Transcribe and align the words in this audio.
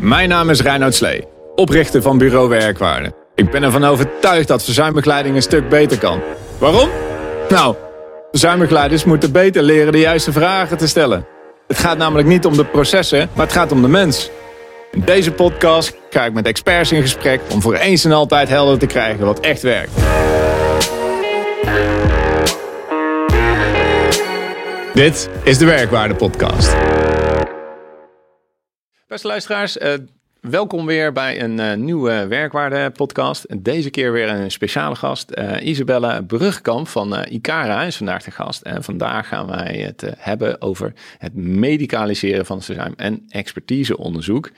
Mijn 0.00 0.28
naam 0.28 0.50
is 0.50 0.62
Reinoud 0.62 0.94
Slee, 0.94 1.24
oprichter 1.54 2.02
van 2.02 2.18
Bureau 2.18 2.48
Werkwaarde. 2.48 3.12
Ik 3.34 3.50
ben 3.50 3.62
ervan 3.62 3.84
overtuigd 3.84 4.48
dat 4.48 4.64
verzuimbegeleiding 4.64 5.36
een 5.36 5.42
stuk 5.42 5.68
beter 5.68 5.98
kan. 5.98 6.20
Waarom? 6.58 6.88
Nou, 7.48 7.74
verzuimbegeleiders 8.30 9.04
moeten 9.04 9.32
beter 9.32 9.62
leren 9.62 9.92
de 9.92 9.98
juiste 9.98 10.32
vragen 10.32 10.76
te 10.76 10.88
stellen. 10.88 11.26
Het 11.66 11.78
gaat 11.78 11.98
namelijk 11.98 12.28
niet 12.28 12.46
om 12.46 12.56
de 12.56 12.64
processen, 12.64 13.28
maar 13.32 13.46
het 13.46 13.54
gaat 13.54 13.72
om 13.72 13.82
de 13.82 13.88
mens. 13.88 14.30
In 14.92 15.02
deze 15.04 15.32
podcast 15.32 15.96
ga 16.10 16.24
ik 16.24 16.32
met 16.32 16.46
experts 16.46 16.92
in 16.92 17.02
gesprek 17.02 17.40
om 17.50 17.62
voor 17.62 17.74
eens 17.74 18.04
en 18.04 18.12
altijd 18.12 18.48
helder 18.48 18.78
te 18.78 18.86
krijgen 18.86 19.24
wat 19.24 19.40
echt 19.40 19.62
werkt. 19.62 19.92
Dit 24.94 25.28
is 25.42 25.58
de 25.58 25.64
Werkwaarde 25.64 26.14
Podcast. 26.14 26.89
Beste 29.10 29.26
luisteraars, 29.26 29.76
uh, 29.76 29.94
welkom 30.40 30.86
weer 30.86 31.12
bij 31.12 31.42
een 31.42 31.58
uh, 31.58 31.74
nieuwe 31.74 32.26
Werkwaarde 32.26 32.90
podcast. 32.90 33.64
Deze 33.64 33.90
keer 33.90 34.12
weer 34.12 34.28
een 34.28 34.50
speciale 34.50 34.94
gast. 34.94 35.32
Uh, 35.34 35.66
Isabelle 35.66 36.24
Brugkamp 36.24 36.88
van 36.88 37.24
ICARA 37.24 37.82
is 37.82 37.96
vandaag 37.96 38.22
de 38.22 38.30
gast. 38.30 38.62
En 38.62 38.84
vandaag 38.84 39.28
gaan 39.28 39.46
wij 39.46 39.76
het 39.76 40.04
hebben 40.16 40.60
over 40.60 40.92
het 41.18 41.34
medicaliseren 41.34 42.46
van 42.46 42.62
verzuim 42.62 42.92
en 42.96 43.24
expertiseonderzoek. 43.28 44.50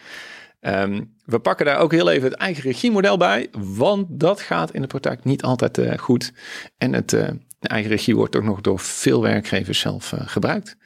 Um, 0.60 1.14
we 1.24 1.38
pakken 1.38 1.66
daar 1.66 1.78
ook 1.78 1.92
heel 1.92 2.10
even 2.10 2.30
het 2.30 2.38
eigen 2.38 2.62
regiemodel 2.62 3.16
bij, 3.16 3.48
want 3.52 4.06
dat 4.10 4.40
gaat 4.40 4.72
in 4.72 4.80
de 4.80 4.86
praktijk 4.86 5.24
niet 5.24 5.42
altijd 5.42 5.80
goed. 6.00 6.32
En 6.78 6.92
het 6.92 7.16
eigen 7.60 7.90
regie 7.90 8.16
wordt 8.16 8.36
ook 8.36 8.44
nog 8.44 8.60
door 8.60 8.78
veel 8.78 9.22
werkgevers 9.22 9.78
zelf 9.78 10.14
gebruikt. 10.16 10.76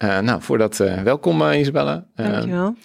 Nou, 0.00 0.42
voordat, 0.42 0.76
welkom 1.04 1.42
Isabelle. 1.42 2.04
Dankjewel. 2.14 2.76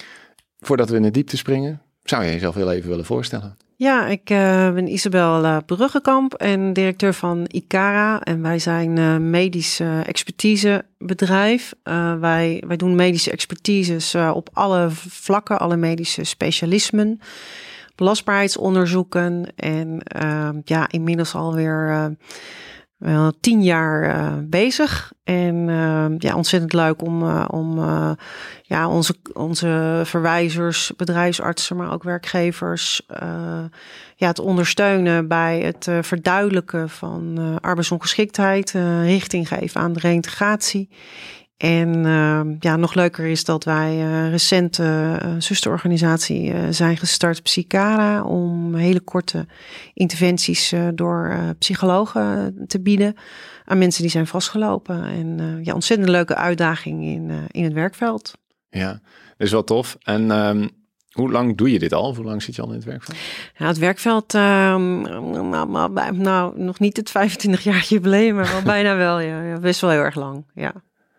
Voordat 0.59 0.89
we 0.89 0.95
in 0.95 1.01
de 1.01 1.11
diepte 1.11 1.37
springen, 1.37 1.81
zou 2.03 2.23
je 2.23 2.31
jezelf 2.31 2.55
heel 2.55 2.71
even 2.71 2.89
willen 2.89 3.05
voorstellen? 3.05 3.57
Ja, 3.77 4.07
ik 4.07 4.29
uh, 4.29 4.37
ben 4.73 4.87
Isabel 4.87 5.61
Bruggenkamp 5.65 6.33
en 6.33 6.73
directeur 6.73 7.13
van 7.13 7.45
ICARA. 7.51 8.21
En 8.21 8.41
wij 8.41 8.59
zijn 8.59 8.97
uh, 8.97 9.17
medisch 9.17 9.79
expertisebedrijf. 9.79 11.73
wij, 12.19 12.63
wij 12.67 12.77
doen 12.77 12.95
medische 12.95 13.31
expertises 13.31 14.15
op 14.15 14.49
alle 14.53 14.87
vlakken, 14.91 15.59
alle 15.59 15.77
medische 15.77 16.23
specialismen. 16.23 17.19
Belastbaarheidsonderzoeken 17.95 19.45
en 19.55 20.01
ja, 20.65 20.89
inmiddels 20.89 21.35
alweer 21.35 22.15
tien 23.39 23.63
jaar 23.63 24.15
uh, 24.15 24.33
bezig. 24.43 25.13
En 25.23 25.55
uh, 25.67 26.05
ja, 26.17 26.35
ontzettend 26.35 26.73
leuk 26.73 27.01
om, 27.01 27.23
uh, 27.23 27.45
om 27.51 27.79
ja, 28.61 28.89
onze, 28.89 29.15
onze 29.33 30.01
verwijzers, 30.03 30.91
bedrijfsartsen, 30.97 31.75
maar 31.75 31.93
ook 31.93 32.03
werkgevers 32.03 33.01
ja, 34.15 34.31
te 34.31 34.41
ondersteunen 34.41 35.27
bij 35.27 35.59
het 35.59 35.89
verduidelijken 36.01 36.89
van 36.89 37.39
arbeidsongeschiktheid, 37.61 38.71
richting 39.01 39.47
geven 39.47 39.81
aan 39.81 39.93
de 39.93 39.99
reintegratie. 39.99 40.89
En 41.57 42.05
uh, 42.05 42.41
ja, 42.59 42.75
nog 42.75 42.93
leuker 42.93 43.25
is 43.25 43.43
dat 43.43 43.63
wij 43.63 43.95
uh, 43.95 44.29
recent 44.29 44.77
uh, 44.77 45.15
zusterorganisatie 45.37 46.53
uh, 46.53 46.59
zijn 46.69 46.97
gestart, 46.97 47.43
Psycara, 47.43 48.23
om 48.23 48.75
hele 48.75 48.99
korte 48.99 49.47
interventies 49.93 50.73
door 50.93 51.37
psychologen 51.59 52.55
te 52.67 52.81
bieden 52.81 53.15
aan 53.65 53.77
mensen 53.77 54.01
die 54.01 54.11
zijn 54.11 54.27
vastgelopen. 54.27 55.03
En 55.03 55.59
ja, 55.63 55.73
ontzettend 55.73 56.09
leuke 56.09 56.35
uitdaging 56.35 57.03
in, 57.03 57.31
in 57.51 57.63
het 57.63 57.73
werkveld. 57.73 58.33
Ja, 58.69 58.91
dat 59.37 59.47
is 59.47 59.51
wel 59.51 59.63
tof. 59.63 59.97
En 60.03 60.31
um, 60.31 60.69
hoe 61.15 61.31
lang 61.31 61.57
doe 61.57 61.71
je 61.71 61.79
dit 61.79 61.93
al? 61.93 62.15
Hoe 62.15 62.25
lang 62.25 62.43
zit 62.43 62.55
je 62.55 62.61
al 62.61 62.67
in 62.67 62.75
het 62.75 62.83
werkveld? 62.83 63.17
Ja, 63.57 63.67
het 63.67 63.77
werkveld, 63.77 64.33
um, 64.33 65.01
nou, 65.01 66.13
nou, 66.13 66.59
nog 66.59 66.79
niet 66.79 66.97
het 66.97 67.11
25 67.11 67.63
jaar 67.63 67.85
jubileum, 67.89 68.35
maar 68.35 68.51
wel 68.51 68.61
bijna 68.61 68.95
wel. 68.95 69.19
Ja, 69.19 69.43
ja, 69.43 69.59
best 69.59 69.81
wel 69.81 69.89
heel 69.89 69.99
erg 69.99 70.15
lang. 70.15 70.45
Ja. 70.53 70.73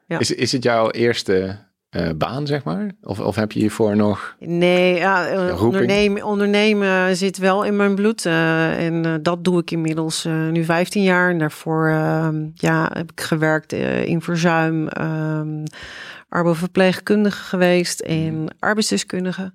Ja. 0.06 0.18
Is, 0.18 0.34
is 0.34 0.52
het 0.52 0.62
jouw 0.62 0.90
eerste 0.90 1.58
uh, 1.90 2.08
baan, 2.16 2.46
zeg 2.46 2.64
maar? 2.64 2.90
Of, 3.02 3.20
of 3.20 3.36
heb 3.36 3.52
je 3.52 3.60
hiervoor 3.60 3.96
nog. 3.96 4.36
Nee, 4.38 4.94
ja, 4.94 5.26
eh, 5.26 5.62
ondernemen, 5.62 6.22
ondernemen 6.22 7.16
zit 7.16 7.38
wel 7.38 7.64
in 7.64 7.76
mijn 7.76 7.94
bloed. 7.94 8.24
Uh, 8.24 8.86
en 8.86 9.06
uh, 9.06 9.14
dat 9.22 9.44
doe 9.44 9.60
ik 9.60 9.70
inmiddels 9.70 10.24
nu 10.50 10.64
15 10.64 11.02
jaar. 11.02 11.30
En 11.30 11.38
daarvoor 11.38 11.88
ehm, 11.88 12.46
ja, 12.54 12.90
heb 12.92 13.12
ik 13.12 13.20
gewerkt 13.20 13.72
in 14.04 14.22
verzuim, 14.22 14.88
um, 15.00 15.62
arboverpleegkundige 16.28 17.42
geweest 17.42 18.00
en 18.00 18.34
mm. 18.40 18.48
arbeidsdeskundige. 18.58 19.52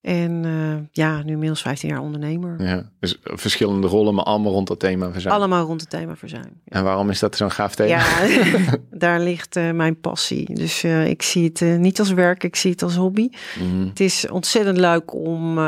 En 0.00 0.44
uh, 0.44 0.76
ja, 0.92 1.22
nu 1.22 1.32
inmiddels 1.32 1.62
15 1.62 1.88
jaar 1.88 2.00
ondernemer. 2.00 2.62
Ja, 2.62 2.90
dus 3.00 3.18
verschillende 3.22 3.86
rollen, 3.86 4.14
maar 4.14 4.24
allemaal 4.24 4.52
rond 4.52 4.68
het 4.68 4.78
thema 4.78 5.12
verzuim. 5.12 5.34
Allemaal 5.34 5.66
rond 5.66 5.80
het 5.80 5.90
thema 5.90 6.16
verzuim. 6.16 6.60
Ja. 6.64 6.76
En 6.76 6.84
waarom 6.84 7.10
is 7.10 7.18
dat 7.18 7.36
zo'n 7.36 7.50
gaaf 7.50 7.74
thema? 7.74 7.88
Ja, 7.88 8.28
daar 8.90 9.20
ligt 9.20 9.56
uh, 9.56 9.70
mijn 9.70 10.00
passie. 10.00 10.54
Dus 10.54 10.84
uh, 10.84 11.06
ik 11.06 11.22
zie 11.22 11.44
het 11.44 11.78
niet 11.78 11.98
als 11.98 12.12
werk, 12.12 12.44
ik 12.44 12.56
zie 12.56 12.70
het 12.70 12.82
als 12.82 12.96
hobby. 12.96 13.28
Mm. 13.60 13.86
Het 13.88 14.00
is 14.00 14.28
ontzettend 14.28 14.78
leuk 14.78 15.14
om, 15.14 15.58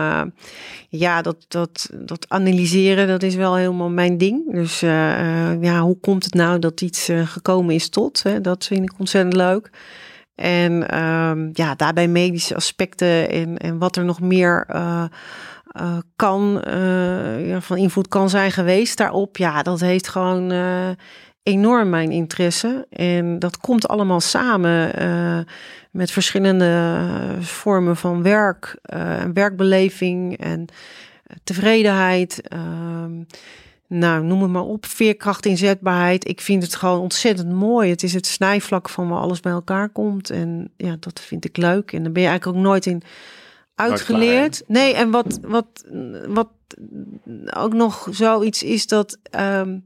ja, 0.89 1.23
dat, 1.23 1.45
dat, 1.49 1.91
dat 1.95 2.29
analyseren, 2.29 3.09
dat 3.09 3.23
is 3.23 3.35
wel 3.35 3.57
helemaal 3.57 3.91
mijn 3.91 4.19
ding. 4.19 4.53
Dus 4.53 4.81
ja, 5.61 5.81
hoe 5.81 5.99
komt 6.01 6.25
het 6.25 6.35
nou 6.35 6.59
dat 6.59 6.81
iets 6.81 7.09
gekomen 7.25 7.75
is 7.75 7.89
tot? 7.89 8.23
Hè? 8.23 8.41
Dat 8.41 8.67
vind 8.67 8.83
ik 8.83 8.99
ontzettend 8.99 9.37
leuk. 9.37 9.71
En 10.35 11.01
um, 11.01 11.51
ja, 11.53 11.75
daarbij 11.75 12.09
medische 12.09 12.55
aspecten 12.55 13.31
en, 13.31 13.57
en 13.59 13.79
wat 13.79 13.97
er 13.97 14.05
nog 14.05 14.21
meer 14.21 14.67
uh, 14.71 15.05
uh, 15.81 15.99
kan, 16.17 16.63
uh, 16.69 17.49
ja, 17.49 17.61
van 17.61 17.77
invloed 17.77 18.09
kan 18.09 18.31
zijn 18.31 18.53
geweest 18.53 18.97
daarop. 18.97 19.37
Ja, 19.37 19.63
dat 19.63 19.81
heeft 19.81 20.09
gewoon 20.09 20.53
enorm 21.43 21.89
mijn 21.89 22.11
interesse. 22.11 22.87
En 22.91 23.39
dat 23.39 23.57
komt 23.57 23.89
allemaal 23.89 24.21
samen 24.21 24.93
met 25.91 26.11
verschillende 26.11 27.09
vormen 27.41 27.97
van 27.97 28.23
werk, 28.23 28.77
werkbeleving 29.33 30.39
en 30.39 30.67
tevredenheid. 31.45 32.43
Uh, 33.91 33.99
nou, 33.99 34.25
noem 34.25 34.43
het 34.43 34.51
maar 34.51 34.63
op, 34.63 34.87
veerkracht, 34.87 35.47
inzetbaarheid. 35.47 36.29
Ik 36.29 36.41
vind 36.41 36.63
het 36.63 36.75
gewoon 36.75 37.01
ontzettend 37.01 37.53
mooi. 37.53 37.91
Het 37.91 38.03
is 38.03 38.13
het 38.13 38.27
snijvlak 38.27 38.89
van 38.89 39.09
waar 39.09 39.21
alles 39.21 39.41
bij 39.41 39.53
elkaar 39.53 39.89
komt. 39.89 40.31
En 40.31 40.73
ja, 40.77 40.97
dat 41.01 41.21
vind 41.21 41.45
ik 41.45 41.57
leuk. 41.57 41.93
En 41.93 42.03
dan 42.03 42.13
ben 42.13 42.23
je 42.23 42.29
eigenlijk 42.29 42.59
ook 42.59 42.65
nooit 42.65 42.87
in 42.87 43.03
uitgeleerd. 43.75 44.63
nee, 44.67 44.95
en 44.95 45.11
wat, 45.11 45.39
wat, 45.43 45.85
wat 46.27 46.49
ook 47.57 47.73
nog 47.73 48.09
zoiets 48.11 48.63
is 48.63 48.87
dat 48.87 49.19
um, 49.41 49.85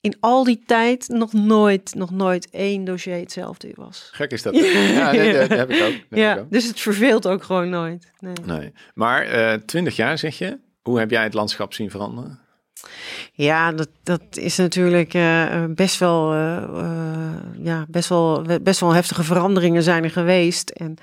in 0.00 0.16
al 0.20 0.44
die 0.44 0.62
tijd 0.66 1.08
nog 1.08 1.32
nooit, 1.32 1.94
nog 1.94 2.10
nooit 2.10 2.50
één 2.50 2.84
dossier 2.84 3.18
hetzelfde 3.18 3.72
was. 3.74 4.08
Gek 4.12 4.30
is 4.30 4.42
dat. 4.42 4.56
Ja, 4.56 5.12
dat, 5.12 5.48
heb 5.48 5.70
ik 5.70 5.82
ook. 5.82 6.18
ja, 6.18 6.46
dus 6.50 6.66
het 6.66 6.80
verveelt 6.80 7.28
ook 7.28 7.42
gewoon 7.42 7.68
nooit. 7.68 8.12
Nee. 8.18 8.34
nee. 8.44 8.72
Maar 8.94 9.32
uh, 9.32 9.52
twintig 9.52 9.96
jaar 9.96 10.18
zeg 10.18 10.38
je. 10.38 10.58
Hoe 10.82 10.98
heb 10.98 11.10
jij 11.10 11.22
het 11.22 11.34
landschap 11.34 11.74
zien 11.74 11.90
veranderen? 11.90 12.40
Ja, 13.32 13.72
dat, 13.72 13.88
dat 14.02 14.22
is 14.30 14.56
natuurlijk 14.56 15.14
uh, 15.14 15.64
best 15.68 15.98
wel, 15.98 16.34
uh, 16.34 16.62
ja, 17.62 17.84
best 17.88 18.08
wel, 18.08 18.42
best 18.62 18.80
wel 18.80 18.92
heftige 18.92 19.24
veranderingen 19.24 19.82
zijn 19.82 20.04
er 20.04 20.10
geweest. 20.10 20.70
En 20.70 20.96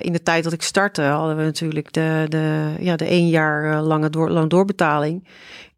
in 0.00 0.12
de 0.12 0.22
tijd 0.22 0.44
dat 0.44 0.52
ik 0.52 0.62
startte 0.62 1.02
hadden 1.02 1.36
we 1.36 1.42
natuurlijk 1.42 1.92
de, 1.92 2.26
de, 2.28 2.74
ja, 2.78 2.96
de 2.96 3.04
één 3.04 3.28
jaar 3.28 3.82
lange 3.82 4.10
door, 4.10 4.30
lang 4.30 4.50
doorbetaling. 4.50 5.28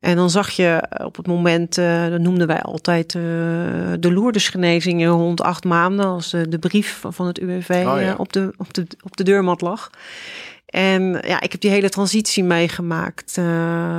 En 0.00 0.16
dan 0.16 0.30
zag 0.30 0.50
je 0.50 0.88
op 1.04 1.16
het 1.16 1.26
moment, 1.26 1.74
dat 2.10 2.20
noemden 2.20 2.46
wij 2.46 2.62
altijd 2.62 3.12
de 3.12 4.12
loerdesgenezingen 4.12 5.08
rond 5.08 5.40
acht 5.40 5.64
maanden, 5.64 6.06
als 6.06 6.30
de, 6.30 6.48
de 6.48 6.58
brief 6.58 7.02
van 7.08 7.26
het 7.26 7.38
UWV 7.38 7.82
oh, 7.86 8.14
op, 8.16 8.32
de, 8.32 8.54
op, 8.56 8.74
de, 8.74 8.86
op 9.02 9.16
de 9.16 9.24
deurmat 9.24 9.60
lag. 9.60 9.90
En 10.76 11.18
ja, 11.26 11.40
ik 11.40 11.52
heb 11.52 11.60
die 11.60 11.70
hele 11.70 11.88
transitie 11.88 12.44
meegemaakt 12.44 13.36
uh, 13.38 13.44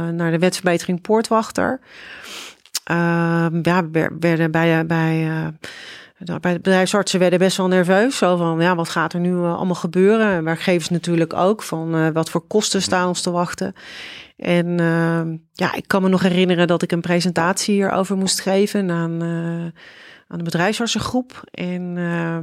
naar 0.07 0.31
de 0.31 0.39
wetsverbetering 0.39 1.01
poortwachter. 1.01 1.79
Uh, 2.91 3.47
ja, 3.61 3.89
werden 4.19 4.51
bij, 4.51 4.85
bij, 4.85 5.27
uh, 5.27 5.47
bij 6.41 6.53
de 6.53 6.59
bedrijfsartsen 6.59 7.19
werden 7.19 7.39
best 7.39 7.57
wel 7.57 7.67
nerveus. 7.67 8.17
Zo 8.17 8.35
van, 8.35 8.59
ja, 8.59 8.75
wat 8.75 8.89
gaat 8.89 9.13
er 9.13 9.19
nu 9.19 9.35
allemaal 9.35 9.75
gebeuren? 9.75 10.31
En 10.31 10.43
werkgevers 10.43 10.89
natuurlijk 10.89 11.33
ook, 11.33 11.63
van 11.63 12.13
wat 12.13 12.29
voor 12.29 12.47
kosten 12.47 12.81
staan 12.81 13.07
ons 13.07 13.21
te 13.21 13.31
wachten. 13.31 13.73
En 14.37 14.77
ja, 15.53 15.73
ik 15.73 15.87
kan 15.87 16.01
me 16.01 16.09
nog 16.09 16.21
herinneren 16.21 16.67
dat 16.67 16.81
ik 16.81 16.91
een 16.91 17.01
presentatie 17.01 17.73
hierover 17.73 18.17
moest 18.17 18.41
geven 18.41 18.91
aan 18.91 19.21
aan 20.27 20.37
de 20.37 20.43
bedrijfsartsengroep. 20.43 21.41
En 21.51 21.95
uh, 21.95 22.37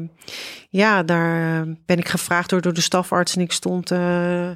ja, 0.68 1.02
daar 1.02 1.60
eh, 1.60 1.72
ben 1.86 1.98
ik 1.98 2.08
gevraagd 2.08 2.50
door, 2.50 2.60
door 2.60 2.74
de 2.74 2.80
stafarts 2.80 3.36
en 3.36 3.42
ik 3.42 3.52
stond 3.52 3.92
uh, 3.92 4.50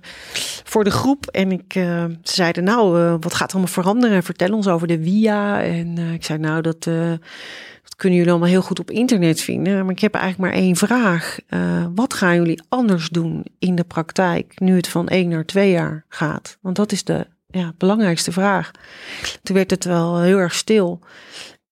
voor 0.65 0.85
de 0.85 0.91
groep. 0.91 1.27
En 1.27 1.53
ik, 1.53 1.75
uh, 1.75 2.05
ze 2.05 2.35
zeiden, 2.35 2.65
nou, 2.65 3.17
wat 3.21 3.35
gaat 3.35 3.49
er 3.49 3.55
allemaal 3.55 3.73
veranderen? 3.73 4.23
Vertel 4.23 4.55
ons 4.55 4.69
over 4.69 4.87
de 4.87 5.03
VIA. 5.03 5.63
En 5.63 5.99
ik 5.99 6.25
zei, 6.25 6.39
nou, 6.39 6.63
dat, 6.63 6.83
dat 6.83 7.97
kunnen 7.97 8.19
jullie 8.19 8.33
allemaal 8.33 8.49
heel 8.49 8.63
goed 8.63 8.81
op 8.81 8.91
internet 8.91 9.41
vinden. 9.41 9.83
Maar 9.85 9.95
ik 9.95 10.01
heb 10.01 10.15
eigenlijk 10.15 10.53
maar 10.53 10.63
één 10.63 10.77
vraag. 10.77 11.39
Wat 11.95 12.15
gaan 12.15 12.35
jullie 12.35 12.63
anders 12.69 13.09
doen 13.09 13.45
in 13.59 13.75
de 13.75 13.85
praktijk 13.85 14.61
nu 14.61 14.77
het 14.77 14.89
van 14.89 15.09
één 15.09 15.29
naar 15.29 15.45
twee 15.45 15.71
jaar 15.71 16.05
gaat? 16.09 16.59
Want 16.61 16.77
dat 16.77 16.93
is 16.93 17.05
de 17.05 17.27
ja, 17.51 17.73
belangrijkste 17.79 18.33
vraag. 18.33 18.71
Toen 19.43 19.57
werd 19.57 19.71
het 19.71 19.85
wel 19.85 20.21
heel 20.21 20.39
erg 20.39 20.55
stil. 20.55 21.01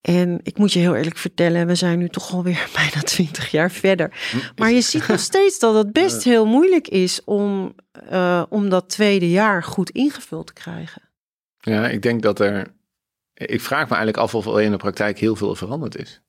En 0.07 0.39
ik 0.43 0.57
moet 0.57 0.73
je 0.73 0.79
heel 0.79 0.95
eerlijk 0.95 1.17
vertellen, 1.17 1.67
we 1.67 1.75
zijn 1.75 1.99
nu 1.99 2.09
toch 2.09 2.33
alweer 2.33 2.69
bijna 2.75 3.01
twintig 3.01 3.51
jaar 3.51 3.71
verder. 3.71 4.11
Hm, 4.31 4.37
maar 4.55 4.71
je 4.71 4.81
ziet 4.81 5.07
nog 5.13 5.19
steeds 5.19 5.59
dat 5.59 5.75
het 5.75 5.93
best 5.93 6.23
heel 6.23 6.45
moeilijk 6.45 6.87
is 6.87 7.23
om, 7.23 7.75
uh, 8.11 8.43
om 8.49 8.69
dat 8.69 8.89
tweede 8.89 9.29
jaar 9.29 9.63
goed 9.63 9.89
ingevuld 9.89 10.47
te 10.47 10.53
krijgen. 10.53 11.01
Ja, 11.59 11.87
ik 11.87 12.01
denk 12.01 12.21
dat 12.21 12.39
er. 12.39 12.75
Ik 13.33 13.61
vraag 13.61 13.89
me 13.89 13.95
eigenlijk 13.95 14.17
af 14.17 14.35
of 14.35 14.45
er 14.45 14.61
in 14.61 14.71
de 14.71 14.77
praktijk 14.77 15.19
heel 15.19 15.35
veel 15.35 15.55
veranderd 15.55 15.97
is. 15.97 16.21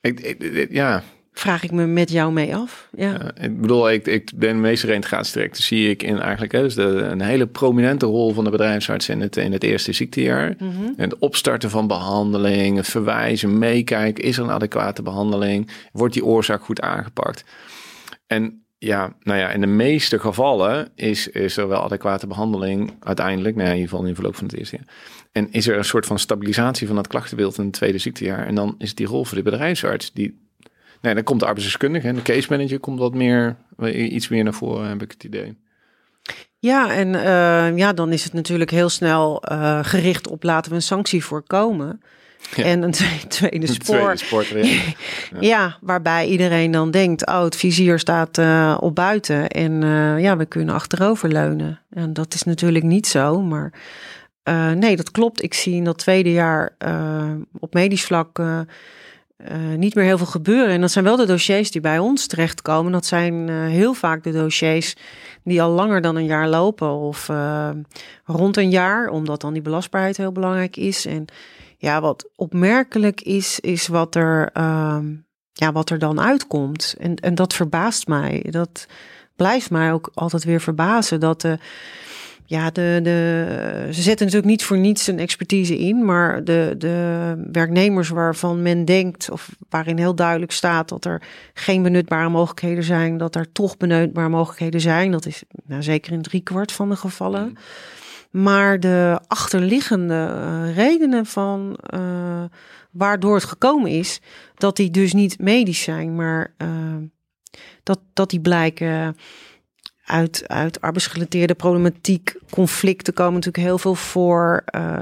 Ik, 0.00 0.20
ik, 0.20 0.72
ja, 0.72 1.02
Vraag 1.32 1.62
ik 1.62 1.70
me 1.70 1.86
met 1.86 2.10
jou 2.10 2.32
mee 2.32 2.56
af. 2.56 2.88
Ja. 2.96 3.34
ik 3.40 3.60
bedoel, 3.60 3.90
ik, 3.90 4.06
ik 4.06 4.30
ben 4.34 4.60
meeste 4.60 4.86
reintegratietrajecten 4.86 5.62
zie 5.62 5.90
ik 5.90 6.02
in 6.02 6.18
eigenlijk 6.18 6.52
hè, 6.52 6.62
dus 6.62 6.74
de, 6.74 6.82
een 6.82 7.20
hele 7.20 7.46
prominente 7.46 8.06
rol 8.06 8.32
van 8.32 8.44
de 8.44 8.50
bedrijfsarts 8.50 9.08
in 9.08 9.20
het, 9.20 9.36
in 9.36 9.52
het 9.52 9.62
eerste 9.62 9.92
ziektejaar. 9.92 10.54
Mm 10.58 10.70
-hmm. 10.70 10.94
En 10.96 11.10
het 11.10 11.18
opstarten 11.18 11.70
van 11.70 11.86
behandeling, 11.86 12.76
het 12.76 12.88
verwijzen, 12.88 13.58
meekijken, 13.58 14.24
is 14.24 14.38
er 14.38 14.44
een 14.44 14.50
adequate 14.50 15.02
behandeling? 15.02 15.70
Wordt 15.92 16.14
die 16.14 16.24
oorzaak 16.24 16.62
goed 16.62 16.80
aangepakt? 16.80 17.44
En 18.26 18.64
ja, 18.78 19.16
nou 19.20 19.38
ja, 19.38 19.50
in 19.50 19.60
de 19.60 19.66
meeste 19.66 20.18
gevallen 20.18 20.88
is, 20.94 21.28
is 21.28 21.56
er 21.56 21.68
wel 21.68 21.82
adequate 21.82 22.26
behandeling 22.26 22.92
uiteindelijk, 23.00 23.56
nou 23.56 23.66
ja, 23.66 23.72
in 23.72 23.80
ieder 23.80 23.90
geval 23.90 24.04
in 24.04 24.10
de 24.10 24.16
verloop 24.16 24.36
van 24.36 24.46
het 24.46 24.56
eerste 24.56 24.76
jaar. 24.76 24.94
En 25.32 25.52
is 25.52 25.68
er 25.68 25.76
een 25.76 25.84
soort 25.84 26.06
van 26.06 26.18
stabilisatie 26.18 26.86
van 26.86 26.96
het 26.96 27.06
klachtenbeeld 27.06 27.58
in 27.58 27.64
het 27.64 27.72
tweede 27.72 27.98
ziektejaar. 27.98 28.46
En 28.46 28.54
dan 28.54 28.74
is 28.78 28.94
die 28.94 29.06
rol 29.06 29.24
voor 29.24 29.36
de 29.36 29.42
bedrijfsarts 29.42 30.12
die 30.12 30.41
Nee, 31.02 31.14
dan 31.14 31.22
komt 31.22 31.40
de 31.40 31.46
arbeidsdeskundige 31.46 32.08
en 32.08 32.14
de 32.14 32.22
case 32.22 32.46
manager 32.50 32.80
komt 32.80 32.98
wat 32.98 33.14
meer, 33.14 33.56
iets 33.92 34.28
meer 34.28 34.44
naar 34.44 34.54
voren, 34.54 34.88
heb 34.88 35.02
ik 35.02 35.10
het 35.10 35.24
idee. 35.24 35.56
Ja, 36.58 36.94
en 36.94 37.08
uh, 37.08 37.78
ja, 37.78 37.92
dan 37.92 38.12
is 38.12 38.24
het 38.24 38.32
natuurlijk 38.32 38.70
heel 38.70 38.88
snel 38.88 39.42
uh, 39.52 39.78
gericht 39.82 40.28
op 40.28 40.42
laten 40.42 40.70
we 40.70 40.76
een 40.76 40.82
sanctie 40.82 41.24
voorkomen. 41.24 42.02
Ja. 42.54 42.64
En 42.64 42.82
een 42.82 42.92
tweede 43.28 43.66
spoor. 43.66 43.96
Tweede 43.96 44.16
sport, 44.16 44.46
ja. 44.54 44.82
ja. 45.40 45.76
waarbij 45.80 46.26
iedereen 46.26 46.70
dan 46.70 46.90
denkt, 46.90 47.26
oh, 47.26 47.42
het 47.42 47.56
vizier 47.56 47.98
staat 47.98 48.38
uh, 48.38 48.76
op 48.80 48.94
buiten 48.94 49.48
en 49.48 49.82
ja, 50.20 50.36
we 50.36 50.44
kunnen 50.44 50.74
achteroverleunen. 50.74 51.80
En 51.90 52.12
dat 52.12 52.34
is 52.34 52.42
natuurlijk 52.42 52.84
niet 52.84 53.06
zo, 53.06 53.40
maar 53.40 53.72
nee, 54.76 54.96
dat 54.96 55.10
klopt. 55.10 55.42
Ik 55.42 55.54
zie 55.54 55.74
in 55.74 55.84
dat 55.84 55.98
tweede 55.98 56.32
jaar 56.32 56.76
op 57.58 57.74
medisch 57.74 58.04
vlak 58.04 58.38
uh, 59.50 59.76
niet 59.76 59.94
meer 59.94 60.04
heel 60.04 60.18
veel 60.18 60.26
gebeuren. 60.26 60.74
En 60.74 60.80
dat 60.80 60.90
zijn 60.90 61.04
wel 61.04 61.16
de 61.16 61.26
dossiers 61.26 61.70
die 61.70 61.80
bij 61.80 61.98
ons 61.98 62.26
terechtkomen. 62.26 62.92
Dat 62.92 63.06
zijn 63.06 63.48
uh, 63.48 63.66
heel 63.66 63.94
vaak 63.94 64.22
de 64.22 64.32
dossiers 64.32 64.96
die 65.44 65.62
al 65.62 65.70
langer 65.70 66.00
dan 66.00 66.16
een 66.16 66.24
jaar 66.24 66.48
lopen 66.48 66.90
of 66.90 67.28
uh, 67.28 67.70
rond 68.24 68.56
een 68.56 68.70
jaar, 68.70 69.08
omdat 69.08 69.40
dan 69.40 69.52
die 69.52 69.62
belastbaarheid 69.62 70.16
heel 70.16 70.32
belangrijk 70.32 70.76
is. 70.76 71.06
En 71.06 71.24
ja, 71.78 72.00
wat 72.00 72.28
opmerkelijk 72.36 73.20
is, 73.20 73.60
is 73.60 73.86
wat 73.86 74.14
er, 74.14 74.50
ehm, 74.52 75.06
ja, 75.52 75.72
wat 75.72 75.90
er 75.90 75.98
dan 75.98 76.20
uitkomt. 76.20 76.94
En, 76.98 77.16
en 77.16 77.34
dat 77.34 77.54
verbaast 77.54 78.06
mij. 78.06 78.46
Dat 78.50 78.86
blijft 79.36 79.70
mij 79.70 79.92
ook 79.92 80.10
altijd 80.14 80.44
weer 80.44 80.60
verbazen 80.60 81.20
dat 81.20 81.40
de 81.40 81.58
ja, 82.44 82.70
de, 82.70 83.00
de, 83.02 83.88
ze 83.90 84.02
zetten 84.02 84.26
natuurlijk 84.26 84.52
niet 84.52 84.64
voor 84.64 84.78
niets 84.78 85.06
een 85.06 85.18
expertise 85.18 85.78
in, 85.78 86.04
maar 86.04 86.44
de, 86.44 86.74
de 86.78 87.34
werknemers 87.52 88.08
waarvan 88.08 88.62
men 88.62 88.84
denkt, 88.84 89.30
of 89.30 89.50
waarin 89.68 89.98
heel 89.98 90.14
duidelijk 90.14 90.52
staat 90.52 90.88
dat 90.88 91.04
er 91.04 91.22
geen 91.54 91.82
benutbare 91.82 92.28
mogelijkheden 92.28 92.84
zijn, 92.84 93.18
dat 93.18 93.34
er 93.34 93.52
toch 93.52 93.76
benutbare 93.76 94.28
mogelijkheden 94.28 94.80
zijn, 94.80 95.10
dat 95.10 95.26
is 95.26 95.42
nou, 95.64 95.82
zeker 95.82 96.12
in 96.12 96.22
driekwart 96.22 96.72
van 96.72 96.88
de 96.88 96.96
gevallen. 96.96 97.48
Mm. 97.48 97.56
Maar 98.42 98.80
de 98.80 99.20
achterliggende 99.26 100.34
uh, 100.34 100.76
redenen 100.76 101.26
van 101.26 101.78
uh, 101.94 102.44
waardoor 102.90 103.34
het 103.34 103.44
gekomen 103.44 103.90
is, 103.90 104.20
dat 104.54 104.76
die 104.76 104.90
dus 104.90 105.12
niet 105.12 105.38
medisch 105.38 105.82
zijn, 105.82 106.14
maar 106.14 106.54
uh, 106.58 106.68
dat, 107.82 108.00
dat 108.12 108.30
die 108.30 108.40
blijken 108.40 109.16
uit, 110.12 110.44
uit 110.46 110.80
arbeidsgerelateerde 110.80 111.54
problematiek, 111.54 112.34
conflicten 112.50 113.14
komen 113.14 113.34
natuurlijk 113.34 113.64
heel 113.64 113.78
veel 113.78 113.94
voor. 113.94 114.64
Uh, 114.76 114.98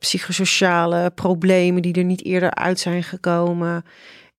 psychosociale 0.00 1.10
problemen 1.14 1.82
die 1.82 1.94
er 1.94 2.04
niet 2.04 2.24
eerder 2.24 2.54
uit 2.54 2.78
zijn 2.78 3.02
gekomen. 3.02 3.84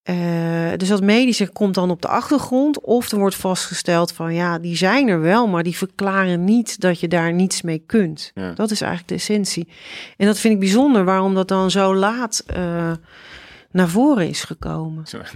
Uh, 0.10 0.72
dus 0.78 0.88
dat 0.88 1.02
medische 1.02 1.48
komt 1.48 1.76
dan 1.76 1.90
op 1.90 2.02
de 2.02 2.08
achtergrond. 2.08 2.82
Of 2.82 3.12
er 3.12 3.18
wordt 3.18 3.36
vastgesteld 3.36 4.12
van 4.12 4.34
ja, 4.34 4.60
die 4.60 4.76
zijn 4.76 5.08
er 5.08 5.22
wel, 5.22 5.48
maar 5.48 5.64
die 5.64 5.78
verklaren 5.78 6.44
niet 6.44 6.80
dat 6.80 7.00
je 7.00 7.08
daar 7.08 7.34
niets 7.34 7.62
mee 7.62 7.84
kunt. 7.86 8.32
Ja. 8.34 8.54
Dat 8.54 8.72
is 8.72 8.82
eigenlijk 8.82 9.12
de 9.12 9.18
essentie. 9.18 9.68
En 10.18 10.26
dat 10.26 10.40
vind 10.40 10.54
ik 10.54 10.60
bijzonder 10.60 11.04
waarom 11.04 11.34
dat 11.34 11.48
dan 11.48 11.72
zo 11.72 11.96
laat 11.96 12.44
uh, 12.58 12.92
naar 13.72 13.90
voren 13.90 14.28
is 14.28 14.44
gekomen. 14.44 15.06
Sorry. 15.06 15.28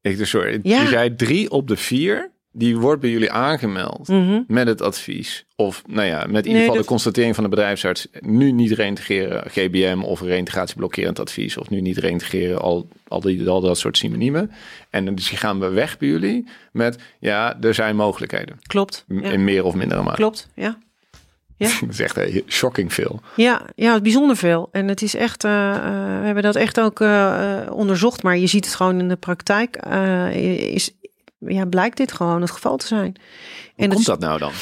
Ik, 0.00 0.16
dus 0.16 0.30
sorry, 0.30 0.60
ja. 0.62 0.80
je 0.80 0.88
zei 0.88 1.14
drie 1.14 1.50
op 1.50 1.68
de 1.68 1.76
vier 1.76 2.30
die 2.56 2.76
wordt 2.76 3.00
bij 3.00 3.10
jullie 3.10 3.30
aangemeld 3.30 4.08
mm 4.08 4.26
-hmm. 4.26 4.44
met 4.48 4.66
het 4.66 4.82
advies. 4.82 5.46
Of 5.56 5.82
nou 5.86 6.06
ja, 6.06 6.26
met 6.28 6.44
in 6.44 6.50
ieder 6.50 6.64
geval 6.64 6.80
de 6.80 6.88
constatering 6.88 7.34
van 7.34 7.44
de 7.44 7.50
bedrijfsarts. 7.50 8.06
Nu 8.20 8.52
niet 8.52 8.70
reintegreren 8.70 9.50
GBM 9.50 10.00
of 10.02 10.20
reintegratieblokkerend 10.20 11.20
advies. 11.20 11.56
Of 11.56 11.70
nu 11.70 11.80
niet 11.80 11.96
reintegreren, 11.96 12.60
al, 12.60 12.88
al, 13.08 13.20
die, 13.20 13.48
al 13.48 13.60
dat 13.60 13.78
soort 13.78 13.96
synoniemen. 13.96 14.50
En 14.90 15.14
dus 15.14 15.28
gaan 15.28 15.60
we 15.60 15.68
weg 15.68 15.98
bij 15.98 16.08
jullie 16.08 16.48
met 16.72 16.98
ja, 17.20 17.60
er 17.60 17.74
zijn 17.74 17.96
mogelijkheden. 17.96 18.58
Klopt. 18.62 19.04
Ja. 19.08 19.30
In 19.30 19.44
meer 19.44 19.64
of 19.64 19.74
mindere 19.74 20.02
mate. 20.02 20.16
Klopt, 20.16 20.48
ja. 20.54 20.78
Ja. 21.56 21.68
dat 21.80 21.90
is 21.90 22.00
echt 22.00 22.18
uh, 22.18 22.42
shocking 22.46 22.92
veel. 22.92 23.20
Ja, 23.36 23.62
ja, 23.74 24.00
bijzonder 24.00 24.36
veel. 24.36 24.68
En 24.72 24.88
het 24.88 25.02
is 25.02 25.14
echt, 25.14 25.44
uh, 25.44 25.50
uh, 25.50 26.18
we 26.18 26.24
hebben 26.24 26.42
dat 26.42 26.56
echt 26.56 26.80
ook 26.80 27.00
onderzocht, 27.70 28.22
maar 28.22 28.36
je 28.38 28.46
ziet 28.46 28.64
het 28.64 28.74
gewoon 28.74 28.98
in 28.98 29.08
de 29.08 29.16
praktijk. 29.16 29.76
is, 30.36 30.90
ja, 31.46 31.64
blijkt 31.64 31.96
dit 31.96 32.12
gewoon 32.12 32.40
het 32.40 32.50
geval 32.50 32.76
te 32.76 32.86
zijn. 32.86 33.16
Hoe 33.74 33.84
en 33.84 33.90
komt 33.90 34.06
dat 34.06 34.20
nou 34.20 34.38
dan? 34.38 34.52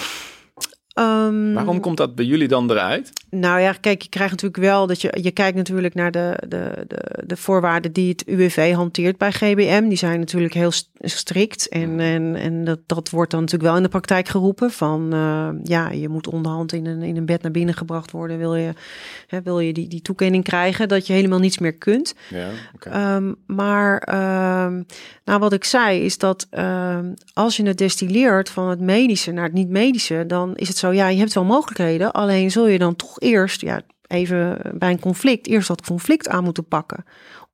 Um, 0.99 1.55
Waarom 1.55 1.81
komt 1.81 1.97
dat 1.97 2.15
bij 2.15 2.25
jullie 2.25 2.49
dan 2.49 2.71
eruit? 2.71 3.13
Nou 3.31 3.61
ja, 3.61 3.73
kijk, 3.73 4.03
je 4.03 4.09
krijgt 4.09 4.31
natuurlijk 4.31 4.63
wel 4.63 4.87
dat 4.87 5.01
je, 5.01 5.19
je 5.23 5.31
kijkt 5.31 5.57
natuurlijk 5.57 5.95
naar 5.95 6.11
de, 6.11 6.39
de, 6.49 6.85
de, 6.89 7.23
de 7.27 7.37
voorwaarden 7.37 7.93
die 7.93 8.09
het 8.09 8.27
UWV 8.27 8.73
hanteert 8.73 9.17
bij 9.17 9.33
GBM. 9.33 9.89
Die 9.89 9.99
zijn 9.99 10.19
natuurlijk 10.19 10.55
heel 10.55 10.73
strikt. 11.01 11.69
En, 11.69 12.01
en, 12.01 12.37
en 12.37 12.65
dat, 12.65 12.79
dat 12.87 13.11
wordt 13.11 13.31
dan 13.31 13.41
natuurlijk 13.41 13.69
wel 13.69 13.77
in 13.77 13.83
de 13.83 13.89
praktijk 13.89 14.29
geroepen. 14.29 14.71
Van 14.71 15.15
uh, 15.15 15.49
ja, 15.63 15.91
je 15.91 16.09
moet 16.09 16.29
onderhand 16.29 16.73
in 16.73 16.87
een, 16.87 17.03
in 17.03 17.17
een 17.17 17.27
bed 17.27 17.43
naar 17.43 17.51
binnen 17.51 17.75
gebracht 17.75 18.11
worden. 18.11 18.39
Wil 18.39 18.55
je, 18.55 18.73
hè, 19.27 19.43
wil 19.43 19.61
je 19.61 19.73
die, 19.73 19.89
die 19.89 20.03
toekenning 20.03 20.45
krijgen 20.45 20.89
dat 20.89 21.07
je 21.07 21.13
helemaal 21.13 21.39
niets 21.39 21.59
meer 21.59 21.75
kunt. 21.75 22.15
Ja, 22.31 22.49
okay. 22.75 23.17
um, 23.17 23.35
maar 23.47 23.93
um, 24.67 24.87
nou, 25.25 25.39
wat 25.41 25.53
ik 25.53 25.65
zei 25.65 26.01
is 26.01 26.19
dat 26.19 26.49
als 27.33 27.57
je 27.57 27.67
het 27.67 27.79
destilleert 27.79 28.51
van 28.51 28.69
het 28.69 28.81
medische 28.81 29.33
naar 29.33 29.45
het 29.45 29.53
niet-medische, 29.53 30.25
dan 30.27 30.57
is 30.57 30.69
het 30.69 30.81
zo, 30.83 30.93
ja, 30.93 31.09
je 31.09 31.19
hebt 31.19 31.33
wel 31.33 31.45
mogelijkheden. 31.45 32.13
Alleen 32.13 32.51
zul 32.51 32.67
je 32.67 32.79
dan 32.79 32.97
toch 32.97 33.21
eerst, 33.21 33.61
ja, 33.61 33.81
even 34.07 34.61
bij 34.75 34.91
een 34.91 35.01
conflict, 35.01 35.47
eerst 35.47 35.69
dat 35.69 35.87
conflict 35.87 36.29
aan 36.29 36.45
moeten 36.45 36.65
pakken. 36.65 37.05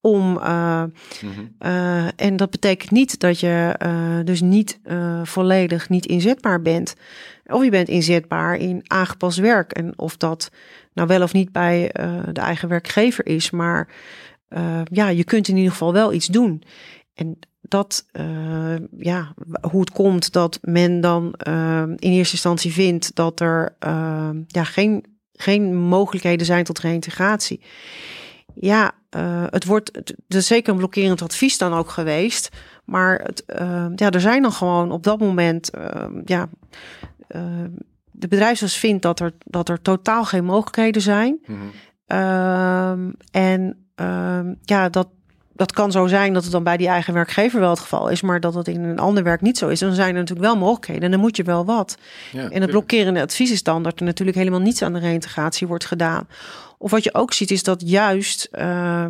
Om, 0.00 0.36
uh, 0.36 0.82
mm-hmm. 1.22 1.54
uh, 1.60 2.06
en 2.16 2.36
dat 2.36 2.50
betekent 2.50 2.90
niet 2.90 3.20
dat 3.20 3.40
je 3.40 3.74
uh, 3.82 4.24
dus 4.24 4.40
niet 4.40 4.80
volledig 5.22 5.88
niet 5.88 6.06
inzetbaar 6.06 6.62
bent. 6.62 6.94
Of 7.46 7.64
je 7.64 7.70
bent 7.70 7.88
inzetbaar 7.88 8.56
in 8.56 8.82
aangepast 8.86 9.38
werk. 9.38 9.72
En 9.72 9.92
of 9.96 10.16
dat 10.16 10.50
nou 10.92 11.08
wel 11.08 11.22
of 11.22 11.32
niet 11.32 11.52
bij 11.52 11.90
de 12.32 12.40
eigen 12.40 12.68
werkgever 12.68 13.26
is. 13.26 13.50
Maar 13.50 13.88
ja, 14.90 15.08
je 15.08 15.24
kunt 15.24 15.48
in 15.48 15.56
ieder 15.56 15.72
geval 15.72 15.92
wel 15.92 16.12
iets 16.12 16.26
doen. 16.26 16.62
En 17.14 17.38
dat, 17.68 18.06
uh, 18.12 18.76
ja, 18.98 19.34
hoe 19.70 19.80
het 19.80 19.90
komt 19.90 20.32
dat 20.32 20.58
men 20.62 21.00
dan 21.00 21.34
uh, 21.48 21.82
in 21.82 22.12
eerste 22.12 22.32
instantie 22.32 22.72
vindt 22.72 23.14
dat 23.14 23.40
er 23.40 23.76
uh, 23.86 24.30
ja, 24.46 24.64
geen, 24.64 25.04
geen 25.32 25.76
mogelijkheden 25.76 26.46
zijn 26.46 26.64
tot 26.64 26.78
reïntegratie. 26.78 27.60
Ja, 28.54 28.92
het 29.50 29.64
wordt 29.64 29.96
het 29.96 30.14
is 30.28 30.46
zeker 30.46 30.72
een 30.72 30.78
blokkerend 30.78 31.22
advies 31.22 31.58
dan 31.58 31.74
ook 31.74 31.90
geweest. 31.90 32.48
Maar 32.84 33.20
het, 33.22 33.42
ja, 33.96 34.10
er 34.10 34.20
zijn 34.20 34.42
dan 34.42 34.52
gewoon 34.52 34.92
op 34.92 35.02
dat 35.02 35.18
moment, 35.18 35.70
ja, 36.24 36.48
de 38.10 38.28
bedrijfsarts 38.28 38.76
vindt 38.76 39.02
dat 39.02 39.20
er, 39.20 39.32
dat 39.44 39.68
er 39.68 39.82
totaal 39.82 40.24
geen 40.24 40.44
mogelijkheden 40.44 41.02
zijn. 41.02 41.38
Mm 41.46 41.58
-hmm. 42.06 43.14
en 43.30 43.86
ja, 44.62 44.88
dat, 44.88 45.08
dat 45.58 45.72
kan 45.72 45.92
zo 45.92 46.06
zijn 46.06 46.32
dat 46.32 46.42
het 46.42 46.52
dan 46.52 46.62
bij 46.62 46.76
die 46.76 46.88
eigen 46.88 47.14
werkgever 47.14 47.60
wel 47.60 47.70
het 47.70 47.78
geval 47.78 48.08
is, 48.08 48.20
maar 48.22 48.40
dat 48.40 48.54
het 48.54 48.68
in 48.68 48.82
een 48.82 48.98
ander 48.98 49.22
werk 49.22 49.40
niet 49.40 49.58
zo 49.58 49.68
is. 49.68 49.80
Dan 49.80 49.94
zijn 49.94 50.08
er 50.08 50.20
natuurlijk 50.20 50.46
wel 50.46 50.56
mogelijkheden 50.56 51.02
en 51.02 51.10
dan 51.10 51.20
moet 51.20 51.36
je 51.36 51.42
wel 51.42 51.64
wat. 51.64 51.98
Ja, 52.32 52.48
en 52.50 52.60
het 52.60 52.70
blokkerende 52.70 53.20
advies 53.20 53.50
is 53.50 53.62
dan 53.62 53.82
dat 53.82 53.98
er 53.98 54.04
natuurlijk 54.04 54.36
helemaal 54.36 54.60
niets 54.60 54.82
aan 54.82 54.92
de 54.92 54.98
reintegratie 54.98 55.66
wordt 55.66 55.84
gedaan. 55.84 56.28
Of 56.78 56.90
wat 56.90 57.04
je 57.04 57.14
ook 57.14 57.32
ziet 57.32 57.50
is 57.50 57.62
dat 57.62 57.82
juist, 57.86 58.48
uh, 58.52 59.06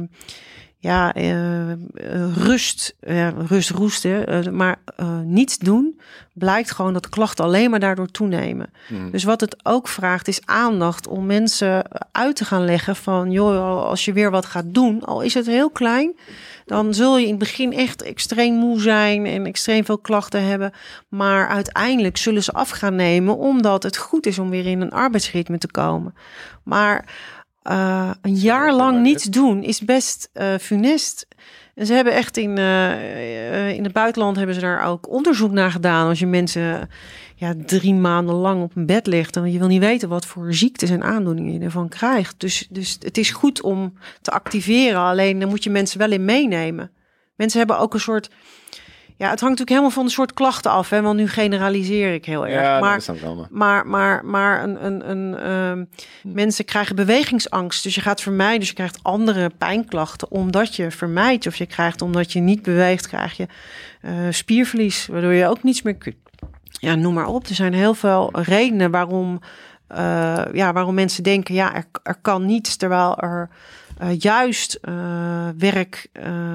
ja, 0.80 1.16
uh, 1.16 1.72
rust, 2.36 2.94
uh, 3.00 3.28
rust 3.46 3.70
roesten, 3.70 4.46
uh, 4.46 4.52
maar 4.52 4.76
niets 5.24 5.58
doen, 5.58 6.00
blijkt 6.32 6.70
gewoon 6.70 6.92
dat 6.92 7.08
klachten 7.08 7.44
alleen 7.44 7.70
maar 7.70 7.80
daardoor 7.80 8.10
toenemen. 8.10 8.70
Hmm. 8.86 9.10
Dus 9.10 9.24
wat 9.24 9.40
het 9.40 9.56
ook 9.62 9.88
vraagt 9.88 10.28
is 10.28 10.46
aandacht 10.46 11.06
om 11.06 11.26
mensen 11.26 11.84
uit 12.12 12.36
te 12.36 12.44
gaan 12.44 12.64
leggen 12.64 12.96
van, 12.96 13.30
joh, 13.30 13.82
als 13.82 14.04
je 14.04 14.12
weer 14.12 14.30
wat 14.30 14.46
gaat 14.46 14.74
doen, 14.74 15.04
al 15.04 15.20
is 15.20 15.34
het 15.34 15.46
heel 15.46 15.70
klein, 15.70 16.16
dan 16.66 16.94
zul 16.94 17.18
je 17.18 17.24
in 17.24 17.30
het 17.30 17.38
begin 17.38 17.72
echt 17.72 18.02
extreem 18.02 18.54
moe 18.54 18.80
zijn 18.80 19.26
en 19.26 19.46
extreem 19.46 19.84
veel 19.84 19.98
klachten 19.98 20.44
hebben. 20.44 20.72
Maar 21.08 21.48
uiteindelijk 21.48 22.16
zullen 22.16 22.42
ze 22.42 22.52
af 22.52 22.70
gaan 22.70 22.94
nemen, 22.94 23.36
omdat 23.36 23.82
het 23.82 23.96
goed 23.96 24.26
is 24.26 24.38
om 24.38 24.50
weer 24.50 24.66
in 24.66 24.80
een 24.80 24.92
arbeidsritme 24.92 25.58
te 25.58 25.70
komen. 25.70 26.14
Maar 26.62 27.04
uh, 27.70 28.10
een 28.22 28.34
jaar 28.34 28.74
lang 28.74 29.02
niets 29.02 29.24
doen 29.24 29.62
is 29.62 29.80
best 29.80 30.30
uh, 30.34 30.54
funest. 30.60 31.26
En 31.74 31.86
ze 31.86 31.92
hebben 31.92 32.12
echt 32.12 32.36
in, 32.36 32.58
uh, 32.58 33.70
in 33.70 33.84
het 33.84 33.92
buitenland 33.92 34.36
hebben 34.36 34.54
ze 34.54 34.60
daar 34.60 34.84
ook 34.84 35.08
onderzoek 35.08 35.50
naar 35.50 35.70
gedaan. 35.70 36.08
Als 36.08 36.18
je 36.18 36.26
mensen 36.26 36.88
ja, 37.34 37.54
drie 37.66 37.94
maanden 37.94 38.34
lang 38.34 38.62
op 38.62 38.76
een 38.76 38.86
bed 38.86 39.06
legt, 39.06 39.34
dan 39.34 39.52
je 39.52 39.58
wil 39.58 39.68
niet 39.68 39.80
weten 39.80 40.08
wat 40.08 40.26
voor 40.26 40.54
ziektes 40.54 40.90
en 40.90 41.02
aandoeningen 41.02 41.52
je 41.52 41.60
ervan 41.60 41.88
krijgt. 41.88 42.40
Dus, 42.40 42.66
dus 42.70 42.96
het 43.00 43.18
is 43.18 43.30
goed 43.30 43.62
om 43.62 43.94
te 44.22 44.30
activeren. 44.30 45.00
Alleen 45.00 45.38
dan 45.38 45.48
moet 45.48 45.64
je 45.64 45.70
mensen 45.70 45.98
wel 45.98 46.10
in 46.10 46.24
meenemen. 46.24 46.90
Mensen 47.36 47.58
hebben 47.58 47.78
ook 47.78 47.94
een 47.94 48.00
soort 48.00 48.30
ja, 49.18 49.30
het 49.30 49.40
hangt 49.40 49.58
natuurlijk 49.58 49.68
helemaal 49.68 49.90
van 49.90 50.04
de 50.04 50.10
soort 50.10 50.34
klachten 50.34 50.70
af. 50.70 50.90
Hè? 50.90 51.02
Want 51.02 51.16
nu 51.16 51.28
generaliseer 51.28 52.14
ik 52.14 52.24
heel 52.24 52.46
erg. 52.46 52.62
Ja, 52.62 52.78
maar, 52.78 53.04
dat 53.06 53.50
maar, 53.50 53.86
maar, 53.86 54.24
maar 54.24 54.62
een, 54.62 54.84
een, 54.84 55.10
een, 55.10 55.86
uh, 56.26 56.32
mensen 56.34 56.64
krijgen 56.64 56.96
bewegingsangst. 56.96 57.82
Dus 57.82 57.94
je 57.94 58.00
gaat 58.00 58.20
vermijden. 58.20 58.58
Dus 58.58 58.68
je 58.68 58.74
krijgt 58.74 58.98
andere 59.02 59.50
pijnklachten 59.58 60.30
omdat 60.30 60.76
je 60.76 60.90
vermijdt. 60.90 61.46
Of 61.46 61.56
je 61.56 61.66
krijgt 61.66 62.02
omdat 62.02 62.32
je 62.32 62.40
niet 62.40 62.62
beweegt, 62.62 63.08
krijg 63.08 63.36
je 63.36 63.46
uh, 64.02 64.12
spierverlies. 64.30 65.06
Waardoor 65.06 65.32
je 65.32 65.46
ook 65.46 65.62
niets 65.62 65.82
meer 65.82 65.96
kunt. 65.96 66.16
Ja, 66.70 66.94
noem 66.94 67.14
maar 67.14 67.28
op. 67.28 67.46
Er 67.46 67.54
zijn 67.54 67.74
heel 67.74 67.94
veel 67.94 68.30
redenen 68.32 68.90
waarom, 68.90 69.40
uh, 69.92 70.42
ja, 70.52 70.72
waarom 70.72 70.94
mensen 70.94 71.22
denken... 71.22 71.54
ja, 71.54 71.74
er, 71.74 71.84
er 72.02 72.18
kan 72.20 72.46
niets. 72.46 72.76
Terwijl 72.76 73.18
er 73.18 73.50
juist 74.18 74.80
werk 75.56 76.06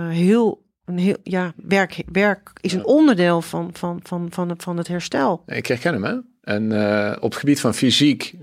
heel 0.10 0.63
een 0.86 0.98
heel, 0.98 1.18
ja, 1.24 1.54
werk, 1.56 2.04
werk 2.12 2.52
is 2.62 2.74
een 2.74 2.86
onderdeel 2.86 3.42
van, 3.42 3.70
van, 3.74 4.00
van, 4.04 4.28
van, 4.32 4.50
het, 4.50 4.64
van 4.64 4.78
het 4.78 4.88
herstel. 4.88 5.44
Ik 5.46 5.66
herken 5.66 5.94
hem, 5.94 6.04
hè? 6.04 6.16
En 6.44 6.72
uh, 6.72 7.12
op 7.20 7.30
het 7.30 7.40
gebied 7.40 7.60
van 7.60 7.74
fysiek 7.74 8.34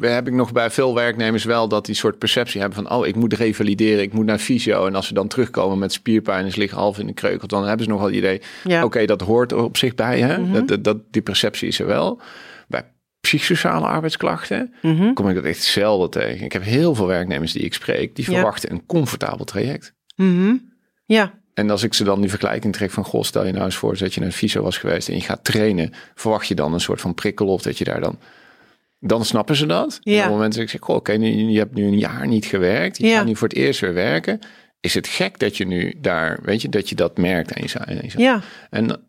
heb 0.00 0.26
ik 0.26 0.32
nog 0.32 0.52
bij 0.52 0.70
veel 0.70 0.94
werknemers 0.94 1.44
wel 1.44 1.68
dat 1.68 1.86
die 1.86 1.94
soort 1.94 2.18
perceptie 2.18 2.60
hebben 2.60 2.84
van, 2.84 2.92
oh, 2.98 3.06
ik 3.06 3.16
moet 3.16 3.32
revalideren, 3.32 4.02
ik 4.02 4.12
moet 4.12 4.24
naar 4.24 4.38
fysio. 4.38 4.86
En 4.86 4.94
als 4.94 5.06
ze 5.06 5.14
dan 5.14 5.28
terugkomen 5.28 5.78
met 5.78 5.92
spierpijn 5.92 6.44
en 6.44 6.52
ze 6.52 6.58
liggen 6.58 6.78
half 6.78 6.98
in 6.98 7.06
de 7.06 7.12
kreukelt, 7.12 7.50
dan 7.50 7.66
hebben 7.66 7.84
ze 7.84 7.90
nog 7.90 7.98
wel 7.98 8.08
het 8.08 8.16
idee, 8.16 8.40
ja. 8.64 8.84
oké, 8.84 9.04
dat 9.04 9.20
hoort 9.20 9.52
er 9.52 9.62
op 9.62 9.76
zich 9.76 9.94
bij, 9.94 10.20
hè? 10.20 10.38
Mm 10.38 10.52
-hmm. 10.52 10.66
dat, 10.66 10.84
dat, 10.84 10.98
die 11.10 11.22
perceptie 11.22 11.68
is 11.68 11.80
er 11.80 11.86
wel. 11.86 12.20
Bij 12.68 12.84
psychosociale 13.20 13.86
arbeidsklachten 13.86 14.74
mm 14.82 14.96
-hmm. 14.96 15.14
kom 15.14 15.28
ik 15.28 15.34
dat 15.34 15.44
echt 15.44 15.62
zelden 15.62 16.10
tegen. 16.10 16.44
Ik 16.44 16.52
heb 16.52 16.62
heel 16.62 16.94
veel 16.94 17.06
werknemers 17.06 17.52
die 17.52 17.62
ik 17.62 17.74
spreek, 17.74 18.16
die 18.16 18.24
verwachten 18.24 18.70
een 18.70 18.86
comfortabel 18.86 19.44
traject. 19.44 19.94
Mm 20.16 20.36
-hmm. 20.36 20.72
Ja, 21.04 21.41
en 21.54 21.70
als 21.70 21.82
ik 21.82 21.94
ze 21.94 22.04
dan 22.04 22.20
die 22.20 22.30
vergelijking 22.30 22.72
trek 22.72 22.90
van, 22.90 23.04
goh, 23.04 23.22
stel 23.22 23.46
je 23.46 23.52
nou 23.52 23.64
eens 23.64 23.76
voor 23.76 23.98
dat 23.98 24.14
je 24.14 24.20
naar 24.20 24.28
een 24.28 24.34
fysio 24.34 24.62
was 24.62 24.78
geweest 24.78 25.08
en 25.08 25.14
je 25.14 25.20
gaat 25.20 25.44
trainen, 25.44 25.92
verwacht 26.14 26.46
je 26.46 26.54
dan 26.54 26.72
een 26.72 26.80
soort 26.80 27.00
van 27.00 27.14
prikkel 27.14 27.46
of 27.46 27.62
dat 27.62 27.78
je 27.78 27.84
daar 27.84 28.00
dan, 28.00 28.18
dan 28.98 29.24
snappen 29.24 29.56
ze 29.56 29.66
dat. 29.66 29.98
Ja. 30.00 30.12
En 30.12 30.18
op 30.18 30.24
het 30.24 30.32
moment 30.32 30.52
dat 30.52 30.62
ik 30.62 30.70
zeg, 30.70 30.80
oké, 30.82 30.92
okay, 30.92 31.18
je 31.18 31.58
hebt 31.58 31.74
nu 31.74 31.86
een 31.86 31.98
jaar 31.98 32.26
niet 32.26 32.44
gewerkt, 32.44 32.96
je 32.96 33.06
ja. 33.06 33.16
gaat 33.16 33.26
nu 33.26 33.36
voor 33.36 33.48
het 33.48 33.56
eerst 33.56 33.80
weer 33.80 33.94
werken. 33.94 34.38
Is 34.80 34.94
het 34.94 35.06
gek 35.06 35.38
dat 35.38 35.56
je 35.56 35.66
nu 35.66 35.94
daar, 36.00 36.38
weet 36.42 36.62
je, 36.62 36.68
dat 36.68 36.88
je 36.88 36.94
dat 36.94 37.16
merkt 37.16 37.54
aan 37.54 37.96
je, 37.96 38.10
Ja. 38.16 38.40
En 38.70 39.00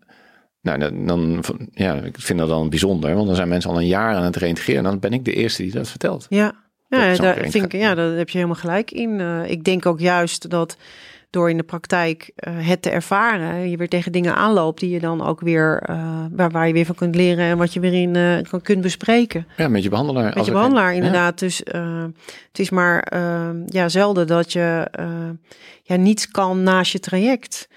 nou, 0.62 0.80
dan, 0.80 1.06
dan, 1.06 1.44
ja, 1.72 1.94
ik 1.94 2.16
vind 2.20 2.40
dat 2.40 2.48
dan 2.48 2.70
bijzonder, 2.70 3.16
want 3.16 3.28
dan 3.28 3.36
zijn 3.36 3.48
mensen 3.48 3.70
al 3.70 3.78
een 3.78 3.88
jaar 3.88 4.16
aan 4.16 4.24
het 4.24 4.36
reintegreren 4.36 4.84
en 4.84 4.90
dan 4.90 5.00
ben 5.00 5.14
ik 5.14 5.26
de 5.26 5.34
eerste 5.34 5.62
die 5.62 5.72
dat 5.72 5.90
vertelt. 5.90 6.26
Ja, 6.30 6.56
ja, 6.90 7.16
daar 7.16 7.38
vind 7.50 7.66
ik, 7.66 7.72
ja, 7.72 7.96
daar 7.96 8.12
heb 8.12 8.30
je 8.30 8.38
helemaal 8.38 8.60
gelijk 8.60 8.92
in. 8.92 9.20
Uh, 9.20 9.50
ik 9.50 9.64
denk 9.64 9.86
ook 9.86 10.00
juist 10.00 10.50
dat 10.50 10.78
door 11.34 11.50
in 11.50 11.58
de 11.58 11.64
praktijk 11.64 12.32
uh, 12.48 12.68
het 12.68 12.82
te 12.82 12.90
ervaren, 12.90 13.70
je 13.70 13.78
weer 13.78 13.90
tegen 13.90 14.12
dingen 14.12 14.36
aanloopt 14.36 14.80
die 14.80 14.90
je 14.90 15.00
dan 15.00 15.26
ook 15.26 15.40
weer, 15.40 15.84
uh, 15.90 16.26
waar, 16.32 16.52
waar 16.52 16.68
je 16.68 16.74
weer 16.74 16.86
van 16.86 16.96
kunt 16.96 17.16
leren 17.16 17.46
en 17.46 17.58
wat 17.58 17.74
je 17.74 17.80
weer 17.80 17.94
in 17.94 18.16
uh, 18.16 18.42
kan, 18.50 18.62
kunt 18.62 18.82
bespreken. 18.82 19.48
Ja, 19.58 19.68
met 19.68 19.84
je 19.84 19.90
behandelaar. 19.90 20.34
Met 20.36 20.46
je 20.46 20.52
behandelaar, 20.52 20.94
inderdaad. 20.94 21.40
Ja. 21.40 21.46
Dus 21.46 21.58
het 22.48 22.60
is 22.60 22.70
maar 22.70 23.00
ehm, 23.00 23.62
ja, 23.66 23.90
zelden 23.90 24.28
dat 24.28 24.54
je 24.54 24.88
ja, 25.84 25.96
niets 25.96 26.32
kan 26.32 26.64
naast 26.64 26.92
je 26.92 27.00
traject. 27.00 27.68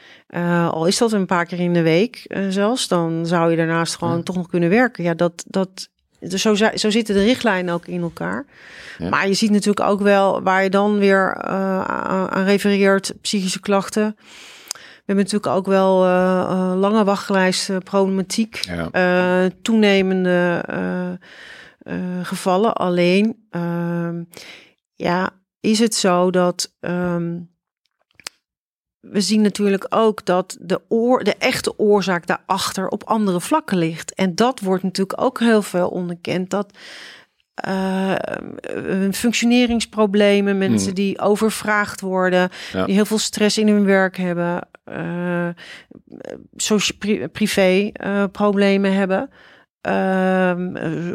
al 0.70 0.86
is 0.86 0.98
dat 0.98 1.12
een 1.12 1.26
paar 1.26 1.46
keer 1.46 1.60
in 1.60 1.72
de 1.72 1.82
week 1.82 2.36
zelfs, 2.48 2.88
dan 2.88 3.26
zou 3.26 3.50
je 3.50 3.56
daarnaast 3.56 3.96
gewoon 3.96 4.16
ja. 4.16 4.22
toch 4.22 4.36
nog 4.36 4.48
kunnen 4.48 4.68
werken. 4.68 5.04
Ja, 5.04 5.14
dat, 5.14 5.44
dat, 5.46 5.88
dus 6.28 6.42
zo, 6.42 6.54
zo 6.54 6.90
zitten 6.90 7.14
de 7.14 7.22
richtlijnen 7.22 7.74
ook 7.74 7.86
in 7.86 8.00
elkaar. 8.00 8.46
Ja. 8.98 9.08
Maar 9.08 9.28
je 9.28 9.34
ziet 9.34 9.50
natuurlijk 9.50 9.88
ook 9.88 10.00
wel 10.00 10.42
waar 10.42 10.62
je 10.62 10.70
dan 10.70 10.98
weer 10.98 11.36
uh, 11.44 11.80
aan 12.26 12.44
refereert, 12.44 13.14
psychische 13.20 13.60
klachten. 13.60 14.16
We 14.72 15.12
hebben 15.12 15.24
natuurlijk 15.24 15.56
ook 15.56 15.66
wel 15.66 16.04
uh, 16.04 16.72
lange 16.76 17.04
wachtlijsten, 17.04 17.82
problematiek, 17.82 18.60
ja. 18.92 19.50
toenemende 19.62 20.64
gevallen. 22.22 22.72
Alleen, 22.72 23.46
ehm, 23.50 24.22
ja, 24.94 25.30
is 25.60 25.78
het 25.78 25.94
zo 25.94 26.30
dat 26.30 26.74
um, 26.80 27.55
we 29.10 29.20
zien 29.20 29.40
natuurlijk 29.40 29.86
ook 29.88 30.24
dat 30.24 30.56
de, 30.60 30.80
oor, 30.88 31.24
de 31.24 31.34
echte 31.38 31.78
oorzaak 31.78 32.26
daarachter 32.26 32.88
op 32.88 33.04
andere 33.04 33.40
vlakken 33.40 33.78
ligt. 33.78 34.14
En 34.14 34.34
dat 34.34 34.60
wordt 34.60 34.82
natuurlijk 34.82 35.22
ook 35.22 35.38
heel 35.38 35.62
veel 35.62 35.88
onderkend. 35.88 36.50
Dat 36.50 36.78
uh, 37.68 38.14
functioneringsproblemen, 39.12 40.58
mensen 40.58 40.86
hmm. 40.86 40.94
die 40.94 41.20
overvraagd 41.20 42.00
worden, 42.00 42.50
die 42.72 42.94
heel 42.94 43.04
veel 43.04 43.18
stress 43.18 43.58
in 43.58 43.68
hun 43.68 43.84
werk 43.84 44.16
hebben, 44.16 44.68
uh, 44.88 45.48
privé 47.32 47.90
uh, 48.04 48.24
problemen 48.32 48.92
hebben. 48.92 49.30
Uh, 49.86 50.52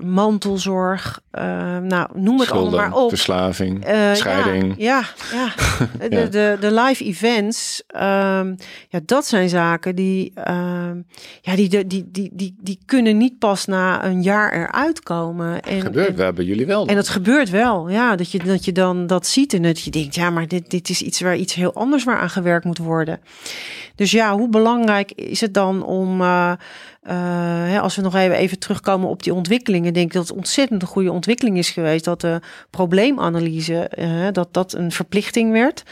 mantelzorg, 0.01 1.21
uh, 1.33 1.41
nou 1.77 2.07
noem 2.13 2.39
het 2.39 2.47
Schulden, 2.47 2.71
allemaal 2.71 2.89
maar 2.89 3.03
op. 3.03 3.09
Verslaving, 3.09 3.89
uh, 3.89 4.13
scheiding. 4.13 4.73
Ja, 4.77 5.03
ja, 5.31 5.51
ja. 5.99 6.09
De, 6.09 6.29
de, 6.29 6.57
de 6.59 6.73
live 6.73 7.03
events, 7.03 7.83
um, 7.95 8.55
ja, 8.89 8.99
dat 9.05 9.25
zijn 9.25 9.49
zaken 9.49 9.95
die, 9.95 10.33
um, 10.49 11.05
ja, 11.41 11.55
die, 11.55 11.69
die, 11.69 11.87
die, 11.87 12.07
die, 12.11 12.29
die, 12.33 12.55
die 12.59 12.79
kunnen 12.85 13.17
niet 13.17 13.39
pas 13.39 13.65
na 13.65 14.05
een 14.05 14.21
jaar 14.21 14.53
eruit 14.53 15.03
komen. 15.03 15.61
En, 15.61 15.81
gebeurt, 15.81 16.07
en, 16.07 16.15
we 16.15 16.23
hebben 16.23 16.45
jullie 16.45 16.65
wel. 16.65 16.87
En 16.87 16.95
dat 16.95 17.09
gebeurt 17.09 17.49
wel, 17.49 17.89
ja, 17.89 18.15
dat 18.15 18.31
je, 18.31 18.39
dat 18.39 18.65
je 18.65 18.71
dan 18.71 19.07
dat 19.07 19.27
ziet 19.27 19.53
en 19.53 19.61
dat 19.61 19.81
je 19.81 19.91
denkt, 19.91 20.15
ja, 20.15 20.29
maar 20.29 20.47
dit, 20.47 20.69
dit 20.69 20.89
is 20.89 21.01
iets 21.01 21.21
waar 21.21 21.35
iets 21.35 21.53
heel 21.53 21.73
anders 21.73 22.03
waar 22.03 22.19
aan 22.19 22.29
gewerkt 22.29 22.65
moet 22.65 22.77
worden. 22.77 23.19
Dus 23.95 24.11
ja, 24.11 24.37
hoe 24.37 24.49
belangrijk 24.49 25.11
is 25.11 25.41
het 25.41 25.53
dan 25.53 25.83
om 25.83 26.21
uh, 26.21 26.51
als 27.81 27.95
we 27.95 28.01
nog 28.01 28.15
even, 28.15 28.35
even 28.35 28.59
terugkomen 28.59 29.09
op 29.09 29.23
die 29.23 29.33
ontwikkelingen, 29.33 29.93
denk 29.93 30.05
ik 30.05 30.13
dat 30.13 30.27
het 30.27 30.37
ontzettend 30.37 30.81
een 30.81 30.87
goede 30.87 31.11
ontwikkeling 31.11 31.57
is 31.57 31.69
geweest. 31.69 32.05
Dat 32.05 32.21
de 32.21 32.41
probleemanalyse, 32.69 33.91
uh, 33.97 34.27
dat 34.31 34.53
dat 34.53 34.73
een 34.73 34.91
verplichting 34.91 35.51
werd. 35.51 35.83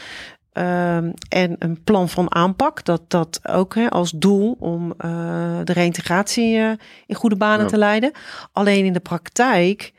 Uh, 0.52 0.96
en 1.28 1.56
een 1.58 1.82
plan 1.84 2.08
van 2.08 2.34
aanpak, 2.34 2.84
dat 2.84 3.02
dat 3.08 3.40
ook 3.42 3.74
hè, 3.74 3.90
als 3.90 4.10
doel 4.10 4.56
om 4.58 4.94
uh, 4.98 5.58
de 5.64 5.72
reintegratie 5.72 6.56
uh, 6.56 6.72
in 7.06 7.14
goede 7.14 7.36
banen 7.36 7.64
ja. 7.64 7.70
te 7.70 7.78
leiden. 7.78 8.12
Alleen 8.52 8.84
in 8.84 8.92
de 8.92 9.00
praktijk, 9.00 9.92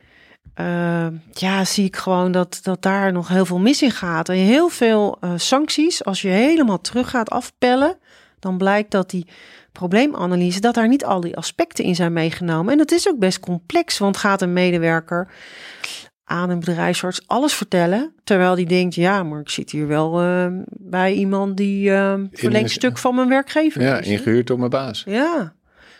uh, 0.55 1.07
ja, 1.31 1.65
zie 1.65 1.85
ik 1.85 1.95
gewoon 1.95 2.31
dat, 2.31 2.59
dat 2.63 2.81
daar 2.81 3.11
nog 3.11 3.27
heel 3.27 3.45
veel 3.45 3.59
mis 3.59 3.81
in 3.81 3.91
gaat. 3.91 4.29
En 4.29 4.35
heel 4.35 4.69
veel 4.69 5.19
sancties, 5.35 6.03
als 6.03 6.21
je 6.21 6.27
helemaal 6.27 6.81
terug 6.81 7.09
gaat 7.09 7.29
afpellen, 7.29 7.97
dan 8.39 8.57
blijkt 8.57 8.91
dat 8.91 9.09
die 9.09 9.27
probleemanalyse, 9.71 10.59
dat 10.59 10.73
daar 10.73 10.87
niet 10.87 11.05
al 11.05 11.21
die 11.21 11.37
aspecten 11.37 11.83
in 11.83 11.95
zijn 11.95 12.13
meegenomen. 12.13 12.71
En 12.71 12.77
dat 12.77 12.91
is 12.91 13.07
ook 13.07 13.19
best 13.19 13.39
complex, 13.39 13.97
want 13.97 14.17
gaat 14.17 14.41
een 14.41 14.53
medewerker 14.53 15.27
aan 16.23 16.49
een 16.49 16.59
bedrijfsarts 16.59 17.27
alles 17.27 17.53
vertellen, 17.53 18.13
terwijl 18.23 18.55
die 18.55 18.65
denkt, 18.65 18.95
ja, 18.95 19.23
maar 19.23 19.39
ik 19.39 19.49
zit 19.49 19.71
hier 19.71 19.87
wel 19.87 20.23
uh, 20.23 20.47
bij 20.69 21.13
iemand 21.13 21.57
die 21.57 21.89
uh, 21.89 22.13
verlengstuk 22.31 22.97
van 22.97 23.15
mijn 23.15 23.29
werkgever 23.29 23.81
ja, 23.81 23.99
is. 23.99 24.05
Ja, 24.05 24.11
ingehuurd 24.11 24.47
door 24.47 24.57
mijn 24.57 24.69
baas. 24.69 25.03
Ja, 25.05 25.53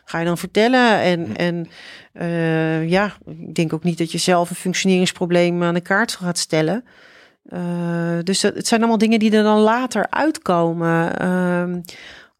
ga 0.06 0.20
je 0.20 0.26
dan 0.26 0.38
vertellen 0.38 1.00
en, 1.00 1.36
en 1.36 1.68
uh, 2.14 2.90
ja, 2.90 3.14
ik 3.26 3.56
denk 3.56 3.74
ook 3.74 3.84
niet 3.84 3.98
dat 3.98 4.12
je 4.12 4.18
zelf 4.18 4.50
een 4.50 4.56
functioneringsprobleem 4.56 5.64
aan 5.64 5.74
de 5.74 5.82
kaart 5.82 6.12
gaat 6.12 6.38
stellen. 6.38 6.84
Uh, 7.54 8.18
dus 8.24 8.42
dat, 8.42 8.56
het 8.56 8.68
zijn 8.68 8.80
allemaal 8.80 8.98
dingen 8.98 9.20
die 9.20 9.36
er 9.36 9.44
dan 9.44 9.60
later 9.60 10.08
uitkomen. 10.10 11.22
Uh, 11.22 11.76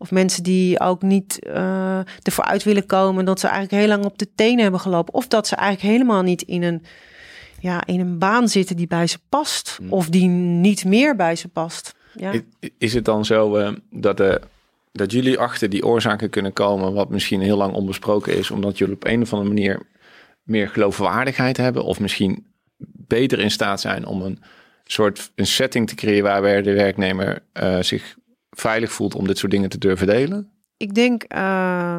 of 0.02 0.12
mensen 0.12 0.44
die 0.44 0.80
ook 0.80 1.02
niet 1.02 1.40
uh, 1.48 2.00
ervoor 2.22 2.44
uit 2.44 2.64
willen 2.64 2.86
komen 2.86 3.26
dat 3.26 3.40
ze 3.40 3.48
eigenlijk 3.48 3.84
heel 3.84 3.96
lang 3.96 4.06
op 4.06 4.18
de 4.18 4.28
tenen 4.36 4.62
hebben 4.62 4.80
gelopen. 4.80 5.14
Of 5.14 5.28
dat 5.28 5.48
ze 5.48 5.56
eigenlijk 5.56 5.94
helemaal 5.94 6.22
niet 6.22 6.42
in 6.42 6.64
een, 6.64 6.84
ja, 7.60 7.86
in 7.86 8.00
een 8.00 8.18
baan 8.18 8.48
zitten 8.48 8.76
die 8.76 8.88
bij 8.88 9.08
ze 9.08 9.18
past. 9.30 9.78
Mm. 9.82 9.92
Of 9.94 10.10
die 10.10 10.28
niet 10.28 10.86
meer 10.86 11.16
bij 11.16 11.36
ze 11.36 11.48
past. 11.48 11.96
ja. 12.14 12.34
Is 12.78 12.94
het 12.94 13.06
dan 13.06 13.26
zo 13.26 13.58
uh, 13.58 13.72
dat, 13.90 14.20
uh, 14.20 14.36
dat 14.92 15.12
jullie 15.12 15.38
achter 15.38 15.70
die 15.70 15.86
oorzaken 15.86 16.30
kunnen 16.30 16.54
komen, 16.54 16.94
wat 16.94 17.10
misschien 17.10 17.42
heel 17.42 17.58
lang 17.58 17.74
onbesproken 17.74 18.38
is, 18.38 18.52
omdat 18.52 18.78
jullie 18.78 18.96
op 18.96 19.06
een 19.06 19.22
of 19.22 19.34
andere 19.34 19.54
manier 19.54 19.82
meer 20.44 20.70
geloofwaardigheid 20.70 21.58
hebben, 21.58 21.84
of 21.84 22.00
misschien 22.00 22.46
beter 23.08 23.40
in 23.40 23.52
staat 23.52 23.82
zijn 23.82 24.06
om 24.06 24.22
een 24.22 24.40
soort 24.84 25.32
een 25.36 25.48
setting 25.48 25.88
te 25.88 25.96
creëren 25.96 26.24
waarbij 26.24 26.62
de 26.62 26.74
werknemer 26.74 27.44
uh, 27.54 27.82
zich 27.82 28.16
veilig 28.58 28.92
voelt 28.92 29.16
om 29.16 29.28
dit 29.28 29.38
soort 29.38 29.52
dingen 29.52 29.70
te 29.70 29.78
durven 29.78 30.08
delen? 30.08 30.52
Ik 30.78 30.94
denk, 30.94 31.24
uh, 31.36 31.98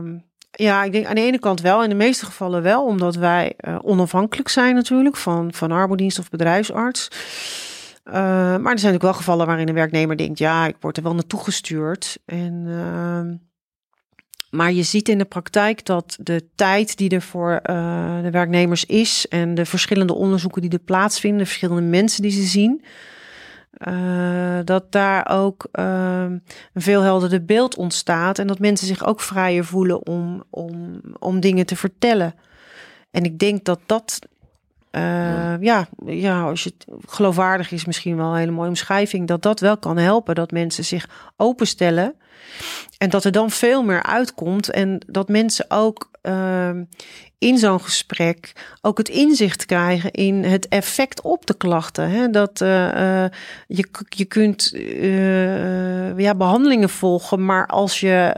ja, 0.51 0.85
ik 0.85 0.93
denk 0.93 1.07
aan 1.07 1.15
de 1.15 1.21
ene 1.21 1.39
kant 1.39 1.61
wel, 1.61 1.83
in 1.83 1.89
de 1.89 1.95
meeste 1.95 2.25
gevallen 2.25 2.63
wel, 2.63 2.85
omdat 2.85 3.15
wij 3.15 3.55
uh, 3.61 3.79
onafhankelijk 3.83 4.49
zijn 4.49 4.75
natuurlijk 4.75 5.17
van, 5.17 5.53
van 5.53 5.73
arbeidsdienst 5.73 6.19
of 6.19 6.31
bedrijfsarts. 6.31 7.09
Uh, 8.05 8.15
maar 8.15 8.53
er 8.53 8.61
zijn 8.61 8.73
natuurlijk 8.73 9.03
wel 9.03 9.13
gevallen 9.13 9.47
waarin 9.47 9.69
een 9.69 9.75
werknemer 9.75 10.17
denkt, 10.17 10.39
ja, 10.39 10.67
ik 10.67 10.77
word 10.81 10.97
er 10.97 11.03
wel 11.03 11.15
naartoe 11.15 11.41
gestuurd. 11.43 12.19
En, 12.25 12.65
uh, 12.67 13.39
maar 14.51 14.73
je 14.73 14.83
ziet 14.83 15.09
in 15.09 15.19
de 15.19 15.25
praktijk 15.25 15.85
dat 15.85 16.17
de 16.21 16.49
tijd 16.55 16.97
die 16.97 17.11
er 17.11 17.23
voor 17.23 17.61
uh, 17.71 18.23
de 18.23 18.31
werknemers 18.31 18.85
is 18.85 19.27
en 19.29 19.55
de 19.55 19.67
verschillende 19.67 20.15
onderzoeken 20.15 20.63
die 20.63 20.71
er 20.71 20.79
plaatsvinden, 20.79 21.41
de 21.41 21.47
verschillende 21.47 21.83
mensen 21.83 22.23
die 22.23 22.31
ze 22.31 22.43
zien, 22.43 22.85
uh, 23.79 24.59
dat 24.65 24.93
daar 24.93 25.29
ook 25.31 25.69
uh, 25.73 26.23
een 26.23 26.83
veel 26.83 27.03
helderder 27.03 27.45
beeld 27.45 27.77
ontstaat 27.77 28.39
en 28.39 28.47
dat 28.47 28.59
mensen 28.59 28.87
zich 28.87 29.07
ook 29.07 29.21
vrijer 29.21 29.65
voelen 29.65 30.07
om, 30.07 30.43
om, 30.51 31.01
om 31.19 31.41
dingen 31.41 31.67
te 31.67 31.77
vertellen. 31.77 32.35
En 33.11 33.25
ik 33.25 33.39
denk 33.39 33.65
dat 33.65 33.81
dat, 33.87 34.19
uh, 34.91 35.61
ja, 35.61 35.89
ja, 36.07 36.43
als 36.43 36.65
je 36.65 36.73
het 36.79 36.87
geloofwaardig 37.11 37.73
is, 37.73 37.85
misschien 37.85 38.17
wel 38.17 38.31
een 38.31 38.39
hele 38.39 38.51
mooie 38.51 38.69
omschrijving, 38.69 39.27
dat 39.27 39.43
dat 39.43 39.61
wel 39.61 39.77
kan 39.77 39.97
helpen. 39.97 40.35
Dat 40.35 40.51
mensen 40.51 40.85
zich 40.85 41.33
openstellen 41.37 42.15
en 42.99 43.11
dat 43.11 43.25
er 43.25 43.33
dan 43.33 43.51
veel 43.51 43.83
meer 43.83 44.03
uitkomt 44.03 44.71
en 44.71 45.05
dat 45.07 45.29
mensen 45.29 45.65
ook 45.69 46.11
uh, 46.23 46.71
in 47.39 47.59
zo'n 47.59 47.81
gesprek 47.81 48.53
ook 48.81 48.99
het 48.99 49.09
inzicht 49.09 49.67
krijgen 49.67 50.11
in 50.11 50.45
het 50.45 50.69
effect 50.69 51.21
op 51.21 51.47
de 51.47 51.57
klachten. 51.57 52.11
Hè? 52.11 52.31
Dat 52.31 52.61
uh, 52.61 52.69
uh, 52.69 53.25
je, 53.67 53.89
je 54.09 54.25
kunt 54.25 54.73
uh, 54.75 56.19
ja, 56.19 56.35
behandelingen 56.35 56.89
volgen, 56.89 57.45
maar 57.45 57.67
als 57.67 58.01
je, 58.01 58.35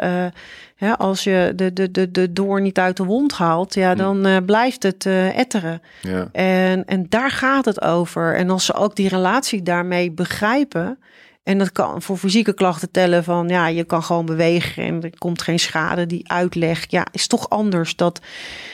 ja, 0.77 0.93
als 0.93 1.25
je 1.25 1.53
de, 1.57 1.73
de, 1.73 1.91
de, 1.91 2.11
de 2.11 2.33
door 2.33 2.61
niet 2.61 2.79
uit 2.79 2.97
de 2.97 3.05
wond 3.05 3.33
haalt, 3.33 3.75
ja, 3.75 3.95
dan 3.95 4.45
blijft 4.45 4.83
het 4.83 5.07
etteren. 5.35 5.83
Ja. 6.01 6.29
En, 6.33 6.85
en 6.85 7.07
daar 7.09 7.31
gaat 7.31 7.65
het 7.65 7.83
over. 7.83 8.35
En 8.35 8.51
als 8.51 8.65
ze 8.65 8.75
ook 8.75 8.97
die 8.97 9.09
relatie 9.09 9.63
daarmee 9.63 10.13
begrijpen. 10.13 10.99
En 11.45 11.59
dat 11.59 11.73
kan 11.73 12.03
voor 12.03 12.17
fysieke 12.17 12.55
klachten 12.55 12.91
tellen 12.91 13.25
van 13.25 13.49
ja, 13.49 13.67
je 13.67 13.85
kan 13.85 14.03
gewoon 14.03 14.27
bewegen 14.27 14.85
en 14.85 15.03
er 15.03 15.19
komt 15.19 15.43
geen 15.43 15.59
schade. 15.59 16.07
Die 16.07 16.31
uitleg, 16.31 16.85
ja, 16.89 17.07
is 17.13 17.27
toch 17.27 17.49
anders. 17.49 17.97
Dat 17.97 18.21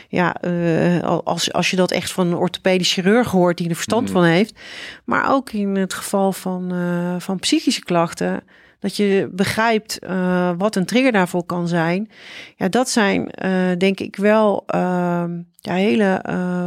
ja, 0.09 0.37
uh, 0.45 1.03
als, 1.03 1.53
als 1.53 1.71
je 1.71 1.77
dat 1.77 1.91
echt 1.91 2.12
van 2.12 2.27
een 2.27 2.37
orthopedisch 2.37 2.93
chirurg 2.93 3.31
hoort 3.31 3.57
die 3.57 3.69
er 3.69 3.75
verstand 3.75 4.07
mm. 4.07 4.12
van 4.12 4.25
heeft. 4.25 4.59
Maar 5.05 5.33
ook 5.33 5.50
in 5.50 5.77
het 5.77 5.95
geval 5.95 6.33
van, 6.33 6.75
uh, 6.75 7.15
van 7.19 7.39
psychische 7.39 7.85
klachten. 7.85 8.43
Dat 8.79 8.97
je 8.97 9.29
begrijpt 9.33 9.99
uh, 10.05 10.50
wat 10.59 10.77
een 10.77 10.87
trigger 10.87 11.12
daarvoor 11.12 11.45
kan 11.45 11.69
zijn. 11.69 12.11
Ja, 12.57 12.69
dat 12.69 12.91
zijn 12.91 13.31
denk 13.79 14.00
ik 14.00 14.17
wel 14.17 14.62
ehm, 14.67 15.41
ja, 15.61 15.75
hele 15.75 16.23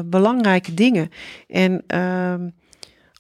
belangrijke 0.06 0.74
dingen. 0.74 1.12
En 1.48 1.84
ehm, 1.88 2.48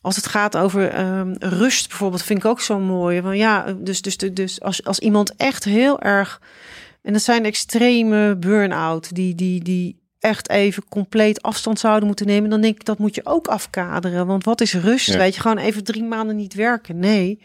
als 0.03 0.15
het 0.15 0.27
gaat 0.27 0.57
over 0.57 0.99
um, 0.99 1.35
rust 1.39 1.87
bijvoorbeeld, 1.87 2.23
vind 2.23 2.39
ik 2.39 2.45
ook 2.45 2.61
zo 2.61 2.79
mooi. 2.79 3.21
Van 3.21 3.37
ja, 3.37 3.73
dus, 3.77 4.01
dus, 4.01 4.17
dus 4.17 4.61
als, 4.61 4.83
als 4.83 4.99
iemand 4.99 5.35
echt 5.35 5.63
heel 5.63 6.01
erg. 6.01 6.41
En 7.01 7.13
dat 7.13 7.21
zijn 7.21 7.45
extreme 7.45 8.35
burn-out, 8.35 9.15
die, 9.15 9.35
die, 9.35 9.63
die 9.63 10.01
echt 10.19 10.49
even 10.49 10.83
compleet 10.89 11.41
afstand 11.41 11.79
zouden 11.79 12.07
moeten 12.07 12.25
nemen, 12.25 12.49
dan 12.49 12.61
denk 12.61 12.75
ik 12.75 12.85
dat 12.85 12.97
moet 12.97 13.15
je 13.15 13.25
ook 13.25 13.47
afkaderen. 13.47 14.27
Want 14.27 14.43
wat 14.43 14.61
is 14.61 14.73
rust? 14.73 15.07
Ja. 15.07 15.17
Weet 15.17 15.35
je, 15.35 15.41
gewoon 15.41 15.57
even 15.57 15.83
drie 15.83 16.03
maanden 16.03 16.35
niet 16.35 16.53
werken. 16.53 16.99
Nee. 16.99 17.39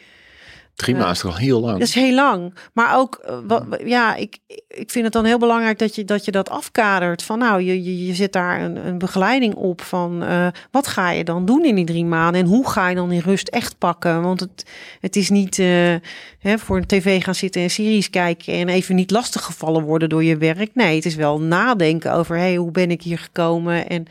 Drie 0.78 0.94
maanden 0.94 1.12
is 1.12 1.20
toch 1.20 1.30
al 1.30 1.38
heel 1.38 1.60
lang? 1.60 1.78
Dat 1.78 1.88
is 1.88 1.94
heel 1.94 2.14
lang. 2.14 2.54
Maar 2.72 2.96
ook, 2.96 3.24
uh, 3.28 3.38
wat, 3.46 3.64
ja, 3.84 4.14
ik, 4.14 4.38
ik 4.68 4.90
vind 4.90 5.04
het 5.04 5.12
dan 5.12 5.24
heel 5.24 5.38
belangrijk 5.38 5.78
dat 5.78 5.94
je 5.94 6.04
dat, 6.04 6.24
je 6.24 6.30
dat 6.30 6.50
afkadert. 6.50 7.22
Van 7.22 7.38
nou, 7.38 7.62
je, 7.62 7.84
je, 7.84 8.06
je 8.06 8.14
zit 8.14 8.32
daar 8.32 8.60
een, 8.60 8.86
een 8.86 8.98
begeleiding 8.98 9.54
op 9.54 9.80
van 9.80 10.22
uh, 10.22 10.46
wat 10.70 10.86
ga 10.86 11.10
je 11.10 11.24
dan 11.24 11.44
doen 11.44 11.64
in 11.64 11.74
die 11.74 11.84
drie 11.84 12.04
maanden? 12.04 12.40
En 12.40 12.46
hoe 12.46 12.68
ga 12.68 12.88
je 12.88 12.94
dan 12.94 13.08
die 13.08 13.20
rust 13.20 13.48
echt 13.48 13.78
pakken? 13.78 14.22
Want 14.22 14.40
het, 14.40 14.64
het 15.00 15.16
is 15.16 15.30
niet 15.30 15.58
uh, 15.58 15.94
hè, 16.38 16.58
voor 16.58 16.76
een 16.76 16.86
tv 16.86 17.22
gaan 17.22 17.34
zitten 17.34 17.62
en 17.62 17.70
series 17.70 18.10
kijken 18.10 18.54
en 18.54 18.68
even 18.68 18.94
niet 18.94 19.10
lastig 19.10 19.44
gevallen 19.44 19.82
worden 19.82 20.08
door 20.08 20.24
je 20.24 20.36
werk. 20.36 20.70
Nee, 20.74 20.96
het 20.96 21.06
is 21.06 21.14
wel 21.14 21.40
nadenken 21.40 22.12
over 22.12 22.36
hey, 22.36 22.56
hoe 22.56 22.70
ben 22.70 22.90
ik 22.90 23.02
hier 23.02 23.18
gekomen? 23.18 23.88
En, 23.88 24.06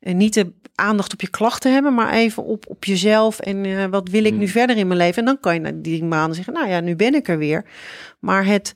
en 0.00 0.16
niet 0.16 0.34
de 0.34 0.52
aandacht 0.74 1.12
op 1.12 1.20
je 1.20 1.28
klachten 1.28 1.72
hebben, 1.72 1.94
maar 1.94 2.12
even 2.12 2.44
op, 2.44 2.64
op 2.68 2.84
jezelf 2.84 3.38
en 3.38 3.64
uh, 3.64 3.84
wat 3.84 4.08
wil 4.08 4.24
ik 4.24 4.34
nu 4.34 4.48
verder 4.48 4.76
in 4.76 4.86
mijn 4.86 4.98
leven. 4.98 5.18
En 5.18 5.24
dan 5.24 5.40
kan 5.40 5.54
je 5.54 5.60
na 5.60 5.70
die 5.74 6.04
maanden 6.04 6.34
zeggen, 6.34 6.52
nou 6.52 6.68
ja, 6.68 6.80
nu 6.80 6.96
ben 6.96 7.14
ik 7.14 7.28
er 7.28 7.38
weer. 7.38 7.64
Maar 8.18 8.46
het, 8.46 8.74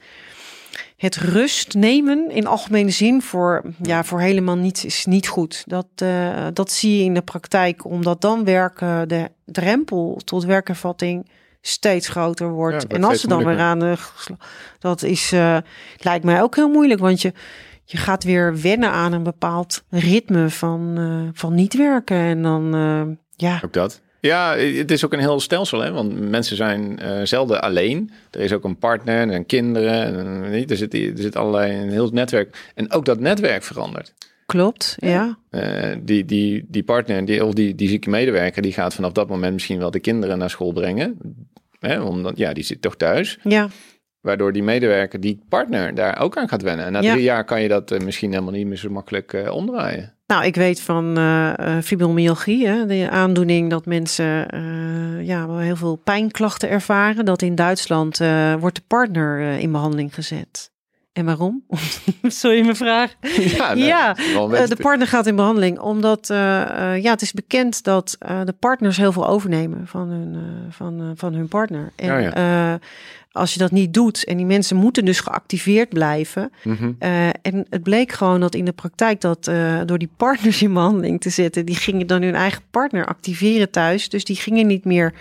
het 0.97 1.17
rust 1.17 1.75
nemen 1.75 2.31
in 2.31 2.47
algemene 2.47 2.91
zin 2.91 3.23
voor, 3.23 3.63
ja, 3.83 4.05
voor 4.05 4.21
helemaal 4.21 4.57
niets 4.57 4.85
is 4.85 5.07
niet 5.07 5.29
goed. 5.29 5.63
Dat, 5.67 5.87
uh, 6.03 6.47
dat 6.53 6.73
zie 6.73 6.99
je 6.99 7.05
in 7.05 7.15
de 7.15 7.23
praktijk, 7.23 7.85
omdat 7.85 8.21
dan 8.21 8.45
werken 8.45 9.09
de 9.09 9.31
drempel 9.45 10.21
tot 10.25 10.45
werkervatting 10.45 11.31
steeds 11.61 12.09
groter 12.09 12.51
wordt. 12.51 12.85
Ja, 12.89 12.97
en 12.97 13.05
als 13.05 13.21
ze 13.21 13.29
dan 13.29 13.45
weer 13.45 13.59
aan 13.59 13.79
de, 13.79 13.97
dat 14.79 15.03
is, 15.03 15.31
lijkt 15.97 16.25
mij 16.25 16.43
ook 16.43 16.57
heel 16.57 16.69
moeilijk, 16.69 17.01
want 17.01 17.23
je 17.23 17.33
je 17.93 17.99
gaat 17.99 18.25
weer 18.25 18.61
wennen 18.61 18.91
aan 18.91 19.13
een 19.13 19.23
bepaald 19.23 19.85
ritme 19.91 20.51
van, 20.51 20.99
uh, 20.99 21.29
van 21.33 21.55
niet 21.55 21.77
werken. 21.77 22.17
En 22.17 22.43
dan, 22.43 22.77
uh, 22.77 23.03
ja. 23.37 23.61
Ook 23.65 23.73
dat. 23.73 24.01
Ja, 24.21 24.57
het 24.57 24.91
is 24.91 25.05
ook 25.05 25.13
een 25.13 25.19
heel 25.19 25.41
stelsel, 25.41 25.81
hè? 25.81 25.93
want 25.93 26.31
mensen 26.31 26.57
zijn 26.57 26.99
uh, 27.03 27.21
zelden 27.23 27.63
alleen. 27.63 28.11
Er 28.31 28.41
is 28.41 28.53
ook 28.53 28.65
een 28.65 28.79
partner 28.79 29.31
en 29.31 29.47
kinderen. 29.47 30.05
En, 30.05 30.67
er, 30.69 30.77
zit, 30.77 30.95
er 30.95 31.13
zit 31.15 31.37
allerlei 31.37 31.83
een 31.83 31.91
heel 31.91 32.09
netwerk. 32.09 32.73
En 32.75 32.93
ook 32.93 33.05
dat 33.05 33.21
netwerk 33.21 33.63
verandert. 33.63 34.15
Klopt, 34.47 34.97
ja. 34.99 35.39
ja. 35.51 35.95
die, 36.03 36.25
die, 36.25 36.65
die 36.69 36.83
partner, 36.83 37.25
die, 37.25 37.45
of 37.45 37.55
die, 37.55 37.75
die 37.75 37.89
zieke 37.89 38.11
medewerker, 38.11 38.63
die 38.63 38.73
gaat 38.73 38.95
vanaf 38.95 39.13
dat 39.13 39.29
moment 39.29 39.53
misschien 39.53 39.79
wel 39.79 39.91
de 39.91 40.01
kinderen 40.01 40.39
naar 40.39 40.51
school 40.51 40.73
brengen. 40.73 41.19
Hè? 41.79 42.01
Omdat, 42.01 42.37
ja, 42.37 42.53
die 42.53 42.65
zit 42.65 42.83
toch 42.83 42.97
thuis. 42.97 43.39
Ja. 43.43 43.69
Waardoor 44.23 44.53
die 44.53 44.63
medewerker, 44.63 45.21
die 45.21 45.45
partner, 45.49 45.95
daar 45.95 46.21
ook 46.21 46.37
aan 46.37 46.49
gaat 46.49 46.63
wennen. 46.63 46.85
En 46.85 46.93
na 46.93 47.01
ja. 47.01 47.13
drie 47.13 47.25
jaar 47.25 47.45
kan 47.45 47.63
je 47.63 47.69
dat 47.69 47.91
uh, 47.91 47.99
misschien 47.99 48.31
helemaal 48.31 48.53
niet 48.53 48.67
meer 48.67 48.77
zo 48.77 48.91
makkelijk 48.91 49.33
uh, 49.33 49.55
omdraaien. 49.55 50.15
Nou, 50.27 50.45
ik 50.45 50.55
weet 50.55 50.81
van 50.81 51.19
uh, 51.19 51.79
fibromyalgie, 51.83 52.67
hè, 52.67 52.87
de 52.87 53.09
aandoening 53.11 53.71
dat 53.71 53.87
mensen 53.87 54.47
ja, 55.25 55.57
heel 55.57 55.77
veel 55.77 55.97
pijnklachten 55.97 56.69
ervaren. 56.69 57.25
Dat 57.25 57.43
in 57.43 57.55
Duitsland 57.55 58.19
wordt 58.59 58.77
de 58.77 58.83
partner 58.87 59.59
in 59.59 59.73
behandeling 59.73 60.15
gezet. 60.15 60.73
En 61.13 61.25
waarom? 61.25 61.65
Sorry, 62.23 62.63
mijn 62.63 62.77
vraag. 62.77 63.15
Ja, 63.21 63.75
nee, 63.75 63.85
ja 63.85 64.13
de 64.67 64.77
partner 64.81 65.07
gaat 65.07 65.27
in 65.27 65.37
behandeling 65.37 65.79
omdat 65.79 66.31
uh, 66.31 66.37
ja, 67.03 67.11
het 67.11 67.23
is 67.23 67.33
bekend 67.33 67.85
dat 67.85 68.17
uh, 68.29 68.41
de 68.45 68.53
partners 68.53 68.97
heel 68.97 69.13
veel 69.13 69.27
overnemen 69.27 69.87
van 69.87 70.09
hun, 70.09 70.35
uh, 70.35 70.41
van, 70.69 71.13
van 71.17 71.35
hun 71.35 71.49
partner. 71.49 71.93
En 71.97 72.15
oh 72.15 72.21
ja. 72.21 72.79
Als 73.33 73.53
je 73.53 73.59
dat 73.59 73.71
niet 73.71 73.95
doet 73.95 74.25
en 74.25 74.37
die 74.37 74.47
mensen 74.47 74.77
moeten 74.77 75.05
dus 75.05 75.21
geactiveerd 75.21 75.89
blijven. 75.89 76.53
Mm 76.63 76.77
-hmm. 76.77 76.97
en 77.43 77.67
het 77.71 77.83
bleek 77.83 78.13
gewoon 78.13 78.41
dat 78.41 78.55
in 78.55 78.65
de 78.65 78.73
praktijk 78.73 79.21
dat 79.21 79.45
door 79.87 79.99
die 79.99 80.11
partners 80.17 80.63
in 80.63 80.73
behandeling 80.73 81.21
te 81.21 81.31
zetten, 81.31 81.67
die 81.67 81.75
gingen 81.77 82.07
dan 82.07 82.23
hun 82.23 82.35
eigen 82.35 82.63
partner 82.71 83.07
activeren 83.07 83.71
thuis. 83.71 84.09
Dus 84.09 84.25
die 84.25 84.37
gingen 84.37 84.67
niet 84.67 84.85
meer 84.85 85.15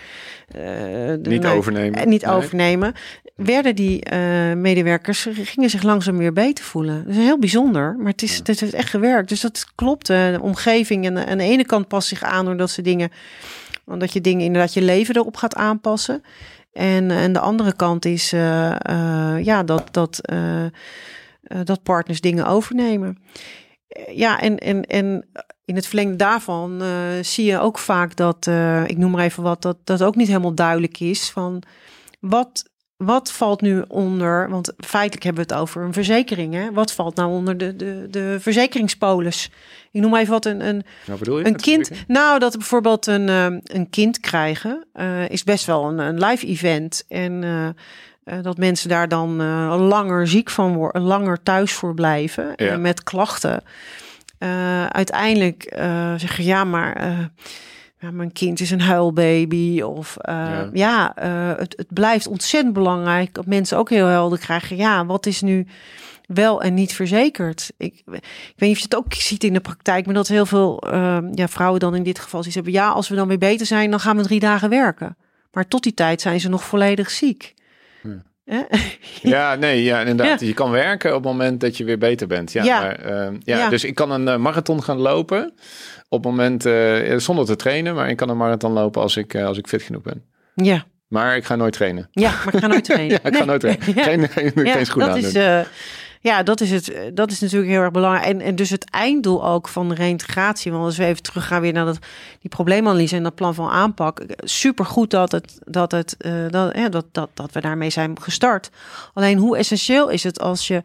niet 1.22 1.42
nou, 1.42 1.56
overnemen. 1.56 2.08
Niet 2.08 2.24
nee. 2.24 2.34
overnemen 2.34 2.94
werden 3.36 3.76
die 3.76 4.14
medewerkers 4.56 5.26
gingen 5.32 5.70
zich 5.70 5.82
langzaam 5.82 6.18
weer 6.18 6.32
beter 6.32 6.64
voelen. 6.64 7.04
Dat 7.06 7.16
is 7.16 7.22
heel 7.22 7.38
bijzonder, 7.38 7.96
maar 7.98 8.12
het 8.12 8.22
is, 8.22 8.36
het 8.36 8.60
heeft 8.60 8.74
echt 8.74 8.90
gewerkt. 8.90 9.28
Dus 9.28 9.40
dat 9.40 9.66
klopt. 9.74 10.06
De 10.06 10.38
omgeving 10.42 11.06
en 11.06 11.26
aan 11.26 11.38
de 11.38 11.44
ene 11.44 11.64
kant 11.64 11.88
past 11.88 12.08
zich 12.08 12.22
aan 12.22 12.44
doordat 12.44 12.70
ze 12.70 12.82
dingen, 12.82 13.10
omdat 13.84 14.12
je 14.12 14.20
dingen 14.20 14.44
inderdaad 14.44 14.74
je 14.74 14.82
leven 14.82 15.16
erop 15.16 15.36
gaat 15.36 15.54
aanpassen. 15.54 16.22
En, 16.72 17.10
en 17.10 17.32
de 17.32 17.38
andere 17.38 17.76
kant 17.76 18.04
is 18.04 18.32
uh, 18.32 18.74
ja 19.42 19.62
dat 19.62 19.88
dat 19.90 20.20
dat 21.64 21.82
partners 21.82 22.20
dingen 22.20 22.46
overnemen. 22.46 23.22
Ja, 24.12 24.40
en, 24.40 24.58
en, 24.58 24.82
en 24.82 25.26
in 25.64 25.74
het 25.74 25.86
verlengde 25.86 26.16
daarvan 26.16 26.82
zie 27.20 27.44
je 27.44 27.58
ook 27.58 27.78
vaak 27.78 28.16
dat, 28.16 28.46
ik 28.86 28.96
noem 28.96 29.10
maar 29.10 29.24
even 29.24 29.42
wat, 29.42 29.62
dat 29.62 29.76
dat 29.84 30.02
ook 30.02 30.16
niet 30.16 30.26
helemaal 30.26 30.54
duidelijk 30.54 31.00
is 31.00 31.30
van 31.30 31.62
wat 32.20 32.71
wat 33.04 33.32
valt 33.32 33.60
nu 33.60 33.84
onder, 33.88 34.50
want 34.50 34.72
feitelijk 34.78 35.22
hebben 35.24 35.46
we 35.46 35.52
het 35.52 35.62
over 35.62 35.82
een 35.82 35.92
verzekering. 35.92 36.54
Hè? 36.54 36.72
Wat 36.72 36.92
valt 36.92 37.16
nou 37.16 37.30
onder 37.30 37.58
de, 37.58 37.76
de, 37.76 38.06
de 38.10 38.36
verzekeringspolis? 38.40 39.50
Ik 39.90 40.00
noem 40.00 40.16
even 40.16 40.32
wat 40.32 40.44
een, 40.44 40.66
een, 40.66 40.84
bedoel 41.18 41.38
je? 41.38 41.46
een 41.46 41.56
kind. 41.56 41.90
Nou, 42.06 42.38
dat 42.38 42.56
bijvoorbeeld 42.58 43.06
een, 43.06 43.28
eh, 43.28 43.46
een 43.62 43.90
kind 43.90 44.20
krijgen, 44.20 44.84
eh, 44.92 45.28
is 45.28 45.44
best 45.44 45.66
wel 45.66 45.84
een, 45.84 45.98
een 45.98 46.24
live 46.24 46.46
event. 46.46 47.04
En 47.08 47.44
eh, 48.24 48.36
dat 48.42 48.56
mensen 48.56 48.88
daar 48.88 49.08
dan 49.08 49.36
langer 49.76 50.28
ziek 50.28 50.50
van 50.50 50.74
worden, 50.74 51.02
langer 51.02 51.42
thuis 51.42 51.72
voor 51.72 51.94
blijven 51.94 52.52
Ja. 52.56 52.76
met 52.76 53.02
klachten. 53.02 53.62
Uiteindelijk 54.88 55.72
zeggen 56.16 56.44
ja, 56.44 56.64
maar 56.64 57.30
ja, 58.02 58.10
mijn 58.10 58.32
kind 58.32 58.60
is 58.60 58.70
een 58.70 58.80
huilbaby. 58.80 59.80
Of 59.80 60.16
eh, 60.16 60.34
Ja. 60.34 60.70
ja, 60.72 61.16
eh, 61.16 61.58
het, 61.58 61.74
het 61.76 61.92
blijft 61.92 62.26
ontzettend 62.26 62.74
belangrijk 62.74 63.34
dat 63.34 63.46
mensen 63.46 63.78
ook 63.78 63.90
heel 63.90 64.06
helder 64.06 64.38
krijgen. 64.38 64.76
Ja, 64.76 65.06
wat 65.06 65.26
is 65.26 65.40
nu 65.40 65.66
wel 66.26 66.62
en 66.62 66.74
niet 66.74 66.94
verzekerd? 66.94 67.72
Ik, 67.76 67.94
ik 67.94 68.04
weet 68.56 68.68
niet 68.68 68.70
of 68.70 68.78
je 68.78 68.84
het 68.84 68.96
ook 68.96 69.12
ziet 69.12 69.44
in 69.44 69.52
de 69.52 69.60
praktijk, 69.60 70.04
maar 70.04 70.14
dat 70.14 70.28
heel 70.28 70.46
veel 70.46 70.78
eh, 70.80 71.18
ja, 71.32 71.48
vrouwen 71.48 71.80
dan 71.80 71.94
in 71.94 72.02
dit 72.02 72.18
geval 72.18 72.38
zoiets 72.38 72.54
hebben. 72.54 72.72
Ja, 72.72 72.88
als 72.88 73.08
we 73.08 73.14
dan 73.14 73.28
weer 73.28 73.38
beter 73.38 73.66
zijn, 73.66 73.90
dan 73.90 74.00
gaan 74.00 74.16
we 74.16 74.22
drie 74.22 74.40
dagen 74.40 74.68
werken. 74.68 75.16
Maar 75.52 75.68
tot 75.68 75.82
die 75.82 75.94
tijd 75.94 76.20
zijn 76.20 76.40
ze 76.40 76.48
nog 76.48 76.64
volledig 76.64 77.10
ziek. 77.10 77.54
Ja. 78.02 78.22
Hè? 78.44 78.62
Ja, 79.22 79.54
nee, 79.54 79.82
ja, 79.82 80.00
inderdaad. 80.00 80.40
Ja. 80.40 80.46
Je 80.46 80.54
kan 80.54 80.70
werken 80.70 81.10
op 81.10 81.24
het 81.24 81.32
moment 81.32 81.60
dat 81.60 81.76
je 81.76 81.84
weer 81.84 81.98
beter 81.98 82.26
bent. 82.26 82.52
Ja, 82.52 82.64
Ja. 82.64 82.80
Maar, 82.80 82.94
eh, 82.94 83.32
ja, 83.44 83.58
Ja. 83.58 83.68
Dus 83.68 83.84
ik 83.84 83.94
kan 83.94 84.10
een 84.10 84.28
eh, 84.28 84.36
marathon 84.36 84.82
gaan 84.82 84.98
lopen 84.98 85.52
op 86.12 86.24
het 86.24 86.32
moment, 86.32 86.66
eh, 86.66 87.18
zonder 87.18 87.44
te 87.44 87.56
trainen, 87.56 87.94
maar 87.94 88.08
ik 88.08 88.16
kan 88.16 88.28
een 88.28 88.36
marathon 88.36 88.72
lopen 88.72 89.02
als 89.02 89.16
ik, 89.16 89.34
eh, 89.34 89.44
als 89.46 89.58
ik 89.58 89.66
fit 89.68 89.82
genoeg 89.82 90.02
ben. 90.02 90.22
Ja, 90.54 90.84
Maar 91.08 91.36
ik 91.36 91.44
ga 91.44 91.56
nooit 91.56 91.72
trainen. 91.72 92.08
ja, 92.10 92.30
maar 92.44 92.54
ik 92.54 92.60
ga 92.60 92.66
nooit 92.66 92.84
trainen. 92.90 93.18
Ja, 93.22 93.28
ik 93.30 93.36
ga 93.36 93.44
nooit 93.44 93.60
trainen. 93.60 93.86
Ja. 93.94 94.02
Geen, 94.02 94.28
geen, 94.28 94.52
dat 94.94 95.08
aan 95.08 95.16
is, 95.16 95.32
doen. 95.32 95.42
eh, 95.42 95.60
ja, 96.20 96.42
dat 96.42 96.60
is 96.60 96.70
het. 96.70 97.10
Dat 97.14 97.30
is 97.30 97.40
natuurlijk 97.40 97.70
heel 97.70 97.80
erg 97.80 97.90
belangrijk. 97.90 98.24
En, 98.26 98.40
en 98.40 98.56
dus 98.56 98.70
het 98.70 98.90
einddoel 98.90 99.46
ook 99.46 99.68
van 99.68 99.88
de 99.88 99.94
reïntegratie. 99.94 100.72
Want 100.72 100.84
als 100.84 100.96
we 100.96 101.04
even 101.04 101.22
terug 101.22 101.46
gaan 101.46 101.60
weer 101.60 101.72
naar 101.72 101.84
dat, 101.84 101.98
die 102.40 102.50
probleemanalyse 102.50 103.16
en 103.16 103.22
dat 103.22 103.34
plan 103.34 103.54
van 103.54 103.68
aanpak. 103.70 104.20
Super 104.36 104.84
goed 104.84 105.10
dat, 105.10 105.32
het, 105.32 105.58
dat, 105.64 105.92
het, 105.92 106.16
eh, 106.18 106.32
dat, 106.50 106.76
ja, 106.76 106.88
dat, 106.88 107.04
dat, 107.12 107.28
dat 107.34 107.52
we 107.52 107.60
daarmee 107.60 107.90
zijn 107.90 108.20
gestart. 108.20 108.70
Alleen 109.14 109.38
hoe 109.38 109.56
essentieel 109.56 110.08
is 110.08 110.22
het 110.22 110.40
als 110.40 110.66
je 110.66 110.82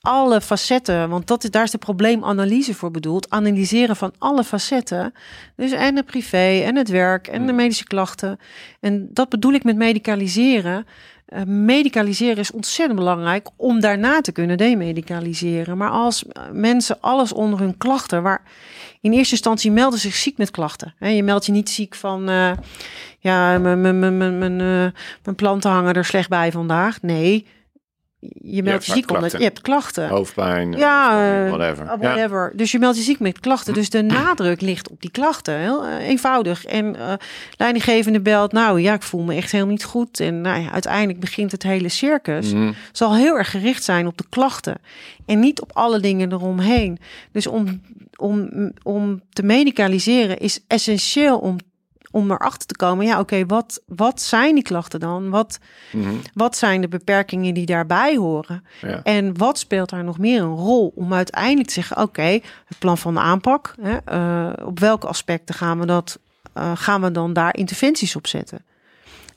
alle 0.00 0.40
facetten, 0.40 1.08
want 1.08 1.26
dat 1.26 1.44
is, 1.44 1.50
daar 1.50 1.64
is 1.64 1.70
de 1.70 1.78
probleemanalyse 1.78 2.74
voor 2.74 2.90
bedoeld. 2.90 3.30
Analyseren 3.30 3.96
van 3.96 4.12
alle 4.18 4.44
facetten. 4.44 5.14
Dus 5.56 5.72
en 5.72 5.96
het 5.96 6.06
privé 6.06 6.62
en 6.64 6.76
het 6.76 6.88
werk 6.88 7.26
en 7.26 7.46
de 7.46 7.52
medische 7.52 7.84
klachten. 7.84 8.38
En 8.80 9.08
dat 9.12 9.28
bedoel 9.28 9.52
ik 9.52 9.64
met 9.64 9.76
medicaliseren. 9.76 10.86
Eh, 11.30 11.42
medicaliseren 11.44 12.36
is 12.36 12.50
ontzettend 12.50 12.98
belangrijk 12.98 13.48
om 13.56 13.80
daarna 13.80 14.20
te 14.20 14.32
kunnen 14.32 14.56
demedicaliseren. 14.56 15.76
Maar 15.76 15.90
als 15.90 16.24
eh, 16.26 16.42
mensen 16.52 17.00
alles 17.00 17.32
onder 17.32 17.58
hun 17.58 17.76
klachten, 17.76 18.22
waar 18.22 18.42
in 19.00 19.12
eerste 19.12 19.34
instantie 19.34 19.70
melden 19.70 19.98
zich 19.98 20.14
ziek 20.14 20.38
met 20.38 20.50
klachten. 20.50 20.94
Hè, 20.98 21.08
je 21.08 21.22
meldt 21.22 21.46
je 21.46 21.52
niet 21.52 21.70
ziek 21.70 21.94
van, 21.94 22.28
eh, 22.28 22.52
ja, 23.18 23.58
mijn 23.58 25.34
planten 25.36 25.70
hangen 25.70 25.94
er 25.94 26.04
slecht 26.04 26.28
bij 26.28 26.52
vandaag. 26.52 27.02
Nee, 27.02 27.46
je 28.42 28.62
meldt 28.62 28.86
je 28.86 28.92
ziek 28.92 29.10
omdat 29.10 29.32
je 29.32 29.42
hebt 29.42 29.60
klachten. 29.60 30.08
Hoofdpijn, 30.08 30.72
Ja, 30.72 31.44
eh, 31.44 31.50
whatever. 31.50 31.84
Ja. 31.84 31.98
whatever. 31.98 32.52
Dus 32.54 32.72
je 32.72 32.78
meldt 32.78 32.96
je 32.96 33.02
ziek 33.02 33.20
met 33.20 33.40
klachten. 33.40 33.74
Dus 33.74 33.90
de 33.90 34.02
nadruk 34.22 34.60
ligt 34.60 34.88
op 34.90 35.00
die 35.00 35.10
klachten. 35.10 35.54
Heel 35.58 35.86
eh, 35.86 36.08
eenvoudig. 36.08 36.64
En 36.64 36.96
eh 36.96 37.12
leidinggevende 37.56 38.20
belt, 38.20 38.52
nou 38.52 38.80
ja, 38.80 38.94
ik 38.94 39.02
voel 39.02 39.22
me 39.22 39.34
echt 39.34 39.52
heel 39.52 39.66
niet 39.66 39.84
goed. 39.84 40.20
En 40.20 40.40
nou 40.40 40.62
ja, 40.62 40.70
uiteindelijk 40.70 41.20
begint 41.20 41.52
het 41.52 41.62
hele 41.62 41.88
circus. 41.88 42.52
Mhm. 42.52 42.72
Zal 42.92 43.14
heel 43.14 43.36
erg 43.36 43.50
gericht 43.50 43.84
zijn 43.84 44.06
op 44.06 44.18
de 44.18 44.24
klachten. 44.28 44.76
En 45.26 45.40
niet 45.40 45.60
op 45.60 45.70
alle 45.72 46.00
dingen 46.00 46.32
eromheen. 46.32 46.98
Dus 47.32 47.46
om, 47.46 47.82
om, 48.16 48.70
om 48.82 49.20
te 49.32 49.42
medicaliseren 49.42 50.38
is 50.38 50.60
essentieel 50.66 51.38
om, 51.38 51.56
om 52.10 52.30
erachter 52.30 52.66
te 52.66 52.76
komen. 52.76 53.06
Ja, 53.06 53.18
oké, 53.18 53.46
wat, 53.46 53.82
wat 53.86 54.20
zijn 54.22 54.54
die 54.54 54.64
klachten 54.64 55.00
dan? 55.00 55.30
Wat, 55.30 55.58
Mhm. 55.92 56.14
wat 56.34 56.56
zijn 56.56 56.80
de 56.80 56.88
beperkingen 56.88 57.54
die 57.54 57.66
daarbij 57.66 58.16
horen? 58.16 58.64
Ja. 58.80 59.00
En 59.02 59.38
wat 59.38 59.58
speelt 59.58 59.90
daar 59.90 60.04
nog 60.04 60.18
meer 60.18 60.42
een 60.42 60.54
rol 60.56 60.92
om 60.94 61.14
uiteindelijk 61.14 61.66
te 61.68 61.74
zeggen: 61.74 61.96
oké, 61.96 62.22
het 62.66 62.78
plan 62.78 62.98
van 62.98 63.14
de 63.14 63.20
aanpak, 63.20 63.74
hè, 63.80 63.96
eh, 64.04 64.66
op 64.66 64.78
welke 64.78 65.06
aspecten 65.06 65.54
gaan 65.54 65.78
we 65.78 65.86
dat, 65.86 66.18
eh, 66.52 66.72
gaan 66.74 67.00
we 67.02 67.10
dan 67.10 67.32
daar 67.32 67.56
interventies 67.56 68.16
op 68.16 68.26
zetten? 68.26 68.64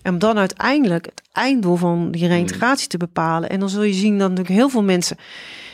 En 0.01 0.13
om 0.13 0.19
dan 0.19 0.37
uiteindelijk 0.37 1.05
het 1.05 1.21
einddoel 1.31 1.75
van 1.75 2.11
die 2.11 2.27
reintegratie 2.27 2.87
te 2.87 2.97
bepalen. 2.97 3.49
En 3.49 3.59
dan 3.59 3.69
zul 3.69 3.83
je 3.83 3.93
zien 3.93 4.17
dat 4.19 4.29
natuurlijk 4.29 4.55
heel 4.55 4.69
veel 4.69 4.83
mensen, 4.83 5.17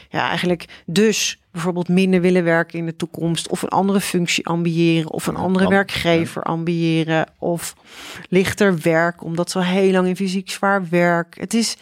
ja, 0.10 0.28
eigenlijk 0.28 0.66
dus 0.86 1.40
bijvoorbeeld 1.52 1.88
minder 1.88 2.22
willen 2.22 2.44
werken 2.44 2.80
in 2.80 2.86
de 2.86 2.96
toekomst, 2.96 3.50
of 3.50 3.62
een 3.62 3.70
andere 3.70 4.02
functie 4.02 4.48
ambiëren, 4.48 5.12
of 5.12 5.28
een 5.28 5.36
andere 5.36 5.68
werkgever 5.68 6.44
ambiëren, 6.44 7.26
of 7.38 7.76
lichter 8.30 8.80
werk, 8.82 9.24
omdat 9.24 9.52
ze 9.52 9.58
al 9.58 9.64
heel 9.64 9.92
lang 9.92 10.08
in 10.08 10.16
fysiek 10.16 10.50
zwaar 10.50 10.90
werk. 10.90 11.38
Het 11.40 11.54
is, 11.54 11.78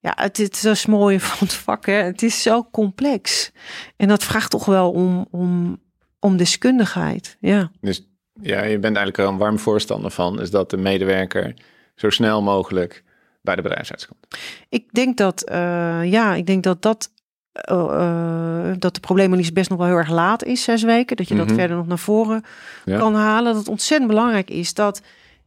ja, 0.00 0.12
het, 0.16 0.36
het 0.36 0.54
is 0.54 0.62
het 0.62 0.86
mooie 0.86 1.20
van 1.20 1.46
het 1.46 1.54
vak. 1.54 1.86
Hè. 1.86 1.92
Het 1.92 2.22
is 2.22 2.42
zo 2.42 2.68
complex. 2.70 3.52
En 3.96 4.08
dat 4.08 4.24
vraagt 4.24 4.50
toch 4.50 4.64
wel 4.64 4.90
om, 4.90 5.26
om, 5.30 5.80
om 6.18 6.36
deskundigheid. 6.36 7.36
Ja. 7.40 7.70
Dus 7.80 8.08
ja, 8.40 8.62
je 8.62 8.78
bent 8.78 8.96
eigenlijk 8.96 9.18
er 9.18 9.26
een 9.26 9.38
warm 9.38 9.58
voorstander 9.58 10.10
van, 10.10 10.40
is 10.40 10.50
dat 10.50 10.70
de 10.70 10.76
medewerker 10.76 11.54
zo 11.94 12.10
snel 12.10 12.42
mogelijk 12.42 13.04
bij 13.40 13.56
de 13.56 13.62
bedrijfsarts 13.62 14.06
komt. 14.06 14.26
Ik 14.68 14.92
denk 14.92 15.16
dat, 15.16 15.42
eh, 15.42 16.00
ja, 16.04 16.34
ik 16.34 16.46
denk 16.46 16.62
dat 16.62 16.82
dat. 16.82 17.14
Eh, 17.60 18.70
eh, 18.70 18.76
dat 18.78 18.94
de 18.94 19.00
probleemanalyse 19.00 19.52
best 19.52 19.68
nog 19.70 19.78
wel 19.78 19.86
heel 19.88 19.96
erg 19.96 20.10
laat 20.10 20.44
is, 20.44 20.62
zes 20.62 20.82
weken. 20.82 21.16
Dat 21.16 21.28
je 21.28 21.36
dat 21.36 21.46
Mhm. 21.46 21.54
verder 21.54 21.76
nog 21.76 21.86
naar 21.86 21.98
voren 21.98 22.44
Ja. 22.84 22.98
kan 22.98 23.14
halen. 23.14 23.44
Dat 23.52 23.56
het 23.60 23.68
ontzettend 23.70 24.10
belangrijk 24.10 24.50
is 24.50 24.74
dat 24.74 25.02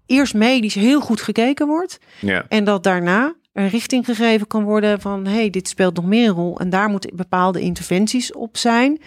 eerst 0.06 0.34
medisch 0.34 0.74
heel 0.76 1.02
goed 1.02 1.22
gekeken 1.22 1.67
wordt. 1.67 2.00
Ja, 2.19 2.45
En 2.50 2.63
dat 2.63 2.84
daarna 2.84 3.34
een 3.54 3.67
richting 3.67 4.06
gegeven 4.06 4.48
kan 4.48 4.63
worden 4.63 5.02
van 5.02 5.26
hey, 5.26 5.50
dit 5.50 5.67
speelt 5.67 5.95
nog 5.95 6.06
meer 6.06 6.28
een 6.30 6.36
rol. 6.36 6.60
En 6.60 6.69
daar 6.69 6.89
moeten 6.89 7.15
bepaalde 7.15 7.62
interventies 7.62 8.34
op 8.34 8.58
zijn. 8.58 9.02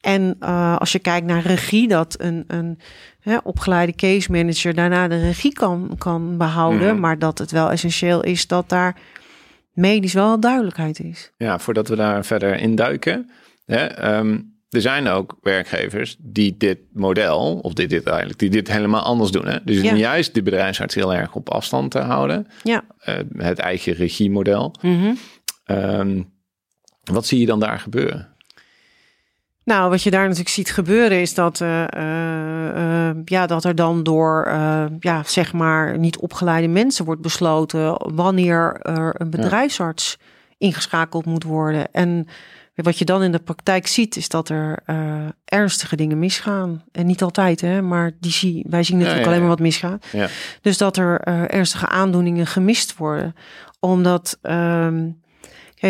En 0.00 0.36
eh, 0.40 0.76
als 0.76 0.92
je 0.92 0.98
kijkt 0.98 1.26
naar 1.26 1.42
regie, 1.42 1.88
dat 1.88 2.14
een, 2.20 2.44
een 2.46 2.78
hè, 3.20 3.36
opgeleide 3.42 3.94
case 3.94 4.30
manager 4.32 4.74
daarna 4.74 5.08
de 5.08 5.20
regie 5.20 5.52
kan, 5.52 5.94
kan 5.98 6.36
behouden. 6.38 6.90
Mhm. 6.92 7.00
Maar 7.00 7.18
dat 7.18 7.38
het 7.38 7.50
wel 7.50 7.70
essentieel 7.70 8.22
is 8.22 8.46
dat 8.46 8.68
daar 8.68 8.96
medisch 9.74 10.12
wel 10.12 10.40
duidelijkheid 10.40 11.00
is. 11.00 11.32
ja 11.36 11.58
voordat 11.58 11.88
we 11.88 11.96
daar 11.96 12.24
verder 12.24 12.58
in 12.58 12.74
duiken. 12.74 13.30
Hè, 13.64 13.84
ehm, 13.86 14.40
er 14.68 14.80
zijn 14.80 15.08
ook 15.08 15.36
werkgevers 15.42 16.16
die 16.18 16.56
dit 16.56 16.78
model, 16.92 17.58
of 17.62 17.72
dit, 17.72 17.90
dit 17.90 18.06
eigenlijk, 18.06 18.38
die 18.38 18.50
dit 18.50 18.68
helemaal 18.72 19.02
anders 19.02 19.30
doen. 19.30 19.46
Hè? 19.46 19.58
Dus 19.64 19.80
Ja. 19.80 19.94
juist 19.94 20.34
de 20.34 20.42
bedrijfsarts 20.42 20.94
heel 20.94 21.14
erg 21.14 21.34
op 21.34 21.50
afstand 21.50 21.90
te 21.90 21.98
houden. 21.98 22.46
Ja. 22.62 22.84
Eh, 22.98 23.14
het 23.36 23.58
eigen 23.58 23.92
regiemodel. 23.92 24.74
Mhm. 24.82 25.14
Ehm, 25.64 26.22
wat 27.04 27.26
zie 27.26 27.40
je 27.40 27.46
dan 27.46 27.60
daar 27.60 27.78
gebeuren? 27.78 28.33
Nou, 29.64 29.90
wat 29.90 30.02
je 30.02 30.10
daar 30.10 30.22
natuurlijk 30.22 30.48
ziet 30.48 30.70
gebeuren 30.70 31.20
is 31.20 31.34
dat, 31.34 31.60
eh, 31.60 31.82
eh, 31.92 33.08
eh, 33.08 33.16
ja, 33.24 33.46
dat 33.46 33.64
er 33.64 33.74
dan 33.74 34.02
door 34.02 34.48
ja, 35.00 35.22
zeg 35.26 35.52
maar 35.52 35.98
niet 35.98 36.16
opgeleide 36.16 36.68
mensen 36.68 37.04
wordt 37.04 37.20
besloten 37.20 38.14
wanneer 38.14 38.76
er 38.80 39.14
een 39.18 39.30
bedrijfsarts 39.30 40.18
ingeschakeld 40.58 41.24
moet 41.24 41.44
worden. 41.44 41.92
En 41.92 42.26
wat 42.74 42.98
je 42.98 43.04
dan 43.04 43.22
in 43.22 43.32
de 43.32 43.38
praktijk 43.38 43.86
ziet, 43.86 44.16
is 44.16 44.28
dat 44.28 44.48
er 44.48 44.78
ernstige 45.44 45.96
dingen 45.96 46.18
misgaan. 46.18 46.82
En 46.92 47.06
niet 47.06 47.22
altijd, 47.22 47.60
hè, 47.60 47.82
maar 47.82 48.10
die 48.20 48.32
zie, 48.32 48.64
wij 48.68 48.82
zien 48.82 48.96
natuurlijk 48.96 49.24
ja, 49.24 49.30
alleen 49.30 49.40
ja. 49.40 49.46
maar 49.46 49.56
wat 49.56 49.66
misgaat. 49.66 50.06
Ja. 50.12 50.28
Dus 50.60 50.78
dat 50.78 50.96
er 50.96 51.20
ernstige 51.50 51.88
aandoeningen 51.88 52.46
gemist 52.46 52.96
worden. 52.96 53.34
Omdat, 53.80 54.38
ehm, 54.42 55.06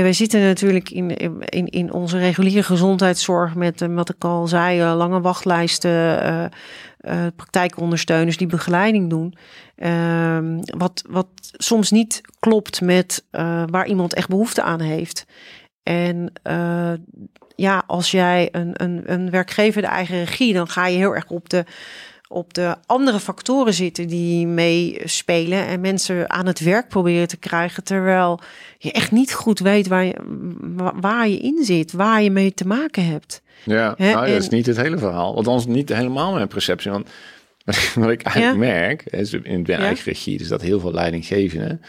wij 0.02 0.12
zitten 0.12 0.40
natuurlijk 0.40 0.90
in, 0.90 1.16
in, 1.48 1.66
in 1.66 1.92
onze 1.92 2.18
reguliere 2.18 2.62
gezondheidszorg 2.62 3.54
met, 3.54 3.82
eh, 3.82 3.94
wat 3.94 4.08
ik 4.08 4.24
al 4.24 4.46
zei, 4.46 4.80
eh, 4.80 4.94
lange 4.96 5.20
wachtlijsten, 5.20 6.20
eh, 6.98 7.26
praktijkondersteuners 7.36 8.36
die 8.36 8.46
begeleiding 8.46 9.10
doen. 9.10 9.34
Ehm, 9.76 10.60
wat, 10.64 11.04
wat 11.08 11.28
soms 11.40 11.90
niet 11.90 12.20
klopt 12.38 12.80
met 12.80 13.24
waar 13.70 13.86
iemand 13.86 14.14
echt 14.14 14.28
behoefte 14.28 14.62
aan 14.62 14.80
heeft. 14.80 15.26
En 15.82 16.32
ja, 17.56 17.82
als 17.86 18.10
jij 18.10 18.48
een, 18.52 18.82
een, 18.82 19.02
een 19.12 19.30
werkgever 19.30 19.82
de 19.82 19.88
eigen 19.88 20.18
regie, 20.18 20.52
dan 20.52 20.68
ga 20.68 20.86
je 20.86 20.96
heel 20.96 21.14
erg 21.14 21.28
op 21.28 21.48
de, 21.48 21.64
op 22.34 22.54
de 22.54 22.76
andere 22.86 23.20
factoren 23.20 23.74
zitten 23.74 24.06
die 24.08 24.46
meespelen 24.46 25.66
en 25.66 25.80
mensen 25.80 26.30
aan 26.30 26.46
het 26.46 26.60
werk 26.60 26.88
proberen 26.88 27.28
te 27.28 27.36
krijgen, 27.36 27.84
terwijl 27.84 28.40
je 28.78 28.92
echt 28.92 29.10
niet 29.12 29.32
goed 29.34 29.58
weet 29.58 29.88
waar 29.88 30.04
je, 30.04 30.14
wa- 30.60 30.94
waar 31.00 31.28
je 31.28 31.38
in 31.38 31.64
zit, 31.64 31.92
waar 31.92 32.22
je 32.22 32.30
mee 32.30 32.54
te 32.54 32.66
maken 32.66 33.06
hebt. 33.06 33.42
Ja, 33.64 33.94
nou, 33.98 34.26
dat 34.26 34.36
is 34.42 34.48
en- 34.48 34.54
niet 34.56 34.66
het 34.66 34.76
hele 34.76 34.98
verhaal. 34.98 35.34
Althans, 35.36 35.66
niet 35.66 35.88
helemaal 35.88 36.32
mijn 36.34 36.48
perceptie. 36.48 36.90
Want 36.90 37.08
wat 37.94 38.10
ik 38.10 38.22
eigenlijk 38.22 38.58
merk, 38.58 39.02
is 39.02 39.32
in 39.32 39.62
de 39.64 39.72
eigen 39.74 40.04
regie, 40.04 40.38
dus 40.38 40.48
dat 40.48 40.62
heel 40.62 40.80
veel 40.80 40.92
leidinggevenden, 40.92 41.80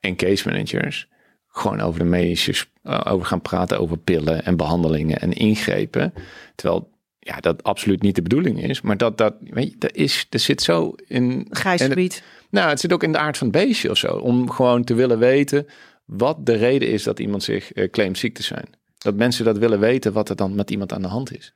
en 0.00 0.16
case 0.16 0.48
managers 0.48 1.08
gewoon 1.48 1.80
over 1.80 1.98
de 1.98 2.06
medische, 2.06 2.54
uh, 2.84 3.00
over 3.04 3.26
gaan 3.26 3.40
praten 3.42 3.80
over 3.80 3.96
pillen 3.98 4.44
en 4.44 4.56
behandelingen 4.56 5.20
en 5.20 5.32
ingrepen. 5.32 6.12
Terwijl 6.54 6.88
ja, 7.28 7.36
dat 7.40 7.62
absoluut 7.62 8.02
niet 8.02 8.14
de 8.14 8.22
bedoeling 8.22 8.62
is. 8.62 8.80
Maar 8.80 8.96
dat, 8.96 9.18
dat, 9.18 9.34
weet 9.40 9.70
je, 9.70 9.76
dat 9.78 9.94
is, 9.94 10.26
er 10.30 10.38
zit 10.38 10.62
zo 10.62 10.94
in... 11.06 11.46
Grijs 11.50 11.82
gebied. 11.82 12.22
Nou, 12.50 12.68
het 12.68 12.80
zit 12.80 12.92
ook 12.92 13.02
in 13.02 13.12
de 13.12 13.18
aard 13.18 13.38
van 13.38 13.46
het 13.46 13.56
beestje 13.56 13.90
of 13.90 13.96
zo. 13.96 14.12
Om 14.16 14.50
gewoon 14.50 14.84
te 14.84 14.94
willen 14.94 15.18
weten 15.18 15.66
wat 16.04 16.46
de 16.46 16.56
reden 16.56 16.88
is 16.88 17.02
dat 17.02 17.18
iemand 17.18 17.42
zich 17.42 17.76
uh, 17.76 17.90
claimt 17.90 18.18
ziek 18.18 18.34
te 18.34 18.42
zijn. 18.42 18.64
Dat 18.98 19.14
mensen 19.14 19.44
dat 19.44 19.58
willen 19.58 19.80
weten 19.80 20.12
wat 20.12 20.28
er 20.28 20.36
dan 20.36 20.54
met 20.54 20.70
iemand 20.70 20.92
aan 20.92 21.02
de 21.02 21.08
hand 21.08 21.36
is. 21.36 21.52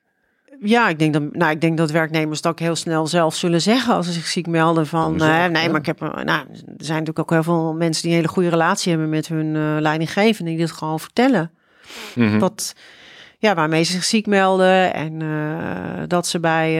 Ja, 0.60 0.88
ik 0.88 0.98
denk, 0.98 1.12
dat, 1.12 1.34
nou, 1.34 1.50
ik 1.50 1.60
denk 1.60 1.76
dat 1.76 1.90
werknemers 1.90 2.40
dat 2.40 2.52
ook 2.52 2.58
heel 2.58 2.76
snel 2.76 3.06
zelf 3.06 3.34
zullen 3.34 3.60
zeggen 3.60 3.94
als 3.94 4.06
ze 4.06 4.12
zich 4.12 4.26
ziek 4.26 4.46
melden 4.46 4.86
van 4.86 5.22
uh, 5.22 5.46
nee, 5.46 5.68
maar 5.68 5.80
ik 5.80 5.86
heb, 5.86 6.00
nou, 6.00 6.26
er 6.26 6.46
zijn 6.76 6.98
natuurlijk 6.98 7.18
ook 7.18 7.30
heel 7.30 7.42
veel 7.42 7.74
mensen 7.74 8.02
die 8.02 8.10
een 8.10 8.16
hele 8.16 8.32
goede 8.32 8.48
relatie 8.48 8.90
hebben 8.90 9.08
met 9.08 9.28
hun 9.28 9.54
uh, 9.54 9.76
leidinggevende 9.78 10.50
die 10.50 10.60
dit 10.60 10.70
gewoon 10.70 11.00
vertellen. 11.00 11.50
Mm 12.14 12.28
-hmm. 12.28 12.38
Wat, 12.38 12.74
ja, 13.42 13.54
waarmee 13.54 13.82
ze 13.82 13.92
zich 13.92 14.04
ziek 14.04 14.26
melden 14.26 14.94
en 14.94 15.20
uh, 15.20 16.02
dat 16.06 16.26
ze 16.26 16.40
bij 16.40 16.74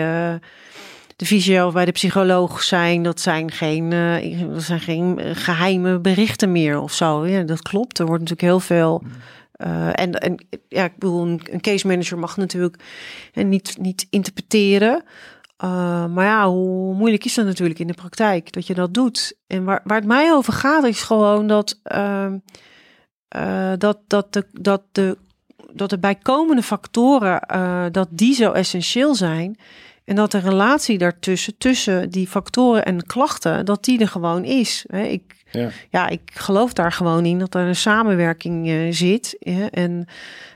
de 1.16 1.27
fysio 1.27 1.66
of 1.66 1.72
bij 1.72 1.85
de 1.85 1.92
psycholoog 1.92 2.62
zijn, 2.62 3.03
dat 3.03 3.20
zijn 3.20 3.51
geen, 3.51 3.90
dat 4.53 4.62
zijn 4.62 4.81
geen 4.81 5.20
geheime 5.35 5.98
berichten 5.98 6.53
meer 6.53 6.81
of 6.81 6.92
zo. 6.92 7.27
Ja, 7.27 7.42
dat 7.42 7.62
klopt. 7.62 7.98
Er 7.98 8.07
wordt 8.07 8.20
natuurlijk 8.20 8.48
heel 8.48 8.61
veel 8.61 9.03
uh, 9.66 9.88
en, 9.92 10.12
en 10.12 10.46
ja, 10.68 10.85
ik 10.85 10.96
bedoel, 10.98 11.27
een, 11.27 11.61
case 11.61 11.87
manager 11.87 12.18
mag 12.18 12.37
natuurlijk 12.37 12.77
en 13.33 13.48
niet, 13.48 13.77
niet 13.81 14.07
interpreteren. 14.11 15.03
Uh, 15.64 16.07
maar 16.07 16.25
ja, 16.25 16.48
hoe 16.48 16.94
moeilijk 16.94 17.25
is 17.25 17.35
dat 17.35 17.44
natuurlijk 17.44 17.79
in 17.79 17.87
de 17.87 17.94
praktijk 17.94 18.53
dat 18.53 18.66
je 18.66 18.75
dat 18.75 18.94
doet? 18.94 19.37
En 19.46 19.64
waar, 19.64 19.81
waar 19.85 19.98
het 19.98 20.07
mij 20.07 20.33
over 20.33 20.53
gaat, 20.53 20.85
is 20.85 21.03
gewoon 21.03 21.46
dat, 21.46 21.81
uh, 21.94 22.33
dat, 23.79 23.98
dat, 24.07 24.33
de, 24.33 24.46
dat, 24.53 24.83
de, 24.92 25.18
dat 25.72 25.90
de 25.90 25.98
bijkomende 25.98 26.62
factoren, 26.62 27.40
dat 27.92 28.09
die 28.11 28.35
zo 28.35 28.53
essentieel 28.53 29.14
zijn. 29.14 29.59
En 30.05 30.14
dat 30.14 30.31
de 30.31 30.38
relatie 30.38 30.98
daartussen, 30.98 31.59
tussen 31.59 32.11
die 32.11 32.29
factoren 32.29 32.85
en 32.85 33.07
klachten, 33.07 33.64
dat 33.64 33.85
die 33.85 34.01
er 34.01 34.09
gewoon 34.09 34.44
is. 34.44 34.87
Ik, 34.87 35.44
ja. 35.51 35.68
ja, 35.90 36.09
ik 36.09 36.31
geloof 36.35 36.72
daar 36.72 36.92
gewoon 36.92 37.25
in 37.25 37.38
dat 37.38 37.55
er 37.55 37.66
een 37.66 37.77
samenwerking 37.77 38.68
uh, 38.68 38.92
zit. 38.92 39.37
En, 39.70 40.07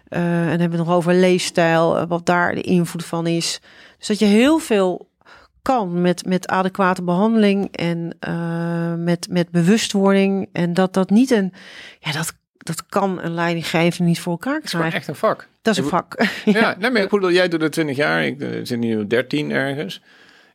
uh, 0.08 0.52
en 0.52 0.60
hebben 0.60 0.70
we 0.70 0.84
nog 0.84 0.94
over 0.94 1.14
leefstijl, 1.14 1.96
eh, 1.96 2.06
wat 2.08 2.26
daar 2.26 2.54
de 2.54 2.60
invloed 2.60 3.04
van 3.04 3.26
is. 3.26 3.60
Dus 3.98 4.06
dat 4.06 4.18
je 4.18 4.24
heel 4.24 4.58
veel 4.58 5.08
kan 5.62 6.00
met, 6.00 6.26
met 6.26 6.48
adequate 6.48 7.02
behandeling 7.02 7.76
en 7.76 8.16
uh, 8.28 8.94
met, 8.94 9.26
met 9.30 9.50
bewustwording. 9.50 10.48
En 10.52 10.74
dat 10.74 10.94
dat 10.94 11.10
niet 11.10 11.30
een, 11.30 11.52
ja, 11.98 12.12
dat, 12.12 12.34
dat 12.66 12.86
kan 12.86 13.20
een 13.22 13.34
leidinggevende 13.34 14.08
niet 14.08 14.20
voor 14.20 14.32
elkaar 14.32 14.60
krijgen. 14.60 14.78
Dat 14.78 14.88
is 14.88 14.94
echt 14.94 15.08
een 15.08 15.14
vak. 15.14 15.48
Dat 15.62 15.76
is 15.76 15.80
een 15.82 15.88
vak. 15.88 16.14
ja, 16.44 16.58
ja 16.58 16.76
nee, 16.78 16.90
maar 16.90 17.02
ik 17.02 17.08
bedoel, 17.08 17.30
jij 17.30 17.48
doet 17.48 17.60
het 17.60 17.72
20 17.72 17.96
jaar, 17.96 18.24
ik 18.24 18.60
zit 18.62 18.78
nu 18.78 19.06
13 19.06 19.50
ergens. 19.50 20.00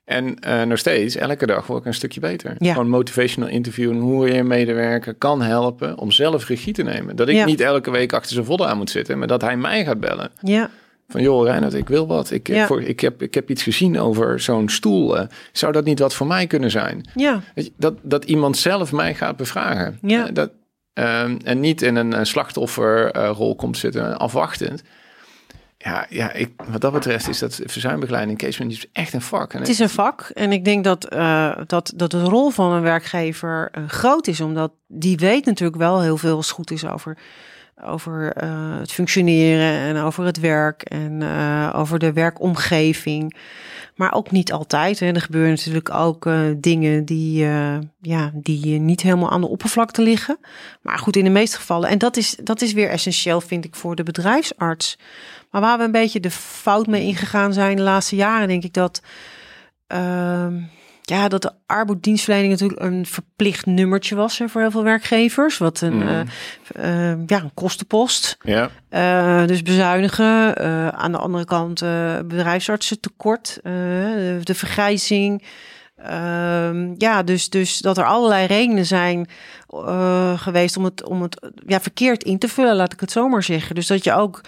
En 0.06 0.38
uh, 0.48 0.62
nog 0.62 0.78
steeds, 0.78 1.16
elke 1.16 1.46
dag 1.46 1.68
word 1.68 1.80
ik 1.80 1.86
een 1.86 1.94
stukje 1.94 2.20
beter. 2.20 2.56
Ja. 2.58 2.72
Gewoon 2.72 2.90
motivational 2.90 3.50
interviewen, 3.50 3.98
hoe 3.98 4.34
je 4.34 4.44
medewerker 4.44 5.14
kan 5.14 5.42
helpen 5.42 5.98
om 5.98 6.12
zelf 6.12 6.48
regie 6.48 6.74
te 6.74 6.84
nemen. 6.84 7.16
Dat 7.16 7.30
ik 7.30 7.36
ja. 7.36 7.46
niet 7.46 7.62
elke 7.62 7.92
week 7.92 8.14
achter 8.14 8.34
zijn 8.34 8.46
vodden 8.46 8.68
aan 8.68 8.78
moet 8.78 8.90
zitten, 8.90 9.18
maar 9.18 9.28
dat 9.28 9.42
hij 9.42 9.58
mij 9.58 9.86
gaat 9.86 10.00
bellen. 10.00 10.32
Ja. 10.42 10.70
Van 11.08 11.22
joh, 11.22 11.46
Reinhard, 11.46 11.74
ik 11.74 11.88
wil 11.88 12.08
wat. 12.08 12.32
Ik, 12.32 12.48
ja. 12.48 12.68
voor, 12.68 12.82
ik, 12.82 13.00
heb, 13.00 13.22
ik 13.22 13.34
heb 13.34 13.50
iets 13.50 13.64
gezien 13.64 14.00
over 14.00 14.40
zo'n 14.40 14.70
stoel. 14.70 15.18
Uh, 15.18 15.24
zou 15.52 15.72
dat 15.72 15.86
niet 15.86 16.00
wat 16.00 16.14
voor 16.14 16.28
mij 16.28 16.48
kunnen 16.48 16.72
zijn? 16.72 17.10
Ja. 17.16 17.42
Dat, 17.78 17.94
dat 18.02 18.26
iemand 18.26 18.58
zelf 18.58 18.92
mij 18.92 19.16
gaat 19.16 19.38
bevragen. 19.38 19.98
Ja. 20.02 20.28
Uh, 20.28 20.34
dat, 20.34 20.52
um, 20.94 21.38
en 21.44 21.60
niet 21.60 21.82
in 21.82 21.96
een 21.96 22.26
slachtofferrol 22.26 23.56
komt 23.56 23.78
zitten, 23.78 24.18
afwachtend. 24.18 24.84
Ja, 25.78 26.06
ja 26.10 26.32
ik, 26.32 26.52
wat 26.72 26.82
dat 26.82 26.94
betreft 26.94 27.30
is 27.30 27.40
dat 27.40 27.62
verzuimbegeleiding 27.66 28.38
case 28.38 28.60
management 28.60 28.94
echt 28.94 29.14
een 29.14 29.22
vak. 29.22 29.54
Het 29.54 29.68
is 29.68 29.80
een 29.80 29.90
vak 29.90 30.22
en 30.34 30.52
ik 30.52 30.66
denk 30.66 30.84
dat, 30.84 31.14
uh, 31.14 31.58
dat, 31.68 31.94
dat 31.96 32.12
de 32.12 32.24
rol 32.24 32.50
van 32.50 32.72
een 32.72 32.82
werkgever 32.82 33.72
groot 33.88 34.28
is, 34.28 34.42
omdat 34.42 34.72
die 34.88 35.18
weet 35.18 35.46
natuurlijk 35.46 35.80
wel 35.80 36.02
heel 36.02 36.18
veel 36.18 36.36
als 36.36 36.52
goed 36.52 36.72
is 36.72 36.86
over, 36.86 37.18
over 37.84 38.30
het 38.80 38.92
functioneren 38.92 39.96
en 39.96 39.98
over 39.98 40.26
het 40.26 40.40
werk 40.40 40.82
en 40.82 41.24
over 41.74 42.00
de 42.00 42.14
werkomgeving. 42.14 43.36
Maar 43.96 44.14
ook 44.14 44.32
niet 44.32 44.52
altijd. 44.52 45.00
Hè. 45.00 45.08
Er 45.08 45.22
gebeuren 45.22 45.50
natuurlijk 45.50 45.94
ook 45.94 46.30
dingen 46.58 47.06
die, 47.06 47.46
ja, 48.02 48.32
die 48.34 48.80
niet 48.80 49.02
helemaal 49.02 49.32
aan 49.32 49.42
de 49.42 49.48
oppervlakte 49.48 50.02
liggen. 50.02 50.38
Maar 50.82 51.00
goed, 51.00 51.16
in 51.16 51.24
de 51.24 51.30
meeste 51.30 51.58
gevallen. 51.58 51.90
En 51.90 51.98
dat 51.98 52.18
is, 52.18 52.36
dat 52.44 52.62
is 52.62 52.74
weer 52.74 52.90
essentieel, 52.90 53.42
vind 53.42 53.66
ik, 53.66 53.76
voor 53.76 53.96
de 53.96 54.04
bedrijfsarts. 54.04 54.98
Maar 55.52 55.62
waar 55.62 55.78
we 55.78 55.84
een 55.84 55.92
beetje 55.92 56.20
de 56.20 56.32
fout 56.32 56.88
mee 56.88 57.04
ingegaan 57.04 57.54
zijn 57.54 57.76
de 57.76 57.82
laatste 57.82 58.16
jaren, 58.16 58.48
denk 58.48 58.64
ik 58.64 58.74
dat. 58.74 59.02
Uh, 59.88 60.48
ja, 61.12 61.28
dat 61.28 61.42
de 61.42 61.52
arbeidsdienstverlening 61.66 62.52
natuurlijk 62.52 62.82
een 62.82 63.06
verplicht 63.06 63.66
nummertje 63.66 64.16
was 64.16 64.38
hè, 64.38 64.50
voor 64.50 64.62
heel 64.62 64.72
veel 64.72 64.84
werkgevers. 64.84 65.58
Wat 65.58 65.82
een, 65.82 65.94
mm. 65.94 66.08
uh, 66.08 66.20
uh, 66.80 67.28
ja, 67.28 67.42
een 67.42 67.54
kostenpost. 67.54 68.38
Ja. 68.42 68.70
Uh, 68.90 69.48
dus 69.48 69.62
bezuinigen. 69.62 70.58
aan 70.98 71.12
de 71.12 71.18
andere 71.18 71.46
kant 71.46 71.80
bedrijfsartsen 72.28 73.00
tekort. 73.00 73.60
De, 73.64 74.40
de, 74.44 74.56
vergrijzing. 74.56 75.44
Ehm, 75.96 76.94
ja, 76.98 77.24
dus, 77.24 77.50
dus 77.50 77.78
dat 77.78 77.98
er 77.98 78.06
allerlei 78.06 78.46
redenen 78.46 78.86
zijn 78.86 79.28
geweest 80.36 80.78
om 80.78 80.84
het, 80.84 81.04
om 81.04 81.22
het 81.22 81.52
ja, 81.66 81.80
verkeerd 81.80 82.24
in 82.24 82.38
te 82.38 82.48
vullen, 82.48 82.76
laat 82.76 82.94
ik 82.94 83.00
het 83.00 83.12
zomaar 83.12 83.44
zeggen. 83.44 83.76
Dus 83.76 83.88
dat 83.88 84.04
je 84.04 84.14
ook 84.14 84.42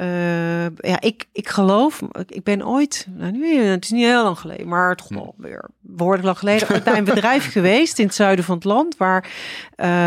uh, 0.00 0.64
ja, 0.64 1.00
ik, 1.00 1.26
ik 1.32 1.48
geloof, 1.48 2.02
ik 2.26 2.42
ben 2.42 2.66
ooit, 2.66 3.06
nou 3.10 3.32
nu, 3.32 3.56
het 3.56 3.84
is 3.84 3.90
niet 3.90 4.04
heel 4.04 4.22
lang 4.22 4.38
geleden, 4.38 4.68
maar 4.68 4.96
toch 4.96 5.08
wel 5.08 5.34
weer 5.36 5.68
behoorlijk 5.80 6.24
lang 6.24 6.38
geleden, 6.38 6.82
bij 6.84 6.98
een 6.98 7.04
bedrijf 7.04 7.50
geweest 7.52 7.98
in 7.98 8.06
het 8.06 8.14
zuiden 8.14 8.44
van 8.44 8.54
het 8.54 8.64
land, 8.64 8.96
waar, 8.96 9.28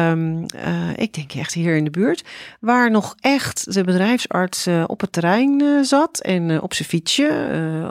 um, 0.09 0.45
uh, 0.55 0.89
ik 0.95 1.13
denk 1.13 1.33
echt 1.33 1.53
hier 1.53 1.75
in 1.75 1.83
de 1.83 1.89
buurt, 1.89 2.23
waar 2.59 2.91
nog 2.91 3.15
echt 3.19 3.73
de 3.73 3.83
bedrijfsarts 3.83 4.67
uh, 4.67 4.83
op 4.87 5.01
het 5.01 5.11
terrein 5.11 5.85
zat 5.85 6.19
en 6.19 6.61
op 6.61 6.73
zijn 6.73 6.89
fietsje 6.89 7.25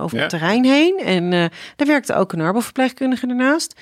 over 0.01 0.17
ja. 0.17 0.23
het 0.23 0.31
terrein 0.31 0.65
heen. 0.65 0.99
En 0.99 1.31
daar 1.77 1.87
werkte 1.87 2.15
ook 2.15 2.33
een 2.33 2.41
arbeidsverpleegkundige 2.41 3.27
ernaast. 3.27 3.75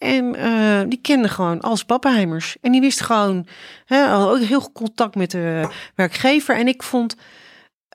En 0.00 0.36
uh, 0.38 0.80
die 0.88 1.00
kende 1.02 1.28
gewoon 1.28 1.60
als 1.60 1.84
pappenheimers. 1.84 2.56
En 2.60 2.72
die 2.72 2.80
wist 2.80 3.00
gewoon 3.00 3.46
hè, 3.84 4.16
ook 4.16 4.38
heel 4.38 4.60
goed 4.60 4.72
contact 4.72 5.14
met 5.14 5.30
de 5.30 5.68
werkgever. 5.94 6.56
En 6.56 6.68
ik 6.68 6.82
vond 6.82 7.16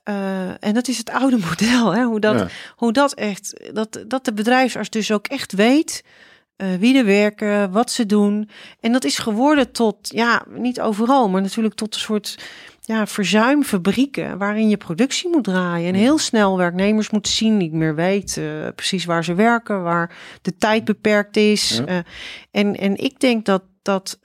uh, 0.09 0.63
en 0.63 0.73
dat 0.73 0.87
is 0.87 0.97
het 0.97 1.09
oude 1.09 1.37
model, 1.49 1.93
hè? 1.93 2.03
Hoe, 2.03 2.19
dat, 2.19 2.39
ja. 2.39 2.47
hoe 2.75 2.91
dat 2.91 3.13
echt, 3.13 3.69
dat, 3.73 4.03
dat 4.07 4.25
de 4.25 4.33
bedrijfsarts 4.33 4.89
dus 4.89 5.11
ook 5.11 5.27
echt 5.27 5.53
weet 5.53 6.03
uh, 6.57 6.75
wie 6.79 6.97
er 6.97 7.05
werken, 7.05 7.71
wat 7.71 7.91
ze 7.91 8.05
doen. 8.05 8.49
En 8.79 8.91
dat 8.91 9.03
is 9.03 9.17
geworden 9.17 9.71
tot, 9.71 9.97
ja, 10.01 10.45
niet 10.49 10.81
overal, 10.81 11.29
maar 11.29 11.41
natuurlijk 11.41 11.75
tot 11.75 11.93
een 11.93 11.99
soort 11.99 12.39
ja, 12.81 13.07
verzuimfabrieken 13.07 14.37
waarin 14.37 14.69
je 14.69 14.77
productie 14.77 15.29
moet 15.29 15.43
draaien. 15.43 15.93
En 15.93 15.99
heel 15.99 16.17
snel 16.17 16.57
werknemers 16.57 17.09
moeten 17.09 17.31
zien, 17.31 17.57
niet 17.57 17.71
meer 17.71 17.95
weten 17.95 18.43
uh, 18.43 18.67
precies 18.75 19.05
waar 19.05 19.23
ze 19.23 19.33
werken, 19.33 19.83
waar 19.83 20.15
de 20.41 20.57
tijd 20.57 20.85
beperkt 20.85 21.37
is. 21.37 21.81
Ja. 21.85 21.93
Uh, 21.93 22.03
en, 22.51 22.75
en 22.75 22.97
ik 22.97 23.19
denk 23.19 23.45
dat 23.45 23.63
dat 23.81 24.19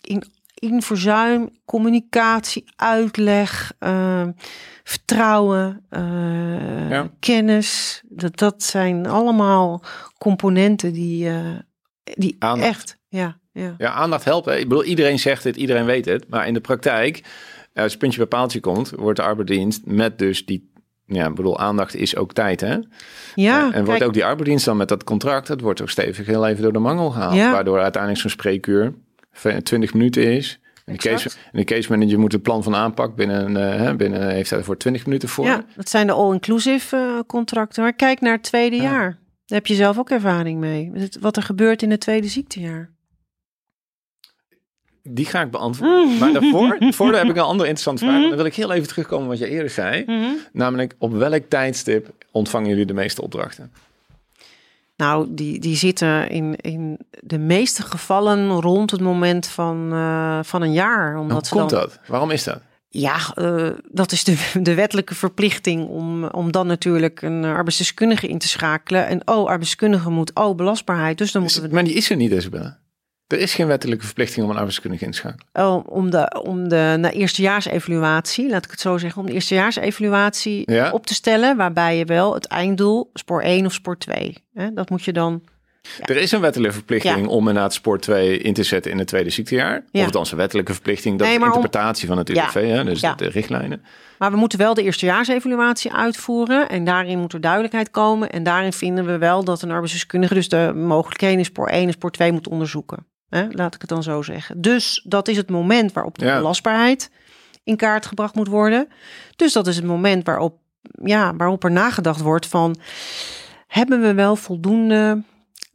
in 0.00 0.22
in 0.58 0.82
verzuim, 0.82 1.48
communicatie, 1.64 2.64
uitleg, 2.76 3.72
uh, 3.80 4.26
vertrouwen, 4.84 5.84
uh, 5.90 6.90
ja. 6.90 7.10
kennis. 7.20 8.02
Dat, 8.08 8.38
dat 8.38 8.62
zijn 8.62 9.06
allemaal 9.06 9.82
componenten 10.18 10.92
die, 10.92 11.28
uh, 11.28 11.58
die 12.04 12.36
aandacht. 12.38 12.68
echt. 12.68 12.98
Ja, 13.08 13.38
ja. 13.52 13.74
ja, 13.78 13.92
aandacht 13.92 14.24
helpt. 14.24 14.46
Hè? 14.46 14.56
Ik 14.56 14.68
bedoel, 14.68 14.84
iedereen 14.84 15.18
zegt 15.18 15.44
het, 15.44 15.56
iedereen 15.56 15.84
weet 15.84 16.04
het. 16.04 16.28
Maar 16.28 16.46
in 16.46 16.54
de 16.54 16.60
praktijk, 16.60 17.22
als 17.74 17.90
het 17.90 17.98
puntje 17.98 18.18
bij 18.18 18.26
paaltje 18.26 18.60
komt, 18.60 18.90
wordt 18.90 19.18
de 19.18 19.24
arbeidsdienst 19.24 19.86
met 19.86 20.18
dus 20.18 20.46
die 20.46 20.70
ja, 21.06 21.26
ik 21.26 21.34
bedoel, 21.34 21.58
aandacht 21.58 21.94
is 21.94 22.16
ook 22.16 22.32
tijd, 22.32 22.60
hè? 22.60 22.76
Ja. 23.34 23.72
en 23.72 23.84
wordt 23.84 24.04
ook 24.04 24.12
die 24.12 24.24
arbeidsdienst 24.24 24.64
dan 24.64 24.76
met 24.76 24.88
dat 24.88 25.04
contract, 25.04 25.46
dat 25.46 25.60
wordt 25.60 25.82
ook 25.82 25.90
stevig 25.90 26.26
heel 26.26 26.46
even 26.46 26.62
door 26.62 26.72
de 26.72 26.78
mangel 26.78 27.10
gehaald. 27.10 27.34
Ja. 27.34 27.52
Waardoor 27.52 27.80
uiteindelijk 27.80 28.22
zo'n 28.22 28.30
spreekuur 28.30 28.94
20 29.62 29.92
minuten 29.92 30.32
is. 30.32 30.60
En 30.84 30.94
de, 30.94 31.00
case, 31.00 31.28
en 31.28 31.58
de 31.58 31.64
case 31.64 31.90
manager 31.90 32.18
moet 32.18 32.32
het 32.32 32.42
plan 32.42 32.62
van 32.62 32.74
aanpak 32.74 33.14
binnen, 33.14 33.56
uh, 33.56 33.92
binnen 33.92 34.30
heeft 34.30 34.50
hij 34.50 34.62
voor 34.62 34.76
20 34.76 35.06
minuten 35.06 35.28
voor. 35.28 35.44
Ja, 35.44 35.64
dat 35.76 35.88
zijn 35.88 36.06
de 36.06 36.12
all-inclusive 36.12 36.96
uh, 36.96 37.18
contracten. 37.26 37.82
Maar 37.82 37.92
kijk 37.92 38.20
naar 38.20 38.32
het 38.32 38.42
tweede 38.42 38.76
ja. 38.76 38.82
jaar. 38.82 39.18
Daar 39.46 39.58
heb 39.58 39.66
je 39.66 39.74
zelf 39.74 39.98
ook 39.98 40.10
ervaring 40.10 40.60
mee. 40.60 40.92
Wat 41.20 41.36
er 41.36 41.42
gebeurt 41.42 41.82
in 41.82 41.90
het 41.90 42.00
tweede 42.00 42.28
ziektejaar. 42.28 42.90
Die 45.02 45.26
ga 45.26 45.42
ik 45.42 45.50
beantwoorden. 45.50 46.18
Maar 46.18 46.32
daarvoor, 46.32 46.76
daarvoor 46.80 47.14
heb 47.14 47.28
ik 47.28 47.36
een 47.36 47.42
andere 47.42 47.68
interessante 47.68 48.04
vraag. 48.04 48.28
Dan 48.28 48.36
wil 48.36 48.44
ik 48.44 48.54
heel 48.54 48.72
even 48.72 48.88
terugkomen 48.88 49.28
wat 49.28 49.38
je 49.38 49.48
eerder 49.48 49.70
zei. 49.70 50.02
Mm 50.06 50.20
-hmm. 50.20 50.36
Namelijk, 50.52 50.94
op 50.98 51.12
welk 51.12 51.44
tijdstip 51.48 52.10
ontvangen 52.30 52.68
jullie 52.68 52.86
de 52.86 52.94
meeste 52.94 53.22
opdrachten? 53.22 53.72
Nou, 54.98 55.26
die, 55.30 55.60
die 55.60 55.76
zitten 55.76 56.30
in, 56.30 56.56
in 56.56 56.98
de 57.20 57.38
meeste 57.38 57.82
gevallen 57.82 58.50
rond 58.50 58.90
het 58.90 59.00
moment 59.00 59.46
van, 59.46 59.92
uh, 59.92 60.38
van 60.42 60.62
een 60.62 60.72
jaar. 60.72 61.18
Omdat 61.18 61.48
Hoe 61.48 61.58
komt 61.58 61.70
dan, 61.70 61.80
dat? 61.80 62.00
Waarom 62.06 62.30
is 62.30 62.44
dat? 62.44 62.60
Ja, 62.88 63.16
uh, 63.34 63.70
dat 63.90 64.12
is 64.12 64.24
de, 64.24 64.36
de 64.62 64.74
wettelijke 64.74 65.14
verplichting 65.14 65.88
om, 65.88 66.24
om 66.24 66.52
dan 66.52 66.66
natuurlijk 66.66 67.22
een 67.22 67.44
arbeidsdeskundige 67.44 68.28
in 68.28 68.38
te 68.38 68.48
schakelen. 68.48 69.06
En 69.06 69.20
oh, 69.24 69.46
arbeidsdeskundige 69.46 70.10
moet, 70.10 70.34
oh, 70.34 70.56
belastbaarheid. 70.56 71.18
Dus 71.18 71.32
dan 71.32 71.42
moeten 71.42 71.62
we... 71.62 71.68
Maar 71.68 71.84
die 71.84 71.94
is 71.94 72.10
er 72.10 72.16
niet, 72.16 72.30
Isabelle. 72.30 72.76
Er 73.28 73.38
is 73.38 73.54
geen 73.54 73.66
wettelijke 73.66 74.04
verplichting 74.04 74.44
om 74.44 74.50
een 74.50 74.56
arbeidskundige 74.56 75.04
in 75.04 75.10
te 75.10 75.16
schakelen. 75.16 75.46
Oh, 75.52 75.86
om 75.86 76.10
de, 76.10 76.42
om 76.44 76.68
de 76.68 76.96
na 76.98 77.10
eerstejaarsevaluatie, 77.10 78.48
laat 78.48 78.64
ik 78.64 78.70
het 78.70 78.80
zo 78.80 78.98
zeggen, 78.98 79.20
om 79.20 79.26
de 79.26 79.32
eerstejaarsevaluatie 79.32 80.72
ja. 80.72 80.90
op 80.90 81.06
te 81.06 81.14
stellen, 81.14 81.56
waarbij 81.56 81.96
je 81.96 82.04
wel 82.04 82.34
het 82.34 82.46
einddoel, 82.46 83.10
spoor 83.14 83.42
1 83.42 83.66
of 83.66 83.72
spoor 83.72 83.98
2, 83.98 84.44
hè, 84.54 84.72
dat 84.72 84.90
moet 84.90 85.04
je 85.04 85.12
dan 85.12 85.42
Er 86.00 86.16
is 86.16 86.32
een 86.32 86.40
wettelijke 86.40 86.74
verplichting 86.74 87.26
om 87.26 87.48
inderdaad 87.48 87.74
spoor 87.74 88.00
2 88.00 88.38
in 88.38 88.54
te 88.54 88.62
zetten 88.62 88.90
in 88.90 88.98
het 88.98 89.06
tweede 89.06 89.30
ziektejaar. 89.30 89.84
Ja. 89.90 90.00
Of 90.00 90.06
althans 90.06 90.30
een 90.30 90.36
wettelijke 90.36 90.72
verplichting, 90.72 91.18
dat 91.18 91.26
nee, 91.26 91.38
is 91.38 91.44
interpretatie 91.44 92.08
van 92.08 92.18
het 92.18 92.30
UWV, 92.30 92.54
hè, 92.54 92.84
dus 92.84 93.00
de 93.00 93.28
richtlijnen. 93.28 93.82
Maar 94.18 94.30
we 94.30 94.36
moeten 94.36 94.58
wel 94.58 94.74
de 94.74 94.82
eerstejaarsevaluatie 94.82 95.92
uitvoeren. 95.92 96.68
En 96.68 96.84
daarin 96.84 97.18
moet 97.18 97.32
er 97.32 97.40
duidelijkheid 97.40 97.90
komen. 97.90 98.30
En 98.30 98.42
daarin 98.42 98.72
vinden 98.72 99.06
we 99.06 99.18
wel 99.18 99.44
dat 99.44 99.62
een 99.62 99.70
arbeidsdeskundige 99.70 100.34
dus 100.34 100.48
de 100.48 100.72
mogelijkheden 100.74 101.38
in 101.38 101.44
spoor 101.44 101.68
1 101.68 101.86
en 101.86 101.92
spoor 101.92 102.10
2 102.10 102.32
moet 102.32 102.48
onderzoeken. 102.48 103.06
Hè, 103.28 103.46
laat 103.50 103.74
ik 103.74 103.80
het 103.80 103.90
dan 103.90 104.02
zo 104.02 104.22
zeggen. 104.22 104.60
Dus 104.60 105.04
dat 105.04 105.28
is 105.28 105.36
het 105.36 105.50
moment 105.50 105.92
waarop 105.92 106.18
de 106.18 106.24
belastbaarheid 106.24 107.10
in 107.64 107.76
kaart 107.76 108.06
gebracht 108.06 108.34
moet 108.34 108.48
worden. 108.48 108.88
Dus 109.36 109.52
dat 109.52 109.66
is 109.66 109.76
het 109.76 109.84
moment 109.84 110.26
waarop, 110.26 110.58
ja, 111.02 111.36
waarop 111.36 111.64
er 111.64 111.70
nagedacht 111.70 112.20
wordt 112.20 112.46
van... 112.46 112.76
hebben 113.66 114.00
we 114.00 114.14
wel 114.14 114.36
voldoende 114.36 115.22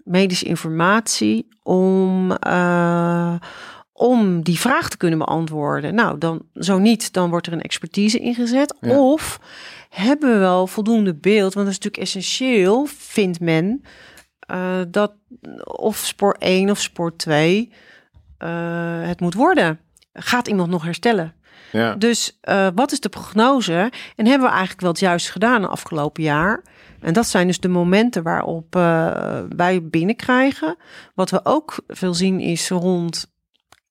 medische 0.03 0.45
informatie 0.45 1.47
om, 1.63 2.31
uh, 2.47 3.35
om 3.93 4.41
die 4.41 4.59
vraag 4.59 4.89
te 4.89 4.97
kunnen 4.97 5.19
beantwoorden? 5.19 5.95
Nou, 5.95 6.17
dan 6.17 6.41
zo 6.53 6.77
niet, 6.79 7.13
dan 7.13 7.29
wordt 7.29 7.47
er 7.47 7.53
een 7.53 7.61
expertise 7.61 8.19
ingezet. 8.19 8.75
Of 8.81 9.39
hebben 9.89 10.31
we 10.31 10.37
wel 10.37 10.67
voldoende 10.67 11.15
beeld? 11.15 11.53
Want 11.53 11.65
dat 11.65 11.75
is 11.75 11.83
natuurlijk 11.83 12.03
essentieel, 12.03 12.85
vindt 12.85 13.39
men 13.39 13.83
uh, 14.51 14.79
dat 14.88 15.13
of 15.63 15.97
spoor 15.97 16.36
1 16.39 16.69
of 16.69 16.79
spoor 16.79 17.15
2 17.15 17.71
uh, 18.39 18.49
het 19.08 19.19
moet 19.19 19.34
worden. 19.34 19.79
Gaat 20.13 20.47
iemand 20.47 20.69
nog 20.69 20.84
herstellen? 20.84 21.34
Ja. 21.71 21.95
Dus 21.95 22.39
uh, 22.43 22.67
wat 22.75 22.91
is 22.91 22.99
de 22.99 23.10
prognose? 23.10 23.91
En 24.15 24.25
hebben 24.25 24.47
we 24.47 24.53
eigenlijk 24.53 24.82
wel 24.82 24.91
het 24.91 24.99
juist 24.99 25.29
gedaan 25.29 25.62
de 25.62 25.67
afgelopen 25.67 26.23
jaar? 26.23 26.63
En 26.99 27.13
dat 27.13 27.27
zijn 27.27 27.47
dus 27.47 27.60
de 27.60 27.67
momenten 27.67 28.23
waarop 28.23 28.73
wij 29.56 29.79
binnenkrijgen. 29.84 30.75
Wat 31.15 31.29
we 31.29 31.39
ook 31.43 31.75
veel 31.88 32.13
zien 32.13 32.39
is 32.39 32.69
rond 32.69 33.34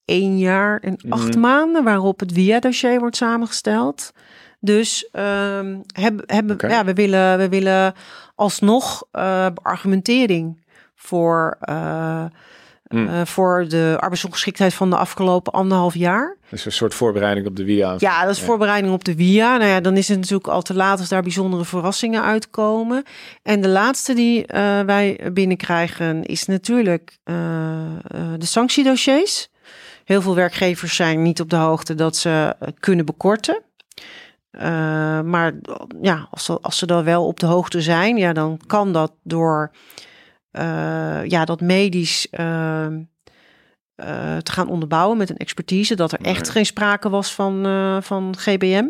één 0.04 0.38
jaar 0.38 0.80
en 0.80 0.96
acht 1.08 1.28
mhm. 1.28 1.40
maanden, 1.40 1.84
waarop 1.84 2.20
het 2.20 2.32
via-dossier 2.32 2.98
wordt 2.98 3.16
samengesteld. 3.16 4.12
Dus 4.60 5.08
um, 5.12 5.82
hebben, 5.94 6.24
hebben, 6.26 6.56
ja, 6.68 6.84
we, 6.84 6.92
willen, 6.92 7.38
we 7.38 7.48
willen 7.48 7.94
alsnog 8.42 9.04
uh, 9.12 9.46
argumentering 9.62 10.64
voor, 10.94 11.58
uh, 11.68 12.24
uh, 12.88 13.20
voor 13.24 13.68
de 13.68 13.96
arbeidsongeschiktheid 14.00 14.74
van 14.74 14.90
de 14.90 14.96
afgelopen 14.96 15.52
anderhalf 15.52 15.94
jaar. 15.94 16.36
Dus 16.50 16.64
een 16.64 16.72
soort 16.72 16.94
voorbereiding 16.94 17.46
op 17.46 17.56
de 17.56 17.64
via. 17.64 17.94
Ja, 17.98 18.24
dat 18.24 18.36
is 18.36 18.42
voorbereiding 18.42 18.92
op 18.92 19.04
de 19.04 19.14
via. 19.14 19.56
Nou 19.56 19.70
ja, 19.70 19.80
dan 19.80 19.96
is 19.96 20.08
het 20.08 20.18
natuurlijk 20.18 20.48
al 20.48 20.62
te 20.62 20.74
laat 20.74 20.98
als 20.98 21.08
daar 21.08 21.22
bijzondere 21.22 21.64
verrassingen 21.64 22.22
uitkomen. 22.22 23.04
En 23.42 23.60
de 23.60 23.68
laatste 23.68 24.14
die 24.14 24.44
wij 24.86 25.20
binnenkrijgen 25.32 26.24
is 26.24 26.46
natuurlijk 26.46 27.18
de 28.38 28.46
sanctiedossiers. 28.46 29.48
Heel 30.04 30.22
veel 30.22 30.34
werkgevers 30.34 30.96
zijn 30.96 31.22
niet 31.22 31.40
op 31.40 31.50
de 31.50 31.56
hoogte 31.56 31.94
dat 31.94 32.16
ze 32.16 32.56
kunnen 32.80 33.06
bekorten. 33.06 33.62
Uh, 34.52 34.62
maar 35.20 35.52
ja, 36.00 36.28
als 36.30 36.44
ze, 36.44 36.58
als 36.60 36.78
ze 36.78 36.86
dan 36.86 37.04
wel 37.04 37.26
op 37.26 37.40
de 37.40 37.46
hoogte 37.46 37.80
zijn, 37.80 38.16
ja, 38.16 38.32
dan 38.32 38.60
kan 38.66 38.92
dat 38.92 39.12
door 39.22 39.70
uh, 40.52 41.24
ja, 41.26 41.44
dat 41.44 41.60
medisch 41.60 42.26
uh, 42.30 42.86
te 44.42 44.52
gaan 44.52 44.68
onderbouwen 44.68 45.16
met 45.18 45.30
een 45.30 45.36
expertise. 45.36 45.94
Dat 45.94 46.12
er 46.12 46.20
echt 46.20 46.48
geen 46.48 46.66
sprake 46.66 47.08
was 47.08 47.34
van, 47.34 47.66
van 48.02 48.34
GBM. 48.38 48.84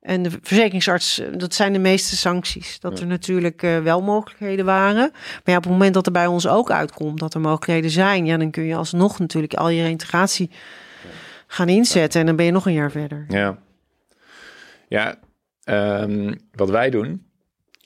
En 0.00 0.22
de 0.22 0.30
verzekeringsarts, 0.42 1.22
dat 1.36 1.54
zijn 1.54 1.72
de 1.72 1.78
meeste 1.78 2.16
sancties. 2.16 2.80
Dat 2.80 3.00
er 3.00 3.06
natuurlijk 3.06 3.60
wel 3.60 4.02
mogelijkheden 4.02 4.64
waren. 4.64 5.10
Maar 5.12 5.40
ja, 5.44 5.56
op 5.56 5.62
het 5.62 5.72
moment 5.72 5.94
dat 5.94 6.06
er 6.06 6.12
bij 6.12 6.26
ons 6.26 6.46
ook 6.46 6.70
uitkomt 6.70 7.18
dat 7.18 7.34
er 7.34 7.40
mogelijkheden 7.40 7.90
zijn, 7.90 8.26
ja, 8.26 8.36
dan 8.36 8.50
kun 8.50 8.64
je 8.64 8.74
alsnog 8.74 9.18
natuurlijk 9.18 9.54
al 9.54 9.68
je 9.68 9.82
reintegratie 9.82 10.50
gaan 11.46 11.68
inzetten. 11.68 12.20
En 12.20 12.26
dan 12.26 12.36
ben 12.36 12.44
je 12.44 12.52
nog 12.52 12.66
een 12.66 12.72
jaar 12.72 12.90
verder. 12.90 13.24
Ja. 13.28 13.58
Ja, 14.92 15.18
um, 16.02 16.34
wat 16.54 16.70
wij 16.70 16.90
doen, 16.90 17.26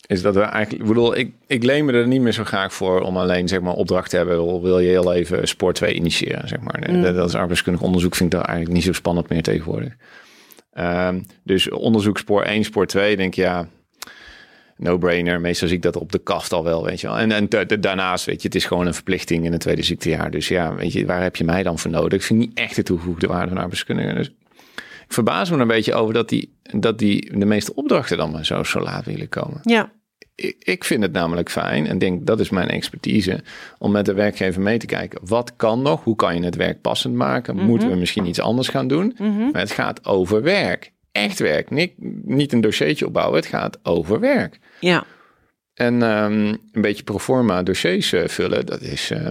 is 0.07 0.23
dat 0.23 0.35
we 0.35 0.41
eigenlijk, 0.41 0.83
ik 0.83 0.89
bedoel, 0.89 1.17
ik, 1.17 1.33
ik 1.47 1.63
leen 1.63 1.85
me 1.85 1.93
er 1.93 2.07
niet 2.07 2.21
meer 2.21 2.33
zo 2.33 2.45
graag 2.45 2.75
voor 2.75 3.01
om 3.01 3.17
alleen 3.17 3.49
zeg 3.49 3.61
maar 3.61 3.73
opdracht 3.73 4.11
te 4.11 4.17
hebben. 4.17 4.61
Wil 4.63 4.79
je 4.79 4.89
heel 4.89 5.13
even 5.13 5.49
Sport 5.49 5.75
2 5.75 5.95
initiëren, 5.95 6.49
zeg 6.49 6.61
maar. 6.61 6.91
Mm. 6.91 7.03
Dat 7.03 7.29
is 7.29 7.35
arbeidskundig 7.35 7.83
onderzoek, 7.83 8.15
vind 8.15 8.33
ik 8.33 8.39
daar 8.39 8.49
eigenlijk 8.49 8.77
niet 8.77 8.87
zo 8.87 8.93
spannend 8.93 9.29
meer 9.29 9.43
tegenwoordig. 9.43 9.97
Um, 10.79 11.27
dus 11.45 11.71
onderzoek 11.71 12.19
spoor 12.19 12.43
1, 12.43 12.65
spoor 12.65 12.87
2, 12.87 13.17
denk 13.17 13.35
je 13.35 13.43
ja, 13.43 13.69
no-brainer. 14.77 15.41
Meestal 15.41 15.69
zie 15.69 15.77
ik 15.77 15.83
dat 15.83 15.97
op 15.97 16.13
de 16.13 16.19
kaft 16.19 16.53
al 16.53 16.65
wel, 16.65 16.85
weet 16.85 17.01
je 17.01 17.07
wel. 17.07 17.19
En, 17.19 17.33
en 17.33 17.49
daarnaast, 17.81 18.25
weet 18.25 18.43
je, 18.43 18.47
het 18.47 18.57
is 18.57 18.65
gewoon 18.65 18.87
een 18.87 18.95
verplichting 18.95 19.45
in 19.45 19.53
het 19.53 19.61
tweede 19.61 19.83
ziektejaar. 19.83 20.31
Dus 20.31 20.49
ja, 20.49 20.75
weet 20.75 20.93
je, 20.93 21.07
waar 21.07 21.23
heb 21.23 21.37
je 21.37 21.45
mij 21.45 21.63
dan 21.63 21.79
voor 21.79 21.91
nodig? 21.91 22.19
Ik 22.19 22.27
vind 22.27 22.39
niet 22.39 22.59
echt 22.59 22.77
de 22.77 22.83
toegevoegde 22.83 23.27
waarde 23.27 23.49
van 23.49 23.59
arbeidskundige. 23.59 24.15
Dus 24.15 24.31
ik 25.07 25.13
verbaas 25.13 25.51
me 25.51 25.57
een 25.57 25.67
beetje 25.67 25.95
over 25.95 26.15
dat 26.15 26.29
die, 26.29 26.59
dat 26.63 26.99
die 26.99 27.39
de 27.39 27.45
meeste 27.45 27.75
opdrachten 27.75 28.17
dan 28.17 28.31
maar 28.31 28.47
zo, 28.47 28.63
zo 28.63 28.81
laat 28.81 29.05
willen 29.05 29.29
komen. 29.29 29.61
Ja. 29.63 29.93
Ik, 30.35 30.57
ik 30.59 30.85
vind 30.85 31.03
het 31.03 31.13
namelijk 31.13 31.51
fijn 31.51 31.87
en 31.87 31.99
denk 31.99 32.27
dat 32.27 32.41
is 32.41 32.51
mijn 32.51 32.69
expertise 32.69 33.41
om 33.79 33.93
met 33.93 34.05
de 34.05 34.15
werkgever 34.15 34.63
mee 34.63 34.79
te 34.79 34.87
kijken. 34.87 35.21
Wat 35.23 35.57
kan 35.57 35.83
nog? 35.83 36.05
Hoe 36.05 36.17
kan 36.17 36.37
je 36.37 36.45
het 36.45 36.57
werk 36.57 36.81
passend 36.81 37.15
maken? 37.15 37.55
Mhm. 37.55 37.65
Moeten 37.65 37.91
we 37.91 37.97
misschien 37.97 38.27
iets 38.27 38.41
anders 38.41 38.69
gaan 38.69 38.89
doen? 38.89 39.17
Mhm. 39.19 39.51
Maar 39.51 39.61
het 39.61 39.71
gaat 39.71 40.07
over 40.07 40.43
werk. 40.43 40.93
Echt 41.13 41.39
werk. 41.39 41.71
Niet, 41.71 41.93
niet 42.25 42.53
een 42.53 42.61
dossiertje 42.61 43.07
opbouwen. 43.07 43.37
Het 43.37 43.47
gaat 43.47 43.79
over 43.83 44.21
werk. 44.21 44.59
Ja. 44.81 45.05
En 45.75 46.03
um, 46.03 46.47
een 46.73 46.83
beetje 46.83 47.03
proforma 47.03 47.63
dossiers 47.63 48.13
uh, 48.13 48.27
vullen, 48.27 48.67
dat 48.67 48.81
is. 48.81 49.11
Uh, 49.11 49.31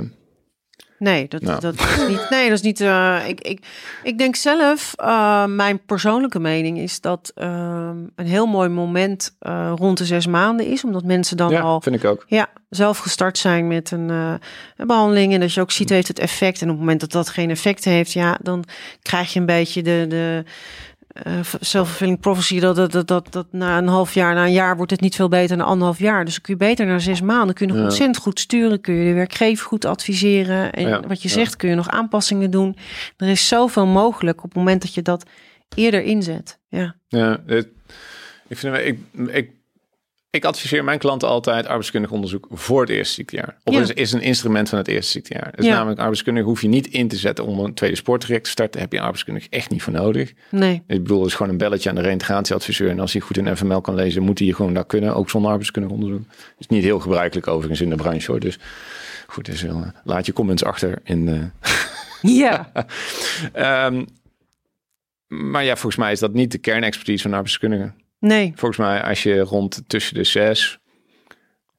Nee, 0.98 1.28
dat, 1.28 1.42
nou. 1.42 1.60
dat 1.60 1.74
is 1.74 2.08
niet. 2.08 2.30
Nee, 2.30 2.44
dat 2.50 2.58
is 2.58 2.62
niet. 2.62 2.82
Uh, 2.82 3.28
ik, 3.28 3.42
ik, 3.42 3.66
ik 4.04 4.18
denk 4.18 4.36
zelf, 4.36 4.94
uh, 5.02 5.46
mijn 5.46 5.86
persoonlijke 5.86 6.40
mening 6.40 6.78
is 6.78 7.02
dat 7.02 7.32
uh, 7.36 7.90
een 8.16 8.26
heel 8.26 8.46
mooi 8.46 8.70
moment 8.70 9.36
rond 9.76 9.98
de 9.98 10.06
zes 10.06 10.28
maanden 10.28 10.66
is, 10.66 10.84
omdat 10.84 11.04
mensen 11.04 11.38
dan 11.38 11.50
ja, 11.50 11.62
al. 11.62 11.82
vind 11.82 11.96
ik 11.96 12.06
ook. 12.06 12.26
Ja, 12.28 12.50
zelf 12.70 12.98
gestart 12.98 13.38
zijn 13.38 13.68
met 13.68 13.92
een, 13.92 14.10
een 14.10 14.40
behandeling 14.88 15.34
en 15.34 15.40
dat 15.40 15.54
je 15.54 15.62
ook 15.62 15.72
ziet 15.72 15.90
heeft 15.90 16.08
het 16.08 16.20
effect. 16.20 16.62
En 16.62 16.68
op 16.68 16.74
het 16.74 16.80
moment 16.80 17.00
dat 17.00 17.12
dat 17.12 17.30
geen 17.30 17.50
effect 17.50 17.86
heeft, 17.86 18.14
ja, 18.14 18.38
dan 18.42 18.64
krijg 19.02 19.34
je 19.34 19.40
een 19.40 19.46
beetje 19.46 19.82
de, 19.82 20.06
de 20.10 20.44
uh, 21.24 21.40
self-fulfilling 21.60 22.20
prophecy, 22.20 22.60
dat, 22.60 22.76
dat, 22.76 22.92
dat, 22.92 23.08
dat, 23.08 23.28
dat 23.32 23.48
na 23.52 23.78
een 23.78 23.88
half 23.88 24.14
jaar, 24.14 24.34
na 24.34 24.46
een 24.46 24.52
jaar 24.52 24.76
wordt 24.76 24.92
het 24.92 25.02
niet 25.02 25.16
veel 25.16 25.28
beter 25.28 25.58
dan 25.58 25.66
anderhalf 25.66 26.00
jaar. 26.00 26.26
Dus 26.26 26.34
dan 26.34 26.42
kun 26.42 26.54
je 26.54 26.60
beter 26.60 26.86
na 26.86 27.00
zes 27.00 27.22
maanden, 27.22 27.56
kun 27.56 27.66
je 27.68 27.72
nog 27.72 27.82
ja. 27.82 27.88
ontzettend 27.88 28.18
goed 28.18 28.40
sturen, 28.40 28.82
kun 28.82 28.94
je 28.94 29.06
de 29.10 29.14
werkgever 29.14 29.66
goed 29.66 29.86
adviseren. 29.86 30.74
En 30.74 30.88
ja, 30.88 31.00
wat 31.08 31.22
je 31.22 31.30
zegt, 31.30 31.56
kun 31.56 31.70
je 31.70 31.76
nog 31.76 31.90
aanpassingen 31.90 32.52
doen. 32.52 32.76
Er 33.18 33.28
is 33.28 33.48
zoveel 33.48 33.86
mogelijk 33.86 34.38
op 34.38 34.50
het 34.50 34.58
moment 34.58 34.82
dat 34.82 34.94
je 34.94 35.02
dat 35.02 35.26
eerder 35.76 36.02
inzet. 36.04 36.60
Ja, 36.68 36.96
ja 37.08 37.42
het, 37.46 37.68
ik 38.48 38.58
vind 38.58 38.76
ik, 38.76 39.00
ik 39.28 39.50
ik 40.36 40.46
adviseer 40.46 40.84
mijn 40.84 41.00
klanten 41.00 41.28
altijd 41.28 41.66
arbeidskundig 41.66 42.12
onderzoek 42.12 42.48
voor 42.52 42.82
het 42.82 42.90
eerste 42.90 43.14
ziektejaar. 43.14 43.58
Of 43.64 43.74
ja. 43.74 43.94
is, 43.94 44.12
een 44.12 44.22
instrument 44.22 44.70
van 44.70 44.78
het 44.78 44.88
eerste 44.88 45.12
ziektejaar. 45.12 45.52
Dus 45.56 45.66
ja. 45.66 45.74
namelijk 45.76 46.00
arbeidskundig 46.00 46.44
hoef 46.44 46.62
je 46.62 46.68
niet 46.68 46.88
in 46.88 47.08
te 47.08 47.16
zetten 47.16 47.46
om 47.46 47.60
een 47.60 47.74
tweede 47.74 47.96
sporttraject 47.96 48.44
te 48.44 48.50
starten. 48.50 48.82
Heb 48.82 48.92
je 48.92 49.00
arbeidskundig 49.00 49.48
echt 49.50 49.70
niet 49.70 49.84
voor 49.84 49.94
nodig. 49.94 50.34
Nee. 50.50 50.84
Ik 50.88 51.02
bedoel, 51.02 51.20
het 51.20 51.28
is 51.28 51.36
gewoon 51.36 51.52
een 51.52 51.58
belletje 51.58 51.90
aan 51.90 51.96
de 51.96 52.02
reintegratieadviseur. 52.02 52.90
En 52.90 53.00
als 53.00 53.12
hij 53.12 53.22
goed 53.22 53.38
in 53.38 53.58
FML 53.58 53.82
kan 53.82 53.96
lezen, 53.96 54.24
moet 54.24 54.40
hij 54.40 54.52
gewoon 54.52 54.74
dat 54.74 54.88
kunnen. 54.88 55.16
Ook 55.16 55.30
zonder 55.30 55.50
arbeidskundig 55.50 55.92
onderzoek. 55.92 56.22
is 56.58 56.68
niet 56.68 56.84
heel 56.84 57.00
gebruikelijk 57.00 57.48
overigens 57.48 57.82
in 57.82 57.90
de 57.90 57.96
branche 57.96 58.32
hoor. 58.32 58.40
Dus 58.40 58.60
goed, 59.28 59.46
dus, 59.46 59.64
uh, 59.64 59.82
laat 60.04 60.26
je 60.26 60.34
comments 60.34 60.64
achter 60.64 61.00
in 61.04 61.26
de... 61.26 61.50
Ja. 62.22 62.72
um, 63.88 64.06
maar 65.52 65.64
ja, 65.64 65.76
volgens 65.76 65.96
mij 65.96 66.12
is 66.12 66.20
dat 66.20 66.34
niet 66.34 66.52
de 66.52 66.58
kernexpertise 66.58 67.24
van 67.24 67.34
arbeidskundigen. 67.34 67.96
Nee. 68.26 68.52
Volgens 68.56 68.80
mij 68.80 69.04
als 69.04 69.24
je 69.24 69.40
rond 69.40 69.84
tussen 69.88 70.16
de 70.16 70.24
zes, 70.24 70.80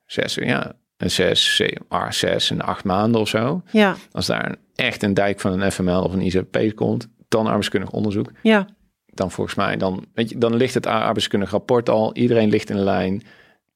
zes, 0.07 0.35
ja, 0.35 0.73
een 0.97 1.11
zes, 1.11 1.57
zeven, 1.57 1.87
zes 2.09 2.51
en 2.51 2.61
acht 2.61 2.85
maanden 2.85 3.21
of 3.21 3.29
zo. 3.29 3.63
Ja. 3.71 3.97
Als 4.13 4.27
daar 4.27 4.49
een, 4.49 4.57
echt 4.75 5.03
een 5.03 5.15
dijk 5.15 5.41
van 5.41 5.61
een 5.61 5.73
FML 5.73 6.03
of 6.03 6.13
een 6.13 6.21
IZP 6.21 6.73
komt, 6.75 7.09
dan 7.29 7.47
arbeidskundig 7.47 7.91
onderzoek. 7.91 8.31
Ja. 8.43 8.67
Dan 9.07 9.31
volgens 9.31 9.57
mij, 9.57 9.77
dan, 9.77 10.05
weet 10.15 10.29
je, 10.29 10.39
dan 10.39 10.57
ligt 10.57 10.75
het 10.75 10.87
arbeidskundig 10.87 11.51
rapport 11.51 11.89
al. 11.89 12.15
Iedereen 12.15 12.49
ligt 12.49 12.71
in 12.71 12.79
lijn. 12.79 13.23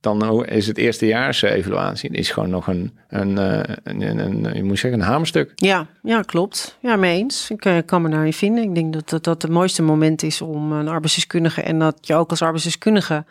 Dan 0.01 0.46
is 0.46 0.66
het 0.66 0.78
eerstejaars 0.78 1.42
evaluatie 1.42 2.11
is 2.11 2.30
gewoon 2.30 2.51
nog 2.51 2.66
een, 2.66 2.98
een, 3.09 3.36
een, 3.36 4.01
een, 4.01 4.18
een, 4.18 4.55
je 4.55 4.64
moet 4.64 4.78
zeggen, 4.78 5.01
een 5.01 5.07
hamerstuk. 5.07 5.53
Ja, 5.55 5.86
ja 6.03 6.22
klopt. 6.22 6.78
Ja, 6.80 6.96
mee 6.96 7.18
eens. 7.18 7.51
Ik 7.51 7.82
kan 7.86 8.03
me 8.03 8.09
daarin 8.09 8.32
vinden. 8.32 8.64
Ik 8.64 8.74
denk 8.74 8.92
dat, 8.92 9.09
dat 9.09 9.24
dat 9.24 9.42
het 9.42 9.51
mooiste 9.51 9.82
moment 9.82 10.22
is 10.22 10.40
om 10.40 10.72
een 10.72 10.88
arbeidsdeskundige 10.88 11.62
en 11.62 11.78
dat 11.78 11.96
je 12.01 12.14
ook 12.14 12.30
als 12.30 12.42
arbeidsdeskundige 12.42 13.24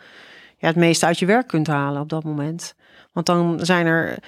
ja, 0.58 0.66
het 0.66 0.76
meeste 0.76 1.06
uit 1.06 1.18
je 1.18 1.26
werk 1.26 1.46
kunt 1.46 1.66
halen 1.66 2.00
op 2.00 2.08
dat 2.08 2.24
moment. 2.24 2.74
Want 3.12 3.26
dan 3.26 3.58
zijn 3.62 3.86
er 3.86 4.18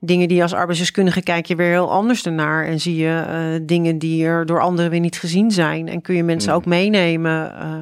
dingen 0.00 0.28
die 0.28 0.42
als 0.42 0.54
arbeidsdeskundige 0.54 1.22
kijk 1.22 1.46
je 1.46 1.56
weer 1.56 1.70
heel 1.70 1.90
anders 1.90 2.26
ernaar. 2.26 2.64
En 2.64 2.80
zie 2.80 2.96
je 2.96 3.24
uh, 3.28 3.66
dingen 3.66 3.98
die 3.98 4.24
er 4.24 4.46
door 4.46 4.60
anderen 4.60 4.90
weer 4.90 5.00
niet 5.00 5.18
gezien 5.18 5.50
zijn. 5.50 5.88
En 5.88 6.00
kun 6.00 6.14
je 6.14 6.22
mensen 6.22 6.50
mm. 6.50 6.56
ook 6.56 6.66
meenemen. 6.66 7.52
Uh, 7.54 7.74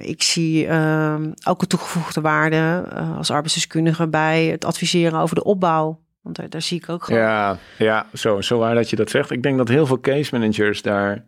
ik 0.00 0.22
zie 0.22 0.66
uh, 0.66 1.16
ook 1.46 1.62
een 1.62 1.68
toegevoegde 1.68 2.20
waarde 2.20 2.88
als 3.16 3.30
arbeidsdeskundige 3.30 4.08
bij 4.08 4.44
het 4.44 4.64
adviseren 4.64 5.20
over 5.20 5.34
de 5.34 5.44
opbouw. 5.44 6.00
Want 6.20 6.36
daar, 6.36 6.48
daar 6.48 6.62
zie 6.62 6.78
ik 6.78 6.88
ook 6.88 7.04
gewoon. 7.04 7.20
Ja, 7.20 7.58
ja 7.78 8.06
zo, 8.14 8.40
zo 8.40 8.58
waar 8.58 8.74
dat 8.74 8.90
je 8.90 8.96
dat 8.96 9.10
zegt. 9.10 9.30
Ik 9.30 9.42
denk 9.42 9.56
dat 9.56 9.68
heel 9.68 9.86
veel 9.86 10.00
case 10.00 10.38
managers 10.38 10.82
daar 10.82 11.24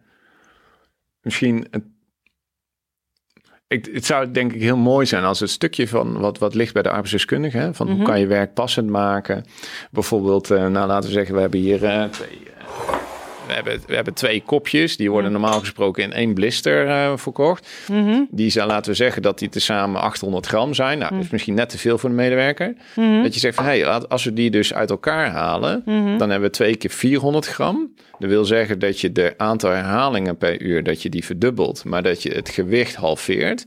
misschien 1.21 1.67
het 1.71 1.83
ik, 3.73 3.89
het 3.93 4.07
zou 4.07 4.31
denk 4.31 4.53
ik 4.53 4.63
heel 4.63 4.77
mooi 4.77 5.07
zijn 5.07 5.25
als 5.25 5.41
het 5.41 5.51
stukje 5.51 5.89
van 5.89 6.19
wat, 6.19 6.39
wat 6.39 6.55
ligt 6.55 6.73
bij 6.73 6.83
de 6.83 6.89
arbeidsdeskundige, 6.89 7.71
van 7.73 7.87
hoe 7.87 7.97
mhm. 7.97 8.05
kan 8.05 8.21
je 8.21 8.27
werk 8.27 8.55
passend 8.55 8.89
maken. 8.89 9.45
Bijvoorbeeld, 9.91 10.51
uh, 10.51 10.67
nou 10.67 10.87
laten 10.87 11.09
we 11.09 11.15
zeggen, 11.15 11.35
we 11.35 11.41
hebben 11.41 11.61
hier 11.61 11.83
uh, 11.83 12.05
twee, 12.05 12.41
uh, 12.47 12.95
we, 13.53 13.71
hebben, 13.71 13.87
we 13.87 13.95
hebben 13.95 14.15
twee 14.15 14.43
kopjes, 14.43 14.97
die 14.97 15.11
worden 15.11 15.33
normaal 15.33 15.61
gesproken 15.61 16.03
in 16.03 16.13
één 16.13 16.35
blister 16.35 17.19
verkocht. 17.19 17.69
Mhm. 17.89 18.21
Die 18.31 18.51
zijn, 18.51 18.67
laten 18.67 18.91
we 18.91 18.97
zeggen, 18.97 19.23
dat 19.23 19.39
die 19.39 19.49
tezamen 19.49 20.01
800 20.01 20.47
gram 20.47 20.75
zijn. 20.75 20.99
Nou, 20.99 21.15
dat 21.15 21.25
is 21.25 21.31
misschien 21.31 21.55
net 21.55 21.69
te 21.69 21.79
veel 21.79 21.99
voor 21.99 22.09
de 22.09 22.15
medewerker. 22.15 22.75
Mhm. 22.97 23.23
Dat 23.23 23.35
je 23.35 23.41
zegt 23.41 23.55
van, 23.55 23.65
hé, 23.65 23.81
hey, 23.81 23.87
als 23.87 24.25
we 24.25 24.33
die 24.33 24.51
dus 24.51 24.75
uit 24.75 24.91
elkaar 24.91 25.31
halen, 25.31 25.83
dan 26.19 26.31
hebben 26.31 26.49
we 26.49 26.51
twee 26.51 26.77
keer 26.77 26.91
400 26.91 27.47
gram. 27.47 27.95
Dat 28.19 28.31
wil 28.31 28.45
zeggen 28.45 28.79
dat 28.79 29.01
je 29.01 29.13
de 29.13 29.35
aantal 29.37 29.71
herhalingen 29.71 30.37
per 30.37 30.63
uur, 30.63 30.83
dat 30.83 31.03
je 31.03 31.09
die 31.09 31.25
verdubbelt, 31.25 31.85
maar 31.85 32.03
dat 32.03 32.23
je 32.23 32.31
het 32.31 32.49
gewicht 32.49 32.95
halveert. 32.95 33.67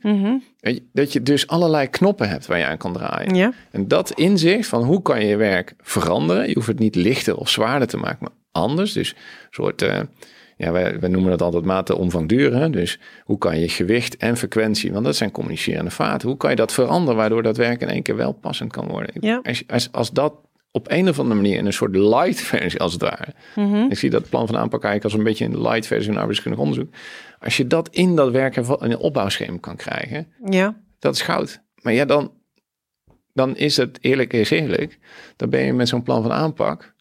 Dat 0.93 1.13
je 1.13 1.21
dus 1.21 1.47
allerlei 1.47 1.89
knoppen 1.89 2.29
hebt 2.29 2.45
waar 2.45 2.57
je 2.57 2.65
aan 2.65 2.77
kan 2.77 2.93
draaien. 2.93 3.35
Ja. 3.35 3.53
En 3.71 3.87
dat 3.87 4.11
inzicht 4.11 4.67
van 4.67 4.83
hoe 4.83 5.01
kan 5.01 5.19
je 5.19 5.27
je 5.27 5.35
werk 5.35 5.73
veranderen. 5.81 6.47
Je 6.47 6.53
hoeft 6.53 6.67
het 6.67 6.79
niet 6.79 6.95
lichter 6.95 7.35
of 7.37 7.49
zwaarder 7.49 7.87
te 7.87 7.97
maken, 7.97 8.17
maar 8.19 8.31
anders. 8.55 8.93
Dus 8.93 9.09
een 9.09 9.17
soort, 9.49 9.81
uh, 9.81 9.99
ja, 10.57 10.71
wij, 10.71 10.99
wij, 10.99 11.09
noemen 11.09 11.29
dat 11.29 11.41
altijd 11.41 11.65
mate 11.65 11.95
omvang 11.95 12.29
duren. 12.29 12.71
Dus 12.71 12.99
hoe 13.23 13.37
kan 13.37 13.59
je 13.59 13.69
gewicht 13.69 14.17
en 14.17 14.37
frequentie, 14.37 14.91
want 14.91 15.05
dat 15.05 15.15
zijn 15.15 15.31
communicerende 15.31 15.91
vaten. 15.91 16.27
Hoe 16.27 16.37
kan 16.37 16.49
je 16.49 16.55
dat 16.55 16.73
veranderen 16.73 17.15
waardoor 17.15 17.43
dat 17.43 17.57
werk 17.57 17.81
in 17.81 17.89
één 17.89 18.03
keer 18.03 18.15
wel 18.15 18.31
passend 18.31 18.71
kan 18.71 18.87
worden? 18.87 19.15
Ja. 19.19 19.39
Als, 19.43 19.63
als, 19.67 19.91
als 19.91 20.11
dat 20.11 20.33
op 20.75 20.91
een 20.91 21.09
of 21.09 21.19
andere 21.19 21.41
manier 21.41 21.57
in 21.57 21.65
een 21.65 21.73
soort 21.73 21.95
light 21.95 22.41
versie 22.51 22.79
als 22.79 22.93
het 22.93 23.01
ware. 23.01 23.33
Mhm. 23.55 23.91
Ik 23.91 23.97
zie 23.97 24.09
dat 24.09 24.29
plan 24.29 24.47
van 24.47 24.57
aanpak 24.57 24.83
eigenlijk 24.83 25.03
als 25.03 25.13
een 25.13 25.23
beetje 25.23 25.45
een 25.45 25.61
light 25.61 25.87
versie 25.87 26.11
van 26.11 26.19
arbeidskundig 26.19 26.59
onderzoek. 26.59 26.93
Als 27.39 27.57
je 27.57 27.67
dat 27.67 27.89
in 27.89 28.15
dat 28.15 28.31
werk 28.31 28.55
in 28.55 28.65
een 28.67 28.97
opbouwschema 28.97 29.57
kan 29.59 29.75
krijgen, 29.75 30.27
ja. 30.49 30.81
dat 30.99 31.15
is 31.15 31.21
goud. 31.21 31.61
Maar 31.81 31.93
ja, 31.93 32.05
dan, 32.05 32.31
dan 33.33 33.55
is 33.55 33.77
het 33.77 33.97
eerlijk 34.01 34.33
is 34.33 34.49
eerlijk. 34.49 34.99
Dan 35.35 35.49
ben 35.49 35.61
je 35.61 35.73
met 35.73 35.87
zo'n 35.87 36.03
plan 36.03 36.21
van 36.21 36.31
aanpak, 36.31 36.94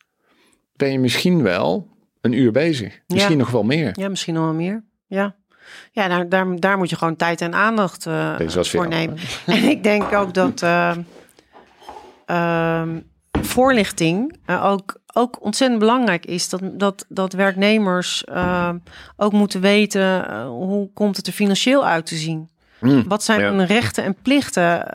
ben 0.77 0.93
je 0.93 0.99
misschien 0.99 1.43
wel 1.43 1.89
een 2.21 2.33
uur 2.33 2.53
bezig. 2.53 3.01
Misschien 3.07 3.39
nog 3.39 3.51
wel 3.51 3.63
meer. 3.63 3.91
Ja, 3.93 4.09
misschien 4.09 4.35
nog 4.35 4.45
wel 4.45 4.55
meer. 4.55 4.85
Ja. 5.07 5.35
Ja, 5.93 6.07
nou, 6.07 6.29
daar, 6.29 6.61
daar 6.61 6.79
moet 6.79 6.91
je 6.91 6.97
gewoon 6.97 7.17
tijd 7.17 7.41
en 7.41 7.55
aandacht 7.55 8.07
uh, 8.07 8.35
voor 8.49 8.89
nemen. 8.89 9.17
En 9.47 9.65
ik 9.65 9.83
denk 9.83 10.13
ook 10.13 10.35
dat... 10.35 10.63
Uh, 10.63 10.93
voorlichting 13.43 14.37
uh, 14.47 14.65
ook, 14.65 15.01
ook 15.15 15.45
ontzettend 15.45 15.81
belangrijk 15.81 16.27
is. 16.27 16.49
Dat, 16.49 16.61
dat, 16.73 17.05
dat 17.09 17.33
werknemers 17.33 18.25
ook 19.17 19.33
moeten 19.33 19.61
weten 19.61 20.43
hoe 20.47 20.91
komt 20.93 21.17
het 21.17 21.27
er 21.27 21.33
financieel 21.33 21.87
uit 21.87 22.07
te 22.07 22.15
zien. 22.15 22.49
Mm, 22.81 23.05
Wat 23.09 23.25
zijn 23.25 23.41
hun 23.41 23.67
rechten 23.67 24.05
en 24.05 24.17
plichten? 24.23 24.93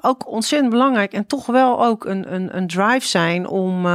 ook 0.00 0.28
ontzettend 0.28 0.72
belangrijk 0.72 1.12
en 1.12 1.26
toch 1.26 1.46
wel 1.46 1.84
ook 1.84 2.04
een, 2.04 2.34
een, 2.34 2.56
een 2.56 2.66
drive 2.66 3.06
zijn 3.06 3.46
om, 3.46 3.86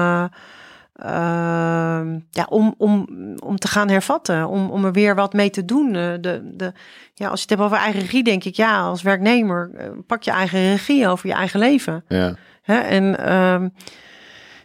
ja, 2.32 2.46
om, 2.50 2.76
om, 2.78 3.08
om 3.44 3.58
te 3.58 3.68
gaan 3.68 3.90
hervatten. 3.90 4.48
Om, 4.48 4.70
om 4.70 4.86
er 4.86 4.92
weer 4.92 5.16
wat 5.16 5.34
mee 5.34 5.50
te 5.50 5.66
doen. 5.66 5.92
de, 5.92 6.52
de, 6.56 6.74
ja, 7.14 7.28
als 7.28 7.42
je 7.42 7.48
het 7.50 7.50
hebt 7.50 7.62
over 7.62 7.78
eigen 7.78 8.02
regie, 8.02 8.24
denk 8.24 8.44
ik 8.44 8.56
ja, 8.56 8.82
als 8.82 9.02
werknemer 9.02 9.72
pak 10.08 10.24
je 10.24 10.32
eigen 10.32 10.60
regie 10.60 11.08
over 11.08 11.28
je 11.28 11.34
eigen 11.34 11.60
leven. 11.60 12.04
Ja. 12.08 12.36
Hè? 12.62 12.78
En 12.78 13.34
um, 13.34 13.74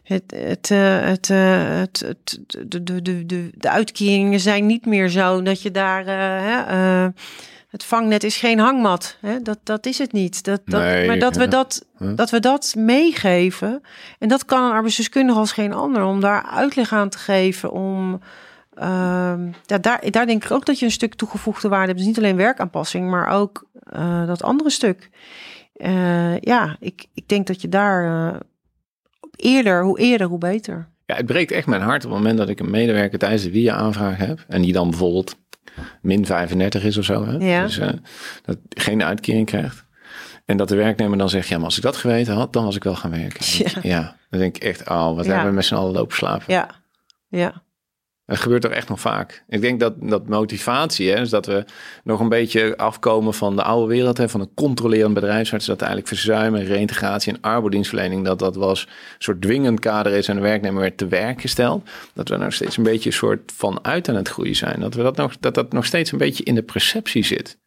het, 0.03 0.35
het, 0.37 0.71
uh, 0.71 1.01
het, 1.01 1.29
het, 1.29 1.99
het, 2.07 2.39
de, 2.69 2.83
de, 2.83 3.03
de, 3.03 3.51
de, 3.55 3.71
uitkeringen 3.71 4.41
zijn 4.41 4.67
niet 4.67 4.87
meer 4.87 5.09
zo 5.09 5.43
dat 5.43 5.63
je 5.63 5.71
daar. 5.71 6.07
Uh, 6.07 7.07
het 7.73 7.85
vangnet 7.85 8.25
is 8.25 8.37
geen 8.37 8.59
hangmat. 8.59 9.17
Hè? 9.21 9.43
Dat, 9.43 9.59
dat 9.63 9.87
is 9.87 9.99
het 9.99 10.13
niet. 10.13 10.45
Dat, 10.45 10.61
dat, 10.65 10.81
nee, 10.81 11.07
maar 11.07 11.19
dat 11.19 11.37
we 11.37 11.49
dat, 11.49 11.87
dat 11.99 12.31
we 12.31 12.41
dat 12.41 12.75
meegeven. 12.77 13.83
En 14.19 14.29
dat 14.29 14.45
kan 14.45 14.65
een 14.65 14.71
arbeidsdeskundige 14.71 15.39
als 15.39 15.53
geen 15.53 15.73
ander. 15.73 16.05
Om 16.05 16.21
daar 16.21 16.43
uitleg 16.43 16.93
aan 16.93 17.09
te 17.09 17.19
geven. 17.19 17.71
Om. 17.71 18.21
Uh, 18.79 19.35
ja, 19.67 19.79
daar, 19.81 20.11
daar 20.11 20.27
denk 20.27 20.45
ik 20.45 20.51
ook 20.51 20.67
dat 20.67 20.79
je 20.79 20.85
een 20.85 20.91
stuk 20.91 21.15
toegevoegde 21.15 21.69
waarde 21.69 21.87
hebt. 21.87 21.99
Dus 21.99 22.07
niet 22.07 22.19
alleen 22.19 22.37
werkaanpassing, 22.37 23.11
maar 23.11 23.29
ook 23.29 23.67
uh, 23.97 24.27
dat 24.27 24.43
andere 24.43 24.71
stuk. 24.71 25.11
Uh, 25.77 26.39
ja, 26.39 26.77
ik, 26.81 27.07
ik 27.15 27.29
denk 27.29 27.47
dat 27.47 27.61
je 27.61 27.69
daar 27.69 28.05
uh, 28.05 28.41
eerder, 29.37 29.83
hoe 29.83 29.99
eerder, 29.99 30.27
hoe 30.27 30.39
beter. 30.39 30.89
Ja, 31.07 31.17
het 31.17 31.27
breekt 31.27 31.51
echt 31.51 31.67
mijn 31.67 31.83
hart 31.83 32.05
op 32.05 32.11
het 32.11 32.19
moment 32.19 32.39
dat 32.39 32.49
ik 32.49 32.61
een 32.61 32.71
medewerker 32.71 33.19
tijdens 33.19 33.43
de 33.43 33.51
WIA-aanvraag 33.51 34.17
heb. 34.17 34.45
En 34.49 34.63
die 34.63 34.73
dan 34.73 34.91
bijvoorbeeld 34.91 35.37
min 36.03 36.27
35 36.27 36.85
is 36.85 36.97
of 36.97 37.05
zo. 37.05 37.27
Hè? 37.27 37.37
Ja. 37.37 37.63
Dus 37.63 37.79
uh, 37.79 37.89
dat 38.45 38.59
geen 38.69 39.03
uitkering 39.03 39.47
krijgt. 39.47 39.85
En 40.45 40.57
dat 40.57 40.69
de 40.69 40.77
werknemer 40.77 41.19
dan 41.19 41.29
zegt, 41.29 41.49
ja, 41.49 41.57
maar 41.57 41.65
als 41.65 41.77
ik 41.77 41.83
dat 41.83 41.97
geweten 41.97 42.35
had, 42.35 42.53
dan 42.53 42.65
was 42.65 42.77
ik 42.77 42.85
wel 42.85 42.97
gaan 42.97 43.11
werken. 43.11 43.45
Ja, 43.59 43.71
ja 43.83 44.17
dan 44.31 44.41
denk 44.41 44.57
ik 44.57 44.63
echt, 44.63 44.89
oh, 44.89 45.17
wat 45.17 45.27
hebben 45.27 45.47
we 45.47 45.53
met 45.53 45.65
z'n 45.65 45.75
allen 45.75 45.93
lopen 45.93 46.17
slapen. 46.17 46.45
Ja, 46.47 46.69
ja. 47.29 47.63
Dat 48.27 48.39
gebeurt 48.39 48.63
toch 48.63 48.73
echt 48.73 48.89
nog 48.89 49.01
vaak. 49.01 49.45
Ik 49.49 49.61
denk 49.61 49.81
dat, 49.81 49.95
dat 50.01 50.29
motivatie, 50.29 51.11
hè, 51.11 51.21
is 51.21 51.31
dat 51.31 51.47
we 51.47 51.65
nog 52.05 52.21
een 52.21 52.29
beetje 52.29 52.77
afkomen 52.77 53.35
van 53.35 53.57
de 53.57 53.63
oude 53.63 53.87
wereld, 53.87 54.19
hè, 54.19 54.29
van 54.29 54.41
een 54.41 54.55
controlerend 54.55 55.15
bedrijfsarts, 55.15 55.67
dat 55.67 55.81
eigenlijk 55.81 56.09
verzuimen, 56.09 56.65
reïntegratie 56.65 57.33
en 57.33 57.41
arbeidsdienstverlening, 57.41 58.25
dat 58.25 58.39
dat 58.39 58.57
was 58.57 58.83
een 58.83 58.89
soort 59.19 59.43
dwingend 59.43 59.81
kader 59.81 60.13
is 60.13 60.29
en 60.29 60.37
de 60.37 60.43
werknemer 60.43 60.81
werd 60.81 60.97
te 60.97 61.07
werk 61.07 61.41
gesteld. 61.41 61.89
Dat 62.15 62.29
we 62.29 62.37
nog 62.37 62.53
steeds 62.53 62.77
een 62.77 62.83
beetje 62.83 63.09
een 63.09 63.17
soort 63.17 63.53
van 63.57 63.79
uit 63.85 64.09
aan 64.09 64.15
het 64.15 64.29
groeien 64.29 64.57
zijn. 64.57 64.81
Dat, 64.81 64.95
we 64.95 65.03
dat, 65.03 65.17
nog, 65.17 65.39
dat 65.39 65.55
dat 65.55 65.73
nog 65.73 65.87
steeds 65.87 66.13
een 66.13 66.19
beetje 66.19 66.45
in 66.45 66.55
de 66.55 66.63
perceptie 66.63 67.25
zit. 67.25 67.61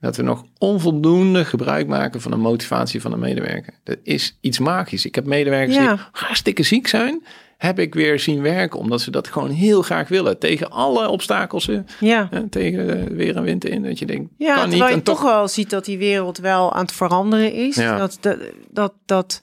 Dat 0.00 0.16
we 0.16 0.22
nog 0.22 0.44
onvoldoende 0.58 1.44
gebruik 1.44 1.86
maken 1.86 2.20
van 2.20 2.30
de 2.30 2.36
motivatie 2.36 3.00
van 3.00 3.10
de 3.10 3.16
medewerker. 3.16 3.74
Dat 3.84 3.98
is 4.02 4.38
iets 4.40 4.58
magisch. 4.58 5.06
Ik 5.06 5.14
heb 5.14 5.24
medewerkers 5.24 5.76
die 5.78 5.90
hartstikke 6.12 6.62
ziek 6.62 6.86
zijn 6.86 7.22
heb 7.58 7.78
ik 7.78 7.94
weer 7.94 8.18
zien 8.18 8.42
werken. 8.42 8.78
Omdat 8.78 9.00
ze 9.00 9.10
dat 9.10 9.28
gewoon 9.28 9.50
heel 9.50 9.82
graag 9.82 10.08
willen. 10.08 10.38
Tegen 10.38 10.70
alle 10.70 11.08
obstakels. 11.08 11.70
Ja. 12.00 12.28
tegen 12.50 13.14
weer 13.16 13.36
en 13.36 13.42
wind 13.42 13.64
in. 13.64 13.82
Dat 13.82 13.98
je 13.98 14.06
denkt, 14.06 14.30
ja, 14.36 14.54
kan 14.54 14.68
niet. 14.68 14.82
En 14.82 14.94
je 14.94 15.02
toch 15.02 15.22
wel 15.22 15.48
ziet 15.48 15.70
dat 15.70 15.84
die 15.84 15.98
wereld 15.98 16.38
wel 16.38 16.72
aan 16.72 16.82
het 16.82 16.92
veranderen 16.92 17.52
is. 17.52 17.74
Ja. 17.74 17.96
Dat, 17.96 18.18
dat, 18.20 18.38
dat, 18.70 18.92
dat 19.06 19.40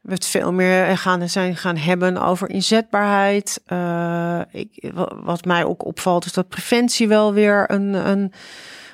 we 0.00 0.12
het 0.12 0.26
veel 0.26 0.52
meer 0.52 0.98
gaan, 0.98 1.28
zijn 1.28 1.56
gaan 1.56 1.76
hebben 1.76 2.16
over 2.16 2.50
inzetbaarheid. 2.50 3.62
Uh, 3.72 4.40
ik, 4.52 4.92
wat 5.22 5.44
mij 5.44 5.64
ook 5.64 5.84
opvalt 5.84 6.24
is 6.24 6.32
dat 6.32 6.48
preventie 6.48 7.08
wel 7.08 7.32
weer 7.32 7.64
een... 7.70 7.94
een 7.94 8.32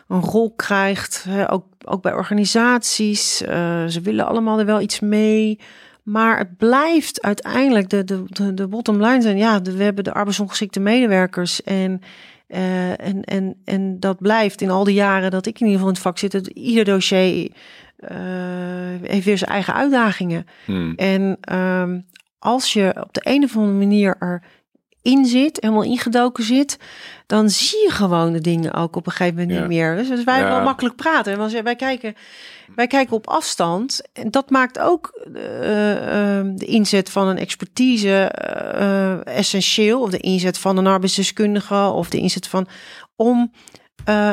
een 0.09 0.21
rol 0.21 0.53
krijgt, 0.57 1.27
ook, 1.47 1.65
ook 1.85 2.03
bij 2.03 2.13
organisaties. 2.13 3.43
Uh, 3.43 3.49
ze 3.87 4.01
willen 4.01 4.27
allemaal 4.27 4.59
er 4.59 4.67
wel 4.67 4.81
iets 4.81 5.01
mee. 5.01 5.59
Maar 6.07 6.39
het 6.39 6.57
blijft 6.57 7.23
uiteindelijk 7.23 7.89
de, 7.89 8.05
de, 8.05 8.23
de, 8.27 8.55
de 8.55 8.69
bottom 8.69 9.03
line 9.03 9.23
zijn. 9.23 9.37
Ja, 9.37 9.63
we 9.63 9.83
hebben 9.83 10.05
de 10.05 10.13
arbeidsongeschikte 10.13 10.81
medewerkers. 10.81 11.63
En, 11.63 12.01
uh, 12.49 12.91
en, 12.91 13.25
en, 13.25 13.57
en 13.65 14.01
dat 14.01 14.19
blijft 14.19 14.61
in 14.61 14.71
al 14.71 14.85
die 14.85 14.95
jaren 14.95 15.31
dat 15.31 15.47
ik 15.47 15.61
in 15.61 15.67
ieder 15.67 15.73
geval 15.73 15.89
in 15.89 15.95
het 15.95 16.03
vak 16.03 16.19
zit. 16.19 16.47
Ieder 16.47 16.85
dossier 16.85 17.51
uh, 17.99 18.09
heeft 19.03 19.25
weer 19.25 19.39
zijn 19.39 19.51
eigen 19.51 19.75
uitdagingen. 19.75 20.47
Hmm. 20.65 20.95
En 20.97 21.39
um, 21.55 22.07
als 22.39 22.73
je 22.73 22.97
op 23.01 23.13
de 23.13 23.21
een 23.25 23.45
of 23.45 23.57
andere 23.57 23.79
manier 23.79 24.17
er 24.19 24.43
in 25.07 25.27
zit, 25.27 25.59
helemaal 25.61 25.83
ingedoken 25.83 26.45
zit, 26.45 26.79
dan 27.27 27.51
zie 27.51 27.83
je 27.83 27.91
gewoon 27.91 28.33
de 28.33 28.41
dingen 28.41 28.75
ook 28.75 28.97
op 28.97 29.07
een 29.07 29.13
gegeven 29.13 29.41
moment 29.41 29.59
niet 29.59 29.69
meer. 29.69 29.97
Dus, 29.97 30.09
dus 30.09 30.25
wij 30.25 30.41
ja. 30.41 30.49
wel 30.49 30.63
makkelijk 30.63 30.97
praten. 30.97 31.37
Want 31.37 31.53
wij 31.53 31.77
kijken, 31.77 32.15
wij 32.75 32.87
kijken 32.87 33.17
op 33.17 33.29
afstand. 33.29 34.03
En 34.13 34.31
dat 34.31 34.51
maakt 34.51 34.79
ook 34.79 35.21
uh, 35.35 35.43
uh, 35.43 36.53
de 36.55 36.65
inzet 36.67 37.11
van 37.11 37.29
een 37.29 37.39
expertise 37.39 38.33
uh, 38.79 39.27
essentieel. 39.27 40.01
Of 40.01 40.11
de 40.11 40.19
inzet 40.19 40.59
van 40.59 40.77
een 40.77 40.87
arbeidsdeskundige. 40.87 41.75
Of 41.75 42.11
de 42.11 42.19
inzet 42.19 42.49
van 42.49 42.67
om 43.17 43.53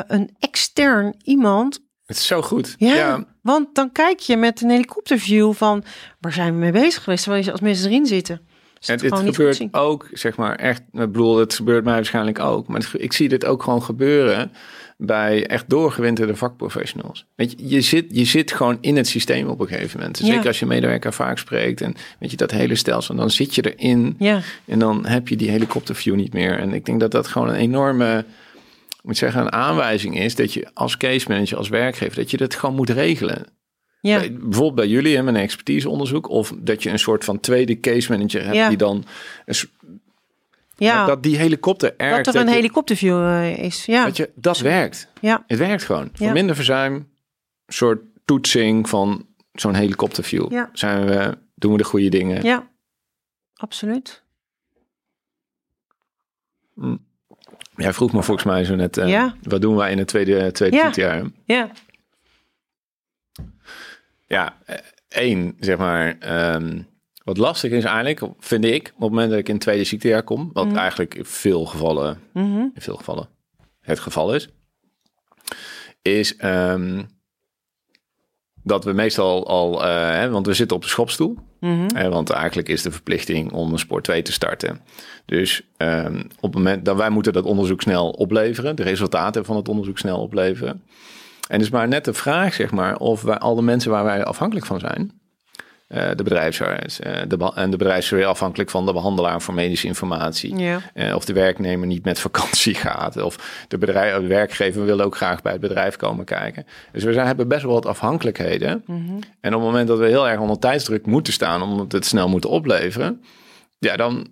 een 0.07 0.36
extern 0.39 1.15
iemand 1.24 1.80
Het 2.05 2.17
is 2.17 2.28
zo 2.28 2.41
goed. 2.41 2.76
Ja, 2.78 2.93
ja. 2.93 3.26
want 3.41 3.76
dan 3.76 3.91
kijk 3.91 4.19
je 4.19 4.38
met 4.38 4.61
een 4.61 4.69
helikopterview 4.69 5.53
van 5.53 5.84
waar 6.19 6.34
zijn 6.34 6.53
we 6.53 6.59
mee 6.59 6.71
bezig 6.71 7.03
geweest 7.03 7.24
terwijl 7.24 7.43
je 7.43 7.51
als 7.51 7.61
mensen 7.61 7.89
erin 7.89 8.05
zitten. 8.05 8.47
Is 8.84 8.89
En 8.89 8.95
het 8.95 9.03
dit 9.03 9.23
niet 9.23 9.36
gebeurt 9.36 9.67
ook, 9.71 10.07
zeg 10.11 10.36
maar, 10.36 10.55
echt. 10.55 10.79
Ik 10.79 10.99
bedoel, 10.99 11.38
het 11.38 11.53
gebeurt 11.53 11.84
mij 11.84 11.93
waarschijnlijk 11.93 12.39
ook. 12.39 12.67
Maar 12.67 12.79
het 12.79 12.89
ik 12.93 13.13
zie 13.13 13.29
dit 13.29 13.45
ook 13.45 13.63
gewoon 13.63 13.84
gebeuren 13.84 14.51
bij 14.97 15.47
echt 15.47 15.69
doorgewinterde 15.69 16.36
vakprofessionals. 16.36 17.25
Weet 17.36 17.51
je, 17.51 17.69
je 17.69 17.81
zit, 17.81 18.05
je 18.09 18.25
zit 18.25 18.51
gewoon 18.51 18.77
in 18.81 18.95
het 18.95 19.07
systeem 19.07 19.47
op 19.47 19.59
een 19.59 19.67
gegeven 19.67 19.99
moment. 19.99 20.19
Ja. 20.19 20.25
Zeker 20.25 20.47
als 20.47 20.59
je 20.59 20.65
medewerker 20.65 21.13
vaak 21.13 21.38
spreekt 21.38 21.81
en 21.81 21.95
weet 22.19 22.31
je, 22.31 22.38
dat 22.38 22.51
hele 22.51 22.75
stelsel. 22.75 23.15
Dan 23.15 23.29
zit 23.29 23.55
je 23.55 23.75
erin 23.75 24.15
Ja, 24.19 24.41
en 24.65 24.79
dan 24.79 25.05
heb 25.05 25.27
je 25.27 25.36
die 25.36 25.49
helikopterview 25.49 26.15
niet 26.15 26.34
meer. 26.34 26.59
En 26.59 26.73
ik 26.73 26.86
denk 26.86 26.99
dat 26.99 27.11
dat 27.11 27.27
gewoon 27.27 27.49
een 27.49 27.55
enorme, 27.55 28.25
moet 29.01 29.17
zeggen, 29.17 29.41
een 29.41 29.51
aanwijzing 29.51 30.19
is 30.19 30.36
dat 30.36 30.53
je 30.53 30.69
als 30.73 30.97
case 30.97 31.29
manager, 31.29 31.57
als 31.57 31.69
werkgever, 31.69 32.15
dat 32.15 32.31
je 32.31 32.38
dat 32.38 32.55
gewoon 32.55 32.75
moet 32.75 32.89
regelen. 32.89 33.45
Ja, 34.10 34.18
Bij- 34.20 34.34
bijvoorbeeld 34.34 34.76
bij 34.76 34.88
jullie 34.88 35.16
hè, 35.16 35.24
met 35.24 35.36
een 35.36 35.41
expertiseonderzoek. 35.41 36.30
Of 36.30 36.54
dat 36.58 36.84
je 36.84 36.89
een 36.89 36.99
soort 36.99 37.24
van 37.24 37.39
tweede 37.39 37.80
case 37.80 38.12
manager 38.12 38.43
hebt 38.43 38.56
Ja. 38.56 38.68
die 38.68 38.78
dan... 38.78 39.06
een 39.45 39.56
ja. 40.76 40.97
dat, 40.97 41.08
Dat, 41.08 41.24
die 41.24 41.38
helikopter 41.38 41.93
erg... 41.97 42.28
er 42.28 42.36
een 42.36 42.47
helikopterview 42.47 43.18
eh, 43.28 43.58
is. 43.58 43.86
Ja, 43.86 44.06
Dat, 44.06 44.18
je, 44.18 44.30
dat 44.36 44.60
werkt. 44.60 45.08
ja, 45.22 45.43
Het 45.47 45.60
werkt 45.60 45.84
gewoon. 45.84 46.10
Voor 46.14 46.26
Ja. 46.28 46.34
minder 46.34 46.56
verzuim, 46.56 47.10
soort 47.68 48.01
toetsing 48.26 48.89
van 48.89 49.26
zo'n 49.54 49.74
helikopterview. 49.76 50.51
Ja. 50.51 50.70
Zijn 50.74 51.06
we, 51.06 51.38
doen 51.56 51.72
we 51.72 51.78
de 51.78 51.84
goede 51.84 52.10
dingen. 52.10 52.43
ja, 52.43 52.68
absoluut. 53.56 54.24
Jij 57.76 57.93
vroeg 57.93 58.14
me 58.14 58.24
volgens 58.24 58.45
mij 58.45 58.64
zo 58.64 58.76
net, 58.76 58.97
eh, 58.97 59.10
Ja. 59.10 59.36
wat 59.43 59.62
doen 59.62 59.76
wij 59.76 59.91
in 59.91 59.97
het 59.97 60.08
tweede, 60.08 60.51
tweede 60.51 60.76
Ja. 60.76 60.84
ziektejaar? 60.84 61.24
Ja, 61.45 61.72
Ja, 64.34 64.57
één, 65.07 65.55
zeg 65.59 65.77
maar, 65.77 66.17
ehm, 66.19 66.81
wat 67.23 67.38
lastig 67.38 67.71
is 67.71 67.84
eigenlijk, 67.84 68.21
vind 68.39 68.65
ik, 68.65 68.88
op 68.95 69.01
het 69.01 69.09
moment 69.09 69.29
dat 69.29 69.39
ik 69.39 69.47
in 69.47 69.53
het 69.53 69.63
tweede 69.63 69.84
ziektejaar 69.84 70.23
kom, 70.23 70.49
wat 70.53 70.67
Mhm. 70.67 70.77
eigenlijk 70.77 71.15
in 71.15 71.25
veel 71.25 71.65
gevallen, 71.65 72.19
mhm, 72.34 72.59
in 72.59 72.81
veel 72.81 72.95
gevallen 72.95 73.29
het 73.79 73.99
geval 73.99 74.36
is, 74.36 74.49
is 76.01 76.36
ehm, 76.36 77.03
dat 78.63 78.84
we 78.84 78.93
meestal 78.93 79.47
al, 79.47 79.84
eh, 79.86 80.09
hè, 80.09 80.29
want 80.29 80.45
we 80.45 80.53
zitten 80.53 80.75
op 80.75 80.84
de 80.84 80.89
schopstoel, 80.89 81.38
mhm. 81.59 81.95
hè, 81.95 82.09
want 82.09 82.29
eigenlijk 82.29 82.69
is 82.69 82.81
de 82.81 82.91
verplichting 82.91 83.51
om 83.51 83.71
een 83.71 83.79
sport 83.79 84.03
2 84.03 84.21
te 84.21 84.31
starten. 84.31 84.81
Dus 85.25 85.61
ehm, 85.77 86.17
op 86.17 86.41
het 86.41 86.53
moment 86.53 86.86
dat 86.86 86.97
wij 86.97 87.09
moeten 87.09 87.34
dat 87.34 87.45
onderzoek 87.45 87.81
snel 87.81 88.09
opleveren, 88.09 88.75
de 88.75 88.84
resultaten 88.84 89.45
van 89.45 89.55
het 89.55 89.69
onderzoek 89.69 89.97
snel 89.97 90.19
opleveren. 90.21 90.84
En 91.48 91.56
het 91.56 91.62
is 91.62 91.70
maar 91.70 91.88
net 91.88 92.06
de 92.06 92.14
vraag, 92.14 92.54
zeg 92.54 92.72
maar, 92.72 92.98
of 92.98 93.22
wij, 93.22 93.38
al 93.38 93.56
de 93.56 93.62
mensen 93.62 93.91
waar 93.91 94.04
wij 94.04 94.24
afhankelijk 94.26 94.66
van 94.66 94.80
zijn, 94.80 95.22
eh, 95.88 96.10
de 96.16 96.24
bedrijfsarts 96.24 97.00
eh, 97.00 97.22
de 97.28 97.52
en 97.56 97.72
de 97.72 97.78
bedrijfsarts 97.78 98.10
weer 98.22 98.26
afhankelijk 98.26 98.70
van 98.70 98.86
de 98.86 98.94
behandelaar 98.94 99.41
voor 99.41 99.54
medische 99.54 99.88
informatie. 99.88 100.56
ja, 100.58 100.80
Eh, 100.94 101.16
of 101.16 101.26
de 101.26 101.34
werknemer 101.34 101.88
niet 101.88 102.06
met 102.06 102.20
vakantie 102.20 102.74
gaat. 102.86 103.22
Of 103.22 103.66
de, 103.68 103.78
bedrijf, 103.78 104.16
de 104.22 104.28
werkgever 104.28 104.86
wil 104.86 105.00
ook 105.02 105.16
graag 105.16 105.41
bij 105.41 105.52
het 105.52 105.62
bedrijf 105.62 105.96
komen 105.96 106.26
kijken. 106.26 106.66
Dus 106.91 107.04
we 107.04 107.14
zijn, 107.14 107.28
hebben 107.28 107.48
best 107.48 107.64
wel 107.64 107.74
wat 107.74 107.86
afhankelijkheden. 107.86 108.84
mhm. 108.86 109.00
En 109.41 109.54
op 109.54 109.62
het 109.62 109.70
moment 109.70 109.88
dat 109.88 110.00
we 110.00 110.06
heel 110.08 110.28
erg 110.30 110.39
onder 110.39 110.60
tijdsdruk 110.60 111.06
moeten 111.06 111.34
staan, 111.34 111.62
omdat 111.62 111.91
we 111.91 111.98
het 111.98 112.06
snel 112.06 112.28
moeten 112.30 112.50
opleveren, 112.50 113.24
ja, 113.80 113.96
dan 113.96 114.28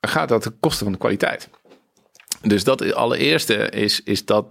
gaat 0.00 0.28
dat 0.28 0.42
ten 0.42 0.56
koste 0.60 0.84
van 0.84 0.92
de 0.92 0.98
kwaliteit. 0.98 1.48
Dus 2.42 2.64
dat 2.64 2.80
is- 2.80 2.94
allereerste 2.94 3.54
is, 3.70 4.00
is 4.02 4.24
dat, 4.24 4.46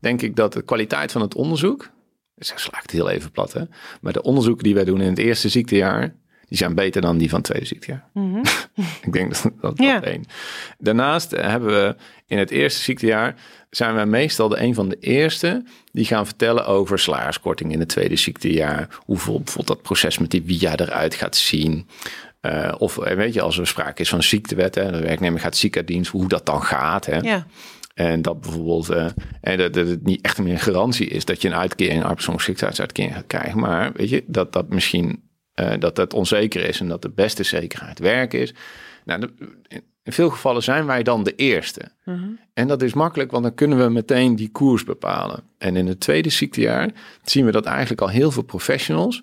denk 0.00 0.22
ik, 0.22 0.36
dat 0.36 0.52
de 0.52 0.62
kwaliteit 0.62 1.12
van 1.12 1.20
het 1.20 1.34
onderzoek, 1.34 1.90
dus 2.34 2.50
ik 2.50 2.58
sla 2.58 2.76
ik 2.76 2.82
het 2.82 2.90
heel 2.90 3.10
even 3.10 3.30
plat, 3.30 3.52
hè, 3.52 3.62
maar 4.00 4.12
de 4.12 4.22
onderzoeken 4.22 4.64
die 4.64 4.74
wij 4.74 4.84
doen 4.84 5.00
in 5.00 5.08
het 5.08 5.18
eerste 5.18 5.48
ziektejaar, 5.48 6.14
die 6.48 6.58
zijn 6.58 6.74
beter 6.74 7.00
dan 7.00 7.18
die 7.18 7.28
van 7.28 7.38
het 7.38 7.46
tweede 7.46 7.66
ziektejaar. 7.66 8.08
Mhm. 8.12 8.36
Ik 9.06 9.12
denk 9.12 9.42
dat 9.42 9.52
dat, 9.60 9.72
Ja. 9.78 10.02
één. 10.02 10.24
Daarnaast 10.78 11.30
hebben 11.30 11.68
we 11.68 11.96
in 12.26 12.38
het 12.38 12.50
eerste 12.50 12.82
ziektejaar 12.82 13.34
zijn 13.70 13.94
wij 13.94 14.06
meestal 14.06 14.48
de 14.48 14.60
een 14.60 14.74
van 14.74 14.88
de 14.88 14.96
eerste 15.00 15.64
die 15.92 16.04
gaan 16.04 16.26
vertellen 16.26 16.66
over 16.66 16.98
salariskorting 16.98 17.72
in 17.72 17.78
het 17.78 17.88
tweede 17.88 18.16
ziektejaar. 18.16 18.88
Hoeveel 18.98 19.36
bijvoorbeeld 19.36 19.66
dat 19.66 19.82
proces 19.82 20.18
met 20.18 20.30
die 20.30 20.42
via 20.46 20.76
eruit 20.76 21.14
gaat 21.14 21.36
zien. 21.36 21.88
Eh, 22.40 22.74
of 22.78 22.98
eh, 22.98 23.16
weet 23.16 23.34
je, 23.34 23.40
als 23.40 23.58
er 23.58 23.66
sprake 23.66 24.02
is 24.02 24.08
van 24.08 24.22
ziektewet, 24.22 24.74
hè, 24.74 24.90
de 24.90 24.98
werknemer 25.00 25.40
gaat 25.40 25.56
ziek 25.56 25.76
uit 25.76 25.86
dienst, 25.86 26.10
hoe 26.10 26.28
dat 26.28 26.46
dan 26.46 26.62
gaat. 26.62 27.06
Hè. 27.06 27.16
ja, 27.18 27.46
En 27.96 28.22
dat 28.22 28.40
bijvoorbeeld 28.40 28.88
eh, 28.90 29.06
en 29.40 29.58
dat, 29.58 29.72
dat 29.72 29.88
het 29.88 30.04
niet 30.04 30.20
echt 30.20 30.38
meer 30.38 30.52
een 30.52 30.58
garantie 30.58 31.06
is 31.06 31.24
dat 31.24 31.42
je 31.42 31.48
een 31.48 31.54
uitkering, 31.54 31.96
een 32.00 32.06
arbeidsongeschiktheidsuitkering 32.06 33.14
gaat 33.14 33.26
krijgen. 33.26 33.58
Maar 33.58 33.92
weet 33.92 34.08
je, 34.08 34.24
dat 34.26 34.52
dat 34.52 34.68
misschien 34.68 35.22
eh, 35.54 35.72
dat 35.78 35.96
dat 35.96 36.14
onzeker 36.14 36.64
is 36.68 36.80
en 36.80 36.88
dat 36.88 37.02
de 37.02 37.10
beste 37.10 37.42
zekerheid 37.42 37.98
werk 37.98 38.32
is. 38.32 38.54
Nou, 39.04 39.20
de- 39.20 39.32
in 40.02 40.12
veel 40.12 40.30
gevallen 40.30 40.62
zijn 40.62 40.86
wij 40.86 41.02
dan 41.02 41.22
de 41.24 41.34
eerste. 41.34 41.80
mhm. 42.04 42.24
En 42.54 42.68
dat 42.68 42.82
is 42.82 42.94
makkelijk, 42.94 43.30
want 43.30 43.42
dan 43.44 43.54
kunnen 43.54 43.78
we 43.78 43.88
meteen 43.90 44.36
die 44.36 44.50
koers 44.50 44.84
bepalen. 44.84 45.42
En 45.58 45.76
in 45.76 45.86
het 45.86 46.00
tweede 46.00 46.30
ziektejaar 46.30 46.90
zien 47.24 47.44
we 47.44 47.50
dat 47.52 47.64
eigenlijk 47.64 48.00
al 48.00 48.08
heel 48.08 48.30
veel 48.30 48.42
professionals, 48.42 49.22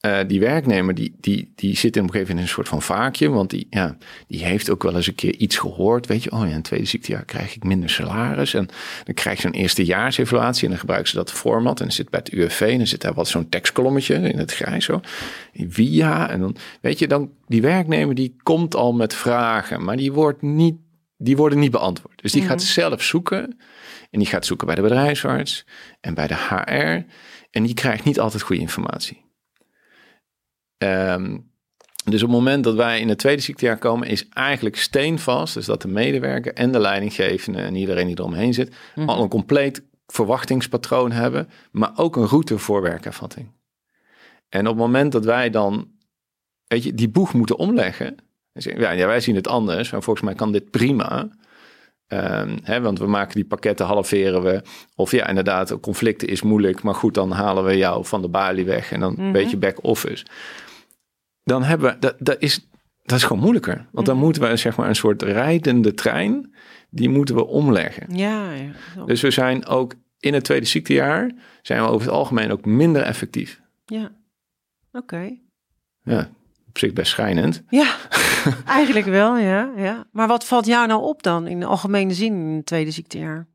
eh, 0.00 0.18
die 0.26 0.40
werknemer, 0.40 0.94
die, 0.94 1.16
die, 1.20 1.52
die 1.54 1.76
zit 1.76 1.96
op 1.96 2.02
een 2.02 2.10
gegeven 2.10 2.18
moment 2.18 2.36
in 2.36 2.42
een 2.42 2.48
soort 2.48 2.68
van 2.68 2.82
vaakje, 2.82 3.28
want 3.28 3.50
die, 3.50 3.66
ja, 3.70 3.96
die 4.26 4.44
heeft 4.44 4.70
ook 4.70 4.82
wel 4.82 4.96
eens 4.96 5.06
een 5.06 5.14
keer 5.14 5.36
iets 5.36 5.56
gehoord. 5.56 6.06
Weet 6.06 6.22
je, 6.22 6.32
oh 6.32 6.38
ja, 6.38 6.46
in 6.46 6.52
het 6.52 6.64
tweede 6.64 6.86
ziektejaar 6.86 7.24
krijg 7.24 7.56
ik 7.56 7.64
minder 7.64 7.90
salaris. 7.90 8.54
En 8.54 8.68
dan 9.04 9.14
krijg 9.14 9.36
je 9.36 9.42
zo'n 9.42 9.60
eerstejaarsevaluatie 9.60 10.64
en 10.64 10.70
dan 10.70 10.78
gebruiken 10.78 11.10
ze 11.10 11.16
dat 11.16 11.32
format. 11.32 11.80
En 11.80 11.86
dan 11.86 11.94
zit 11.94 12.10
bij 12.10 12.20
het 12.24 12.32
UWV 12.32 12.60
en 12.60 12.76
dan 12.76 12.86
zit 12.86 13.00
daar 13.00 13.14
wat 13.14 13.28
zo'n 13.28 13.48
tekstkolommetje 13.48 14.14
in 14.14 14.38
het 14.38 14.52
grijs 14.52 14.84
zo. 14.84 15.00
Via, 15.54 16.30
en 16.30 16.40
dan, 16.40 16.56
weet 16.80 16.98
je, 16.98 17.08
dan 17.08 17.30
die 17.46 17.62
werknemer 17.62 18.14
die 18.14 18.36
komt 18.42 18.74
al 18.74 18.92
met 18.92 19.14
vragen, 19.14 19.84
maar 19.84 19.96
die, 19.96 20.12
wordt 20.12 20.42
niet, 20.42 20.76
die 21.16 21.36
worden 21.36 21.58
niet 21.58 21.70
beantwoord. 21.70 22.22
Dus 22.22 22.32
die 22.32 22.42
gaat 22.42 22.62
zelf 22.62 23.02
zoeken. 23.02 23.58
En 24.10 24.18
die 24.18 24.28
gaat 24.28 24.46
zoeken 24.46 24.66
bij 24.66 24.76
de 24.76 24.82
bedrijfsarts 24.82 25.66
en 26.00 26.14
bij 26.14 26.26
de 26.26 26.34
HR. 26.34 27.12
En 27.50 27.62
die 27.62 27.74
krijgt 27.74 28.04
niet 28.04 28.20
altijd 28.20 28.42
goede 28.42 28.62
informatie. 28.62 29.28
Ehm, 30.80 31.38
dus 32.04 32.22
op 32.22 32.28
het 32.28 32.38
moment 32.38 32.64
dat 32.64 32.74
wij 32.74 33.00
in 33.00 33.08
het 33.08 33.18
tweede 33.18 33.42
ziektejaar 33.42 33.78
komen, 33.78 34.08
is 34.08 34.28
eigenlijk 34.28 34.76
steenvast. 34.76 35.54
Dus 35.54 35.66
dat 35.66 35.82
de 35.82 35.88
medewerker 35.88 36.54
en 36.54 36.72
de 36.72 36.78
leidinggevende 36.78 37.60
en 37.60 37.74
iedereen 37.74 38.06
die 38.06 38.18
eromheen 38.18 38.54
zit, 38.54 38.74
al 39.06 39.22
een 39.22 39.28
compleet 39.28 39.82
verwachtingspatroon 40.06 41.12
hebben, 41.12 41.48
maar 41.70 41.92
ook 41.94 42.16
een 42.16 42.26
route 42.26 42.58
voor 42.58 42.82
werkervatting. 42.82 43.50
En 44.48 44.60
op 44.60 44.66
het 44.66 44.84
moment 44.84 45.12
dat 45.12 45.24
wij 45.24 45.50
dan, 45.50 45.88
weet 46.66 46.84
je, 46.84 46.94
die 46.94 47.08
boeg 47.08 47.34
moeten 47.34 47.58
omleggen. 47.58 48.16
Ja, 48.52 48.90
ja, 48.90 49.06
wij 49.06 49.20
zien 49.20 49.34
het 49.34 49.48
anders, 49.48 49.90
maar 49.90 50.02
volgens 50.02 50.24
mij 50.24 50.34
kan 50.34 50.52
dit 50.52 50.70
prima. 50.70 51.28
Ehm, 52.06 52.58
hè, 52.62 52.80
want 52.80 52.98
we 52.98 53.06
maken 53.06 53.34
die 53.34 53.44
pakketten, 53.44 53.86
halveren 53.86 54.42
we. 54.42 54.62
Of 54.94 55.10
ja, 55.10 55.26
inderdaad, 55.26 55.80
conflicten 55.80 56.28
is 56.28 56.42
moeilijk. 56.42 56.82
Maar 56.82 56.94
goed, 56.94 57.14
dan 57.14 57.30
halen 57.30 57.64
we 57.64 57.76
jou 57.76 58.04
van 58.04 58.22
de 58.22 58.28
balie 58.28 58.64
weg. 58.64 58.92
En 58.92 59.00
dan 59.00 59.14
een 59.18 59.32
beetje 59.32 59.56
back-office. 59.56 60.24
Dan 61.44 61.62
hebben 61.62 61.92
we, 61.92 61.98
dat, 61.98 62.14
dat, 62.18 62.36
is, 62.38 62.68
dat 63.02 63.18
is 63.18 63.24
gewoon 63.24 63.42
moeilijker. 63.42 63.88
Want 63.92 64.06
dan 64.06 64.16
moeten 64.16 64.42
we 64.42 64.56
zeg 64.56 64.76
maar 64.76 64.88
een 64.88 64.94
soort 64.94 65.22
rijdende 65.22 65.94
trein. 65.94 66.54
Die 66.90 67.08
moeten 67.08 67.34
we 67.34 67.46
omleggen. 67.46 68.16
ja. 68.16 68.50
Dus 69.06 69.20
we 69.20 69.30
zijn 69.30 69.66
ook 69.66 69.94
in 70.18 70.34
het 70.34 70.44
tweede 70.44 70.66
ziektejaar. 70.66 71.30
Zijn 71.62 71.82
we 71.82 71.88
over 71.88 72.06
het 72.06 72.16
algemeen 72.16 72.50
ook 72.52 72.64
minder 72.64 73.02
effectief. 73.02 73.60
ja. 73.86 74.18
Oké. 74.92 75.38
Ja, 76.02 76.30
op 76.68 76.78
zich 76.78 76.92
best 76.92 77.10
schijnend. 77.10 77.62
Ja, 77.68 77.96
eigenlijk 78.66 79.06
wel, 79.06 79.36
ja, 79.36 79.72
ja. 79.76 80.06
Maar 80.12 80.28
wat 80.28 80.46
valt 80.46 80.66
jou 80.66 80.86
nou 80.86 81.02
op 81.02 81.22
dan 81.22 81.46
in 81.46 81.60
de 81.60 81.66
algemene 81.66 82.14
zin 82.14 82.32
in 82.32 82.56
het 82.56 82.66
tweede 82.66 82.90
ziektejaar? 82.90 83.48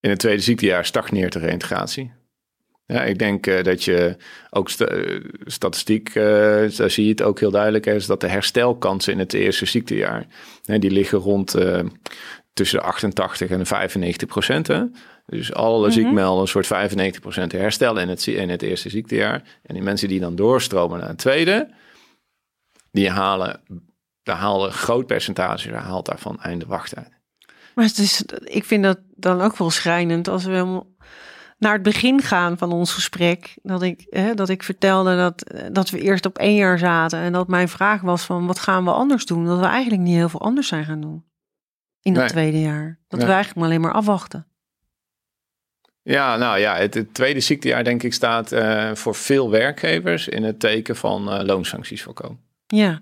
In 0.00 0.10
het 0.10 0.18
tweede 0.18 0.42
ziektejaar 0.42 0.84
stagneert 0.84 1.32
de 1.32 1.38
reïntegratie. 1.38 2.12
Ja, 2.86 3.02
ik 3.02 3.18
denk 3.18 3.46
eh, 3.46 3.64
dat 3.64 3.84
je 3.84 4.16
ook 4.50 4.70
eh, 4.70 5.20
statistiek, 5.44 6.08
eh, 6.08 6.24
daar 6.76 6.90
zie 6.90 7.04
je 7.04 7.10
het 7.10 7.22
ook 7.22 7.40
heel 7.40 7.50
duidelijk, 7.50 7.86
is 7.86 8.06
dat 8.06 8.20
de 8.20 8.28
herstelkansen 8.28 9.12
in 9.12 9.18
het 9.18 9.32
eerste 9.32 9.66
ziektejaar, 9.66 10.26
hè, 10.64 10.78
die 10.78 10.90
liggen 10.90 11.18
rond 11.18 11.54
tussen 12.52 12.78
de 12.78 12.84
88 12.84 13.50
en 13.50 13.58
de 13.58 13.64
95 13.64 14.28
procent. 14.28 14.66
Hè. 14.66 14.84
Dus 15.26 15.52
alle 15.52 15.90
ziekmelden 15.90 16.40
een 16.40 16.48
soort 16.48 16.66
95 16.66 17.20
procent 17.20 17.52
herstel 17.52 17.98
in 17.98 18.08
het, 18.08 18.26
in 18.26 18.48
het 18.48 18.62
eerste 18.62 18.88
ziektejaar. 18.88 19.42
En 19.62 19.74
die 19.74 19.82
mensen 19.82 20.08
die 20.08 20.20
dan 20.20 20.36
doorstromen 20.36 20.98
naar 20.98 21.08
het 21.08 21.18
tweede, 21.18 21.70
die 22.90 23.10
halen, 23.10 23.60
daar 24.22 24.36
halen 24.36 24.66
een 24.66 24.72
groot 24.72 25.06
percentage, 25.06 25.74
haalt 25.74 26.06
daarvan 26.06 26.40
einde 26.40 26.66
wachttijd. 26.66 27.08
Maar 27.74 27.84
het 27.84 27.98
is, 27.98 28.24
ik 28.44 28.64
vind 28.64 28.82
dat 28.82 28.98
dan 29.14 29.40
ook 29.40 29.56
wel 29.56 29.70
schrijnend 29.70 30.28
als 30.28 30.44
we 30.44 30.50
helemaal 30.50 30.86
naar 31.58 31.72
het 31.72 31.82
begin 31.82 32.22
gaan 32.22 32.58
van 32.58 32.72
ons 32.72 32.92
gesprek. 32.92 33.58
Dat 33.62 33.82
ik, 33.82 34.06
hè, 34.10 34.34
dat 34.34 34.48
ik 34.48 34.62
vertelde 34.62 35.16
dat, 35.16 35.42
eh, 35.42 35.66
dat 35.72 35.90
we 35.90 36.00
eerst 36.00 36.26
op 36.26 36.38
één 36.38 36.54
jaar 36.54 36.78
zaten. 36.78 37.18
En 37.18 37.32
dat 37.32 37.48
mijn 37.48 37.68
vraag 37.68 38.00
was 38.00 38.24
van 38.24 38.46
wat 38.46 38.58
gaan 38.58 38.84
we 38.84 38.90
anders 38.90 39.26
doen? 39.26 39.44
Dat 39.46 39.58
we 39.58 39.64
eigenlijk 39.66 40.02
niet 40.02 40.16
heel 40.16 40.28
veel 40.28 40.40
anders 40.40 40.68
zijn 40.68 40.84
gaan 40.84 41.00
doen. 41.00 41.24
In 42.00 42.12
dat 42.12 42.22
Nee. 42.22 42.32
tweede 42.32 42.60
jaar. 42.60 42.98
Dat 43.08 43.18
Nee. 43.18 43.28
we 43.28 43.34
eigenlijk 43.34 43.54
maar 43.54 43.64
alleen 43.64 43.80
maar 43.80 43.92
afwachten. 44.00 44.46
Ja, 46.02 46.36
nou 46.36 46.58
ja, 46.58 46.76
het, 46.76 46.94
het 46.94 47.14
tweede 47.14 47.40
ziektejaar 47.40 47.84
denk 47.84 48.02
ik 48.02 48.14
staat 48.14 48.52
uh, 48.52 48.94
voor 48.94 49.14
veel 49.14 49.50
werkgevers 49.50 50.28
in 50.28 50.42
het 50.42 50.60
teken 50.60 50.96
van 50.96 51.34
uh, 51.34 51.44
loonsancties 51.44 52.02
voorkomen. 52.02 52.40
Ja. 52.66 53.00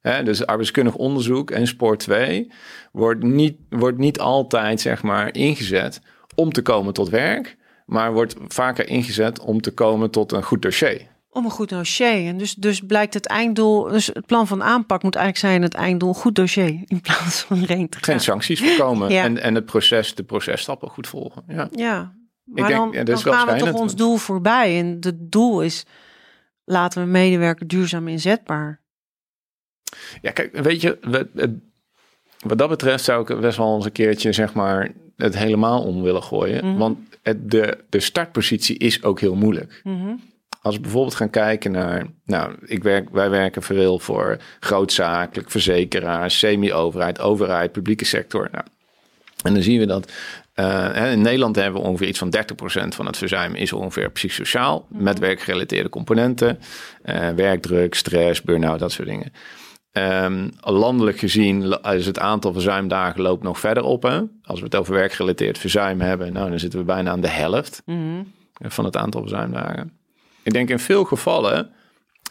Hè, 0.00 0.22
dus 0.22 0.46
arbeidskundig 0.46 0.94
onderzoek 0.94 1.50
en 1.50 1.66
spoor 1.66 1.96
2 1.96 2.52
wordt 2.92 3.22
niet, 3.22 3.56
wordt 3.68 3.98
niet 3.98 4.18
altijd 4.20 4.80
zeg 4.80 5.02
maar 5.02 5.34
ingezet 5.34 6.00
om 6.34 6.52
te 6.52 6.62
komen 6.62 6.92
tot 6.92 7.08
werk, 7.08 7.56
maar 7.84 8.12
wordt 8.12 8.34
vaker 8.48 8.88
ingezet 8.88 9.40
om 9.40 9.60
te 9.60 9.70
komen 9.70 10.10
tot 10.10 10.32
een 10.32 10.42
goed 10.42 10.62
dossier. 10.62 11.12
Om 11.28 11.44
een 11.44 11.50
goed 11.50 11.68
dossier. 11.68 12.26
En 12.26 12.38
dus, 12.38 12.54
dus 12.54 12.80
blijkt 12.80 13.14
het 13.14 13.26
einddoel, 13.26 13.82
dus 13.82 14.06
het 14.06 14.26
plan 14.26 14.46
van 14.46 14.62
aanpak 14.62 15.02
moet 15.02 15.14
eigenlijk 15.14 15.46
zijn 15.46 15.62
het 15.62 15.74
einddoel 15.74 16.14
goed 16.14 16.34
dossier 16.34 16.82
in 16.84 17.00
plaats 17.00 17.40
van 17.42 17.64
reintegratie. 17.64 18.12
Geen 18.12 18.20
sancties 18.20 18.60
voorkomen 18.60 19.10
ja. 19.14 19.22
en, 19.22 19.38
en 19.38 19.54
het 19.54 19.64
proces, 19.64 20.14
de 20.14 20.24
processtappen 20.24 20.88
goed 20.88 21.08
volgen. 21.08 21.44
Ja, 21.48 21.68
ja. 21.72 22.14
maar 22.44 22.68
denk, 22.68 22.78
dan, 22.78 22.92
ja, 22.92 23.04
dan 23.04 23.18
gaan 23.18 23.46
we 23.46 23.64
toch 23.64 23.72
ons 23.72 23.96
doel 23.96 24.16
voorbij. 24.16 24.78
En 24.78 24.96
het 25.00 25.32
doel 25.32 25.62
is, 25.62 25.84
laten 26.64 27.02
we 27.02 27.08
medewerker 27.08 27.66
duurzaam 27.66 28.08
inzetbaar. 28.08 28.82
Ja, 30.20 30.30
kijk, 30.30 30.56
weet 30.56 30.80
je, 30.80 30.98
wat 32.44 32.58
dat 32.58 32.68
betreft 32.68 33.04
zou 33.04 33.32
ik 33.32 33.40
best 33.40 33.56
wel 33.56 33.74
eens 33.74 33.84
een 33.84 33.92
keertje, 33.92 34.32
zeg 34.32 34.52
maar, 34.52 34.92
het 35.16 35.38
helemaal 35.38 35.82
om 35.82 36.02
willen 36.02 36.22
gooien. 36.22 36.66
Mhm. 36.66 36.78
Want 36.78 36.98
het, 37.22 37.50
de, 37.50 37.78
de 37.88 38.00
startpositie 38.00 38.78
is 38.78 39.02
ook 39.02 39.20
heel 39.20 39.34
moeilijk. 39.34 39.80
Mm 39.84 40.20
als 40.64 40.74
we 40.74 40.80
bijvoorbeeld 40.80 41.14
gaan 41.14 41.30
kijken 41.30 41.70
naar, 41.70 42.06
nou, 42.24 42.54
ik 42.64 42.82
werk, 42.82 43.10
wij 43.10 43.30
werken 43.30 43.62
veel 43.62 43.98
voor 43.98 44.36
grootzakelijk, 44.60 45.50
verzekeraars, 45.50 46.38
semi-overheid, 46.38 47.20
overheid, 47.20 47.72
publieke 47.72 48.04
sector. 48.04 48.48
Nou, 48.52 48.64
en 49.42 49.54
dan 49.54 49.62
zien 49.62 49.78
we 49.78 49.86
dat 49.86 50.12
uh, 50.54 51.12
in 51.12 51.20
Nederland 51.20 51.56
hebben 51.56 51.80
we 51.80 51.88
ongeveer 51.88 52.08
iets 52.08 52.18
van 52.18 52.34
30% 52.36 52.88
van 52.88 53.06
het 53.06 53.16
verzuim 53.16 53.54
is 53.54 53.72
ongeveer 53.72 54.10
psychosociaal, 54.10 54.86
mm 54.88 55.02
met 55.02 55.18
werkgerelateerde 55.18 55.88
componenten, 55.88 56.58
uh, 57.04 57.28
werkdruk, 57.28 57.94
stress, 57.94 58.42
burn-out, 58.42 58.78
dat 58.78 58.92
soort 58.92 59.08
dingen. 59.08 59.32
Um, 59.96 60.50
landelijk 60.60 61.18
gezien 61.18 61.78
is 61.82 62.06
het 62.06 62.18
aantal 62.18 62.52
verzuimdagen 62.52 63.20
loopt 63.20 63.42
nog 63.42 63.60
verder 63.60 63.82
op. 63.82 64.02
Hè? 64.02 64.20
Als 64.42 64.58
we 64.58 64.64
het 64.64 64.74
over 64.74 64.94
werkgerelateerd 64.94 65.58
verzuim 65.58 66.00
hebben, 66.00 66.32
nou, 66.32 66.50
dan 66.50 66.58
zitten 66.58 66.78
we 66.78 66.84
bijna 66.84 67.10
aan 67.10 67.20
de 67.20 67.28
helft 67.28 67.82
mm 67.84 68.32
van 68.58 68.84
het 68.84 68.96
aantal 68.96 69.20
verzuimdagen. 69.20 69.92
Ik 70.42 70.52
denk 70.52 70.70
in 70.70 70.78
veel 70.78 71.04
gevallen 71.04 71.70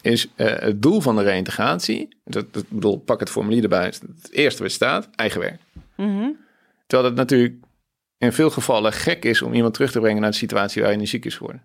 is 0.02 0.28
uh, 0.36 0.46
het 0.46 0.82
doel 0.82 1.00
van 1.00 1.16
de 1.16 1.22
reïntegratie, 1.22 2.08
dat, 2.24 2.52
dat 2.52 2.64
bedoel, 2.68 2.98
pak 2.98 3.20
het 3.20 3.30
formulier 3.30 3.62
erbij, 3.62 3.84
het 3.84 4.28
eerste 4.30 4.62
wat 4.62 4.72
staat, 4.72 5.08
eigen 5.14 5.40
werk. 5.40 5.60
Mm 5.96 6.36
Terwijl 6.86 7.08
het 7.08 7.18
natuurlijk 7.18 7.54
in 8.18 8.32
veel 8.32 8.50
gevallen 8.50 8.92
gek 8.92 9.24
is 9.24 9.42
om 9.42 9.52
iemand 9.52 9.74
terug 9.74 9.90
te 9.90 10.00
brengen 10.00 10.20
naar 10.20 10.30
de 10.30 10.36
situatie 10.36 10.82
waar 10.82 10.90
je 10.90 10.96
niet 10.96 11.08
ziek 11.08 11.24
is 11.24 11.36
geworden. 11.36 11.62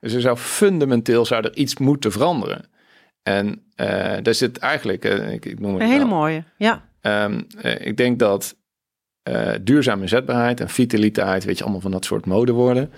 Dus 0.00 0.12
er 0.12 0.20
zou 0.20 0.36
fundamenteel 0.36 1.24
zou 1.24 1.44
er 1.44 1.56
iets 1.56 1.78
moeten 1.78 2.12
veranderen. 2.12 2.68
En 3.24 3.64
uh, 3.76 4.16
daar 4.22 4.34
zit 4.34 4.58
eigenlijk, 4.58 5.04
uh, 5.04 5.32
ik, 5.32 5.44
ik, 5.44 5.60
noem 5.60 5.72
het 5.72 5.82
een 5.82 5.88
hele 5.88 6.04
mooie, 6.04 6.44
ja. 6.56 6.88
Um, 7.02 7.46
ik 7.78 7.96
denk 7.96 8.18
dat 8.18 8.56
duurzame 9.60 10.02
inzetbaarheid 10.02 10.60
en 10.60 10.68
vitaliteit, 10.68 11.44
weet 11.44 11.56
je, 11.58 11.62
allemaal 11.62 11.80
van 11.80 11.90
dat 11.90 12.04
soort 12.04 12.26
modewoorden 12.26 12.90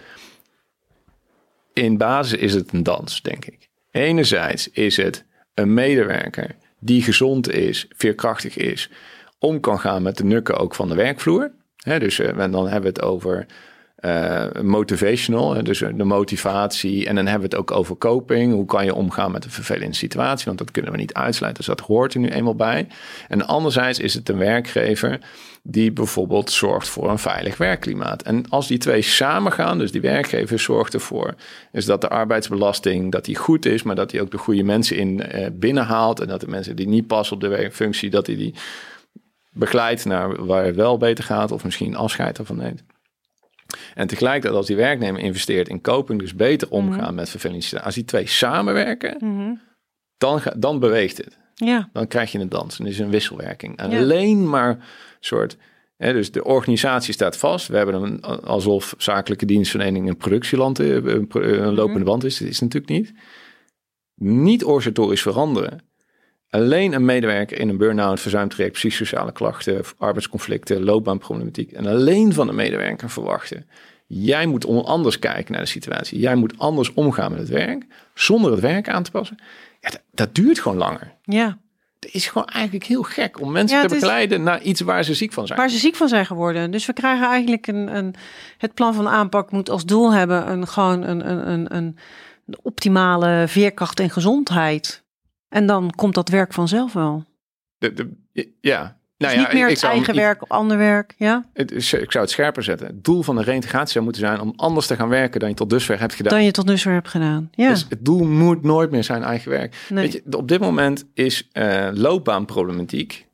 in 1.76 1.96
basis 1.96 2.38
is 2.38 2.54
het 2.54 2.72
een 2.72 2.82
dans, 2.82 3.22
denk 3.22 3.44
ik. 3.44 3.68
Enerzijds 3.90 4.70
is 4.70 4.96
het 4.96 5.24
een 5.54 5.74
medewerker 5.74 6.54
die 6.78 7.02
gezond 7.02 7.50
is, 7.50 7.86
veerkrachtig 7.96 8.56
is, 8.56 8.90
om 9.38 9.60
kan 9.60 9.80
gaan 9.80 10.02
met 10.02 10.16
de 10.16 10.24
nukken 10.24 10.56
ook 10.56 10.74
van 10.74 10.88
de 10.88 10.94
werkvloer. 10.94 11.52
dus 11.84 12.18
uh, 12.18 12.36
dan 12.36 12.68
hebben 12.68 12.80
we 12.80 12.86
het 12.86 13.02
over 13.02 13.46
uh, 14.00 14.44
motivational, 14.62 15.62
dus 15.64 15.78
de 15.78 16.04
motivatie. 16.04 17.06
En 17.06 17.14
dan 17.14 17.26
hebben 17.26 17.50
we 17.50 17.56
het 17.56 17.64
ook 17.64 17.78
over 17.78 17.98
coping. 17.98 18.52
Hoe 18.52 18.64
kan 18.64 18.84
je 18.84 18.94
omgaan 18.94 19.32
met 19.32 19.44
een 19.44 19.50
vervelende 19.50 19.94
situatie? 19.94 20.44
Want 20.46 20.58
dat 20.58 20.70
kunnen 20.70 20.92
we 20.92 20.96
niet 20.96 21.14
uitsluiten, 21.14 21.64
dus 21.64 21.76
dat 21.76 21.86
hoort 21.86 22.14
er 22.14 22.20
nu 22.20 22.28
eenmaal 22.28 22.54
bij. 22.54 22.86
En 23.28 23.46
anderzijds 23.46 23.98
is 23.98 24.14
het 24.14 24.28
een 24.28 24.38
werkgever 24.38 25.20
die 25.62 25.92
bijvoorbeeld 25.92 26.50
zorgt 26.50 26.88
voor 26.88 27.10
een 27.10 27.18
veilig 27.18 27.56
werkklimaat. 27.56 28.22
En 28.22 28.48
als 28.48 28.66
die 28.66 28.78
twee 28.78 29.02
samengaan, 29.02 29.78
dus 29.78 29.92
die 29.92 30.00
werkgever 30.00 30.58
zorgt 30.58 30.94
ervoor, 30.94 31.34
is 31.72 31.84
dat 31.84 32.00
de 32.00 32.08
arbeidsbelasting 32.08 33.12
dat 33.12 33.24
die 33.24 33.36
goed 33.36 33.66
is, 33.66 33.82
maar 33.82 33.94
dat 33.94 34.10
hij 34.10 34.20
ook 34.20 34.30
de 34.30 34.38
goede 34.38 34.62
mensen 34.62 34.96
in 34.96 35.22
uh, 35.34 35.46
binnenhaalt 35.52 36.20
en 36.20 36.28
dat 36.28 36.40
de 36.40 36.48
mensen 36.48 36.76
die 36.76 36.88
niet 36.88 37.06
passen 37.06 37.34
op 37.34 37.42
de 37.42 37.48
werkfunctie, 37.48 38.10
dat 38.10 38.26
hij 38.26 38.36
die 38.36 38.54
begeleidt 39.50 40.04
naar 40.04 40.46
waar 40.46 40.64
het 40.64 40.76
wel 40.76 40.98
beter 40.98 41.24
gaat 41.24 41.52
of 41.52 41.64
misschien 41.64 41.96
afscheid 41.96 42.38
ervan 42.38 42.56
neemt. 42.56 42.82
En 43.94 44.06
tegelijkertijd 44.06 44.54
als 44.54 44.66
die 44.66 44.76
werknemer 44.76 45.20
investeert 45.20 45.68
in 45.68 45.80
coping, 45.80 46.20
dus 46.20 46.34
beter 46.34 46.70
omgaan 46.70 47.10
mm 47.10 47.14
met 47.14 47.28
vervelende 47.28 47.82
Als 47.82 47.94
die 47.94 48.04
twee 48.04 48.26
samenwerken, 48.26 49.16
mhm. 49.20 49.54
dan, 50.18 50.40
dan 50.56 50.78
beweegt 50.78 51.16
het. 51.16 51.38
Ja. 51.54 51.88
Dan 51.92 52.06
krijg 52.06 52.32
je 52.32 52.38
een 52.38 52.48
dans. 52.48 52.78
En 52.78 52.86
is 52.86 52.98
een 52.98 53.10
wisselwerking. 53.10 53.76
En 53.76 53.92
alleen 53.92 54.48
maar 54.48 54.78
soort. 55.20 55.56
Hè, 55.96 56.12
dus 56.12 56.32
de 56.32 56.44
organisatie 56.44 57.14
staat 57.14 57.36
vast. 57.36 57.68
We 57.68 57.76
hebben 57.76 58.02
een, 58.02 58.20
alsof 58.22 58.94
zakelijke 58.98 59.46
dienstverlening 59.46 60.08
een 60.08 60.16
productieland, 60.16 60.78
eh, 60.78 60.94
een, 60.94 61.28
een 61.30 61.74
lopende 61.74 62.04
band 62.04 62.24
is. 62.24 62.38
Dat 62.38 62.48
is 62.48 62.60
natuurlijk 62.60 62.92
niet. 62.92 63.12
Niet 64.20 64.64
organisatorisch 64.64 65.22
veranderen. 65.22 65.80
Alleen 66.50 66.92
een 66.92 67.04
medewerker 67.04 67.58
in 67.58 67.68
een 67.68 67.76
burn-out, 67.76 68.20
verzuimtraject, 68.20 68.74
psychosociale 68.74 69.32
klachten, 69.32 69.84
arbeidsconflicten, 69.98 70.84
loopbaanproblematiek. 70.84 71.72
En 71.72 71.86
alleen 71.86 72.32
van 72.32 72.46
de 72.46 72.52
medewerker 72.52 73.10
verwachten. 73.10 73.66
Jij 74.06 74.46
moet 74.46 74.66
anders 74.66 75.18
kijken 75.18 75.52
naar 75.52 75.60
de 75.60 75.68
situatie. 75.68 76.18
Jij 76.18 76.34
moet 76.34 76.58
anders 76.58 76.94
omgaan 76.94 77.30
met 77.30 77.40
het 77.40 77.48
werk. 77.48 77.86
Zonder 78.14 78.50
het 78.50 78.60
werk 78.60 78.88
aan 78.88 79.02
te 79.02 79.10
passen. 79.10 79.36
Ja, 79.80 79.90
dat, 79.90 80.02
dat 80.12 80.34
duurt 80.34 80.58
gewoon 80.58 80.78
langer. 80.78 81.14
Ja. 81.22 81.58
Het 82.00 82.14
is 82.14 82.26
gewoon 82.26 82.46
eigenlijk 82.46 82.84
heel 82.84 83.02
gek 83.02 83.40
om 83.40 83.52
mensen 83.52 83.80
te 83.80 83.94
begeleiden 83.94 84.42
naar 84.42 84.62
iets 84.62 84.80
waar 84.80 85.04
ze 85.04 85.14
ziek 85.14 85.32
van 85.32 85.46
zijn. 85.46 85.58
Waar 85.58 85.70
ze 85.70 85.78
ziek 85.78 85.94
van 85.94 86.08
zijn 86.08 86.26
geworden. 86.26 86.70
Dus 86.70 86.86
we 86.86 86.92
krijgen 86.92 87.26
eigenlijk 87.26 87.66
een. 87.66 87.96
een 87.96 88.14
het 88.58 88.74
plan 88.74 88.94
van 88.94 89.08
aanpak 89.08 89.50
moet 89.50 89.70
als 89.70 89.84
doel 89.84 90.12
hebben 90.12 90.50
een 90.50 90.66
gewoon 90.66 91.02
een, 91.02 91.30
een, 91.30 91.50
een, 91.52 91.76
een 91.76 91.98
optimale 92.62 93.44
veerkracht 93.48 94.00
en 94.00 94.10
gezondheid. 94.10 95.04
En 95.48 95.66
dan 95.66 95.92
komt 95.96 96.14
dat 96.14 96.28
werk 96.28 96.52
vanzelf 96.52 96.92
wel. 96.92 97.24
De, 97.78 97.92
de, 97.92 98.52
ja. 98.60 98.96
Nou 99.18 99.34
ja, 99.34 99.40
niet 99.40 99.52
meer 99.52 99.68
het 99.68 99.82
eigen 99.82 100.14
werk 100.14 100.42
op 100.42 100.50
ander 100.50 100.78
werk, 100.78 101.14
ja? 101.16 101.44
Het, 101.52 101.70
ik 101.70 101.82
zou 101.82 102.18
het 102.18 102.30
scherper 102.30 102.62
zetten. 102.62 102.86
Het 102.86 103.04
doel 103.04 103.22
van 103.22 103.36
de 103.36 103.42
reintegratie 103.42 103.92
zou 103.92 104.04
moeten 104.04 104.22
zijn 104.22 104.40
om 104.40 104.52
anders 104.56 104.86
te 104.86 104.96
gaan 104.96 105.08
werken 105.08 105.40
dan 105.40 105.48
je 105.48 105.54
tot 105.54 105.70
dusver 105.70 105.98
hebt 105.98 106.14
gedaan. 106.14 106.32
Dan 106.32 106.44
je 106.44 106.50
tot 106.50 106.66
dusver 106.66 106.92
hebt 106.92 107.08
gedaan, 107.08 107.48
ja. 107.52 107.68
Dus 107.68 107.86
het 107.88 108.04
doel 108.04 108.24
moet 108.24 108.62
nooit 108.62 108.90
meer 108.90 109.04
zijn 109.04 109.22
eigen 109.22 109.50
werk. 109.50 109.76
Weet 109.88 110.12
je, 110.12 110.22
op 110.30 110.48
dit 110.48 110.60
moment 110.60 111.04
is 111.14 111.48
uh, 111.52 111.88
loopbaanproblematiek, 111.92 113.26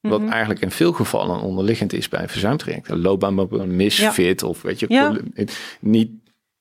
wat 0.00 0.20
mhm. 0.20 0.30
eigenlijk 0.30 0.60
in 0.60 0.70
veel 0.70 0.92
gevallen 0.92 1.40
onderliggend 1.40 1.92
is 1.92 2.08
bij 2.08 2.28
verzuimtrajecten. 2.28 3.00
Loopbaan 3.00 3.76
misfit 3.76 4.42
of 4.42 4.62
weet 4.62 4.80
je, 4.80 4.86
ja. 4.88 5.16
niet 5.80 6.10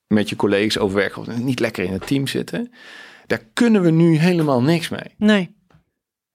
met 0.07 0.29
je 0.29 0.35
collega's 0.35 0.77
overwerken 0.77 1.21
of 1.21 1.37
niet 1.37 1.59
lekker 1.59 1.83
in 1.83 1.93
het 1.93 2.07
team 2.07 2.27
zitten. 2.27 2.71
Daar 3.27 3.41
kunnen 3.53 3.81
we 3.81 3.89
nu 3.89 4.17
helemaal 4.17 4.61
niks 4.61 4.89
mee. 4.89 5.15
Nee. 5.17 5.55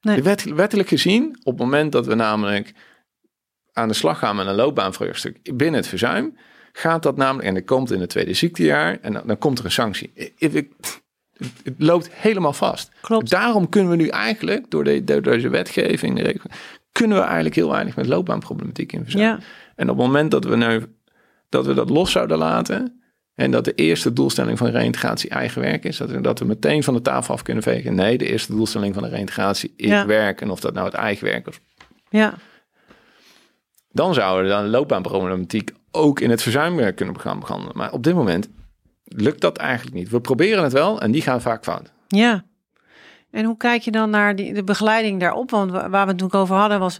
nee. 0.01 0.23
Wet, 0.23 0.43
wettelijk 0.43 0.87
gezien, 0.87 1.39
op 1.43 1.53
het 1.53 1.61
moment 1.61 1.91
dat 1.91 2.05
we 2.05 2.15
namelijk 2.15 2.73
aan 3.73 3.87
de 3.87 3.93
slag 3.93 4.19
gaan 4.19 4.35
met 4.35 4.47
een 4.47 4.55
loopbaanvraagstuk 4.55 5.55
binnen 5.55 5.79
het 5.79 5.87
verzuim, 5.87 6.37
gaat 6.71 7.03
dat 7.03 7.17
namelijk, 7.17 7.47
en 7.47 7.53
dat 7.53 7.65
komt 7.65 7.91
in 7.91 7.99
het 7.99 8.09
tweede 8.09 8.33
ziektejaar, 8.33 8.97
en 9.01 9.13
dan, 9.13 9.23
dan 9.25 9.37
komt 9.37 9.59
er 9.59 9.65
een 9.65 9.71
sanctie. 9.71 10.33
Het, 10.37 10.53
het 11.63 11.73
loopt 11.77 12.09
helemaal 12.13 12.53
vast. 12.53 12.91
Klopt. 13.01 13.29
Daarom 13.29 13.69
kunnen 13.69 13.89
we 13.89 13.95
nu 13.95 14.07
eigenlijk, 14.07 14.69
door, 14.69 14.83
de, 14.83 15.03
door 15.03 15.21
deze 15.21 15.49
wetgeving, 15.49 16.15
de 16.15 16.39
kunnen 16.91 17.17
we 17.17 17.23
eigenlijk 17.23 17.55
heel 17.55 17.69
weinig 17.69 17.95
met 17.95 18.07
loopbaanproblematiek 18.07 18.93
in 18.93 19.03
verzuim. 19.03 19.23
Ja. 19.23 19.39
En 19.75 19.89
op 19.89 19.97
het 19.97 20.05
moment 20.05 20.31
dat 20.31 20.43
we, 20.43 20.55
nu, 20.55 20.85
dat 21.49 21.65
we 21.65 21.73
dat 21.73 21.89
los 21.89 22.11
zouden 22.11 22.37
laten, 22.37 23.00
en 23.41 23.51
dat 23.51 23.65
de 23.65 23.73
eerste 23.73 24.13
doelstelling 24.13 24.57
van 24.57 24.67
reïntegratie 24.67 25.29
eigen 25.29 25.61
werk 25.61 25.83
is. 25.83 25.97
Dat 25.97 26.09
we, 26.09 26.21
dat 26.21 26.39
we 26.39 26.45
meteen 26.45 26.83
van 26.83 26.93
de 26.93 27.01
tafel 27.01 27.33
af 27.33 27.41
kunnen 27.41 27.63
vegen. 27.63 27.95
Nee, 27.95 28.17
de 28.17 28.25
eerste 28.25 28.55
doelstelling 28.55 28.93
van 28.93 29.03
de 29.03 29.09
reïntegratie 29.09 29.73
is 29.75 30.03
werk. 30.03 30.41
En 30.41 30.49
of 30.49 30.59
dat 30.59 30.73
nou 30.73 30.85
het 30.85 30.95
eigen 30.95 31.25
werk 31.25 31.47
is. 31.47 31.59
Ja. 32.09 32.33
Dan 33.91 34.13
zouden 34.13 34.43
we 34.43 34.49
dan 34.49 34.69
loopbaanproblematiek 34.69 35.71
ook 35.91 36.19
in 36.19 36.29
het 36.29 36.41
verzuim 36.41 36.93
kunnen 36.95 37.19
gaan 37.19 37.39
behandelen. 37.39 37.77
Maar 37.77 37.91
op 37.91 38.03
dit 38.03 38.15
moment 38.15 38.49
lukt 39.03 39.41
dat 39.41 39.57
eigenlijk 39.57 39.95
niet. 39.95 40.09
We 40.09 40.21
proberen 40.21 40.63
het 40.63 40.73
wel 40.73 41.01
en 41.01 41.11
die 41.11 41.21
gaan 41.21 41.41
vaak 41.41 41.63
fout. 41.63 41.91
Ja. 42.07 42.45
En 43.31 43.45
hoe 43.45 43.57
kijk 43.57 43.81
je 43.81 43.91
dan 43.91 44.09
naar 44.09 44.35
die, 44.35 44.53
de 44.53 44.63
begeleiding 44.63 45.19
daarop? 45.19 45.51
Want 45.51 45.71
waar 45.71 45.89
we 45.89 45.97
het 45.97 46.05
natuurlijk 46.05 46.35
over 46.35 46.55
hadden 46.55 46.79
was 46.79 46.99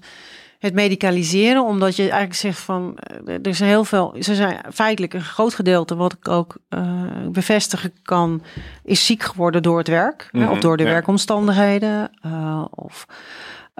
het 0.62 0.74
medicaliseren, 0.74 1.64
omdat 1.64 1.95
je 1.95 2.01
eigenlijk 2.01 2.34
zegt 2.34 2.59
van 2.59 2.97
eh, 2.97 3.34
er 3.34 3.47
is 3.47 3.59
heel 3.59 3.84
veel, 3.84 4.16
ze 4.20 4.36
zijn 4.36 4.59
feitelijk 4.74 5.14
een 5.14 5.22
groot 5.22 5.53
gedeelte 5.53 5.95
wat 5.95 6.14
ik 6.14 6.28
ook 6.28 6.57
uh, 6.70 7.03
bevestigen 7.32 7.93
kan, 8.01 8.41
is 8.84 9.05
ziek 9.05 9.24
geworden 9.24 9.64
door 9.64 9.78
het 9.78 9.88
werk 9.88 10.30
mm 10.32 10.49
of 10.49 10.59
door 10.59 10.78
de 10.78 10.84
werkomstandigheden 10.84 12.12
uh, 12.26 12.66
of 12.70 13.05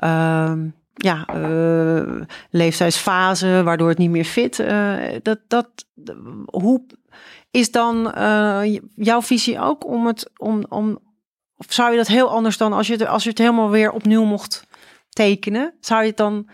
uh, 0.04 0.54
ja, 0.94 1.26
leeftijdsfase, 2.50 3.62
waardoor 3.64 3.90
het 3.90 3.98
niet 3.98 4.10
meer 4.10 4.26
fit. 4.26 4.64
Dat, 5.22 5.40
dat, 5.48 5.68
hoe 6.46 6.82
is 7.52 7.72
dan 7.72 8.12
jouw 8.96 9.22
visie 9.22 9.60
ook 9.60 9.86
om 9.86 10.08
het 10.08 10.30
om, 10.38 10.66
om 10.70 11.00
of 11.58 11.66
zou 11.70 11.92
je 11.92 11.98
dat 11.98 12.08
heel 12.08 12.30
anders 12.30 12.58
dan 12.58 12.74
als 12.74 12.88
je 12.88 12.94
het, 12.94 13.08
als 13.08 13.24
je 13.24 13.30
het 13.30 13.38
helemaal 13.38 13.70
weer 13.70 13.92
opnieuw 13.92 14.24
mocht 14.24 14.68
tekenen? 15.14 15.74
Zou 15.80 16.02
je 16.02 16.08
het 16.08 16.18
dan 16.18 16.50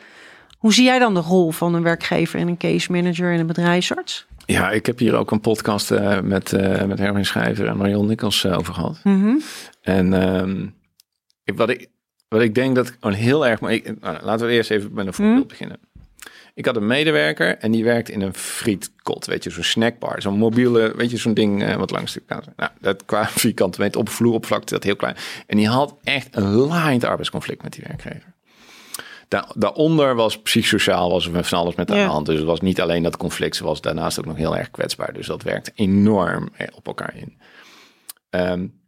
hoe 0.57 0.73
zie 0.73 0.83
jij 0.83 0.99
dan 0.99 1.13
de 1.13 1.19
rol 1.19 1.51
van 1.51 1.73
een 1.73 1.83
werkgever 1.83 2.39
en 2.39 2.47
een 2.47 2.57
case 2.57 2.91
manager 2.91 3.31
en 3.31 3.39
een 3.39 3.47
bedrijfsarts? 3.47 4.25
Ja, 4.45 4.71
ik 4.71 4.85
heb 4.85 4.99
hier 4.99 5.15
ook 5.15 5.31
een 5.31 5.41
podcast 5.41 5.91
uh, 5.91 6.21
met, 6.21 6.51
uh, 6.51 6.83
met 6.83 6.99
Herman 6.99 7.25
Schrijver 7.25 7.67
en 7.67 7.77
Marion 7.77 8.05
Nikkels 8.05 8.43
uh, 8.43 8.57
over 8.57 8.73
gehad. 8.73 8.99
Mm 9.03 9.21
-hmm. 9.21 9.41
En 9.81 10.37
um, 10.39 10.75
ik, 11.43 11.57
wat, 11.57 11.69
ik, 11.69 11.87
wat 12.27 12.41
ik 12.41 12.55
denk 12.55 12.75
dat 12.75 12.93
gewoon 12.99 13.15
heel 13.15 13.47
erg... 13.47 13.59
Maar 13.59 13.73
ik, 13.73 13.99
nou, 14.01 14.23
laten 14.23 14.47
we 14.47 14.53
eerst 14.53 14.71
even 14.71 14.93
met 14.93 15.07
een 15.07 15.13
voorbeeld 15.13 15.35
mm 15.35 15.39
-hmm. 15.39 15.47
beginnen. 15.47 15.79
Ik 16.53 16.65
had 16.65 16.75
een 16.75 16.87
medewerker 16.87 17.57
en 17.57 17.71
die 17.71 17.83
werkte 17.83 18.11
in 18.11 18.21
een 18.21 18.33
frietkot, 18.33 19.25
weet 19.25 19.43
je, 19.43 19.49
zo'n 19.49 19.63
snackbar. 19.63 20.21
Zo'n 20.21 20.37
mobiele, 20.37 20.93
weet 20.95 21.11
je, 21.11 21.17
zo'n 21.17 21.33
ding 21.33 21.75
wat 21.75 21.91
langs 21.91 22.13
de 22.13 22.19
kant. 22.19 22.47
Nou, 22.55 22.71
dat 22.79 23.05
qua 23.05 23.27
vierkante 23.43 23.81
meter 23.81 23.99
op 23.99 24.09
vloeroppervlakte, 24.09 24.73
dat 24.73 24.83
heel 24.83 24.95
klein. 24.95 25.15
En 25.47 25.57
die 25.57 25.67
had 25.67 25.95
echt 26.03 26.35
een 26.35 26.47
laaiend 26.47 27.03
arbeidsconflict 27.03 27.63
met 27.63 27.73
die 27.73 27.83
werkgever. 27.87 28.35
Daar, 29.27 29.51
daaronder 29.55 30.15
was 30.15 30.41
psychosociaal 30.41 31.09
was 31.09 31.27
er 31.27 31.43
van 31.45 31.59
alles 31.59 31.75
met 31.75 31.91
aan 31.91 31.97
de 31.97 32.03
hand. 32.03 32.25
Dus 32.25 32.37
het 32.37 32.45
was 32.45 32.61
niet 32.61 32.81
alleen 32.81 33.03
dat 33.03 33.17
conflict, 33.17 33.55
ze 33.55 33.63
was 33.63 33.81
daarnaast 33.81 34.19
ook 34.19 34.25
nog 34.25 34.37
heel 34.37 34.57
erg 34.57 34.71
kwetsbaar. 34.71 35.13
Dus 35.13 35.27
dat 35.27 35.43
werkte 35.43 35.71
enorm 35.75 36.49
op 36.75 36.87
elkaar 36.87 37.15
in. 37.15 37.37
Um, 38.29 38.85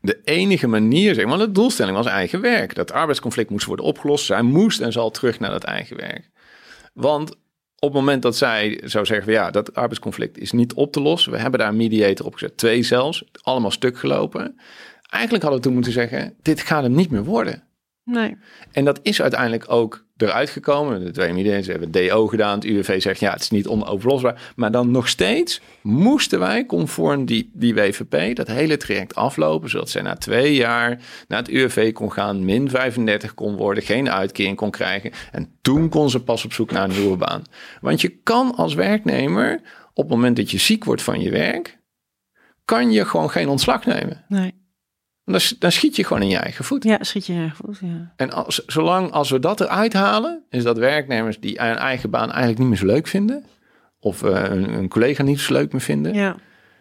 de 0.00 0.20
enige 0.24 0.66
manier, 0.66 1.14
zeg 1.14 1.26
maar, 1.26 1.38
de 1.38 1.52
doelstelling 1.52 1.96
was 1.96 2.06
eigen 2.06 2.40
werk. 2.40 2.74
Dat 2.74 2.92
arbeidsconflict 2.92 3.50
moest 3.50 3.66
worden 3.66 3.84
opgelost. 3.84 4.24
Zij 4.24 4.42
moest 4.42 4.80
en 4.80 4.92
zal 4.92 5.10
terug 5.10 5.40
naar 5.40 5.50
dat 5.50 5.64
eigen 5.64 5.96
werk. 5.96 6.30
Want 6.94 7.30
op 7.78 7.92
het 7.92 7.92
moment 7.92 8.22
dat 8.22 8.36
zij 8.36 8.80
zou 8.84 9.06
zeggen, 9.06 9.32
ja, 9.32 9.50
dat 9.50 9.74
arbeidsconflict 9.74 10.38
is 10.38 10.52
niet 10.52 10.74
op 10.74 10.92
te 10.92 11.00
lossen. 11.00 11.32
We 11.32 11.38
hebben 11.38 11.60
daar 11.60 11.68
een 11.68 11.76
mediator 11.76 12.26
opgezet, 12.26 12.56
twee 12.56 12.82
zelfs, 12.82 13.24
allemaal 13.42 13.70
stuk 13.70 13.98
gelopen. 13.98 14.60
Eigenlijk 15.10 15.44
hadden 15.44 15.60
we 15.60 15.66
toen 15.66 15.74
moeten 15.74 15.92
zeggen, 15.92 16.34
dit 16.42 16.60
gaat 16.60 16.82
hem 16.82 16.94
niet 16.94 17.10
meer 17.10 17.24
worden. 17.24 17.62
Nee. 18.06 18.36
En 18.72 18.84
dat 18.84 19.00
is 19.02 19.22
uiteindelijk 19.22 19.64
ook 19.72 20.04
eruit 20.16 20.50
gekomen. 20.50 21.04
De 21.04 21.10
twee 21.10 21.32
mediators 21.32 21.66
hebben 21.66 21.90
DO 21.90 22.26
gedaan. 22.26 22.54
Het 22.54 22.64
UWV 22.64 23.02
zegt 23.02 23.20
ja, 23.20 23.32
het 23.32 23.40
is 23.40 23.50
niet 23.50 23.66
onoverlosbaar. 23.66 24.52
Maar 24.56 24.70
dan 24.70 24.90
nog 24.90 25.08
steeds 25.08 25.60
moesten 25.82 26.38
wij 26.38 26.66
conform 26.66 27.24
die, 27.24 27.50
die 27.52 27.74
WVP 27.74 28.36
dat 28.36 28.46
hele 28.46 28.76
traject 28.76 29.14
aflopen. 29.14 29.70
Zodat 29.70 29.90
zij 29.90 30.02
na 30.02 30.16
twee 30.16 30.54
jaar 30.54 31.00
naar 31.28 31.38
het 31.38 31.48
UWV 31.48 31.92
kon 31.92 32.12
gaan, 32.12 32.44
min 32.44 32.70
35 32.70 33.34
kon 33.34 33.56
worden, 33.56 33.82
geen 33.82 34.10
uitkering 34.10 34.56
kon 34.56 34.70
krijgen. 34.70 35.10
En 35.32 35.58
toen 35.62 35.88
kon 35.88 36.10
ze 36.10 36.22
pas 36.22 36.44
op 36.44 36.52
zoek 36.52 36.70
naar 36.70 36.84
een 36.84 36.98
nieuwe 36.98 37.16
baan. 37.16 37.42
Want 37.80 38.00
je 38.00 38.08
kan 38.22 38.54
als 38.54 38.74
werknemer 38.74 39.60
op 39.94 40.04
het 40.04 40.12
moment 40.12 40.36
dat 40.36 40.50
je 40.50 40.58
ziek 40.58 40.84
wordt 40.84 41.02
van 41.02 41.20
je 41.20 41.30
werk, 41.30 41.78
kan 42.64 42.90
je 42.90 43.04
gewoon 43.04 43.30
geen 43.30 43.48
ontslag 43.48 43.86
nemen. 43.86 44.24
Nee. 44.28 44.65
Dan, 45.26 45.40
dan, 45.58 45.72
schiet 45.72 45.96
je 45.96 46.04
gewoon 46.04 46.22
in 46.22 46.28
je 46.28 46.36
eigen 46.36 46.64
voet. 46.64 46.84
Ja, 46.84 46.98
schiet 47.00 47.26
je 47.26 47.32
in 47.32 47.38
je 47.38 47.44
eigen 47.44 47.64
voet, 47.64 47.78
ja. 47.80 48.12
En 48.16 48.32
als, 48.32 48.64
zolang 48.66 49.10
als 49.10 49.30
we 49.30 49.38
dat 49.38 49.60
eruit 49.60 49.92
halen, 49.92 50.42
is 50.50 50.62
dat 50.62 50.78
werknemers 50.78 51.40
die 51.40 51.60
een 51.60 51.76
eigen 51.76 52.10
baan 52.10 52.28
eigenlijk 52.30 52.58
niet 52.58 52.68
meer 52.68 52.78
zo 52.78 52.86
leuk 52.86 53.06
vinden. 53.06 53.44
Of 54.00 54.22
uh, 54.22 54.30
een, 54.30 54.72
een, 54.72 54.88
collega 54.88 55.22
niet 55.22 55.40
zo 55.40 55.52
leuk 55.52 55.72
meer 55.72 55.80
vinden. 55.80 56.14
Ja. 56.14 56.36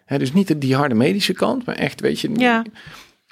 He, 0.06 0.18
dus 0.18 0.34
niet 0.34 0.62
die 0.62 0.76
harde 0.76 0.96
medische 0.96 1.34
kant, 1.34 1.66
maar 1.66 1.76
echt, 1.76 2.02
weet 2.02 2.20
je... 2.20 2.30
Ja. 2.34 2.64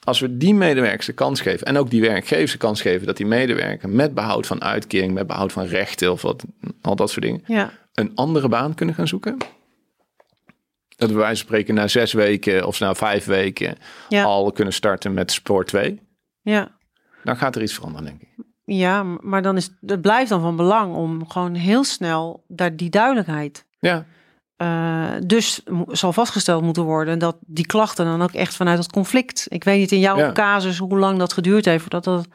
Als 0.03 0.20
we 0.20 0.38
die 0.38 0.53
medewerkers 0.53 1.05
de 1.05 1.14
kans 1.14 1.41
geven 1.41 1.68
en 1.68 1.78
ook 1.78 1.89
die 1.89 2.01
werkgevers 2.01 2.51
de 2.51 2.57
kans 2.57 2.82
geven 2.82 3.07
dat 3.07 3.18
die 3.18 3.26
medewerker 3.26 3.89
met 3.89 4.14
behoud 4.14 4.47
van 4.47 4.61
uitkering, 4.61 5.14
met 5.14 5.28
behoud 5.28 5.51
van 5.51 5.66
rechten 5.66 6.11
of 6.11 6.22
wat, 6.22 6.43
al 6.82 6.95
dat 6.95 7.09
soort 7.09 7.26
dingen, 7.26 7.41
ja. 7.45 7.72
een 7.93 8.11
andere 8.16 8.47
baan 8.47 8.76
kunnen 8.76 8.95
gaan 8.95 9.07
zoeken 9.07 9.38
dat 11.08 11.16
we 11.16 11.22
wijze 11.24 11.38
van 11.38 11.47
spreken 11.47 11.74
na 11.74 11.88
zes 11.88 12.14
weken 12.14 12.68
of 12.68 12.80
na 12.80 12.95
vijf 12.95 13.26
weken 13.26 13.78
ja. 14.10 14.24
al 14.24 14.51
kunnen 14.51 14.74
starten 14.74 15.14
met 15.14 15.32
Sport 15.32 15.68
2. 15.68 16.01
Ja. 16.41 16.72
Dan 17.24 17.38
gaat 17.38 17.56
er 17.56 17.62
iets 17.62 17.74
veranderen, 17.74 18.06
denk 18.06 18.22
ik. 18.22 18.45
Ja, 18.66 19.04
maar 19.04 19.41
dan 19.41 19.58
is 19.58 19.70
het 19.86 20.01
blijft 20.01 20.30
dan 20.30 20.41
van 20.41 20.56
belang 20.56 20.95
om 20.95 21.30
gewoon 21.30 21.54
heel 21.54 21.84
snel 21.84 22.43
daar 22.47 22.76
die 22.76 22.89
duidelijkheid. 22.89 23.66
Ja. 23.80 24.06
Uh, 24.58 25.10
dus 25.26 25.64
zal 25.88 26.14
vastgesteld 26.14 26.64
moeten 26.64 26.84
worden 26.84 27.20
dat 27.20 27.38
die 27.41 27.66
klachten 27.66 28.06
dan 28.06 28.22
ook 28.22 28.32
echt 28.32 28.56
vanuit 28.56 28.78
het 28.78 28.91
conflict. 28.91 29.45
Ik 29.49 29.64
weet 29.64 29.80
niet 29.80 29.91
in 29.91 29.99
jouw 29.99 30.18
Ja. 30.18 30.32
casus 30.32 30.78
hoe 30.78 30.99
lang 30.99 31.20
dat 31.20 31.34
geduurd 31.34 31.66
heeft 31.66 31.82
voordat 31.82 32.04
dat 32.04 32.28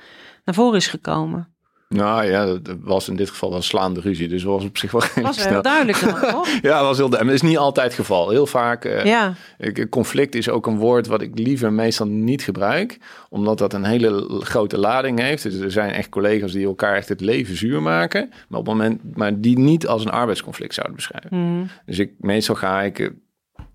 naar 0.44 0.54
voren 0.54 0.76
is 0.76 0.86
gekomen. 0.86 1.56
Nou 1.88 2.24
ja, 2.24 2.46
dat 2.46 2.76
was 2.80 3.08
in 3.08 3.16
dit 3.16 3.28
geval 3.30 3.54
een 3.54 3.62
slaande 3.62 4.00
ruzie. 4.00 4.28
Dus 4.28 4.42
was 4.42 4.64
op 4.64 4.78
zich 4.78 4.90
wel 4.90 5.00
redelijk 5.06 5.26
was 5.26 5.36
wel 5.36 5.46
snel. 5.46 5.62
duidelijk 5.62 6.00
dan, 6.00 6.30
toch? 6.30 6.48
Ja, 6.62 6.76
dat 6.78 6.86
was 6.86 6.96
heel. 6.96 7.08
Maar 7.08 7.24
dat 7.24 7.34
is 7.34 7.42
niet 7.42 7.58
altijd 7.58 7.86
het 7.86 7.94
geval. 7.94 8.30
Heel 8.30 8.46
vaak. 8.46 8.84
eh, 8.84 9.04
Ja, 9.04 9.34
ik- 9.58 9.86
Conflict 9.90 10.34
is 10.34 10.48
ook 10.48 10.66
een 10.66 10.76
woord 10.78 11.06
wat 11.06 11.22
ik 11.22 11.38
liever 11.38 11.72
meestal 11.72 12.06
niet 12.06 12.42
gebruik, 12.42 12.98
omdat 13.28 13.58
dat 13.58 13.72
een 13.74 13.84
hele 13.84 14.40
grote 14.40 14.78
lading 14.78 15.18
heeft. 15.20 15.42
Dus 15.42 15.54
er 15.54 15.70
zijn 15.70 15.90
echt 15.92 16.08
collega's 16.08 16.52
die 16.52 16.66
elkaar 16.66 16.96
echt 16.96 17.08
het 17.08 17.20
leven 17.20 17.56
zuur 17.56 17.82
maken, 17.82 18.28
maar 18.48 18.60
op 18.60 18.66
het 18.66 18.74
moment, 18.76 19.16
maar 19.16 19.40
die 19.40 19.58
niet 19.58 19.86
als 19.86 20.04
een 20.04 20.10
arbeidsconflict 20.10 20.74
zouden 20.74 20.96
beschrijven. 20.96 21.38
Mhm. 21.54 21.66
Dus 21.86 21.98
ik, 21.98 22.12
meestal 22.18 22.54
ga 22.54 22.82
ik 22.82 22.98
eh, 22.98 23.08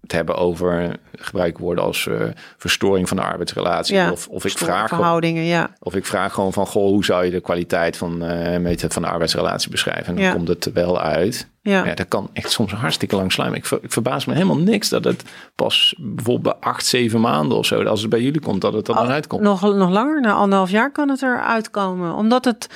het 0.04 0.12
hebben 0.12 0.36
over 0.36 0.96
gebruik 1.16 1.58
woorden 1.58 1.84
als 1.84 2.08
eh, 2.08 2.22
verstoring 2.58 3.08
van 3.08 3.18
de 3.18 3.24
arbeidsrelatie. 3.24 3.96
ja. 3.96 4.12
Of, 4.12 4.28
of 4.28 4.46
ik 4.46 4.58
vraag 4.58 4.88
verhoudingen, 4.88 5.44
ja. 5.44 5.70
of 5.80 5.96
ik 5.96 6.06
vraag 6.06 6.34
gewoon 6.34 6.54
van 6.54 6.68
goh, 6.68 6.84
hoe 6.88 7.06
zou 7.06 7.26
je 7.26 7.32
de 7.32 7.42
kwaliteit 7.42 7.98
van, 7.98 8.24
eh, 8.24 8.60
met- 8.60 8.86
van 8.90 9.02
de 9.02 9.08
arbeidsrelatie 9.08 9.70
beschrijven? 9.72 10.06
En 10.06 10.16
dan 10.16 10.24
Ja. 10.24 10.32
komt 10.34 10.48
het 10.48 10.66
er 10.66 10.74
wel 10.74 11.00
uit. 11.00 11.52
Ja, 11.62 11.86
Ja, 11.86 11.94
dat 11.94 12.08
kan 12.08 12.30
echt 12.34 12.52
soms 12.52 12.72
hartstikke 12.74 13.16
lang 13.16 13.32
slijmen. 13.32 13.58
Ik, 13.58 13.66
ver- 13.66 13.80
ik 13.84 13.92
verbaas 13.92 14.26
me 14.26 14.34
helemaal 14.34 14.58
niks 14.58 14.90
dat 14.90 15.04
het 15.04 15.24
pas 15.56 15.96
bijvoorbeeld 16.00 16.60
bij 16.60 16.70
acht, 16.72 16.86
zeven 16.86 17.22
maanden 17.22 17.58
of 17.58 17.66
zo, 17.66 17.84
als 17.84 18.02
het 18.02 18.10
bij 18.10 18.22
jullie 18.22 18.42
komt, 18.42 18.62
dat 18.62 18.74
het 18.74 18.88
er 18.88 18.96
dan 18.96 19.08
uitkomt. 19.08 19.42
Nog, 19.42 19.62
nog 19.62 19.90
langer, 19.90 20.22
na 20.22 20.34
anderhalf 20.34 20.70
jaar 20.70 20.92
kan 20.92 21.10
het 21.10 21.22
eruit 21.22 21.70
komen. 21.72 22.14
Omdat 22.16 22.46
het, 22.46 22.68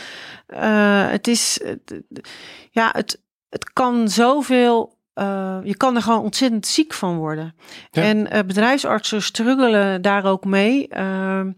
eh, 0.47 1.09
het 1.09 1.28
is, 1.28 1.61
het- 1.63 2.01
ja, 2.71 2.89
het, 2.91 3.21
het 3.49 3.73
kan 3.73 4.09
zoveel, 4.09 4.97
eh, 5.18 5.57
je 5.63 5.78
kan 5.78 5.95
er 5.95 6.01
gewoon 6.01 6.22
ontzettend 6.22 6.68
ziek 6.68 6.93
van 6.93 7.18
worden. 7.18 7.55
Ja. 7.91 8.01
En 8.01 8.32
eh, 8.32 8.43
bedrijfsartsen 8.43 9.22
struggelen 9.22 10.01
daar 10.01 10.26
ook 10.26 10.45
mee. 10.45 10.88
Ehm, 10.88 11.51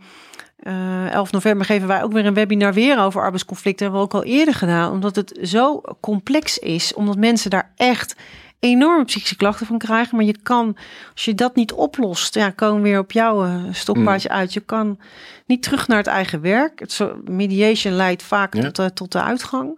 eh 0.59 1.13
11 1.13 1.31
november 1.31 1.65
geven 1.65 1.87
wij 1.87 2.03
ook 2.03 2.11
weer 2.11 2.25
een 2.25 2.33
webinar 2.33 2.73
weer 2.73 2.99
over 2.99 3.21
arbeidsconflicten. 3.21 3.85
Hebben 3.85 4.01
we 4.07 4.07
ook 4.07 4.23
al 4.23 4.29
eerder 4.29 4.53
gedaan, 4.53 4.91
omdat 4.91 5.15
het 5.15 5.39
zo 5.41 5.81
complex 5.99 6.57
is. 6.57 6.93
Omdat 6.93 7.17
mensen 7.17 7.49
daar 7.49 7.71
echt 7.75 8.15
enorme 8.59 9.05
psychische 9.05 9.35
klachten 9.35 9.65
van 9.65 9.77
krijgen. 9.77 10.15
Maar 10.15 10.25
je 10.25 10.37
kan, 10.43 10.77
als 11.13 11.25
je 11.25 11.35
dat 11.35 11.55
niet 11.55 11.71
oplost, 11.73 12.35
ja, 12.35 12.49
komen 12.49 12.81
we 12.81 12.89
weer 12.89 12.99
op 12.99 13.11
jouw 13.11 13.47
stokpaardje 13.71 14.29
uit. 14.29 14.53
Je 14.53 14.59
kan 14.59 14.99
niet 15.45 15.63
terug 15.63 15.87
naar 15.87 15.97
het 15.97 16.07
eigen 16.07 16.41
werk. 16.41 16.79
Het 16.79 16.91
zo, 16.91 17.21
mediation 17.25 17.93
leidt 17.93 18.23
vaak 18.23 18.53
Ja. 18.53 18.61
tot, 18.61 18.75
de, 18.75 18.93
tot 18.93 19.11
de 19.11 19.21
uitgang. 19.21 19.77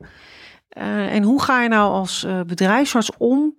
En 1.09 1.23
hoe 1.23 1.41
ga 1.41 1.61
je 1.61 1.69
nou 1.69 1.91
als 1.91 2.23
eh, 2.23 2.39
bedrijfsarts 2.41 3.11
om 3.17 3.55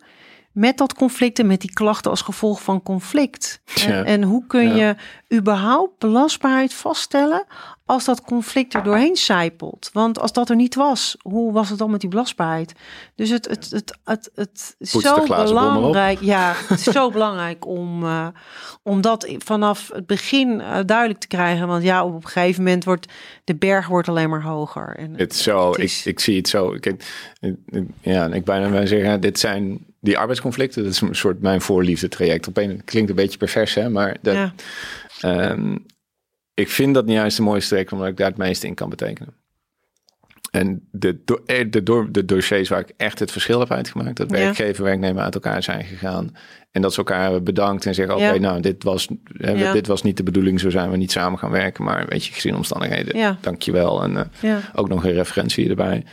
met 0.52 0.78
dat 0.78 0.94
conflict 0.94 1.38
en 1.38 1.46
met 1.46 1.60
die 1.60 1.72
klachten 1.72 2.10
als 2.10 2.22
gevolg 2.22 2.62
van 2.62 2.82
conflict? 2.82 3.60
En, 3.86 4.04
en 4.04 4.22
hoe 4.22 4.46
kun 4.46 4.74
je 4.76 4.94
überhaupt 5.34 5.98
belastbaarheid 5.98 6.74
vaststellen 6.74 7.44
als 7.86 8.04
dat 8.04 8.22
conflict 8.22 8.74
er 8.74 8.82
doorheen 8.82 9.16
zijpelt? 9.16 9.90
Want 9.92 10.18
als 10.18 10.32
dat 10.32 10.50
er 10.50 10.56
niet 10.56 10.74
was, 10.74 11.16
hoe 11.22 11.52
was 11.52 11.68
het 11.68 11.78
dan 11.78 11.90
met 11.90 12.00
die 12.00 12.10
belastbaarheid? 12.10 12.72
Dus 13.14 13.30
het, 13.30 13.48
het, 13.48 13.70
het, 13.70 13.98
het, 14.04 14.30
het 14.34 14.74
is 14.78 14.90
zo 14.90 15.14
belangrijk. 15.44 16.20
Ja, 16.20 16.52
het 16.68 16.78
is 16.86 16.92
zo 16.92 17.10
belangrijk 17.16 17.66
om, 17.66 18.02
eh, 18.04 18.26
om 18.82 19.00
dat 19.00 19.34
vanaf 19.38 19.90
het 19.92 20.06
begin 20.06 20.60
eh, 20.60 20.78
duidelijk 20.86 21.20
te 21.20 21.26
krijgen. 21.26 21.66
Want 21.66 21.82
ja, 21.82 22.04
op 22.04 22.14
een 22.14 22.28
gegeven 22.30 22.62
moment 22.62 22.84
wordt 22.84 23.12
de 23.44 23.54
berg 23.54 23.86
wordt 23.86 24.08
alleen 24.08 24.30
maar 24.30 24.42
hoger. 24.42 24.96
En, 24.96 25.14
Het 25.16 25.34
zo, 25.34 25.70
Het 25.70 25.78
is- 25.78 26.00
ik, 26.00 26.06
ik 26.12 26.20
zie 26.20 26.36
het 26.36 26.48
zo. 26.48 26.76
Kijk, 26.80 27.04
ik- 27.40 27.56
ik- 27.66 27.88
ja, 28.00 28.26
ik 28.26 28.44
bijna 28.44 28.68
bij 28.68 28.86
zeggen, 28.86 29.20
dit 29.20 29.38
zijn 29.38 29.90
die 30.02 30.18
arbeidsconflicten. 30.18 30.82
Dat 30.82 30.92
is 30.92 31.00
een 31.00 31.14
soort 31.14 31.40
mijn 31.42 31.60
voorliefde 31.60 32.08
traject. 32.08 32.46
Op 32.48 32.56
een 32.56 32.84
klinkt 32.84 33.10
een 33.10 33.16
beetje 33.16 33.38
pervers, 33.38 33.74
hè, 33.74 33.88
maar 33.88 34.16
dat, 34.22 34.34
ja, 34.34 34.52
Ehm, 35.20 35.76
ik 36.54 36.68
vind 36.68 36.94
dat 36.94 37.06
niet 37.06 37.14
juist 37.16 37.36
de 37.36 37.42
mooiste 37.42 37.68
traject, 37.68 37.92
omdat 37.92 38.08
ik 38.08 38.16
daar 38.16 38.28
het 38.28 38.36
meeste 38.36 38.66
in 38.66 38.74
kan 38.74 38.88
betekenen. 38.88 39.34
En 40.50 40.88
de, 40.90 41.18
eh, 41.46 41.70
de, 41.70 41.82
do- 41.82 42.10
de 42.10 42.24
dossiers 42.24 42.68
waar 42.68 42.80
ik 42.80 42.92
echt 42.96 43.18
het 43.18 43.30
verschil 43.32 43.60
heb 43.60 43.70
uitgemaakt, 43.70 44.16
dat 44.16 44.30
werkgever, 44.30 44.84
werknemer 44.84 45.22
uit 45.22 45.34
elkaar 45.34 45.62
zijn 45.62 45.84
gegaan. 45.84 46.36
En 46.70 46.82
dat 46.82 46.92
ze 46.92 46.98
elkaar 46.98 47.22
hebben 47.22 47.44
bedankt 47.44 47.86
en 47.86 47.94
zeggen: 47.94 48.14
Oké, 48.14 48.38
nou, 48.38 48.60
dit 48.60 48.82
was, 48.82 49.08
hè, 49.32 49.72
dit 49.72 49.86
was 49.86 50.02
niet 50.02 50.16
de 50.16 50.22
bedoeling, 50.22 50.60
zo 50.60 50.70
zijn 50.70 50.90
we 50.90 50.96
niet 50.96 51.12
samen 51.12 51.38
gaan 51.38 51.50
werken. 51.50 51.84
Maar 51.84 52.06
weet 52.08 52.24
je, 52.26 52.32
gezien 52.32 52.54
omstandigheden, 52.56 53.16
Ja. 53.18 53.38
dankjewel. 53.40 54.02
En 54.02 54.30
eh, 54.40 54.56
ook 54.74 54.88
nog 54.88 55.04
een 55.04 55.12
referentie 55.12 55.68
erbij. 55.68 56.04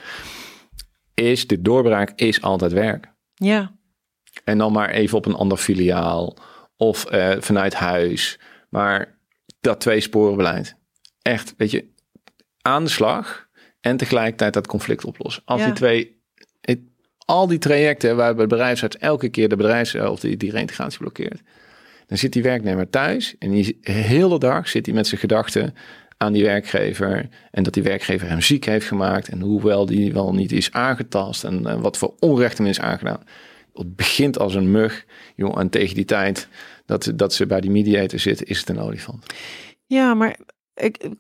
Is 1.13 1.47
de 1.47 1.61
doorbraak 1.61 2.11
is 2.15 2.41
altijd 2.41 2.71
werk. 2.71 3.07
ja, 3.33 3.77
En 4.49 4.57
dan 4.57 4.71
maar 4.71 4.89
even 4.89 5.17
op 5.17 5.25
een 5.25 5.35
ander 5.35 5.57
filiaal 5.57 6.37
of 6.77 7.05
eh, 7.05 7.35
vanuit 7.39 7.73
huis. 7.73 8.39
Maar 8.69 9.17
dat 9.61 9.79
twee 9.79 9.99
sporen 9.99 10.35
beleid. 10.35 10.75
Echt, 11.21 11.53
weet 11.57 11.71
je, 11.71 11.85
aan 12.61 12.83
de 12.83 12.89
slag. 12.89 13.47
en 13.81 13.97
tegelijkertijd 13.97 14.53
dat 14.53 14.67
conflict 14.67 15.05
oplossen. 15.05 15.43
Als 15.45 15.63
die 15.63 15.73
twee, 15.73 16.21
het, 16.61 16.79
al 17.17 17.47
die 17.47 17.57
trajecten 17.57 18.15
waarbij 18.15 18.43
de 18.43 18.49
bedrijfsarts 18.49 18.97
elke 18.97 19.29
keer 19.29 19.49
de 19.49 19.55
bedrijfs 19.55 19.95
of 19.95 20.19
die, 20.19 20.37
die 20.37 20.51
reintegratie 20.51 20.99
blokkeert, 20.99 21.41
dan 22.05 22.17
zit 22.17 22.33
die 22.33 22.43
werknemer 22.43 22.89
thuis 22.89 23.35
en 23.37 23.51
die 23.51 23.77
hele 23.81 24.39
dag 24.39 24.67
zit 24.67 24.85
hij 24.85 24.95
met 24.95 25.07
zijn 25.07 25.19
gedachten 25.19 25.73
aan 26.17 26.33
die 26.33 26.43
werkgever 26.43 27.29
en 27.51 27.63
dat 27.63 27.73
die 27.73 27.83
werkgever 27.83 28.27
hem 28.27 28.41
ziek 28.41 28.65
heeft 28.65 28.87
gemaakt 28.87 29.27
en 29.27 29.41
hoewel 29.41 29.85
die 29.85 30.13
wel 30.13 30.33
niet 30.33 30.51
is 30.51 30.71
aangetast 30.71 31.43
en, 31.43 31.67
en 31.67 31.81
wat 31.81 31.97
voor 31.97 32.15
onrecht 32.19 32.57
hem 32.57 32.67
is 32.67 32.79
aangedaan. 32.79 33.23
Het 33.79 33.95
begint 33.95 34.39
als 34.39 34.55
een 34.55 34.71
mug, 34.71 35.05
joh, 35.35 35.59
en 35.59 35.69
tegen 35.69 35.95
die 35.95 36.05
tijd 36.05 36.47
dat, 36.85 37.11
dat 37.15 37.33
ze 37.33 37.45
bij 37.45 37.61
die 37.61 37.71
mediator 37.71 38.19
zitten, 38.19 38.45
is 38.45 38.59
het 38.59 38.69
een 38.69 38.79
olifant. 38.79 39.25
Ja, 39.85 40.13
maar 40.13 40.37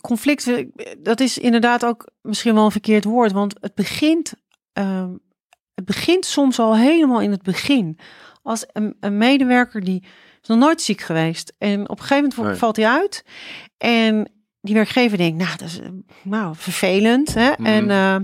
conflict, 0.01 0.51
dat 0.97 1.19
is 1.19 1.37
inderdaad 1.37 1.85
ook 1.85 2.09
misschien 2.21 2.53
wel 2.53 2.65
een 2.65 2.71
verkeerd 2.71 3.03
woord, 3.03 3.31
want 3.31 3.55
het 3.61 3.75
begint, 3.75 4.33
uh, 4.73 5.07
het 5.73 5.85
begint 5.85 6.25
soms 6.25 6.59
al 6.59 6.77
helemaal 6.77 7.21
in 7.21 7.31
het 7.31 7.41
begin. 7.41 7.99
Als 8.41 8.65
een, 8.73 8.97
een, 8.99 9.17
medewerker 9.17 9.83
die 9.83 10.03
is 10.41 10.47
nog 10.47 10.57
nooit 10.57 10.81
ziek 10.81 11.01
geweest 11.01 11.53
en 11.57 11.89
op 11.89 11.99
een 11.99 12.05
gegeven 12.05 12.33
moment 12.37 12.57
valt 12.57 12.75
hij 12.75 12.87
uit 12.87 13.25
en 13.77 14.31
die 14.61 14.73
werkgever 14.73 15.17
denkt, 15.17 15.37
nou, 15.37 15.57
dat 15.57 15.67
is 15.67 15.79
nou, 16.23 16.55
vervelend 16.55 17.33
hè? 17.33 17.51
Mhm. 17.51 17.65
en 17.65 17.89
uh, 17.89 18.15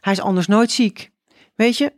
hij 0.00 0.12
is 0.12 0.20
anders 0.20 0.46
nooit 0.46 0.70
ziek. 0.70 1.10
Weet 1.54 1.78
je, 1.78 1.92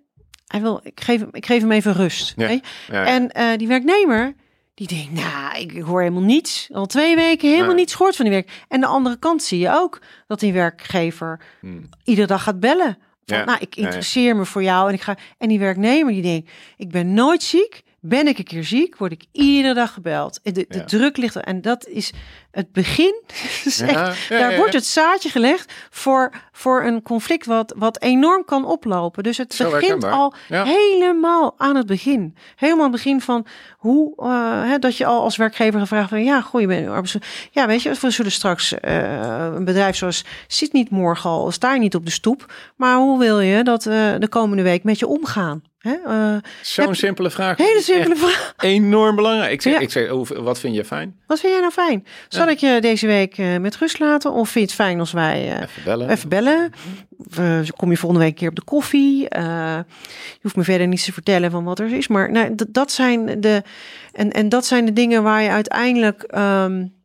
hij 0.48 0.60
wil, 0.60 0.80
ik 0.82 1.00
geef, 1.00 1.22
ik 1.30 1.46
geef 1.46 1.60
hem 1.60 1.72
even 1.72 1.92
rust. 1.92 2.32
Ja. 2.36 2.48
Ja, 2.48 2.60
ja. 2.90 3.06
En 3.06 3.30
uh, 3.36 3.58
die 3.58 3.68
werknemer, 3.68 4.34
die 4.74 4.86
denkt, 4.86 5.12
nou, 5.12 5.58
ik, 5.58 5.82
hoor 5.82 6.00
helemaal 6.00 6.22
niets. 6.22 6.68
Al 6.72 6.86
twee 6.86 7.16
weken 7.16 7.50
helemaal 7.50 7.74
niets 7.74 7.94
gehoord 7.94 8.16
van 8.16 8.24
die 8.24 8.34
werk. 8.34 8.64
En 8.68 8.80
de 8.80 8.86
andere 8.86 9.18
kant 9.18 9.42
zie 9.42 9.58
je 9.58 9.70
ook 9.70 10.00
dat 10.26 10.40
die 10.40 10.52
werkgever 10.52 11.40
hmm. 11.60 11.88
iedere 12.04 12.26
dag 12.26 12.42
gaat 12.42 12.60
bellen. 12.60 12.98
Van, 13.24 13.44
Nou, 13.44 13.58
ik 13.60 13.76
interesseer 13.76 14.36
me 14.36 14.44
voor 14.44 14.62
jou 14.62 14.88
en 14.88 14.94
ik 14.94 15.00
ga. 15.00 15.16
En 15.38 15.48
die 15.48 15.58
werknemer 15.58 16.12
die 16.12 16.22
denkt, 16.22 16.50
ik 16.76 16.90
ben 16.90 17.14
nooit 17.14 17.42
ziek. 17.42 17.82
Ben 18.00 18.26
ik 18.26 18.38
een 18.38 18.44
keer 18.44 18.64
ziek, 18.64 18.96
word 18.96 19.12
ik 19.12 19.24
iedere 19.32 19.74
dag 19.74 19.92
gebeld. 19.92 20.40
De, 20.42 20.64
de 20.68 20.84
druk 20.84 21.16
ligt 21.16 21.34
er. 21.34 21.42
En 21.42 21.62
dat 21.62 21.86
is 21.86 22.12
het 22.50 22.72
begin. 22.72 23.22
daar 24.28 24.56
wordt 24.56 24.72
het 24.72 24.86
zaadje 24.86 25.28
gelegd 25.28 25.72
voor, 25.90 26.32
voor 26.52 26.84
een 26.84 27.02
conflict 27.02 27.46
wat, 27.46 27.74
wat 27.76 28.00
enorm 28.00 28.44
kan 28.44 28.64
oplopen. 28.64 29.22
Dus 29.22 29.36
het 29.36 29.56
begint 29.70 30.04
al 30.04 30.34
helemaal 30.48 31.54
aan 31.56 31.76
het 31.76 31.86
begin. 31.86 32.36
Helemaal 32.56 32.84
aan 32.84 32.92
het 32.92 33.02
begin 33.02 33.20
van 33.20 33.46
hoe 33.78 34.12
uh, 34.16 34.62
hè, 34.70 34.78
dat 34.78 34.96
je 34.96 35.06
al 35.06 35.22
als 35.22 35.36
werkgever 35.36 35.80
gevraagd 35.80 36.08
van 36.08 36.24
ja, 36.24 36.40
goh, 36.40 36.60
je 36.60 36.66
bent 36.66 37.16
ja, 37.50 37.66
weet 37.66 37.82
je, 37.82 37.94
we 38.00 38.10
zullen 38.10 38.32
straks 38.32 38.72
uh, 38.72 39.52
een 39.54 39.64
bedrijf 39.64 39.96
zoals 39.96 40.24
zit 40.46 40.72
niet 40.72 40.90
morgen 40.90 41.30
al, 41.30 41.50
sta 41.50 41.74
je 41.74 41.80
niet 41.80 41.94
op 41.94 42.04
de 42.04 42.10
stoep, 42.10 42.52
maar 42.76 42.96
hoe 42.96 43.18
wil 43.18 43.40
je 43.40 43.64
dat 43.64 43.86
uh, 43.86 44.14
de 44.18 44.28
komende 44.28 44.62
week 44.62 44.84
met 44.84 44.98
je 44.98 45.06
omgaan? 45.06 45.62
Uh, 45.82 46.36
Zo'n 46.62 46.94
simpele 46.94 47.30
vraag. 47.30 47.56
Hele 47.56 47.80
simpele 47.82 48.16
vraag. 48.16 48.54
Enorm 48.56 49.16
belangrijk. 49.16 49.52
Ik 49.52 49.62
zeg, 49.62 49.72
ja. 49.72 49.78
ik 49.78 49.90
zeg 49.90 50.10
wat 50.38 50.60
vind 50.60 50.74
je 50.74 50.84
fijn? 50.84 51.20
Wat 51.26 51.40
vind 51.40 51.52
jij 51.52 51.60
nou 51.60 51.72
fijn? 51.72 52.06
Zal 52.28 52.48
ik 52.48 52.58
je 52.58 52.78
deze 52.80 53.06
week 53.06 53.38
uh, 53.38 53.56
met 53.56 53.76
rust 53.76 53.98
laten? 53.98 54.32
Of 54.32 54.48
vind 54.48 54.54
je 54.54 54.60
het 54.60 54.86
fijn 54.86 55.00
als 55.00 55.12
wij 55.12 55.46
uh, 55.46 55.62
even 55.62 55.82
bellen? 55.84 56.08
Even 56.10 56.28
bellen. 56.28 56.72
kom 57.76 57.90
je 57.90 57.96
volgende 57.96 58.24
week 58.24 58.32
een 58.32 58.38
keer 58.38 58.48
op 58.48 58.56
de 58.56 58.64
koffie? 58.64 59.20
je 59.20 59.84
hoeft 60.42 60.56
me 60.56 60.62
verder 60.62 60.86
niets 60.86 61.04
te 61.04 61.12
vertellen 61.12 61.50
van 61.50 61.64
wat 61.64 61.78
er 61.78 61.92
is. 61.92 62.08
Maar 62.08 62.30
nou, 62.30 62.54
dat 62.68 62.92
zijn 62.92 63.40
de 63.40 63.62
en, 64.12 64.30
en 64.30 64.48
dat 64.48 64.66
zijn 64.66 64.84
de 64.84 64.92
dingen 64.92 65.22
waar 65.22 65.42
je 65.42 65.48
uiteindelijk. 65.48 66.24
Um, 66.36 66.96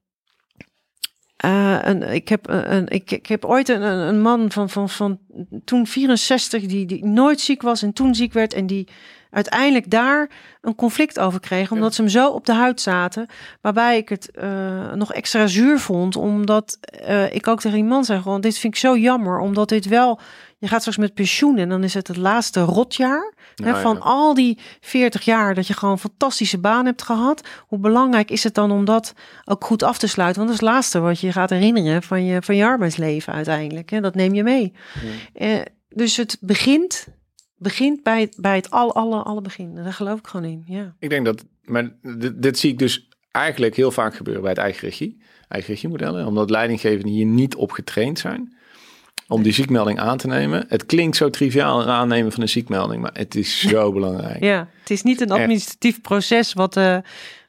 een, 1.49 2.01
ik, 2.13 2.29
heb, 2.29 2.49
een, 2.49 2.87
ik, 2.87 3.11
ik 3.11 3.27
heb 3.27 3.45
ooit 3.45 3.69
een, 3.69 3.81
een 3.81 4.21
man 4.21 4.51
van, 4.51 4.69
van, 4.69 4.89
van 4.89 5.19
toen 5.65 5.87
64 5.87 6.65
die, 6.65 6.85
die 6.85 7.05
nooit 7.05 7.41
ziek 7.41 7.61
was 7.61 7.81
en 7.81 7.93
toen 7.93 8.15
ziek 8.15 8.33
werd 8.33 8.53
en 8.53 8.67
die 8.67 8.87
uiteindelijk 9.33 9.89
daar 9.89 10.29
een 10.61 10.75
conflict 10.75 11.19
over 11.19 11.39
kreeg, 11.39 11.71
omdat 11.71 11.93
ze 11.93 12.01
hem 12.01 12.09
zo 12.09 12.29
op 12.29 12.45
de 12.45 12.53
huid 12.53 12.81
zaten, 12.81 13.27
waarbij 13.61 13.97
ik 13.97 14.09
het 14.09 14.29
uh, 14.43 14.93
nog 14.93 15.13
extra 15.13 15.47
zuur 15.47 15.79
vond, 15.79 16.15
omdat 16.15 16.79
uh, 17.07 17.35
ik 17.35 17.47
ook 17.47 17.59
tegen 17.59 17.77
die 17.77 17.87
man 17.87 18.05
zei 18.05 18.21
gewoon, 18.21 18.41
dit 18.41 18.57
vind 18.57 18.73
ik 18.73 18.79
zo 18.79 18.97
jammer, 18.97 19.39
omdat 19.39 19.69
dit 19.69 19.85
wel, 19.87 20.19
je 20.57 20.67
gaat 20.67 20.79
straks 20.79 20.97
met 20.97 21.13
pensioen 21.13 21.57
en 21.57 21.69
dan 21.69 21.83
is 21.83 21.93
het 21.93 22.07
het 22.07 22.17
laatste 22.17 22.61
rotjaar 22.61 23.32
hè, 23.55 23.69
nou 23.69 23.81
van 23.81 24.01
al 24.01 24.33
die 24.33 24.59
40 24.79 25.25
jaar 25.25 25.55
dat 25.55 25.67
je 25.67 25.73
gewoon 25.73 25.93
een 25.93 25.99
fantastische 25.99 26.57
baan 26.57 26.85
hebt 26.85 27.01
gehad. 27.01 27.47
Hoe 27.67 27.79
belangrijk 27.79 28.31
is 28.31 28.43
het 28.43 28.55
dan 28.55 28.71
om 28.71 28.85
dat 28.85 29.13
ook 29.45 29.63
goed 29.63 29.83
af 29.83 29.97
te 29.97 30.07
sluiten? 30.07 30.41
Want 30.41 30.53
dat 30.53 30.61
is 30.61 30.67
het 30.67 30.75
laatste 30.75 30.99
wat 30.99 31.19
je 31.19 31.31
gaat 31.31 31.49
herinneren 31.49 32.03
van 32.03 32.25
je, 32.25 32.41
van 32.41 32.55
je 32.55 32.65
arbeidsleven 32.65 33.33
uiteindelijk. 33.33 33.89
Hè? 33.89 34.01
Dat 34.01 34.15
neem 34.15 34.33
je 34.33 34.43
mee. 34.43 34.73
Uh, 35.35 35.61
dus 35.89 36.17
het 36.17 36.37
begint 36.39 37.07
begint 37.63 38.03
bij 38.03 38.21
het, 38.21 38.35
bij 38.39 38.55
het 38.55 38.71
al, 38.71 38.95
alle, 38.95 39.23
alle 39.23 39.41
begin. 39.41 39.75
Daar 39.75 39.93
geloof 39.93 40.19
ik 40.19 40.27
gewoon 40.27 40.45
in, 40.45 40.63
ja. 40.67 40.95
Ik 40.99 41.09
denk 41.09 41.25
dat, 41.25 41.45
maar 41.61 41.95
dit, 42.01 42.41
dit 42.41 42.59
zie 42.59 42.71
ik 42.71 42.79
dus 42.79 43.09
eigenlijk 43.31 43.75
heel 43.75 43.91
vaak 43.91 44.15
gebeuren 44.15 44.41
bij 44.41 44.51
het 44.51 44.59
eigen 44.59 44.87
regie. 44.87 45.21
Eigen 45.47 46.25
omdat 46.25 46.49
leidinggevenden 46.49 47.11
hier 47.11 47.25
niet 47.25 47.55
op 47.55 47.71
getraind 47.71 48.19
zijn 48.19 48.57
om 49.27 49.43
die 49.43 49.53
ziekmelding 49.53 49.99
aan 49.99 50.17
te 50.17 50.27
nemen. 50.27 50.65
Het 50.67 50.85
klinkt 50.85 51.15
zo 51.15 51.29
triviaal 51.29 51.81
een 51.81 51.87
aannemen 51.87 52.31
van 52.31 52.41
een 52.41 52.49
ziekmelding, 52.49 53.01
maar 53.01 53.13
het 53.13 53.35
is 53.35 53.59
zo 53.59 53.91
belangrijk. 53.93 54.43
Ja, 54.43 54.69
het 54.79 54.89
is 54.89 55.01
niet 55.01 55.21
een 55.21 55.31
administratief 55.31 56.01
proces 56.01 56.53
wat, 56.53 56.77
uh, 56.77 56.97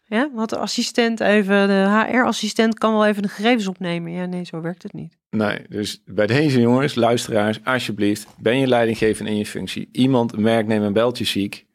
ja, 0.04 0.30
wat 0.34 0.50
de 0.50 0.58
assistent 0.58 1.20
even, 1.20 1.68
de 1.68 2.06
HR-assistent 2.10 2.78
kan 2.78 2.92
wel 2.92 3.06
even 3.06 3.22
de 3.22 3.28
gegevens 3.28 3.66
opnemen. 3.66 4.12
Ja, 4.12 4.26
nee, 4.26 4.44
zo 4.44 4.60
werkt 4.60 4.82
het 4.82 4.92
niet. 4.92 5.16
Nee, 5.30 5.58
dus 5.68 6.02
bij 6.04 6.26
deze 6.26 6.60
jongens, 6.60 6.94
luisteraars, 6.94 7.60
alsjeblieft, 7.64 8.26
ben 8.38 8.58
je 8.58 8.66
leidinggevend 8.66 9.28
in 9.28 9.36
je 9.36 9.46
functie. 9.46 9.88
Iemand, 9.92 10.32
een 10.32 10.42
werknemer, 10.42 10.92
belt 10.92 11.18
je 11.18 11.24
ziek. 11.24 11.66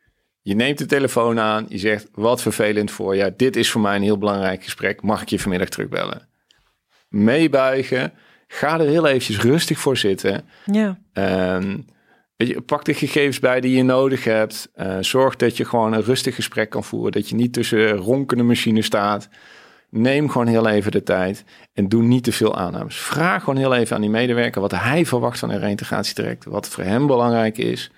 Je 0.41 0.55
neemt 0.55 0.77
de 0.77 0.85
telefoon 0.85 1.39
aan, 1.39 1.65
je 1.69 1.77
zegt, 1.77 2.09
wat 2.11 2.41
vervelend 2.41 2.91
voor 2.91 3.15
je. 3.15 3.33
Dit 3.37 3.55
is 3.55 3.71
voor 3.71 3.81
mij 3.81 3.95
een 3.95 4.01
heel 4.01 4.17
belangrijk 4.17 4.63
gesprek. 4.63 5.01
Mag 5.01 5.21
ik 5.21 5.29
je 5.29 5.39
vanmiddag 5.39 5.69
terugbellen? 5.69 6.27
Meebuigen. 7.09 8.13
Ga 8.51 8.79
er 8.79 8.87
heel 8.87 9.07
eventjes 9.07 9.39
rustig 9.39 9.79
voor 9.79 9.97
zitten. 9.97 10.49
Ja. 10.65 10.99
Um, 11.55 11.85
weet 12.35 12.47
je, 12.47 12.61
pak 12.61 12.85
de 12.85 12.93
gegevens 12.93 13.39
bij 13.39 13.61
die 13.61 13.75
je 13.75 13.83
nodig 13.83 14.23
hebt. 14.23 14.71
Uh, 14.75 14.97
zorg 14.99 15.35
dat 15.35 15.57
je 15.57 15.65
gewoon 15.65 15.93
een 15.93 16.03
rustig 16.03 16.35
gesprek 16.35 16.69
kan 16.69 16.83
voeren. 16.83 17.11
Dat 17.11 17.29
je 17.29 17.35
niet 17.35 17.53
tussen 17.53 17.91
ronkende 17.91 18.43
machines 18.43 18.85
staat. 18.85 19.29
Neem 19.89 20.29
gewoon 20.29 20.47
heel 20.47 20.67
even 20.67 20.91
de 20.91 21.03
tijd 21.03 21.43
en 21.73 21.89
doe 21.89 22.03
niet 22.03 22.23
te 22.23 22.31
veel 22.31 22.57
aannames. 22.57 22.97
Vraag 22.97 23.43
gewoon 23.43 23.59
heel 23.59 23.75
even 23.75 23.95
aan 23.95 24.01
die 24.01 24.09
medewerker 24.09 24.61
wat 24.61 24.71
hij 24.71 25.05
verwacht 25.05 25.39
van 25.39 25.49
een 25.49 25.59
reintegratietraject, 25.59 26.45
wat 26.45 26.67
voor 26.67 26.83
hem 26.83 27.07
belangrijk 27.07 27.57
is 27.57 27.91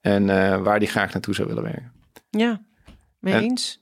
en 0.00 0.22
uh, 0.22 0.56
waar 0.62 0.78
hij 0.78 0.86
graag 0.86 1.12
naartoe 1.12 1.34
zou 1.34 1.48
willen 1.48 1.62
werken. 1.62 1.92
Ja, 2.30 2.62
mee 3.18 3.34
en, 3.34 3.42
eens. 3.42 3.80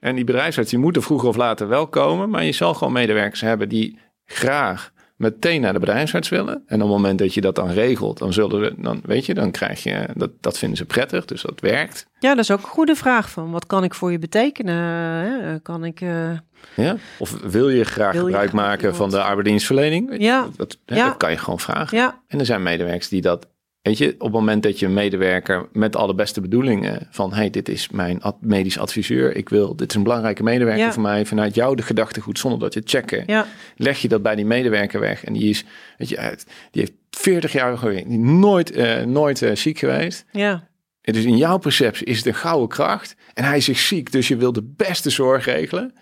En 0.00 0.14
die 0.14 0.24
bedrijfsarts 0.24 0.70
die 0.70 0.78
moeten 0.78 1.02
vroeger 1.02 1.28
of 1.28 1.36
later 1.36 1.68
wel 1.68 1.86
komen, 1.88 2.30
maar 2.30 2.44
je 2.44 2.52
zal 2.52 2.74
gewoon 2.74 2.92
medewerkers 2.92 3.40
hebben 3.40 3.68
die 3.68 3.98
graag 4.24 4.92
meteen 5.18 5.60
naar 5.60 5.72
de 5.72 5.78
bedrijfsarts 5.78 6.28
willen. 6.28 6.62
En 6.66 6.82
op 6.82 6.88
het 6.88 6.96
moment 6.96 7.18
dat 7.18 7.34
je 7.34 7.40
dat 7.40 7.54
dan 7.54 7.70
regelt, 7.70 8.18
dan 8.18 8.32
zullen 8.32 8.60
we, 8.60 8.74
dan 8.76 9.00
weet 9.04 9.26
je, 9.26 9.34
dan 9.34 9.50
krijg 9.50 9.82
je, 9.82 10.08
dat, 10.14 10.30
dat 10.40 10.58
vinden 10.58 10.78
ze 10.78 10.84
prettig, 10.84 11.24
dus 11.24 11.42
dat 11.42 11.60
werkt. 11.60 12.06
Ja, 12.18 12.34
dat 12.34 12.44
is 12.44 12.50
ook 12.50 12.62
een 12.62 12.68
goede 12.68 12.94
vraag 12.94 13.30
van, 13.30 13.50
wat 13.50 13.66
kan 13.66 13.84
ik 13.84 13.94
voor 13.94 14.12
je 14.12 14.18
betekenen? 14.18 15.62
Kan 15.62 15.84
ik... 15.84 16.00
Uh... 16.00 16.30
Ja, 16.74 16.96
of 17.18 17.40
wil 17.40 17.68
je 17.68 17.84
graag 17.84 18.16
gebruik 18.16 18.52
maken 18.52 18.94
van 18.94 19.10
de 19.10 19.22
arbeidsdienstverlening? 19.22 20.14
Ja. 20.18 20.48
Dat, 20.56 20.78
ja. 20.84 21.08
dat 21.08 21.16
kan 21.16 21.30
je 21.30 21.36
gewoon 21.36 21.60
vragen. 21.60 21.98
Ja. 21.98 22.20
En 22.28 22.38
er 22.38 22.46
zijn 22.46 22.62
medewerkers 22.62 23.08
die 23.08 23.20
dat 23.20 23.46
Weet 23.82 23.98
je, 23.98 24.14
op 24.14 24.20
het 24.20 24.32
moment 24.32 24.62
dat 24.62 24.78
je 24.78 24.86
een 24.86 24.92
medewerker 24.92 25.68
met 25.72 25.96
alle 25.96 26.14
beste 26.14 26.40
bedoelingen 26.40 27.06
van 27.10 27.32
hey, 27.32 27.50
dit 27.50 27.68
is 27.68 27.88
mijn 27.88 28.22
medisch 28.40 28.78
adviseur, 28.78 29.36
ik 29.36 29.48
wil, 29.48 29.76
dit 29.76 29.90
is 29.90 29.96
een 29.96 30.02
belangrijke 30.02 30.42
medewerker 30.42 30.92
voor 30.92 31.02
mij, 31.02 31.26
vanuit 31.26 31.54
jou 31.54 31.76
de 31.76 31.82
gedachtegoed 31.82 32.38
zonder 32.38 32.60
dat 32.60 32.74
je 32.74 32.80
het 32.80 32.90
checken, 32.90 33.22
ja. 33.26 33.46
leg 33.76 33.98
je 33.98 34.08
dat 34.08 34.22
bij 34.22 34.34
die 34.34 34.44
medewerker 34.44 35.00
weg 35.00 35.24
en 35.24 35.32
die 35.32 35.48
is, 35.48 35.64
weet 35.96 36.08
je, 36.08 36.36
die 36.70 36.82
heeft 36.82 36.92
40 37.10 37.52
jaar 37.52 37.78
gewerkt, 37.78 38.08
nooit, 38.08 38.76
uh, 38.76 39.02
nooit 39.02 39.42
uh, 39.42 39.54
ziek 39.54 39.78
geweest. 39.78 40.24
Ja. 40.32 40.68
En 41.02 41.12
dus 41.12 41.24
in 41.24 41.36
jouw 41.36 41.58
perceptie 41.58 42.06
is 42.06 42.16
het 42.16 42.26
een 42.26 42.34
gouden 42.34 42.68
kracht 42.68 43.16
en 43.34 43.44
hij 43.44 43.56
is 43.56 43.64
zich 43.64 43.78
ziek, 43.78 44.12
dus 44.12 44.28
je 44.28 44.36
wil 44.36 44.52
de 44.52 44.72
beste 44.76 45.10
zorg 45.10 45.44
regelen. 45.44 45.94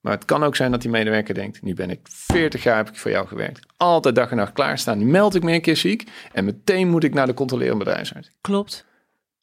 Maar 0.00 0.12
het 0.12 0.24
kan 0.24 0.42
ook 0.42 0.56
zijn 0.56 0.70
dat 0.70 0.80
die 0.80 0.90
medewerker 0.90 1.34
denkt: 1.34 1.62
nu 1.62 1.74
ben 1.74 1.90
ik 1.90 2.00
40 2.02 2.62
jaar 2.62 2.76
heb 2.76 2.88
ik 2.88 2.96
voor 2.96 3.10
jou 3.10 3.26
gewerkt. 3.26 3.66
Altijd 3.76 4.14
dag 4.14 4.30
en 4.30 4.36
nacht 4.36 4.52
klaarstaan. 4.52 4.98
Nu 4.98 5.04
meld 5.04 5.34
ik 5.34 5.42
me 5.42 5.52
een 5.52 5.60
keer 5.60 5.76
ziek. 5.76 6.10
En 6.32 6.44
meteen 6.44 6.88
moet 6.88 7.04
ik 7.04 7.14
naar 7.14 7.26
de 7.26 7.34
controlerende 7.34 7.84
bedrijfsarts. 7.84 8.30
Klopt. 8.40 8.88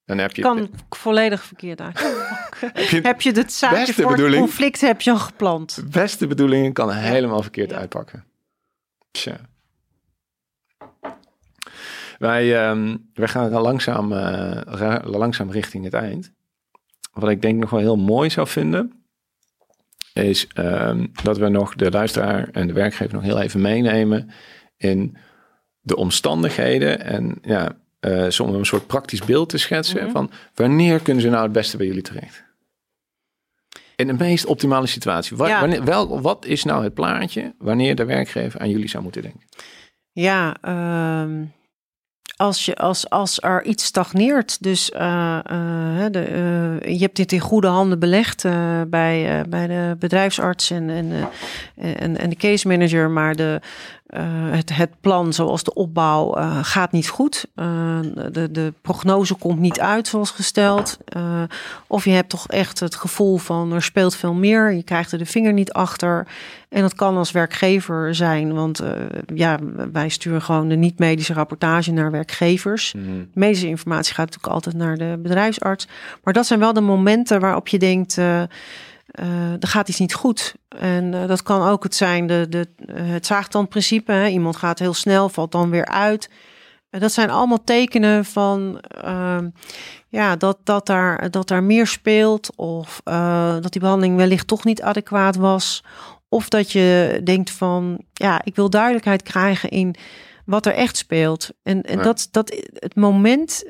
Dan 0.05 0.17
heb 0.17 0.35
je 0.35 0.41
kan 0.41 0.69
volledig 0.89 1.43
verkeerd 1.43 1.81
uit. 1.81 1.99
heb, 3.03 3.21
je 3.21 3.31
het 3.31 3.53
zaadje 3.53 3.93
voor 3.93 4.17
het 4.17 4.35
conflict 4.35 4.81
heb 4.81 5.01
je 5.01 5.11
al 5.11 5.17
geplant. 5.17 5.83
Beste 5.91 6.27
bedoelingen 6.27 6.73
kan 6.73 6.91
helemaal 6.91 7.41
verkeerd 7.41 7.73
uitpakken. 7.73 8.25
Tja. 9.11 9.39
Wij, 12.17 12.69
um, 12.69 13.09
wij 13.13 13.27
gaan 13.27 13.51
langzaam, 13.51 14.11
uh, 14.11 14.97
langzaam 15.03 15.51
richting 15.51 15.83
het 15.83 15.93
eind. 15.93 16.31
Wat 17.13 17.29
ik 17.29 17.41
denk 17.41 17.59
nog 17.59 17.69
wel 17.69 17.79
heel 17.79 17.97
mooi 17.97 18.29
zou 18.29 18.47
vinden 18.47 18.96
is 20.17 20.47
um, 20.57 21.11
dat 21.23 21.37
we 21.37 21.47
nog 21.49 21.75
de 21.75 21.91
luisteraar 21.91 22.49
en 22.51 22.67
de 22.67 22.73
werkgever 22.73 23.13
nog 23.13 23.23
heel 23.23 23.39
even 23.41 23.61
meenemen 23.61 24.29
in 24.77 25.17
de 25.81 25.95
omstandigheden 25.95 26.99
en 27.01 27.37
ja, 27.41 27.77
uh, 28.01 28.39
om 28.41 28.53
een 28.53 28.65
soort 28.65 28.87
praktisch 28.87 29.25
beeld 29.25 29.49
te 29.49 29.57
schetsen 29.57 30.03
Mhm. 30.03 30.11
van 30.11 30.31
wanneer 30.55 30.99
kunnen 30.99 31.23
ze 31.23 31.29
nou 31.29 31.43
het 31.43 31.51
beste 31.51 31.77
bij 31.77 31.85
jullie 31.85 32.01
terecht? 32.01 32.45
In 33.95 34.07
de 34.07 34.13
meest 34.13 34.45
optimale 34.45 34.87
situatie. 34.87 35.37
Wa- 35.37 35.47
Ja. 35.47 35.59
wanneer, 35.59 35.83
wel, 35.83 36.21
wat 36.21 36.45
is 36.45 36.63
nou 36.63 36.83
het 36.83 36.93
plaatje 36.93 37.53
wanneer 37.57 37.95
de 37.95 38.05
werkgever 38.05 38.59
aan 38.59 38.69
jullie 38.69 38.89
zou 38.89 39.03
moeten 39.03 39.21
denken? 39.21 39.41
Ja, 40.11 40.57
ehm, 40.61 41.43
als, 42.37 42.65
je, 42.65 42.75
als, 42.75 43.09
als 43.09 43.41
er 43.41 43.63
iets 43.63 43.83
stagneert, 43.83 44.63
dus 44.63 44.91
eh, 44.91 45.37
eh, 45.37 46.11
de, 46.11 46.19
eh, 46.19 46.93
je 46.93 47.01
hebt 47.01 47.15
dit 47.15 47.31
in 47.31 47.39
goede 47.39 47.67
handen 47.67 47.99
belegd 47.99 48.43
bij, 48.87 49.45
bij 49.49 49.67
de 49.67 49.95
bedrijfsarts 49.99 50.71
en, 50.71 50.89
en, 50.89 51.29
en, 51.75 52.17
en 52.17 52.29
de 52.29 52.35
case 52.35 52.67
manager, 52.67 53.09
maar 53.09 53.35
de, 53.35 53.61
eh, 54.07 54.23
het, 54.51 54.75
het 54.75 54.91
plan 55.01 55.33
zoals 55.33 55.63
de 55.63 55.73
opbouw 55.73 56.33
eh, 56.33 56.57
gaat 56.61 56.91
niet 56.91 57.09
goed. 57.09 57.45
Eh, 57.55 57.99
de, 58.31 58.51
de 58.51 58.73
prognose 58.81 59.35
komt 59.35 59.59
niet 59.59 59.79
uit 59.79 60.07
zoals 60.07 60.31
gesteld. 60.31 60.97
Of 61.87 62.05
je 62.05 62.11
hebt 62.11 62.29
toch 62.29 62.47
echt 62.47 62.79
het 62.79 62.95
gevoel 62.95 63.37
van 63.37 63.73
er 63.73 63.81
speelt 63.81 64.15
veel 64.15 64.33
meer, 64.33 64.73
je 64.73 64.83
krijgt 64.83 65.11
er 65.11 65.17
de 65.17 65.25
vinger 65.25 65.53
niet 65.53 65.71
achter. 65.71 66.27
En 66.69 66.81
dat 66.81 66.95
kan 66.95 67.17
als 67.17 67.31
werkgever 67.31 68.15
zijn, 68.15 68.53
want 68.53 68.83
ja, 69.33 69.59
wij 69.91 70.09
sturen 70.09 70.41
gewoon 70.41 70.67
de 70.67 70.75
niet-medische 70.75 71.33
rapportage 71.33 71.91
naar 71.91 72.11
werkgevers. 72.11 72.93
Medische 73.33 73.67
informatie 73.67 74.13
gaat 74.13 74.25
natuurlijk 74.25 74.53
altijd 74.53 74.75
naar 74.75 74.97
de 74.97 75.19
bedrijfsarts. 75.21 75.87
Maar 76.23 76.33
dat 76.33 76.45
zijn 76.45 76.59
wel 76.59 76.73
de 76.73 76.81
momenten 76.81 77.39
waarop 77.39 77.67
je 77.67 77.79
denkt, 77.79 78.17
eh, 79.07 79.51
er 79.51 79.67
gaat 79.67 79.89
iets 79.89 79.99
niet 79.99 80.13
goed. 80.13 80.55
En 80.67 81.13
eh, 81.13 81.27
dat 81.27 81.43
kan 81.43 81.67
ook 81.67 81.83
het 81.83 81.95
zijn, 81.95 82.27
de, 82.27 82.45
de, 82.49 82.67
eh, 82.85 83.09
het 83.09 83.25
zaagtandprincipe. 83.25 84.11
Hè? 84.11 84.27
Iemand 84.27 84.55
gaat 84.55 84.79
heel 84.79 84.93
snel, 84.93 85.29
valt 85.29 85.51
dan 85.51 85.69
weer 85.69 85.85
uit. 85.85 86.29
En 86.89 86.99
dat 86.99 87.11
zijn 87.11 87.29
allemaal 87.29 87.63
tekenen 87.63 88.25
van 88.25 88.79
ehm, 88.79 89.49
ja, 90.09 90.35
dat, 90.35 90.57
dat, 90.63 90.85
daar, 90.85 91.31
dat 91.31 91.47
daar 91.47 91.63
meer 91.63 91.87
speelt. 91.87 92.55
Of 92.55 93.01
dat 93.61 93.71
die 93.71 93.81
behandeling 93.81 94.15
wellicht 94.17 94.47
toch 94.47 94.63
niet 94.63 94.81
adequaat 94.81 95.35
was. 95.35 95.83
Of 96.29 96.49
dat 96.49 96.71
je 96.71 97.21
denkt 97.23 97.51
van 97.51 98.01
ja, 98.13 98.41
ik 98.43 98.55
wil 98.55 98.69
duidelijkheid 98.69 99.23
krijgen 99.23 99.69
in 99.69 99.95
wat 100.45 100.65
er 100.65 100.73
echt 100.73 100.97
speelt. 100.97 101.49
En, 101.63 101.81
en 101.81 101.97
Ja. 101.97 102.03
dat, 102.03 102.27
dat 102.31 102.63
het 102.73 102.95
moment, 102.95 103.63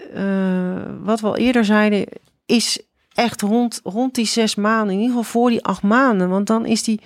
wat 1.03 1.19
we 1.19 1.27
al 1.27 1.37
eerder 1.37 1.65
zeiden, 1.65 2.05
is 2.45 2.81
echt 3.17 3.41
rond, 3.41 3.79
rond 3.83 4.15
die 4.15 4.25
zes 4.25 4.55
maanden. 4.55 4.93
In 4.95 5.01
ieder 5.01 5.15
geval 5.15 5.31
voor 5.31 5.49
die 5.49 5.63
acht 5.63 5.81
maanden. 5.83 6.29
Want 6.29 6.47
dan 6.47 6.65
is 6.65 6.83
die 6.83 7.01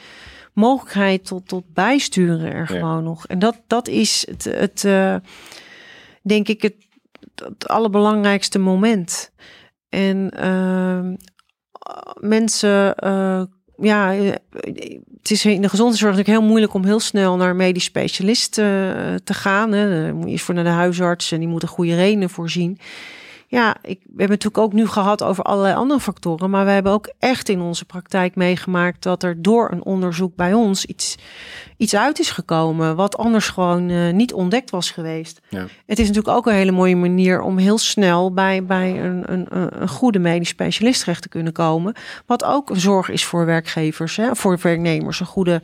mogelijkheid 0.54 1.26
tot, 1.26 1.48
tot 1.48 1.64
bijsturen 1.74 2.54
er 2.54 2.74
Ja. 2.74 2.80
gewoon 2.80 3.04
nog. 3.04 3.28
En 3.28 3.40
dat, 3.40 3.62
dat 3.68 3.88
is 3.88 4.26
het, 4.30 4.44
het 4.44 4.86
eh, 4.86 5.16
denk 6.22 6.48
ik, 6.48 6.62
het, 6.62 6.76
het 7.36 7.68
allerbelangrijkste 7.68 8.60
moment. 8.60 9.32
En 9.90 10.30
ehm, 10.30 11.16
mensen, 12.20 12.96
eh, 12.96 13.44
ja, 13.78 14.14
eh, 14.14 14.32
het 15.18 15.32
is 15.32 15.46
in 15.46 15.62
de 15.62 15.70
gezondheidszorg 15.70 16.12
natuurlijk 16.16 16.40
heel 16.40 16.48
moeilijk 16.50 16.74
om 16.74 16.86
heel 16.86 17.00
snel 17.00 17.36
naar 17.36 17.50
een 17.50 17.56
medisch 17.56 17.84
specialist 17.84 18.54
te 18.54 19.22
gaan. 19.34 19.72
Hè. 19.72 20.06
Dan 20.06 20.16
moet 20.16 20.26
je 20.26 20.32
eerst 20.32 20.46
voor 20.46 20.56
naar 20.56 20.64
de 20.64 20.70
huisarts 20.70 21.32
en 21.32 21.40
die 21.40 21.48
moet 21.48 21.62
een 21.64 21.68
goede 21.68 21.96
reden 21.96 22.30
voorzien. 22.30 22.80
Ja, 23.52 23.76
ik, 23.82 24.00
we 24.04 24.08
hebben 24.08 24.36
het 24.36 24.44
natuurlijk 24.44 24.58
ook 24.58 24.74
nu 24.74 24.88
gehad 24.88 25.24
over 25.24 25.44
allerlei 25.44 25.76
andere 25.76 26.00
factoren. 26.00 26.50
Maar 26.50 26.66
we 26.66 26.72
hebben 26.72 26.92
ook 26.92 27.14
echt 27.20 27.50
in 27.50 27.62
onze 27.62 27.86
praktijk 27.86 28.36
meegemaakt 28.36 29.04
dat 29.04 29.24
er 29.24 29.42
door 29.42 29.72
een 29.72 29.84
onderzoek 29.84 30.36
bij 30.36 30.54
ons 30.54 30.86
iets, 30.86 31.18
iets 31.78 31.96
uit 31.96 32.20
is 32.20 32.30
gekomen. 32.30 32.96
Wat 32.96 33.18
anders 33.18 33.50
gewoon 33.50 33.90
eh, 33.90 34.14
niet 34.14 34.34
ontdekt 34.34 34.70
was 34.70 34.92
geweest. 34.92 35.42
Ja. 35.50 35.66
Het 35.86 36.00
is 36.00 36.08
natuurlijk 36.08 36.38
ook 36.38 36.48
een 36.48 36.54
hele 36.54 36.72
mooie 36.72 36.96
manier 36.96 37.42
om 37.42 37.58
heel 37.58 37.78
snel 37.78 38.34
bij, 38.34 38.64
bij 38.64 39.04
een, 39.04 39.32
een, 39.32 39.48
een 39.82 39.90
goede 39.90 40.20
medisch 40.20 40.50
specialist 40.50 41.00
terecht 41.00 41.22
te 41.22 41.30
kunnen 41.30 41.54
komen. 41.54 41.94
Wat 42.26 42.44
ook 42.44 42.70
een 42.70 42.80
zorg 42.80 43.10
is 43.10 43.26
voor 43.26 43.46
werkgevers, 43.46 44.16
hè, 44.16 44.36
voor 44.36 44.60
werknemers. 44.62 45.20
Een 45.20 45.26
goede, 45.26 45.62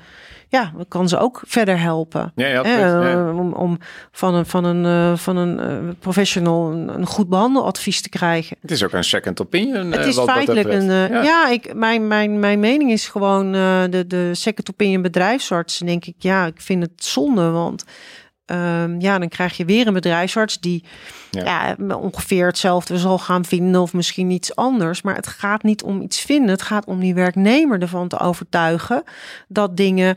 ja, 0.49 0.73
kan 0.87 1.09
ze 1.09 1.17
ook 1.17 1.41
verder 1.45 1.79
helpen. 1.79 2.31
Ja, 2.35 2.47
ja, 2.47 2.61
Hè, 2.61 2.83
absoluut, 2.83 3.03
ja. 3.03 3.27
eh, 3.27 3.37
om, 3.37 3.53
om 3.53 3.77
van 4.11 4.33
een, 4.33 4.45
van 4.45 4.63
een, 4.65 4.85
eh, 4.85 5.17
van 5.17 5.37
een 5.37 5.59
eh, 5.59 5.93
professional 5.99 6.71
een, 6.71 6.87
een 6.87 7.05
goed 7.05 7.29
behandeladvies 7.29 8.01
te 8.01 8.09
krijgen. 8.09 8.57
Het 8.61 8.71
is 8.71 8.83
ook 8.83 8.93
een 8.93 9.03
second 9.03 9.41
opinion. 9.41 9.91
Het 9.91 10.01
eh, 10.01 10.07
is 10.07 10.15
wat 10.15 10.31
feitelijk 10.31 10.67
een. 10.67 10.85
Ja. 10.85 11.21
ja, 11.23 11.49
ik, 11.49 11.73
mijn, 11.73 12.07
mijn, 12.07 12.39
mijn 12.39 12.59
mening 12.59 12.91
is 12.91 13.07
gewoon 13.07 13.51
de, 13.51 14.03
de 14.07 14.29
second 14.33 14.69
opinion 14.69 15.01
bedrijfsarts. 15.01 15.77
Denk 15.77 16.05
ik, 16.05 16.15
ja, 16.17 16.45
ik 16.45 16.61
vind 16.61 16.83
het 16.83 17.05
zonde. 17.05 17.49
Want 17.49 17.83
ehm, 18.45 18.99
ja, 18.99 19.19
dan 19.19 19.29
krijg 19.29 19.57
je 19.57 19.65
weer 19.65 19.87
een 19.87 19.93
bedrijfsarts 19.93 20.59
die 20.59 20.83
Ja. 21.45 21.75
ja. 21.87 21.95
ongeveer 21.95 22.45
hetzelfde 22.47 22.97
zal 22.97 23.17
gaan 23.19 23.45
vinden 23.45 23.81
of 23.81 23.93
misschien 23.93 24.29
iets 24.29 24.55
anders. 24.55 25.01
Maar 25.01 25.15
het 25.15 25.27
gaat 25.27 25.63
niet 25.63 25.83
om 25.83 26.01
iets 26.01 26.21
vinden. 26.21 26.49
Het 26.49 26.61
gaat 26.61 26.85
om 26.85 26.99
die 26.99 27.13
werknemer 27.13 27.81
ervan 27.81 28.07
te 28.07 28.19
overtuigen 28.19 29.03
dat 29.47 29.77
dingen 29.77 30.15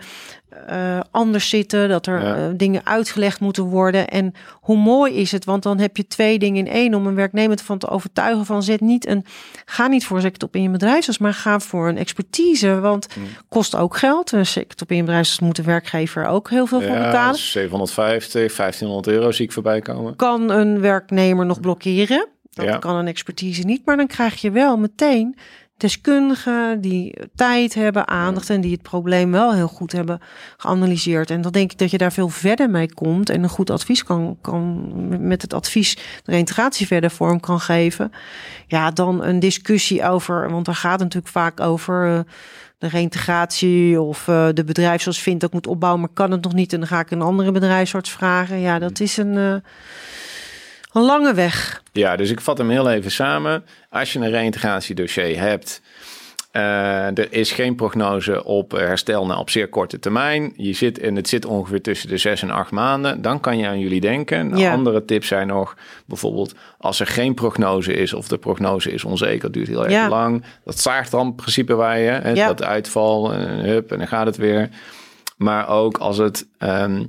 eh, 0.67 1.01
anders 1.11 1.49
zitten, 1.49 1.89
dat 1.89 2.07
er 2.07 2.23
Ja. 2.23 2.37
eh, 2.37 2.43
dingen 2.57 2.81
uitgelegd 2.85 3.41
moeten 3.41 3.65
worden. 3.65 4.09
En 4.09 4.33
hoe 4.61 4.77
mooi 4.77 5.15
is 5.15 5.33
het, 5.33 5.45
want 5.45 5.63
dan 5.63 5.79
heb 5.79 5.97
je 5.97 6.07
twee 6.07 6.39
dingen 6.39 6.67
in 6.67 6.73
één 6.73 6.95
om 6.95 7.07
een 7.07 7.15
werknemer 7.15 7.59
ervan 7.59 7.79
te 7.79 7.89
overtuigen 7.89 8.47
van 8.47 8.63
zet 8.63 8.81
niet 8.81 9.07
een, 9.07 9.25
ga 9.65 9.87
niet 9.87 10.05
voor 10.07 10.17
een 10.17 10.23
sector 10.23 10.49
in 10.53 10.63
je 10.63 10.71
bedrijfsarts, 10.71 11.19
maar 11.19 11.35
ga 11.35 11.61
voor 11.61 11.89
een 11.89 11.99
expertise, 11.99 12.81
want 12.81 13.09
Mm. 13.17 13.25
kost 13.49 13.75
ook 13.77 13.97
geld. 13.97 14.33
Een 14.33 14.47
sector 14.47 14.87
in 14.91 14.97
je 14.97 15.03
bedrijfsarts 15.03 15.41
moet 15.41 15.57
de 15.57 15.63
werkgever 15.63 16.27
ook 16.27 16.51
heel 16.51 16.67
veel 16.67 16.81
voor 16.81 16.91
Ja, 16.97 17.05
betalen. 17.07 17.39
750, 17.39 18.57
1500 18.57 19.07
euro 19.17 19.31
zie 19.33 19.45
ik 19.45 19.53
voorbij 19.53 19.81
komen. 19.81 20.17
Kan 20.17 20.51
een 20.51 20.81
werknemer 21.11 21.47
nog 21.47 21.61
blokkeren? 21.61 22.29
Dat 22.51 22.65
Ja. 22.65 22.79
kan 22.79 22.97
een 22.97 23.07
expertise 23.07 23.63
niet, 23.63 23.85
maar 23.85 23.97
dan 23.97 24.07
krijg 24.07 24.41
je 24.41 24.51
wel 24.51 24.77
meteen 24.77 25.37
deskundigen 25.77 26.81
die 26.81 27.15
tijd 27.35 27.75
hebben, 27.75 28.09
aandacht 28.09 28.51
en 28.51 28.61
die 28.61 28.73
het 28.73 28.83
probleem 28.83 29.31
wel 29.33 29.55
heel 29.55 29.69
goed 29.69 29.93
hebben 29.93 30.21
geanalyseerd. 30.57 31.31
En 31.31 31.41
dan 31.41 31.53
denk 31.53 31.73
ik 31.73 31.79
dat 31.79 31.91
je 31.91 31.99
daar 31.99 32.13
veel 32.13 32.29
verder 32.29 32.71
mee 32.71 32.95
komt 32.95 33.31
en 33.31 33.43
een 33.43 33.49
goed 33.49 33.71
advies 33.71 34.03
kan, 34.05 34.39
kan 34.41 34.89
met 35.29 35.43
het 35.43 35.55
advies 35.55 35.95
de 35.95 36.31
reintegratie 36.31 36.87
verder 36.87 37.11
vorm 37.11 37.41
kan 37.41 37.61
geven. 37.61 38.13
Ja, 38.67 38.91
dan 38.91 39.23
een 39.25 39.39
discussie 39.41 40.05
over, 40.05 40.51
want 40.51 40.65
daar 40.67 40.75
gaat 40.75 40.93
het 40.93 41.01
natuurlijk 41.03 41.33
vaak 41.33 41.61
over. 41.61 42.07
eh, 42.07 42.21
de 42.79 42.89
reintegratie 42.89 44.01
of 44.01 44.29
eh, 44.29 44.49
de 44.55 44.65
bedrijfsarts 44.65 45.19
vindt 45.21 45.41
dat 45.41 45.53
moet 45.53 45.67
opbouwen, 45.67 46.01
maar 46.01 46.11
kan 46.15 46.31
het 46.31 46.43
nog 46.43 46.53
niet. 46.55 46.73
En 46.73 46.79
dan 46.79 46.89
ga 46.89 47.01
ik 47.01 47.11
een 47.11 47.23
andere 47.23 47.53
bedrijfsarts 47.53 48.11
vragen. 48.11 48.61
Ja, 48.61 48.79
dat 48.79 49.01
is 49.01 49.17
een, 49.17 49.37
eh, 49.37 49.55
een 50.93 51.03
lange 51.03 51.35
weg. 51.35 51.83
Ja, 51.93 52.17
dus 52.17 52.31
ik 52.31 52.41
vat 52.41 52.59
hem 52.59 52.71
heel 52.71 52.91
even 52.91 53.11
samen. 53.11 53.65
Als 53.91 54.13
je 54.13 54.19
een 54.19 54.31
reïntegratiedossier 54.31 55.39
hebt, 55.41 55.81
eh, 56.51 57.19
er 57.19 57.33
is 57.33 57.53
geen 57.53 57.75
prognose 57.75 58.45
op 58.45 58.71
herstel 58.71 59.27
na 59.27 59.39
op 59.39 59.51
zeer 59.51 59.69
korte 59.69 59.99
termijn. 59.99 60.53
Je 60.57 60.73
zit 60.73 60.99
en 60.99 61.17
het 61.17 61.29
zit 61.29 61.45
ongeveer 61.45 61.83
tussen 61.83 62.09
de 62.09 62.17
zes 62.17 62.43
en 62.43 62.51
acht 62.51 62.71
maanden. 62.71 63.23
Dan 63.23 63.41
kan 63.41 63.59
je 63.59 63.67
aan 63.67 63.79
jullie 63.79 64.01
denken. 64.01 64.49
Nou, 64.49 64.61
Ja. 64.61 64.73
Andere 64.73 65.05
tips 65.05 65.27
zijn 65.27 65.47
nog 65.47 65.77
bijvoorbeeld 66.07 66.55
als 66.79 67.01
er 67.01 67.07
geen 67.07 67.35
prognose 67.35 67.93
is 67.93 68.13
of 68.13 68.29
de 68.29 68.39
prognose 68.39 68.91
is 68.93 69.05
onzeker, 69.05 69.53
duurt 69.53 69.69
heel 69.69 69.83
erg 69.85 69.93
Ja. 69.93 70.09
lang. 70.09 70.45
Dat 70.65 70.79
zaagt 70.79 71.11
dan 71.11 71.27
in 71.27 71.35
principe 71.35 71.75
hè, 71.83 72.31
Ja. 72.33 72.47
dat 72.47 72.63
uitval 72.63 73.33
en 73.33 73.59
hup 73.65 73.93
en 73.93 73.99
dan 73.99 74.09
gaat 74.09 74.27
het 74.27 74.37
weer. 74.37 74.69
Maar 75.37 75.69
ook 75.69 75.99
als 75.99 76.19
het 76.19 76.47
ehm, 76.59 77.05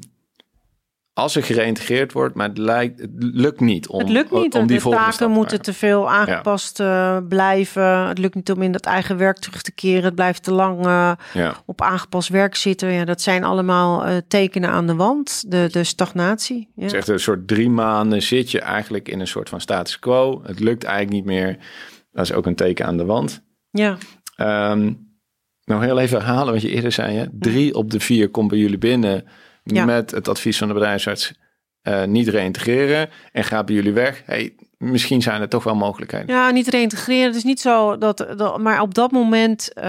als 1.14 1.36
er 1.36 1.44
gereïntegreerd 1.44 2.12
wordt, 2.12 2.36
maar 2.36 2.48
het, 2.48 2.58
lijkt, 2.58 3.00
het 3.00 3.10
lukt 3.18 3.60
niet 3.60 3.88
om, 3.88 4.00
het 4.00 4.10
lukt 4.10 4.32
niet. 4.32 4.54
om 4.56 4.68
die 4.68 4.76
de 4.76 4.82
volgende 4.82 5.12
taken 5.12 5.32
moeten 5.32 5.62
te 5.62 5.74
veel 5.74 6.10
aangepast 6.10 6.80
eh, 6.80 7.18
blijven. 7.30 8.08
Het 8.08 8.18
lukt 8.18 8.36
niet 8.36 8.52
om 8.52 8.62
in 8.62 8.72
dat 8.72 8.86
eigen 8.86 9.18
werk 9.18 9.38
terug 9.38 9.62
te 9.62 9.72
keren. 9.72 10.04
Het 10.04 10.16
blijft 10.16 10.44
te 10.44 10.52
lang 10.54 10.86
eh, 10.86 11.12
Ja. 11.34 11.56
op 11.66 11.82
aangepast 11.82 12.30
werk 12.30 12.56
zitten. 12.56 12.92
Ja, 12.92 13.06
dat 13.06 13.22
zijn 13.22 13.44
allemaal 13.44 14.06
eh, 14.06 14.18
tekenen 14.28 14.70
aan 14.70 14.88
de 14.88 14.96
wand. 14.96 15.44
De, 15.52 15.68
de 15.72 15.84
stagnatie. 15.84 16.70
Ja. 16.76 16.82
Het 16.84 16.92
is 16.92 16.98
echt 16.98 17.08
een 17.08 17.20
soort 17.20 17.48
drie 17.48 17.70
maanden 17.70 18.22
zit 18.22 18.52
je 18.52 18.60
eigenlijk 18.60 19.08
in 19.10 19.20
een 19.20 19.28
soort 19.28 19.50
van 19.50 19.62
status 19.62 20.00
quo. 20.00 20.42
Het 20.46 20.60
lukt 20.60 20.84
eigenlijk 20.84 21.16
niet 21.16 21.26
meer. 21.36 21.58
Dat 22.12 22.26
is 22.26 22.34
ook 22.34 22.46
een 22.46 22.56
teken 22.56 22.86
aan 22.86 22.98
de 22.98 23.06
wand. 23.06 23.44
ja. 23.72 23.98
Nou, 25.66 25.84
heel 25.84 26.00
even 26.00 26.18
herhalen 26.18 26.54
wat 26.54 26.62
je 26.62 26.70
eerder 26.70 26.92
zei. 26.92 27.18
Hè? 27.18 27.26
Drie 27.32 27.76
op 27.76 27.92
de 27.92 28.00
vier 28.00 28.30
komt 28.30 28.50
bij 28.50 28.58
jullie 28.58 28.78
binnen 28.78 29.24
Ja. 29.76 29.86
met 29.86 30.12
het 30.12 30.28
advies 30.28 30.58
van 30.58 30.68
de 30.68 30.74
bedrijfsarts. 30.74 31.34
eh, 31.82 32.04
niet 32.04 32.28
reïntegreren 32.28 33.10
en 33.32 33.44
gaat 33.44 33.66
bij 33.66 33.76
jullie 33.76 33.94
weg. 33.94 34.22
Hey, 34.26 34.56
misschien 34.78 35.22
zijn 35.22 35.42
er 35.42 35.50
toch 35.50 35.64
wel 35.64 35.76
mogelijkheden. 35.76 36.36
Ja, 36.36 36.50
niet 36.52 36.68
reintegreren. 36.68 37.26
Het 37.26 37.36
is 37.36 37.44
niet 37.44 37.60
zo 37.60 37.98
dat, 37.98 38.26
dat 38.38 38.60
maar 38.60 38.82
op 38.82 38.94
dat 38.94 39.12
moment 39.12 39.72
uh, 39.78 39.84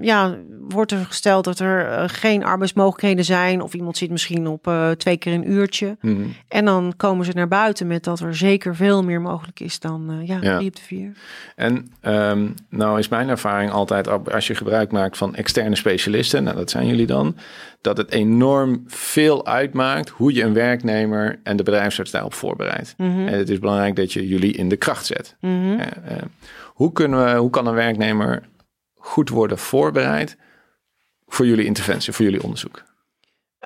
ja, 0.00 0.36
wordt 0.68 0.92
er 0.92 1.04
gesteld 1.04 1.44
dat 1.44 1.58
er 1.58 1.88
uh, 1.88 2.04
geen 2.06 2.44
arbeidsmogelijkheden 2.44 3.24
zijn. 3.24 3.60
Of 3.62 3.74
iemand 3.74 3.96
zit 3.96 4.10
misschien 4.10 4.46
op 4.46 4.66
uh, 4.66 4.90
twee 4.90 5.16
keer 5.16 5.32
een 5.32 5.50
uurtje. 5.50 5.96
Mm. 6.00 6.34
En 6.48 6.64
dan 6.64 6.94
komen 6.96 7.24
ze 7.24 7.32
naar 7.34 7.48
buiten 7.48 7.86
met 7.86 8.04
dat 8.04 8.20
er 8.20 8.36
zeker 8.36 8.76
veel 8.76 9.02
meer 9.02 9.20
mogelijk 9.20 9.60
is 9.60 9.80
dan 9.80 10.22
ja, 10.24 10.38
ja, 10.40 10.56
drie 10.56 10.68
op 10.68 10.76
de 10.76 10.82
vier. 10.82 11.12
En 11.56 11.92
um, 12.02 12.54
nou 12.68 12.98
is 12.98 13.08
mijn 13.08 13.28
ervaring 13.28 13.70
altijd, 13.70 14.32
als 14.32 14.46
je 14.46 14.54
gebruik 14.54 14.92
maakt 14.92 15.16
van 15.16 15.34
externe 15.34 15.76
specialisten, 15.76 16.44
nou 16.44 16.56
dat 16.56 16.70
zijn 16.70 16.86
jullie 16.86 17.06
dan, 17.06 17.36
dat 17.80 17.96
het 17.96 18.10
enorm 18.10 18.84
veel 18.86 19.46
uitmaakt 19.46 20.08
hoe 20.08 20.34
je 20.34 20.42
een 20.42 20.54
werknemer 20.54 21.38
en 21.42 21.56
de 21.56 21.62
bedrijfsarts 21.62 22.10
daarop 22.10 22.34
voorbereidt. 22.34 22.94
Mm 22.96 23.14
-hmm. 23.14 23.26
En 23.26 23.38
het 23.38 23.48
is 23.48 23.58
belangrijk 23.58 23.96
dat 23.96 24.12
je 24.12 24.26
jullie 24.26 24.52
in 24.52 24.68
de 24.68 24.76
kracht 24.76 25.06
zet. 25.06 25.36
Mm 25.40 25.62
-hmm. 25.62 25.80
uh, 25.80 25.86
uh, 26.10 26.22
hoe, 26.64 26.92
kunnen 26.92 27.24
we, 27.24 27.38
hoe 27.38 27.50
kan 27.50 27.66
een 27.66 27.74
werknemer 27.74 28.42
goed 28.94 29.28
worden 29.28 29.58
voorbereid 29.58 30.36
voor 31.34 31.46
jullie 31.46 31.64
interventie, 31.64 32.12
voor 32.12 32.24
jullie 32.24 32.42
onderzoek? 32.42 32.82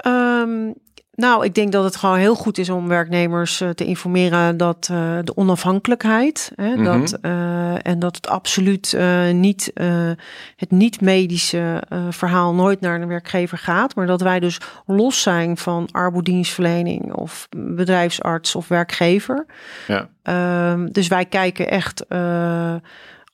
Um, 0.06 0.74
nou, 1.18 1.44
ik 1.44 1.54
denk 1.54 1.72
dat 1.72 1.84
het 1.84 1.96
gewoon 1.96 2.18
heel 2.18 2.34
goed 2.34 2.58
is 2.58 2.70
om 2.70 2.88
werknemers 2.88 3.60
uh, 3.60 3.68
te 3.68 3.84
informeren 3.84 4.56
dat 4.56 4.88
uh, 4.92 5.18
de 5.24 5.36
onafhankelijkheid 5.36 6.52
hè, 6.54 6.68
mm 6.68 6.74
-hmm. 6.74 6.84
dat, 6.84 7.18
uh, 7.22 7.86
en 7.86 7.98
dat 7.98 8.16
het 8.16 8.28
absoluut 8.28 8.96
niet 9.32 9.72
het 10.56 10.70
niet-medische 10.70 11.82
verhaal 12.10 12.54
nooit 12.54 12.80
naar 12.80 13.00
een 13.00 13.08
werkgever 13.08 13.58
gaat, 13.58 13.94
maar 13.94 14.06
dat 14.06 14.20
wij 14.20 14.40
dus 14.40 14.60
los 14.86 15.22
zijn 15.22 15.56
van 15.56 15.88
arbodienstverlening 15.92 17.12
of 17.12 17.48
bedrijfsarts 17.56 18.54
of 18.54 18.68
werkgever. 18.68 19.46
Ja. 19.86 20.08
Ehm, 20.22 20.86
dus 20.86 21.08
wij 21.08 21.24
kijken 21.24 21.70
echt 21.70 22.06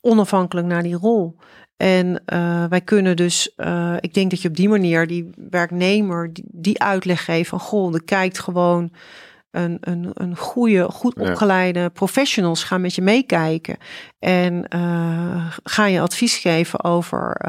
onafhankelijk 0.00 0.66
naar 0.66 0.82
die 0.82 0.96
rol. 0.96 1.36
En 1.76 2.22
uh, 2.32 2.64
wij 2.68 2.80
kunnen 2.80 3.16
dus, 3.16 3.52
uh, 3.56 3.94
ik 4.00 4.14
denk 4.14 4.30
dat 4.30 4.42
je 4.42 4.48
op 4.48 4.56
die 4.56 4.68
manier 4.68 5.06
die 5.06 5.30
werknemer 5.50 6.32
die, 6.32 6.44
die 6.46 6.82
uitleg 6.82 7.24
geeft 7.24 7.48
van 7.48 7.60
goh, 7.60 7.94
er 7.94 8.04
kijkt 8.04 8.38
gewoon 8.38 8.92
een, 9.50 9.78
een, 9.80 10.10
een 10.14 10.36
goede, 10.36 10.90
goed 10.90 11.18
opgeleide 11.18 11.78
ja. 11.78 11.88
professionals 11.88 12.64
gaan 12.64 12.80
met 12.80 12.94
je 12.94 13.02
meekijken. 13.02 13.76
En 14.18 14.66
uh, 14.74 15.46
gaan 15.62 15.92
je 15.92 16.00
advies 16.00 16.36
geven 16.36 16.84
over, 16.84 17.40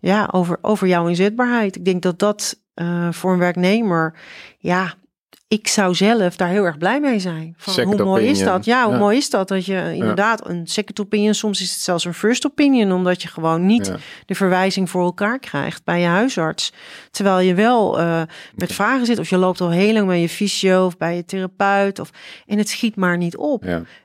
ja, 0.00 0.28
over, 0.32 0.58
over 0.60 0.86
jouw 0.86 1.06
inzetbaarheid. 1.06 1.76
Ik 1.76 1.84
denk 1.84 2.02
dat 2.02 2.18
dat 2.18 2.62
voor 3.10 3.32
een 3.32 3.38
werknemer, 3.38 4.18
ja, 4.58 4.94
ik 5.48 5.68
zou 5.68 5.94
zelf 5.94 6.36
daar 6.36 6.48
heel 6.48 6.64
erg 6.64 6.78
blij 6.78 7.00
mee 7.00 7.18
zijn. 7.18 7.54
Van, 7.56 7.84
hoe 7.84 7.96
mooi 7.96 8.02
opinion. 8.02 8.30
is 8.30 8.42
dat? 8.42 8.64
Ja, 8.64 8.84
hoe 8.84 8.92
ja. 8.92 8.98
mooi 8.98 9.16
is 9.16 9.30
dat? 9.30 9.48
Dat 9.48 9.66
je 9.66 9.92
inderdaad 9.94 10.42
ja. 10.44 10.50
een 10.50 10.66
second 10.66 11.00
opinion, 11.00 11.34
soms 11.34 11.60
is 11.60 11.70
het 11.70 11.80
zelfs 11.80 12.04
een 12.04 12.14
first 12.14 12.46
opinion, 12.46 12.92
omdat 12.92 13.22
je 13.22 13.28
gewoon 13.28 13.66
niet 13.66 13.86
ja. 13.86 13.96
de 14.26 14.34
verwijzing 14.34 14.90
voor 14.90 15.04
elkaar 15.04 15.38
krijgt 15.38 15.84
bij 15.84 16.00
je 16.00 16.06
huisarts. 16.06 16.72
Terwijl 17.10 17.38
je 17.38 17.54
wel 17.54 18.00
uh, 18.00 18.22
met 18.54 18.72
vragen 18.72 19.06
zit, 19.06 19.18
of 19.18 19.30
je 19.30 19.36
loopt 19.36 19.60
al 19.60 19.70
heel 19.70 19.92
lang 19.92 20.06
bij 20.06 20.20
je 20.20 20.28
fysio 20.28 20.86
of 20.86 20.96
bij 20.96 21.16
je 21.16 21.24
therapeut, 21.24 21.98
of, 21.98 22.10
en 22.46 22.58
het 22.58 22.68
schiet 22.68 22.96
maar 22.96 23.16
niet 23.16 23.36
op. 23.36 23.64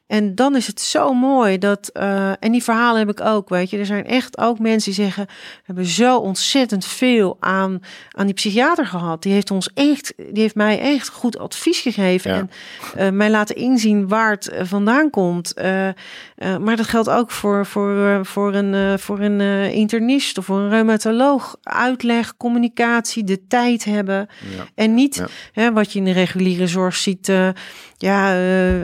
En 0.10 0.36
dan 0.36 0.56
is 0.56 0.68
het 0.68 0.82
zo 0.82 1.14
mooi 1.14 1.58
dat, 1.58 1.90
uh, 1.94 2.30
en 2.40 2.52
die 2.52 2.64
verhalen 2.64 3.00
heb 3.00 3.10
ik 3.10 3.22
ook, 3.22 3.50
weet 3.50 3.70
je. 3.70 3.78
Er 3.78 3.86
zijn 3.86 4.06
echt 4.06 4.38
ook 4.38 4.60
mensen 4.60 4.94
die 4.94 5.04
zeggen, 5.04 5.26
we 5.26 5.64
hebben 5.64 5.86
zo 5.86 6.18
ontzettend 6.18 6.86
veel 6.86 7.38
aan, 7.40 7.80
aan 8.12 8.26
die 8.26 8.36
psychiater 8.36 8.86
gehad. 8.86 9.24
Die 9.24 9.34
heeft 9.34 9.52
ons 9.52 9.70
echt, 9.74 10.14
die 10.16 10.42
heeft 10.42 10.56
mij 10.56 10.80
echt 10.80 11.10
goed 11.10 11.38
advies 11.38 11.80
gegeven. 11.80 12.32
Ja. 12.32 12.48
En 12.96 13.06
uh, 13.06 13.18
mij 13.18 13.30
laten 13.30 13.56
inzien 13.56 14.08
waar 14.08 14.32
het 14.32 14.52
vandaan 14.62 15.10
komt. 15.10 15.54
Uh, 15.58 15.90
maar 16.58 16.76
dat 16.76 16.88
geldt 16.88 17.10
ook 17.10 17.32
voor, 17.32 17.66
voor, 17.66 18.26
voor 18.26 18.56
een, 18.56 19.00
voor 19.00 19.20
een 19.20 19.42
internist 19.72 20.38
of 20.38 20.46
voor 20.46 20.60
een 20.60 20.70
reumatoloog. 20.70 21.58
Uitleg, 21.64 22.38
communicatie, 22.38 23.24
de 23.24 23.48
tijd 23.48 23.86
hebben. 23.86 24.28
Ja. 24.58 24.66
En 24.76 24.94
niet 24.94 25.16
ja. 25.16 25.28
hè, 25.52 25.72
wat 25.74 25.94
je 25.94 26.00
in 26.00 26.06
de 26.06 26.12
reguliere 26.12 26.68
zorg 26.68 26.96
ziet 26.96 27.32
ja, 27.98 28.36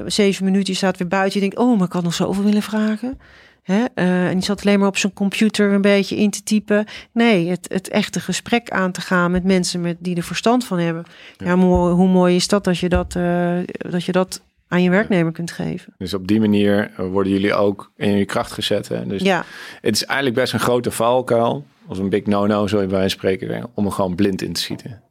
zeven 0.09 0.45
minuten, 0.45 0.73
je 0.73 0.77
staat 0.77 0.97
weer 0.97 1.07
buiten. 1.17 1.41
Je 1.41 1.49
denkt, 1.49 1.65
oh, 1.65 1.77
maar 1.77 1.87
ik 1.87 1.93
had 1.93 2.03
nog 2.03 2.13
zoveel 2.13 2.43
willen 2.43 2.61
vragen. 2.61 3.19
Hè? 3.63 3.85
Uh, 3.95 4.27
en 4.27 4.33
die 4.33 4.43
zat 4.43 4.65
alleen 4.65 4.79
maar 4.79 4.87
op 4.87 4.97
zijn 4.97 5.13
computer 5.13 5.71
een 5.71 5.81
beetje 5.81 6.15
in 6.15 6.29
te 6.29 6.43
typen. 6.43 6.85
Nee, 7.11 7.49
het, 7.49 7.65
het 7.69 7.89
echte 7.89 8.19
gesprek 8.19 8.69
aan 8.69 8.91
te 8.91 9.01
gaan 9.01 9.31
met 9.31 9.43
mensen 9.43 9.81
met, 9.81 9.97
die 9.99 10.15
er 10.15 10.23
verstand 10.23 10.65
van 10.65 10.79
hebben. 10.79 11.05
Ja, 11.37 11.45
ja 11.45 11.55
mooi, 11.55 11.93
hoe 11.93 12.07
mooi 12.07 12.35
is 12.35 12.47
dat 12.47 12.63
dat 12.63 12.77
je 12.77 12.89
dat, 12.89 13.15
uh, 13.17 13.57
dat 13.77 14.03
je 14.03 14.11
dat 14.11 14.41
aan 14.67 14.83
je 14.83 14.89
werknemer 14.89 15.31
kunt 15.31 15.51
geven. 15.51 15.93
Dus 15.97 16.13
op 16.13 16.27
die 16.27 16.39
manier 16.39 16.91
worden 16.97 17.31
jullie 17.31 17.53
ook 17.53 17.91
in 17.95 18.17
je 18.17 18.25
kracht 18.25 18.51
gezet. 18.51 18.87
Hè? 18.87 19.07
Dus 19.07 19.21
ja. 19.21 19.45
het 19.81 19.95
is 19.95 20.05
eigenlijk 20.05 20.39
best 20.39 20.53
een 20.53 20.59
grote 20.59 20.91
valkuil, 20.91 21.65
als 21.87 21.97
een 21.97 22.09
big 22.09 22.25
no-no, 22.25 22.67
zo 22.67 22.87
wij 22.87 23.09
spreken, 23.09 23.69
om 23.73 23.85
er 23.85 23.91
gewoon 23.91 24.15
blind 24.15 24.41
in 24.41 24.53
te 24.53 24.61
schieten. 24.61 25.01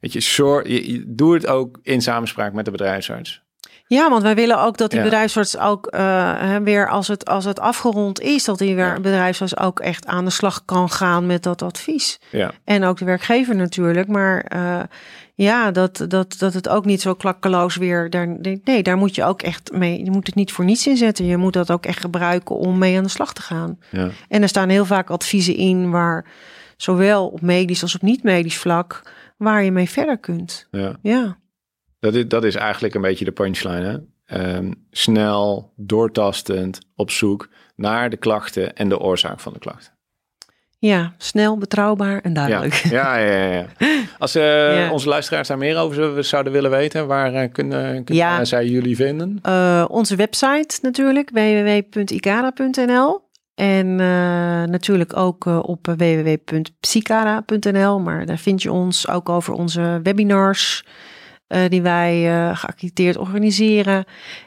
Weet 0.00 0.12
je, 0.12 0.20
zorg, 0.20 0.68
je, 0.68 0.92
je, 0.92 1.04
doe 1.06 1.34
het 1.34 1.46
ook 1.46 1.78
in 1.82 2.02
samenspraak 2.02 2.52
met 2.52 2.64
de 2.64 2.70
bedrijfsarts. 2.70 3.42
Ja, 3.86 4.10
want 4.10 4.22
wij 4.22 4.34
willen 4.34 4.60
ook 4.60 4.76
dat 4.76 4.90
die 4.90 4.98
ja. 4.98 5.04
bedrijfsarts 5.04 5.58
ook 5.58 5.94
uh, 5.94 6.56
weer 6.56 6.88
als 6.88 7.08
het, 7.08 7.26
als 7.26 7.44
het 7.44 7.60
afgerond 7.60 8.20
is, 8.20 8.44
dat 8.44 8.58
die 8.58 8.74
ja. 8.74 8.94
bedrijfsarts 8.94 9.56
ook 9.56 9.80
echt 9.80 10.06
aan 10.06 10.24
de 10.24 10.30
slag 10.30 10.64
kan 10.64 10.90
gaan 10.90 11.26
met 11.26 11.42
dat 11.42 11.62
advies. 11.62 12.20
Ja. 12.30 12.52
En 12.64 12.84
ook 12.84 12.98
de 12.98 13.04
werkgever 13.04 13.56
natuurlijk. 13.56 14.08
Maar 14.08 14.52
uh, 14.56 14.80
ja, 15.34 15.70
dat, 15.70 16.04
dat, 16.08 16.34
dat 16.38 16.54
het 16.54 16.68
ook 16.68 16.84
niet 16.84 17.00
zo 17.00 17.14
klakkeloos 17.14 17.76
weer. 17.76 18.10
Daar, 18.10 18.36
nee, 18.64 18.82
daar 18.82 18.96
moet 18.96 19.14
je 19.14 19.24
ook 19.24 19.42
echt 19.42 19.72
mee. 19.72 20.04
Je 20.04 20.10
moet 20.10 20.26
het 20.26 20.34
niet 20.34 20.52
voor 20.52 20.64
niets 20.64 20.86
inzetten. 20.86 21.24
Je 21.24 21.36
moet 21.36 21.52
dat 21.52 21.70
ook 21.70 21.86
echt 21.86 22.00
gebruiken 22.00 22.56
om 22.56 22.78
mee 22.78 22.96
aan 22.96 23.02
de 23.02 23.08
slag 23.08 23.32
te 23.32 23.42
gaan. 23.42 23.78
Ja. 23.90 24.08
En 24.28 24.42
er 24.42 24.48
staan 24.48 24.68
heel 24.68 24.84
vaak 24.84 25.10
adviezen 25.10 25.56
in 25.56 25.90
waar 25.90 26.24
zowel 26.76 27.28
op 27.28 27.40
medisch 27.40 27.82
als 27.82 27.94
op 27.94 28.02
niet-medisch 28.02 28.58
vlak, 28.58 29.02
waar 29.36 29.64
je 29.64 29.72
mee 29.72 29.90
verder 29.90 30.18
kunt. 30.18 30.66
Ja. 30.70 30.96
ja. 31.02 31.36
Dat 32.00 32.14
is, 32.14 32.28
dat 32.28 32.44
is 32.44 32.54
eigenlijk 32.54 32.94
een 32.94 33.00
beetje 33.00 33.24
de 33.24 33.32
punchline. 33.32 33.84
Hè? 33.84 33.96
Um, 34.56 34.86
snel, 34.90 35.72
doortastend, 35.76 36.78
op 36.96 37.10
zoek 37.10 37.48
naar 37.76 38.10
de 38.10 38.16
klachten 38.16 38.76
en 38.76 38.88
de 38.88 38.98
oorzaak 38.98 39.40
van 39.40 39.52
de 39.52 39.58
klachten. 39.58 39.96
Ja, 40.80 41.14
snel, 41.18 41.58
betrouwbaar 41.58 42.20
en 42.20 42.32
duidelijk. 42.32 42.74
Ja, 42.74 43.16
ja, 43.16 43.32
ja. 43.32 43.66
ja. 43.78 44.02
Als 44.18 44.36
uh, 44.36 44.42
ja. 44.78 44.90
onze 44.90 45.08
luisteraars 45.08 45.48
daar 45.48 45.58
meer 45.58 45.76
over 45.76 46.24
zouden 46.24 46.52
willen 46.52 46.70
weten, 46.70 47.06
waar 47.06 47.34
uh, 47.34 47.42
kunnen, 47.52 48.04
kunnen 48.04 48.46
zij 48.46 48.66
jullie 48.66 48.96
vinden? 48.96 49.38
Uh, 49.46 49.84
onze 49.88 50.16
website 50.16 50.78
natuurlijk, 50.82 51.30
www.icada.nl. 51.30 53.26
En 53.54 53.96
natuurlijk 54.70 55.16
ook 55.16 55.46
op 55.46 55.86
www.psycara.nl. 55.86 58.00
Maar 58.00 58.26
daar 58.26 58.38
vind 58.38 58.62
je 58.62 58.72
ons 58.72 59.08
ook 59.08 59.28
over 59.28 59.52
onze 59.52 60.00
webinars. 60.02 60.84
Uh, 61.48 61.60
die 61.68 61.82
wij 61.82 62.26
uh, 62.26 62.56
geaccrediteerd 62.56 63.16
organiseren. 63.16 64.04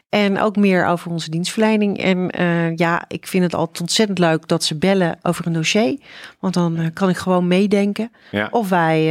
En 0.09 0.39
ook 0.39 0.55
meer 0.55 0.85
over 0.85 1.11
onze 1.11 1.29
dienstverlening. 1.29 1.97
En 1.97 2.41
uh, 2.41 2.75
ja, 2.75 3.05
ik 3.07 3.27
vind 3.27 3.43
het 3.43 3.53
altijd 3.53 3.81
ontzettend 3.81 4.19
leuk 4.19 4.47
dat 4.47 4.63
ze 4.63 4.77
bellen 4.77 5.19
over 5.21 5.47
een 5.47 5.53
dossier. 5.53 5.99
Want 6.39 6.53
dan 6.53 6.91
kan 6.93 7.09
ik 7.09 7.17
gewoon 7.17 7.47
meedenken 7.47 8.11
ja. 8.31 8.47
of 8.51 8.69
wij 8.69 9.05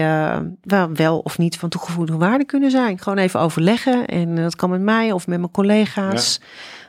wel, 0.62 0.93
wel 0.93 1.18
of 1.18 1.38
niet 1.38 1.59
van 1.59 1.68
toegevoegde 1.68 2.16
waarde 2.16 2.45
kunnen 2.45 2.70
zijn. 2.70 2.99
Gewoon 2.99 3.18
even 3.18 3.41
overleggen. 3.41 4.07
En 4.07 4.34
dat 4.34 4.57
kan 4.57 4.70
met 4.70 4.80
mij 4.80 5.12
of 5.12 5.26
met 5.26 5.38
mijn 5.38 5.51
collega's. 5.51 6.38
Ja. 6.41 6.47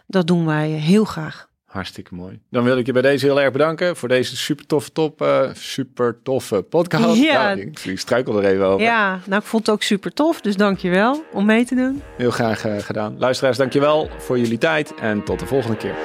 Dat 0.08 0.28
doen 0.28 0.46
wij 0.46 0.70
heel 0.70 1.06
graag. 1.06 1.50
Hartstikke 1.72 2.16
mooi. 2.16 2.40
Dan 2.50 2.64
wil 2.64 2.78
ik 2.78 2.86
je 2.86 2.92
bij 2.92 3.02
deze 3.02 3.26
heel 3.26 3.42
erg 3.42 3.52
bedanken 3.52 3.96
voor 3.96 4.08
deze 4.08 4.38
super 4.38 4.66
toffe, 4.66 4.92
top, 4.92 5.22
uh, 5.22 5.42
super 5.54 6.18
toffe 6.24 6.62
podcast. 6.62 7.16
Ja. 7.16 7.54
Nou, 7.54 7.72
ik 7.84 8.00
struikel 8.00 8.38
er 8.38 8.46
even 8.46 8.66
over. 8.66 8.86
Ja, 8.86 9.20
nou 9.26 9.42
ik 9.42 9.48
vond 9.48 9.66
het 9.66 9.76
ook 9.76 9.84
super 9.84 10.14
tof, 10.14 10.42
dus 10.42 10.56
dankjewel 10.56 11.24
om 11.32 11.46
mee 11.46 11.66
te 11.66 11.76
doen. 11.76 12.02
Heel 12.18 12.32
graag 12.32 12.66
uh, 12.66 12.80
gedaan. 12.80 13.16
Luisteraars, 13.18 13.58
dankjewel 13.58 14.10
voor 14.18 14.40
jullie 14.40 14.58
tijd 14.58 14.94
en 14.96 15.24
tot 15.24 15.40
de 15.40 15.46
volgende 15.46 15.78
keer. 15.78 15.96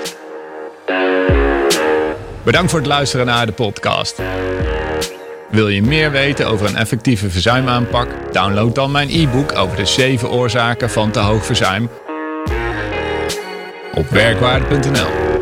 Bedankt 2.44 2.70
voor 2.70 2.80
het 2.80 2.88
luisteren 2.88 3.26
naar 3.26 3.46
de 3.46 3.52
podcast. 3.52 4.22
Wil 5.50 5.68
je 5.68 5.82
meer 5.82 6.10
weten 6.10 6.46
over 6.46 6.66
een 6.66 6.76
effectieve 6.76 7.30
verzuimaanpak? 7.30 8.32
Download 8.32 8.74
dan 8.74 8.90
mijn 8.90 9.08
e-book 9.10 9.54
over 9.54 9.76
de 9.76 9.86
7 9.86 10.30
oorzaken 10.30 10.90
van 10.90 11.10
te 11.10 11.18
hoog 11.18 11.44
verzuim 11.44 11.88
op 13.94 14.08
werkwaarde.nl. 14.08 15.35